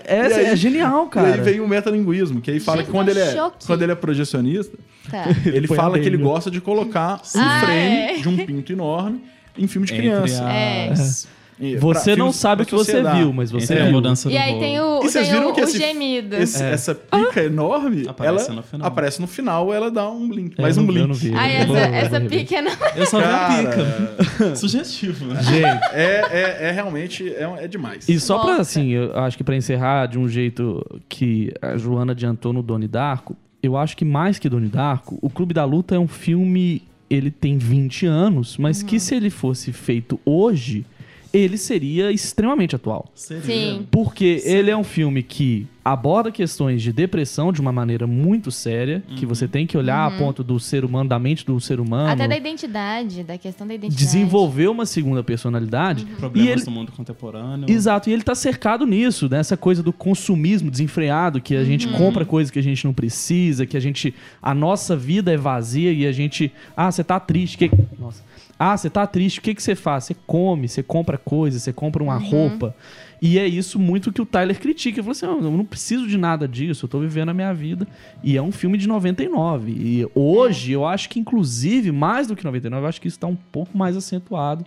É, 0.06 0.30
E 0.30 0.34
aí- 0.34 0.46
é 0.46 0.56
genial, 0.56 1.08
cara. 1.08 1.30
E 1.30 1.34
aí 1.34 1.42
vem 1.42 1.60
o 1.60 1.68
metalinguismo, 1.68 2.40
que 2.42 2.50
aí 2.52 2.60
fala 2.60 2.78
Gente, 2.78 2.86
que 2.88 2.92
quando 2.92 3.10
ele, 3.10 3.20
é, 3.20 3.32
choque. 3.34 3.66
quando 3.66 3.82
ele 3.82 3.92
é 3.92 3.96
projecionista, 3.96 4.78
Tá. 5.10 5.26
ele 5.46 5.68
põe 5.68 5.78
fala 5.78 6.00
que 6.00 6.06
ele 6.06 6.18
gosta 6.18 6.50
de 6.50 6.62
colocar 6.62 7.22
um 7.36 7.40
Ah, 7.42 7.60
frame 7.64 7.96
é. 7.96 8.14
de 8.22 8.30
um 8.30 8.38
pinto 8.46 8.72
enorme 8.72 9.22
em 9.58 9.68
filme 9.68 9.86
de 9.88 9.94
Entre 9.94 10.08
criança. 10.08 10.44
É. 10.50 10.90
as... 10.92 11.28
E 11.60 11.76
Você 11.76 12.16
pra 12.16 12.24
não 12.24 12.32
sabe 12.32 12.64
o 12.64 12.66
que 12.66 12.74
você 12.74 13.04
viu, 13.04 13.32
mas 13.32 13.52
você 13.52 13.66
Entre 13.74 13.80
a 13.82 13.84
viu. 13.84 13.92
mudança 13.94 14.28
do 14.28 14.34
E 14.34 14.38
aí 14.38 14.58
tem 14.58 14.80
o, 14.80 15.04
E 15.06 15.12
tem 15.12 15.24
viram 15.26 15.50
o, 15.50 15.54
que 15.54 15.62
o 15.62 15.64
esse- 15.64 15.78
gemido. 15.78 16.36
Esse- 16.36 16.64
Essa 16.64 17.00
pica 17.34 17.44
enorme, 17.44 18.08
Aparece 18.08 18.46
ela 18.48 18.56
no 18.56 18.64
final. 18.64 18.88
aparece 18.88 19.22
no 19.22 19.28
final, 19.28 19.74
ela 19.74 19.90
dá 19.92 20.10
um 20.10 20.28
blink. 20.28 20.56
É, 20.58 20.62
mais 20.62 20.78
um 20.78 20.82
não- 20.82 20.88
eu 20.90 20.94
blink. 20.94 21.08
não 21.08 21.16
vi. 21.16 21.34
Essa, 21.34 21.78
essa 21.80 22.22
pica 22.22 22.62
não. 22.62 22.72
Eu 22.96 23.06
só 23.06 23.18
vi 23.20 23.26
a 23.26 23.48
pica. 23.58 24.56
Sugestivo. 24.56 25.26
né? 25.26 25.42
Gente, 25.44 25.64
é, 25.94 26.26
é, 26.32 26.58
é 26.68 26.72
realmente 26.72 27.28
é, 27.30 27.44
é 27.64 27.68
demais. 27.68 28.08
E 28.08 28.20
só 28.20 28.36
pra, 28.38 28.48
Volta. 28.48 28.62
assim, 28.62 28.90
eu 28.90 29.18
acho 29.20 29.38
que 29.38 29.44
pra 29.44 29.56
encerrar 29.56 30.08
de 30.08 30.18
um 30.20 30.28
jeito 30.28 30.86
que 31.08 31.54
a 31.62 31.78
Joana 31.78 32.12
adiantou 32.14 32.54
no 32.54 32.62
Doni 32.62 32.88
Darko, 32.88 33.36
eu 33.64 33.78
acho 33.78 33.96
que 33.96 34.04
mais 34.06 34.40
que 34.40 34.50
Doni 34.50 34.68
Darko, 34.68 35.18
o 35.22 35.30
Clube 35.30 35.54
da 35.54 35.64
Luta 35.66 35.96
é 35.96 36.00
um 36.00 36.08
filme, 36.08 36.82
ele 37.10 37.30
tem 37.30 37.58
20 37.58 38.06
anos, 38.06 38.58
mas 38.58 38.82
que 38.82 39.00
se 39.00 39.14
ele 39.16 39.30
fosse 39.30 39.72
feito 39.72 40.20
hoje, 40.26 40.86
ele 41.34 41.58
seria 41.58 42.12
extremamente 42.12 42.76
atual. 42.76 43.10
Sim. 43.16 43.88
Porque 43.90 44.42
ele 44.46 44.70
é 44.70 44.76
um 44.76 44.84
filme 44.84 45.24
que 45.24 45.68
aborda 45.84 46.32
questões 46.32 46.82
de 46.82 46.94
depressão 46.94 47.52
de 47.52 47.60
uma 47.60 47.72
maneira 47.72 48.06
muito 48.06 48.52
séria, 48.52 49.02
que 49.16 49.26
você 49.26 49.48
tem 49.48 49.66
que 49.66 49.76
olhar 49.76 50.06
a 50.06 50.12
ponto 50.12 50.44
do 50.44 50.60
ser 50.60 50.86
humano, 50.86 51.10
da 51.10 51.18
mente 51.18 51.44
do 51.44 51.60
ser 51.60 51.80
humano, 51.80 52.12
Até 52.12 52.28
da 52.28 52.38
identidade, 52.38 53.24
da 53.24 53.38
questão 53.38 53.66
da 53.66 53.74
identidade. 53.74 54.04
desenvolver 54.06 54.68
uma 54.68 54.86
segunda 54.86 55.24
personalidade. 55.24 56.04
E 56.04 56.16
Problemas 56.16 56.50
ele, 56.50 56.66
do 56.66 56.72
mundo 56.72 56.92
contemporâneo. 56.92 57.70
Exato, 57.70 58.10
e 58.10 58.14
ele 58.14 58.22
tá 58.22 58.36
cercado 58.36 58.86
nisso, 58.86 59.28
nessa 59.28 59.58
coisa 59.58 59.82
do 59.82 59.92
consumismo 59.92 60.70
desenfreado, 60.70 61.42
que 61.42 61.56
a 61.56 61.64
gente 61.64 61.88
compra 61.88 62.26
coisas 62.26 62.52
que 62.52 62.60
a 62.60 62.64
gente 62.64 62.86
não 62.86 62.94
precisa, 62.94 63.66
que 63.66 63.76
a 63.76 63.80
gente. 63.80 64.14
A 64.42 64.54
nossa 64.54 64.96
vida 64.96 65.32
é 65.32 65.38
vazia 65.38 65.92
e 65.92 66.06
a 66.06 66.12
gente. 66.12 66.52
Ah, 66.78 66.92
você 66.92 67.04
tá 67.04 67.20
triste. 67.20 67.58
Que, 67.58 67.72
nossa. 67.98 68.22
Ah, 68.64 68.78
você 68.78 68.92
tá 68.92 69.08
triste, 69.08 69.40
o 69.40 69.42
que, 69.42 69.56
que 69.56 69.64
você 69.64 69.74
faz? 69.74 70.04
Você 70.04 70.16
come, 70.28 70.68
você 70.68 70.84
compra 70.84 71.18
coisas, 71.18 71.64
você 71.64 71.74
compra 71.74 72.04
uma 72.04 72.16
roupa. 72.30 72.76
E 73.20 73.40
é 73.40 73.48
isso 73.48 73.80
muito 73.80 74.14
que 74.14 74.22
o 74.22 74.26
Tyler 74.26 74.60
critica. 74.60 75.00
Ele 75.00 75.04
falou 75.04 75.12
assim: 75.14 75.26
"Ah, 75.26 75.44
eu 75.46 75.52
não 75.58 75.66
preciso 75.66 76.08
de 76.08 76.16
nada 76.16 76.48
disso, 76.48 76.86
eu 76.86 76.90
tô 76.90 77.00
vivendo 77.00 77.30
a 77.30 77.34
minha 77.34 77.52
vida. 77.56 77.88
E 78.24 78.38
é 78.38 78.42
um 78.42 78.52
filme 78.52 78.78
de 78.78 78.88
99. 78.88 79.72
E 79.72 80.08
hoje, 80.14 80.74
eu 80.74 80.86
acho 80.86 81.10
que, 81.10 81.20
inclusive, 81.20 81.92
mais 81.92 82.28
do 82.28 82.36
que 82.36 82.44
99, 82.44 82.84
eu 82.86 82.90
acho 82.90 83.02
que 83.02 83.08
isso 83.08 83.18
tá 83.18 83.26
um 83.26 83.36
pouco 83.36 83.76
mais 83.76 83.98
acentuado. 83.98 84.64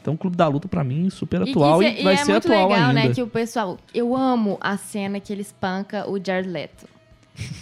Então, 0.00 0.14
o 0.14 0.18
Clube 0.18 0.36
da 0.36 0.48
Luta, 0.48 0.66
pra 0.66 0.82
mim, 0.82 1.10
super 1.10 1.42
E 1.42 1.44
que 1.44 1.50
atual 1.50 1.82
e, 1.82 1.86
é- 1.86 2.02
vai 2.02 2.14
é 2.14 2.16
ser 2.16 2.32
muito 2.32 2.46
atual 2.48 2.68
legal, 2.68 2.88
ainda. 2.88 3.08
né? 3.08 3.14
Que 3.14 3.22
o 3.22 3.26
pessoal. 3.26 3.78
Eu 3.92 4.16
amo 4.16 4.56
a 4.60 4.76
cena 4.78 5.20
que 5.20 5.30
ele 5.32 5.42
espanca 5.42 6.08
o 6.10 6.18
Jared 6.22 6.48
Leto. 6.48 6.86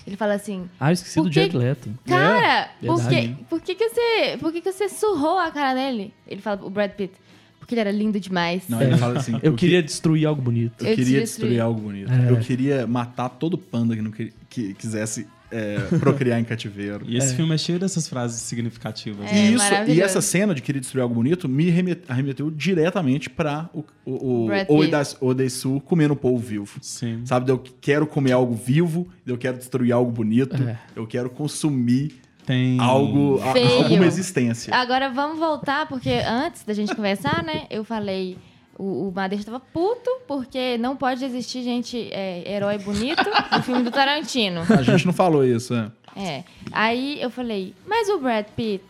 Ele 0.07 0.17
fala 0.17 0.35
assim. 0.35 0.69
Ah, 0.79 0.91
eu 0.91 0.95
esqueci 0.95 1.15
Por 1.15 1.25
do 1.25 1.29
que- 1.31 1.35
Jared 1.35 1.57
Leto. 1.57 1.91
Cara, 2.07 2.71
por, 2.85 2.97
verdade. 2.99 3.29
que, 3.39 3.45
por, 3.45 3.61
que, 3.61 3.75
que 3.75 3.89
você, 3.89 4.37
por 4.39 4.53
que, 4.53 4.61
que 4.61 4.71
você 4.73 4.89
surrou 4.89 5.39
a 5.39 5.51
cara 5.51 5.75
dele? 5.75 6.13
Ele 6.27 6.41
fala, 6.43 6.65
o 6.65 6.71
Brad 6.71 6.91
Pitt. 6.93 7.15
Porque 7.59 7.75
ele 7.75 7.81
era 7.81 7.93
lindo 7.93 8.19
demais. 8.21 8.65
Não, 8.69 8.83
ele 8.83 8.97
fala 8.99 9.19
assim: 9.21 9.39
Eu 9.43 9.53
que- 9.53 9.61
queria 9.61 9.83
destruir 9.83 10.27
algo 10.27 10.43
bonito. 10.43 10.85
Eu 10.85 10.91
Eu 10.91 10.97
queria 10.97 11.21
destruir 11.21 11.51
destruí. 11.51 11.61
algo 11.61 11.81
bonito. 11.81 12.11
É. 12.13 12.31
Eu 12.31 12.37
queria 12.41 12.87
matar 12.87 13.29
todo 13.29 13.57
panda 13.57 13.95
que, 13.97 14.03
não 14.03 14.11
que, 14.11 14.33
que 14.51 14.75
quisesse 14.75 15.27
é, 15.53 15.77
procriar 15.99 16.41
em 16.41 16.45
cativeiro. 16.45 17.05
E 17.07 17.17
esse 17.17 17.35
filme 17.37 17.55
é 17.55 17.59
cheio 17.59 17.79
dessas 17.79 18.09
frases 18.09 18.41
significativas. 18.43 19.31
É, 19.31 19.37
e, 19.51 19.55
isso, 19.55 19.65
e 19.89 20.01
essa 20.01 20.21
cena 20.21 20.55
de 20.55 20.63
querer 20.63 20.81
destruir 20.81 21.03
algo 21.03 21.15
bonito 21.15 21.49
me 21.49 21.69
remet- 21.71 22.05
arremeteu 22.09 22.51
diretamente 22.51 23.29
pra 23.31 23.69
o, 23.75 23.85
o, 24.05 24.49
o 24.69 25.27
Odesu 25.29 25.81
comendo 25.85 26.15
o 26.15 26.17
povo 26.17 26.39
vivo. 26.39 26.79
Sim. 26.81 27.21
Sabe, 27.25 27.51
eu 27.53 27.63
quero 27.81 28.07
comer 28.07 28.33
algo 28.33 28.55
vivo, 28.55 29.07
eu 29.27 29.37
quero 29.39 29.59
destruir 29.59 29.93
algo 29.93 30.11
bonito, 30.11 30.57
É. 30.57 30.79
eu 30.97 31.07
quero 31.07 31.29
consumir 31.31 32.21
Tem 32.47 32.79
algo, 32.81 33.41
a- 33.43 33.83
alguma 33.85 34.07
existência. 34.07 34.75
Agora 34.75 35.11
vamos 35.11 35.39
voltar, 35.39 35.87
porque 35.87 36.11
antes 36.27 36.65
da 36.65 36.73
gente 36.73 36.95
conversar, 36.95 37.43
né? 37.45 37.67
Eu 37.71 37.85
falei. 37.85 38.37
O, 38.83 39.09
o 39.09 39.13
Madeira 39.15 39.45
tava 39.45 39.61
puto 39.61 40.11
porque 40.27 40.77
não 40.77 40.97
pode 40.97 41.25
existir 41.25 41.63
gente 41.63 42.09
é, 42.11 42.43
herói 42.53 42.79
bonito 42.79 43.23
no 43.53 43.63
filme 43.63 43.85
do 43.85 43.93
Tarantino. 43.93 44.63
A 44.69 44.83
gente 44.83 45.07
não 45.07 45.13
falou 45.13 45.45
isso, 45.45 45.73
é. 45.73 45.93
É. 46.17 46.45
Aí 46.73 47.23
eu 47.23 47.31
falei, 47.31 47.75
mas 47.87 48.09
o 48.09 48.19
Brad 48.19 48.45
Pitt, 48.57 48.83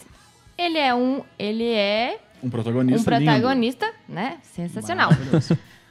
ele 0.57 0.78
é 0.78 0.95
um. 0.95 1.20
Ele 1.38 1.68
é 1.68 2.18
Um 2.43 2.49
protagonista 2.49 3.11
um 3.11 3.18
lindo. 3.18 3.30
protagonista, 3.32 3.93
né? 4.09 4.38
Sensacional. 4.43 5.11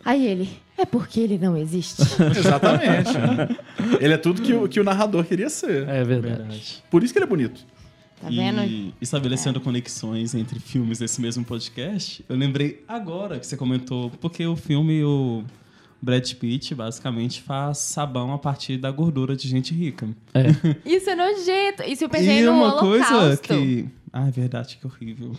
Aí 0.04 0.26
ele, 0.26 0.50
é 0.80 0.84
porque 0.86 1.20
ele 1.20 1.38
não 1.38 1.56
existe. 1.56 2.02
Exatamente. 2.36 3.12
ele 4.00 4.14
é 4.16 4.18
tudo 4.18 4.42
que 4.42 4.52
o, 4.52 4.68
que 4.68 4.80
o 4.80 4.84
narrador 4.84 5.24
queria 5.26 5.48
ser. 5.48 5.88
É. 5.88 6.04
Verdade. 6.04 6.84
Por 6.90 7.04
isso 7.04 7.14
que 7.14 7.20
ele 7.20 7.26
é 7.26 7.30
bonito. 7.30 7.64
Tá 8.22 8.30
vendo? 8.30 8.62
E 8.64 8.94
estabelecendo 9.02 9.60
conexões 9.60 10.36
entre 10.36 10.60
filmes 10.60 11.00
nesse 11.00 11.20
mesmo 11.20 11.44
podcast, 11.44 12.24
eu 12.30 12.36
lembrei 12.36 12.84
agora 12.88 13.40
que 13.40 13.48
você 13.48 13.58
comentou, 13.58 14.12
porque 14.22 14.46
o 14.46 14.56
filme, 14.56 15.04
o 15.04 15.44
Brad 16.02 16.32
Pitt, 16.34 16.76
basicamente 16.76 17.42
faz 17.42 17.80
sabão 17.80 18.32
a 18.34 18.38
partir 18.38 18.78
da 18.78 18.92
gordura 18.92 19.36
de 19.36 19.48
gente 19.48 19.74
rica. 19.74 20.08
Isso 20.86 21.10
é 21.10 21.16
nojento. 21.16 21.84
Isso 21.88 22.04
eu 22.04 22.10
pensei 22.10 22.40
e 22.40 22.46
no 22.46 22.52
uma 22.52 22.74
Holocausto. 22.76 23.14
coisa 23.14 23.38
que. 23.38 23.88
Ah, 24.14 24.28
é 24.28 24.32
verdade, 24.32 24.78
que 24.80 24.86
horrível. 24.86 25.32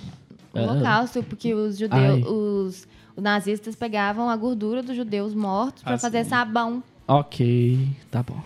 Holocausto, 0.54 1.22
porque 1.22 1.54
os 1.54 1.78
judeus, 1.78 2.00
Ai. 2.02 2.22
os, 2.24 2.88
os 3.16 3.22
nazistas 3.22 3.74
pegavam 3.74 4.28
a 4.28 4.36
gordura 4.36 4.82
dos 4.82 4.94
judeus 4.96 5.34
mortos 5.34 5.82
pra 5.82 5.94
Ah, 5.94 5.98
fazer 5.98 6.24
sim. 6.24 6.30
sabão. 6.30 6.82
Ok, 7.06 7.88
tá 8.10 8.22
bom. 8.22 8.40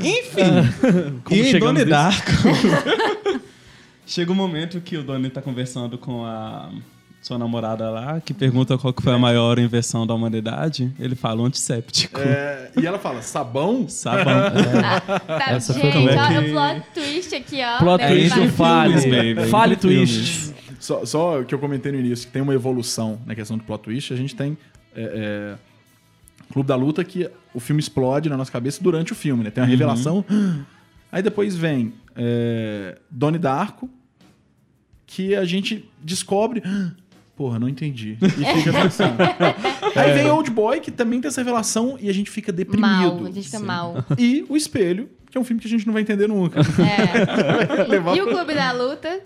Enfim, 0.00 1.20
Como 1.24 1.40
e 1.40 1.58
Donnie? 1.58 1.84
Darko. 1.84 2.30
Chega 4.06 4.30
um 4.30 4.34
momento 4.34 4.80
que 4.80 4.96
o 4.98 5.02
Donnie 5.02 5.30
tá 5.30 5.40
conversando 5.40 5.96
com 5.96 6.24
a 6.26 6.70
sua 7.22 7.38
namorada 7.38 7.88
lá, 7.88 8.20
que 8.20 8.34
pergunta 8.34 8.76
qual 8.76 8.92
que 8.92 9.02
foi 9.02 9.14
a 9.14 9.18
maior 9.18 9.58
invenção 9.58 10.06
da 10.06 10.12
humanidade. 10.12 10.92
Ele 11.00 11.14
fala 11.14 11.40
um 11.40 11.46
antisséptico. 11.46 12.20
É, 12.20 12.70
e 12.78 12.86
ela 12.86 12.98
fala, 12.98 13.22
sabão? 13.22 13.88
Sabão. 13.88 14.24
Tá, 15.26 15.52
Essa 15.52 15.72
foi 15.72 15.82
gente, 15.84 15.92
como 15.94 16.10
é 16.10 16.16
olha 16.16 16.42
que- 16.42 16.48
o 16.48 16.52
plot 16.52 16.82
twist 16.92 17.34
aqui, 17.34 17.60
ó. 17.64 17.78
Plot 17.78 17.98
Deve 18.04 18.28
twist 18.30 18.48
Fale. 18.50 19.00
filmes, 19.00 19.34
baby. 19.34 19.48
Fale 19.50 19.76
twist. 19.76 20.54
Só, 20.78 21.06
só 21.06 21.42
que 21.42 21.54
eu 21.54 21.58
comentei 21.58 21.90
no 21.90 21.98
início, 21.98 22.26
que 22.26 22.32
tem 22.32 22.42
uma 22.42 22.52
evolução 22.54 23.18
na 23.24 23.34
questão 23.34 23.56
do 23.56 23.64
plot 23.64 23.84
twist. 23.84 24.12
A 24.12 24.16
gente 24.16 24.36
tem 24.36 24.56
é, 24.94 25.56
é, 25.56 26.52
Clube 26.52 26.68
da 26.68 26.76
Luta 26.76 27.02
que 27.02 27.28
o 27.54 27.60
filme 27.60 27.80
explode 27.80 28.28
na 28.28 28.36
nossa 28.36 28.50
cabeça 28.52 28.82
durante 28.82 29.12
o 29.12 29.14
filme, 29.14 29.44
né? 29.44 29.50
Tem 29.50 29.62
uma 29.62 29.70
revelação. 29.70 30.24
Aí 31.10 31.22
depois 31.22 31.54
vem 31.56 31.94
é, 32.16 32.98
Donnie 33.10 33.38
Darko, 33.38 33.88
que 35.06 35.34
a 35.34 35.44
gente 35.44 35.88
descobre. 36.02 36.62
Porra, 37.36 37.58
não 37.58 37.68
entendi. 37.68 38.16
E 38.20 38.28
fica 38.28 38.72
pensando. 38.82 39.16
Aí 39.96 40.12
vem 40.12 40.30
Old 40.30 40.50
Boy, 40.50 40.80
que 40.80 40.90
também 40.90 41.20
tem 41.20 41.28
essa 41.28 41.40
revelação 41.40 41.96
e 42.00 42.08
a 42.08 42.12
gente 42.12 42.30
fica 42.30 42.52
deprimido. 42.52 42.86
Mal, 42.88 43.24
a 43.26 43.30
gente 43.30 43.44
fica 43.46 43.60
mal. 43.60 44.04
E 44.18 44.44
O 44.48 44.56
Espelho, 44.56 45.08
que 45.30 45.36
é 45.38 45.40
um 45.40 45.44
filme 45.44 45.60
que 45.60 45.66
a 45.66 45.70
gente 45.70 45.86
não 45.86 45.92
vai 45.92 46.02
entender 46.02 46.28
nunca. 46.28 46.60
É. 46.60 48.14
E 48.16 48.20
o 48.22 48.26
Clube 48.28 48.54
da 48.54 48.72
Luta? 48.72 49.20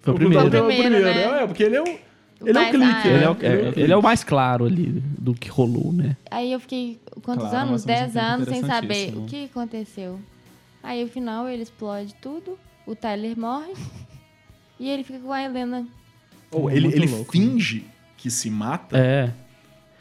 Foi 0.00 0.12
o 0.12 0.16
O 0.16 0.18
primeiro. 0.18 0.18
Clube 0.18 0.34
da 0.34 0.42
Luta 0.44 0.56
é 0.56 0.60
o 0.60 0.66
Primeiro, 0.66 0.94
primeiro, 0.94 1.30
né? 1.32 1.42
É, 1.42 1.46
porque 1.46 1.62
ele 1.62 1.76
é 1.76 1.82
o, 1.82 1.98
ele 2.46 2.58
é 2.58 2.60
o 2.60 2.64
mais- 2.64 2.70
clique. 2.70 2.84
ah, 2.84 3.04
né? 3.04 3.14
Ele 3.14 3.24
é, 3.24 3.30
o, 3.30 3.36
é- 3.40 3.72
ele 3.82 3.92
é 3.92 3.96
o 3.96 4.02
mais 4.02 4.24
claro 4.24 4.64
ali 4.66 5.02
do 5.18 5.34
que 5.34 5.48
rolou, 5.48 5.92
né? 5.92 6.16
Aí 6.30 6.52
eu 6.52 6.60
fiquei, 6.60 7.00
quantos 7.22 7.48
Claro, 7.48 7.68
anos? 7.68 7.70
mas 7.70 7.84
10 7.84 8.12
tempo 8.12 8.24
anos 8.24 8.48
sem 8.48 8.60
saber 8.64 9.14
o 9.16 9.24
que 9.26 9.44
aconteceu. 9.46 10.20
Aí 10.82 11.02
no 11.02 11.08
final 11.10 11.48
ele 11.48 11.62
explode 11.62 12.14
tudo, 12.20 12.58
o 12.86 12.94
Tyler 12.94 13.38
morre 13.38 13.72
e 14.78 14.88
ele 14.90 15.02
fica 15.04 15.18
com 15.20 15.32
a 15.32 15.42
Helena. 15.42 15.86
Ou 16.50 16.70
É 16.70 16.76
ele 16.76 16.88
ele 16.88 17.06
louco, 17.06 17.32
finge 17.32 17.84
que 18.16 18.30
se 18.30 18.48
mata. 18.50 18.96
É. 18.96 19.32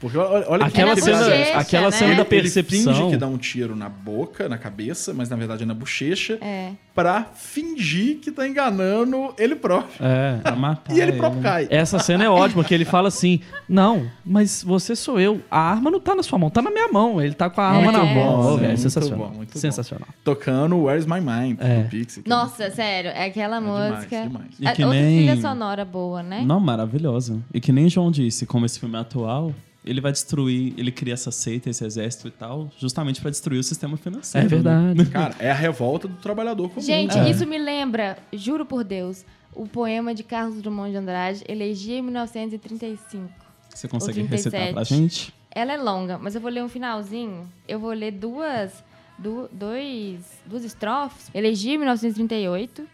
Porque 0.03 0.17
olha, 0.17 0.65
que 0.65 0.81
Aquela 0.81 0.91
É 0.91 0.95
na 0.95 1.01
cena, 1.01 1.17
bochecha, 1.17 1.57
aquela 1.57 1.85
né? 1.85 1.91
cena 1.91 2.07
da 2.15 2.21
Ele 2.29 2.41
finge 2.49 2.63
percepção. 2.63 3.09
que 3.09 3.15
dá 3.15 3.25
um 3.25 3.37
tiro 3.37 3.73
na 3.73 3.87
boca, 3.87 4.49
na 4.49 4.57
cabeça, 4.57 5.13
mas 5.13 5.29
na 5.29 5.37
verdade 5.37 5.63
é 5.63 5.65
na 5.65 5.73
bochecha, 5.73 6.37
É. 6.41 6.71
pra 6.93 7.23
fingir 7.33 8.17
que 8.17 8.29
tá 8.29 8.45
enganando 8.45 9.33
ele 9.37 9.55
próprio. 9.55 9.93
É. 10.05 10.39
Pra 10.43 10.55
matar 10.57 10.93
E 10.93 10.99
ele 10.99 11.13
próprio 11.13 11.41
cai. 11.41 11.67
Essa 11.69 11.99
cena 11.99 12.25
é 12.25 12.29
ótima, 12.29 12.65
que 12.65 12.73
ele 12.73 12.83
fala 12.83 13.07
assim: 13.07 13.39
Não, 13.69 14.05
mas 14.25 14.61
você 14.61 14.93
sou 14.93 15.21
eu. 15.21 15.41
A 15.49 15.57
arma 15.57 15.89
não 15.89 16.01
tá 16.01 16.13
na 16.13 16.21
sua 16.21 16.37
mão, 16.37 16.49
tá 16.49 16.61
na 16.61 16.69
minha 16.69 16.89
mão. 16.89 17.21
Ele 17.21 17.33
tá 17.33 17.49
com 17.49 17.61
a 17.61 17.65
arma 17.65 17.81
Muito 17.83 17.97
na 17.97 18.03
mão. 18.05 18.57
Velho, 18.57 18.67
muito 18.67 18.81
sensacional. 18.81 19.17
bom, 19.29 19.37
muito 19.37 19.53
bom. 19.53 19.59
sensacional. 19.59 20.07
Tocando 20.21 20.77
Where's 20.83 21.05
My 21.05 21.21
Mind, 21.21 21.57
É. 21.61 21.83
do 21.83 21.89
Pixie. 21.89 22.23
que 22.23 22.29
Nossa, 22.29 22.69
sério, 22.71 23.09
é 23.11 23.25
aquela 23.27 23.55
é 23.55 23.59
demais, 23.61 23.93
música. 23.95 24.21
demais. 24.23 24.47
E 24.59 24.67
A- 24.67 24.73
que 24.73 24.83
Outra 24.83 24.99
nem- 24.99 25.25
trilha 25.27 25.41
sonora 25.41 25.85
boa, 25.85 26.21
né? 26.21 26.43
Não, 26.45 26.59
maravilhosa. 26.59 27.39
E 27.53 27.61
que 27.61 27.71
nem 27.71 27.89
João 27.89 28.11
disse, 28.11 28.45
como 28.45 28.65
esse 28.65 28.79
filme 28.79 28.97
é 28.97 28.99
atual, 28.99 29.53
ele 29.85 29.99
vai 30.01 30.11
destruir, 30.11 30.73
ele 30.77 30.91
cria 30.91 31.13
essa 31.13 31.31
seita, 31.31 31.69
esse 31.69 31.83
exército 31.85 32.27
e 32.27 32.31
tal, 32.31 32.69
justamente 32.77 33.19
pra 33.21 33.29
destruir 33.29 33.59
o 33.59 33.63
sistema 33.63 33.97
financeiro. 33.97 34.45
É 34.45 34.49
verdade. 34.49 35.05
Cara, 35.11 35.35
é 35.39 35.51
a 35.51 35.55
revolta 35.55 36.07
do 36.07 36.15
trabalhador 36.15 36.69
comum. 36.69 36.81
Gente, 36.85 37.17
É. 37.17 37.29
isso 37.29 37.45
me 37.45 37.57
lembra, 37.57 38.17
juro 38.31 38.65
por 38.65 38.83
Deus, 38.83 39.25
o 39.53 39.67
poema 39.67 40.13
de 40.15 40.23
Carlos 40.23 40.61
Drummond 40.61 40.91
de 40.91 40.97
Andrade, 40.97 41.43
Elegia 41.47 41.97
em 41.97 42.01
1935. 42.01 43.29
Você 43.73 43.87
consegue 43.87 44.21
Ou 44.21 44.27
recitar 44.27 44.51
37. 44.61 44.73
pra 44.73 44.83
gente? 44.83 45.33
Ela 45.55 45.73
é 45.73 45.77
longa, 45.77 46.17
mas 46.17 46.33
eu 46.35 46.41
vou 46.41 46.49
ler 46.49 46.63
um 46.63 46.69
finalzinho. 46.69 47.47
Eu 47.67 47.79
vou 47.79 47.91
ler 47.91 48.11
duas, 48.11 48.83
du, 49.19 49.47
dois, 49.51 50.21
duas 50.45 50.63
estrofes. 50.63 51.29
Elegia 51.33 51.75
em 51.75 51.77
1938, 51.77 52.87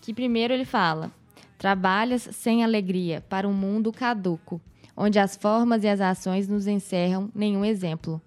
que 0.00 0.12
primeiro 0.14 0.52
ele 0.54 0.64
fala: 0.64 1.10
Trabalhas 1.58 2.28
sem 2.32 2.62
alegria 2.62 3.22
para 3.28 3.48
um 3.48 3.52
mundo 3.52 3.92
caduco, 3.92 4.60
onde 4.96 5.18
as 5.18 5.36
formas 5.36 5.84
e 5.84 5.88
as 5.88 6.00
ações 6.00 6.48
nos 6.48 6.66
encerram 6.66 7.30
nenhum 7.34 7.64
exemplo. 7.64 8.20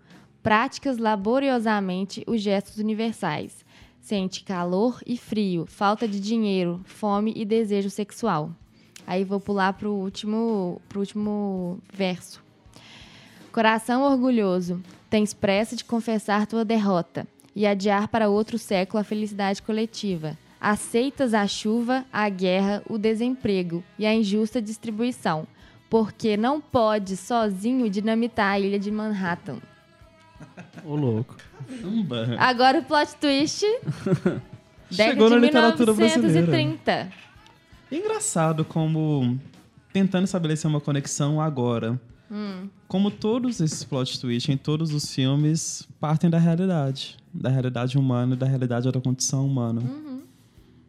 Práticas 0.43 0.97
laboriosamente 0.97 2.23
os 2.27 2.41
gestos 2.41 2.77
universais. 2.77 3.65
Sente 3.99 4.43
calor 4.43 5.01
e 5.05 5.17
frio, 5.17 5.65
falta 5.67 6.07
de 6.07 6.19
dinheiro, 6.19 6.81
fome 6.85 7.33
e 7.35 7.43
desejo 7.43 7.89
sexual. 7.89 8.51
Aí 9.05 9.23
vou 9.23 9.39
pular 9.39 9.73
pro 9.73 9.91
último, 9.91 10.81
pro 10.87 10.99
último 10.99 11.79
verso. 11.93 12.41
Coração 13.51 14.03
orgulhoso, 14.03 14.81
tens 15.09 15.33
pressa 15.33 15.75
de 15.75 15.83
confessar 15.83 16.45
tua 16.45 16.63
derrota 16.63 17.25
e 17.55 17.65
adiar 17.65 18.07
para 18.07 18.29
outro 18.29 18.57
século 18.57 18.99
a 19.01 19.03
felicidade 19.03 19.61
coletiva. 19.61 20.37
Aceitas 20.59 21.33
a 21.33 21.47
chuva, 21.47 22.05
a 22.11 22.29
guerra, 22.29 22.83
o 22.89 22.97
desemprego 22.97 23.83
e 23.97 24.05
a 24.05 24.13
injusta 24.13 24.61
distribuição, 24.61 25.47
porque 25.89 26.35
não 26.37 26.59
pode 26.59 27.15
sozinho 27.17 27.89
dinamitar 27.89 28.53
a 28.53 28.59
ilha 28.59 28.79
de 28.79 28.91
Manhattan. 28.91 29.57
Ô, 30.85 30.95
louco. 30.95 31.35
Caramba. 31.67 32.35
Agora 32.39 32.79
o 32.79 32.83
plot 32.83 33.15
twist. 33.19 33.65
Chegou 34.91 35.29
na 35.29 35.37
literatura 35.37 35.93
1930. 35.93 37.09
Engraçado 37.91 38.63
como 38.63 39.37
tentando 39.91 40.25
estabelecer 40.25 40.69
uma 40.69 40.79
conexão 40.79 41.41
agora. 41.41 41.99
Como 42.87 43.09
todos 43.09 43.61
esses 43.61 43.83
plot 43.83 44.19
twists 44.19 44.53
em 44.53 44.57
todos 44.57 44.93
os 44.93 45.13
filmes 45.13 45.87
partem 45.99 46.29
da 46.29 46.37
realidade, 46.37 47.17
da 47.33 47.49
realidade 47.49 47.97
humana 47.97 48.35
e 48.35 48.37
da 48.37 48.45
realidade 48.45 48.91
da 48.91 48.99
condição 48.99 49.45
humana. 49.45 49.81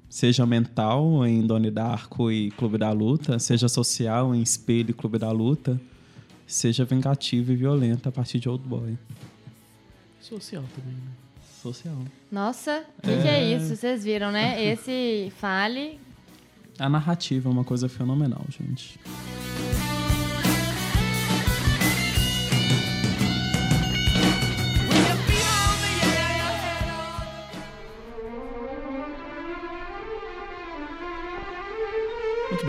Seja 0.08 0.46
mental 0.46 1.26
em 1.26 1.46
Donnie 1.46 1.70
Darko 1.70 2.32
e 2.32 2.50
Clube 2.52 2.78
da 2.78 2.90
Luta, 2.92 3.38
seja 3.38 3.68
social 3.68 4.34
em 4.34 4.40
Espelho 4.40 4.90
e 4.90 4.94
Clube 4.94 5.18
da 5.18 5.30
Luta, 5.30 5.78
seja 6.46 6.84
vingativa 6.84 7.52
e 7.52 7.56
violenta 7.56 8.08
a 8.08 8.12
partir 8.12 8.40
de 8.40 8.48
Old 8.48 8.66
Boy. 8.66 8.96
Social 10.20 10.64
também, 10.74 10.94
né? 10.94 11.10
Social. 11.62 11.96
Nossa, 12.30 12.84
o 12.98 13.02
que, 13.02 13.22
que 13.22 13.28
é 13.28 13.54
isso? 13.54 13.76
Vocês 13.76 14.04
viram, 14.04 14.30
né? 14.30 14.62
Esse 14.64 15.32
fale. 15.38 15.98
A 16.78 16.88
narrativa 16.88 17.48
é 17.48 17.52
uma 17.52 17.64
coisa 17.64 17.88
fenomenal, 17.88 18.44
gente. 18.48 18.98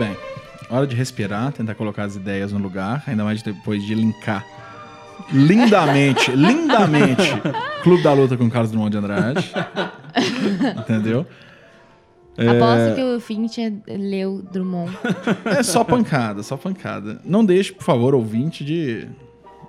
Bem. 0.00 0.16
Hora 0.70 0.86
de 0.86 0.96
respirar, 0.96 1.52
tentar 1.52 1.74
colocar 1.74 2.04
as 2.04 2.16
ideias 2.16 2.52
no 2.52 2.58
lugar, 2.58 3.04
ainda 3.06 3.22
mais 3.22 3.42
depois 3.42 3.84
de 3.84 3.94
linkar 3.94 4.46
lindamente, 5.30 6.30
lindamente 6.32 7.30
Clube 7.82 8.02
da 8.02 8.14
Luta 8.14 8.34
com 8.34 8.48
Carlos 8.48 8.70
Drummond 8.70 8.92
de 8.92 8.96
Andrade. 8.96 9.52
Entendeu? 10.78 11.26
Aposto 12.32 12.94
que 12.94 13.02
o 13.02 13.20
Fincher 13.20 13.74
leu 13.86 14.40
Drummond. 14.50 14.96
É 15.44 15.62
só 15.62 15.84
pancada, 15.84 16.42
só 16.42 16.56
pancada. 16.56 17.20
Não 17.22 17.44
deixe, 17.44 17.70
por 17.70 17.84
favor, 17.84 18.14
ouvinte, 18.14 18.64
de 18.64 19.06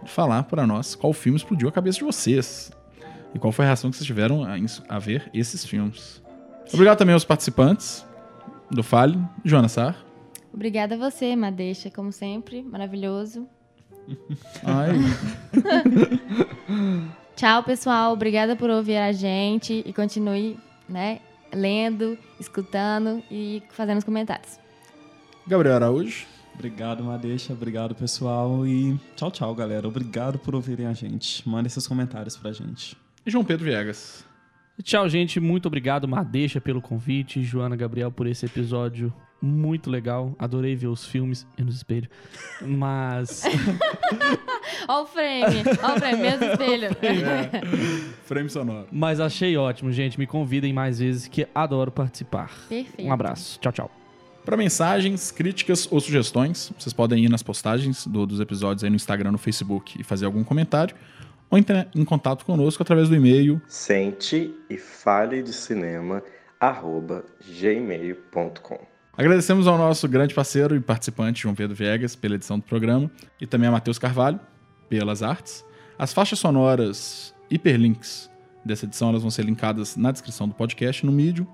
falar 0.06 0.44
para 0.44 0.66
nós 0.66 0.96
qual 0.96 1.12
filme 1.12 1.36
explodiu 1.36 1.68
a 1.68 1.74
cabeça 1.74 1.98
de 1.98 2.06
vocês. 2.06 2.72
E 3.36 3.40
qual 3.40 3.52
foi 3.52 3.66
a 3.66 3.68
reação 3.68 3.92
que 3.92 3.98
vocês 3.98 4.08
tiveram 4.08 4.46
a, 4.46 4.56
a 4.88 4.98
ver 4.98 5.30
esses 5.34 5.66
filmes. 5.66 6.24
Obrigado 6.72 6.98
também 6.98 7.14
aos 7.14 7.26
participantes 7.26 8.06
do 8.72 8.82
Fale, 8.82 9.20
Joana 9.44 9.68
Sar. 9.68 10.11
Obrigada 10.54 10.96
a 10.96 10.98
você, 10.98 11.36
Madeixa, 11.36 11.90
como 11.90 12.12
sempre, 12.12 12.62
maravilhoso. 12.62 13.48
Ai, 14.64 14.98
Tchau, 17.36 17.64
pessoal. 17.64 18.14
Obrigada 18.14 18.56
por 18.56 18.70
ouvir 18.70 18.98
a 18.98 19.12
gente 19.12 19.82
e 19.86 19.94
continue, 19.94 20.60
né, 20.88 21.20
lendo, 21.54 22.18
escutando 22.40 23.24
e 23.32 23.64
fazendo 23.72 23.98
os 23.98 24.04
comentários. 24.04 24.60
Gabriel 25.48 25.76
Araújo. 25.76 26.28
Obrigado, 26.54 27.04
Madeixa. 27.04 27.54
Obrigado, 27.54 27.96
pessoal. 27.96 28.68
E 28.68 29.00
tchau, 29.16 29.32
tchau, 29.32 29.56
galera. 29.56 29.88
Obrigado 29.88 30.38
por 30.38 30.54
ouvirem 30.54 30.86
a 30.86 30.94
gente. 30.94 31.48
Mandem 31.48 31.70
seus 31.70 31.88
comentários 31.88 32.38
pra 32.38 32.52
gente. 32.52 32.96
E 33.26 33.32
João 33.32 33.44
Pedro 33.44 33.66
Viegas. 33.66 34.24
Tchau, 34.84 35.08
gente. 35.10 35.40
Muito 35.40 35.66
obrigado, 35.66 36.08
Madeixa, 36.08 36.62
pelo 36.62 36.82
convite. 36.82 37.42
Joana 37.42 37.76
Gabriel, 37.76 38.12
por 38.12 38.28
esse 38.28 38.46
episódio 38.46 39.12
muito 39.42 39.90
legal. 39.90 40.36
Adorei 40.38 40.76
ver 40.76 40.88
os 40.88 41.06
filmes 41.06 41.48
e 41.58 41.64
nos 41.64 41.76
espelhos. 41.76 42.10
Mas. 42.62 43.44
Ó 44.88 45.04
o 45.04 45.06
frame, 45.06 45.64
ó 45.84 45.94
o 45.96 46.00
frame, 46.00 46.22
mesmo 46.22 46.44
espelho. 46.46 46.90
Frame 48.26 48.50
sonoro. 48.50 48.88
Mas 48.92 49.20
achei 49.20 49.56
ótimo, 49.56 49.92
gente. 49.92 50.18
Me 50.20 50.26
convidem 50.26 50.74
mais 50.74 51.00
vezes 51.00 51.28
que 51.28 51.48
adoro 51.54 51.92
participar. 51.92 52.50
Perfeito. 52.68 53.08
Um 53.08 53.12
abraço. 53.14 53.60
Tchau, 53.60 53.72
tchau. 53.72 53.92
Para 54.44 54.58
mensagens, 54.58 55.30
críticas 55.30 55.88
ou 55.92 56.00
sugestões, 56.00 56.72
vocês 56.78 56.94
podem 56.94 57.24
ir 57.24 57.30
nas 57.30 57.44
postagens 57.44 58.08
do- 58.08 58.26
dos 58.26 58.40
episódios 58.40 58.84
aí 58.84 58.90
no 58.90 58.96
Instagram, 58.96 59.32
no 59.32 59.38
Facebook 59.38 60.00
e 60.00 60.04
fazer 60.04 60.26
algum 60.26 60.44
comentário, 60.44 60.96
ou 61.50 61.58
entrar 61.60 61.88
em 61.94 62.04
contato 62.04 62.44
conosco 62.44 62.82
através 62.82 63.08
do 63.08 63.16
e-mail 63.16 63.62
Sente 63.68 64.52
e 64.70 64.78
fale 64.78 65.44
de 65.44 65.54
cinema 65.54 66.24
arroba 66.60 67.24
gmail.com. 67.46 68.80
Agradecemos 69.18 69.68
ao 69.68 69.78
nosso 69.78 70.08
grande 70.08 70.34
parceiro 70.34 70.74
e 70.74 70.80
participante, 70.80 71.42
João 71.42 71.54
Pedro 71.54 71.76
Viegas, 71.76 72.16
pela 72.16 72.36
edição 72.36 72.58
do 72.58 72.64
programa, 72.64 73.12
e 73.42 73.46
também 73.46 73.68
a 73.68 73.72
Matheus 73.72 74.00
Carvalho, 74.00 74.40
pelas 74.88 75.22
artes. 75.22 75.66
As 76.00 76.14
faixas 76.14 76.40
sonoras 76.40 77.36
hiperlinks 77.50 78.30
dessa 78.64 78.86
edição 78.86 79.10
elas 79.10 79.22
vão 79.22 79.30
ser 79.30 79.44
linkadas 79.44 79.98
na 79.98 80.12
descrição 80.12 80.48
do 80.48 80.56
podcast, 80.56 81.06
no 81.06 81.12
Medium. 81.12 81.46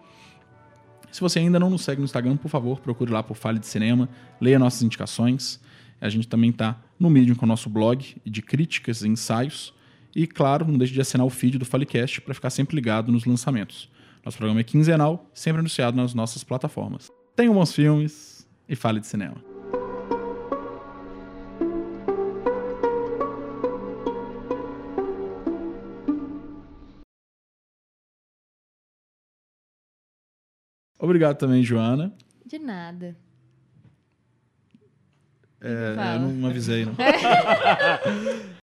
Se 1.11 1.19
você 1.19 1.39
ainda 1.39 1.59
não 1.59 1.71
nos 1.71 1.83
segue 1.83 1.99
no 1.99 2.05
Instagram, 2.05 2.37
por 2.37 2.49
favor, 2.49 2.79
procure 2.79 3.11
lá 3.11 3.23
por 3.23 3.35
Fale 3.35 3.57
de 3.57 3.65
Cinema, 3.65 4.07
leia 4.39 4.59
nossas 4.59 4.83
indicações. 4.83 5.59
A 5.99 6.09
gente 6.09 6.27
também 6.27 6.51
está 6.51 6.79
no 6.99 7.09
Medium 7.09 7.33
com 7.33 7.45
o 7.45 7.49
nosso 7.49 7.71
blog 7.71 8.17
de 8.23 8.41
críticas 8.43 9.01
e 9.01 9.07
ensaios. 9.07 9.73
E, 10.15 10.27
claro, 10.27 10.67
não 10.67 10.77
deixe 10.77 10.93
de 10.93 11.01
assinar 11.01 11.25
o 11.25 11.29
feed 11.29 11.57
do 11.57 11.65
Falecast 11.65 12.21
para 12.21 12.35
ficar 12.35 12.51
sempre 12.51 12.75
ligado 12.75 13.11
nos 13.11 13.25
lançamentos. 13.25 13.89
Nosso 14.23 14.37
programa 14.37 14.59
é 14.59 14.63
quinzenal, 14.63 15.27
sempre 15.33 15.59
anunciado 15.59 15.97
nas 15.97 16.13
nossas 16.13 16.43
plataformas. 16.43 17.11
Tenham 17.37 17.53
bons 17.53 17.71
filmes 17.71 18.47
e 18.67 18.75
fale 18.75 18.99
de 18.99 19.05
cinema. 19.05 19.35
Obrigado 30.97 31.37
também, 31.37 31.61
Joana. 31.61 32.11
De 32.43 32.57
nada. 32.57 33.15
É, 35.61 36.15
eu 36.15 36.19
não 36.21 36.49
avisei, 36.49 36.85
não. 36.85 36.95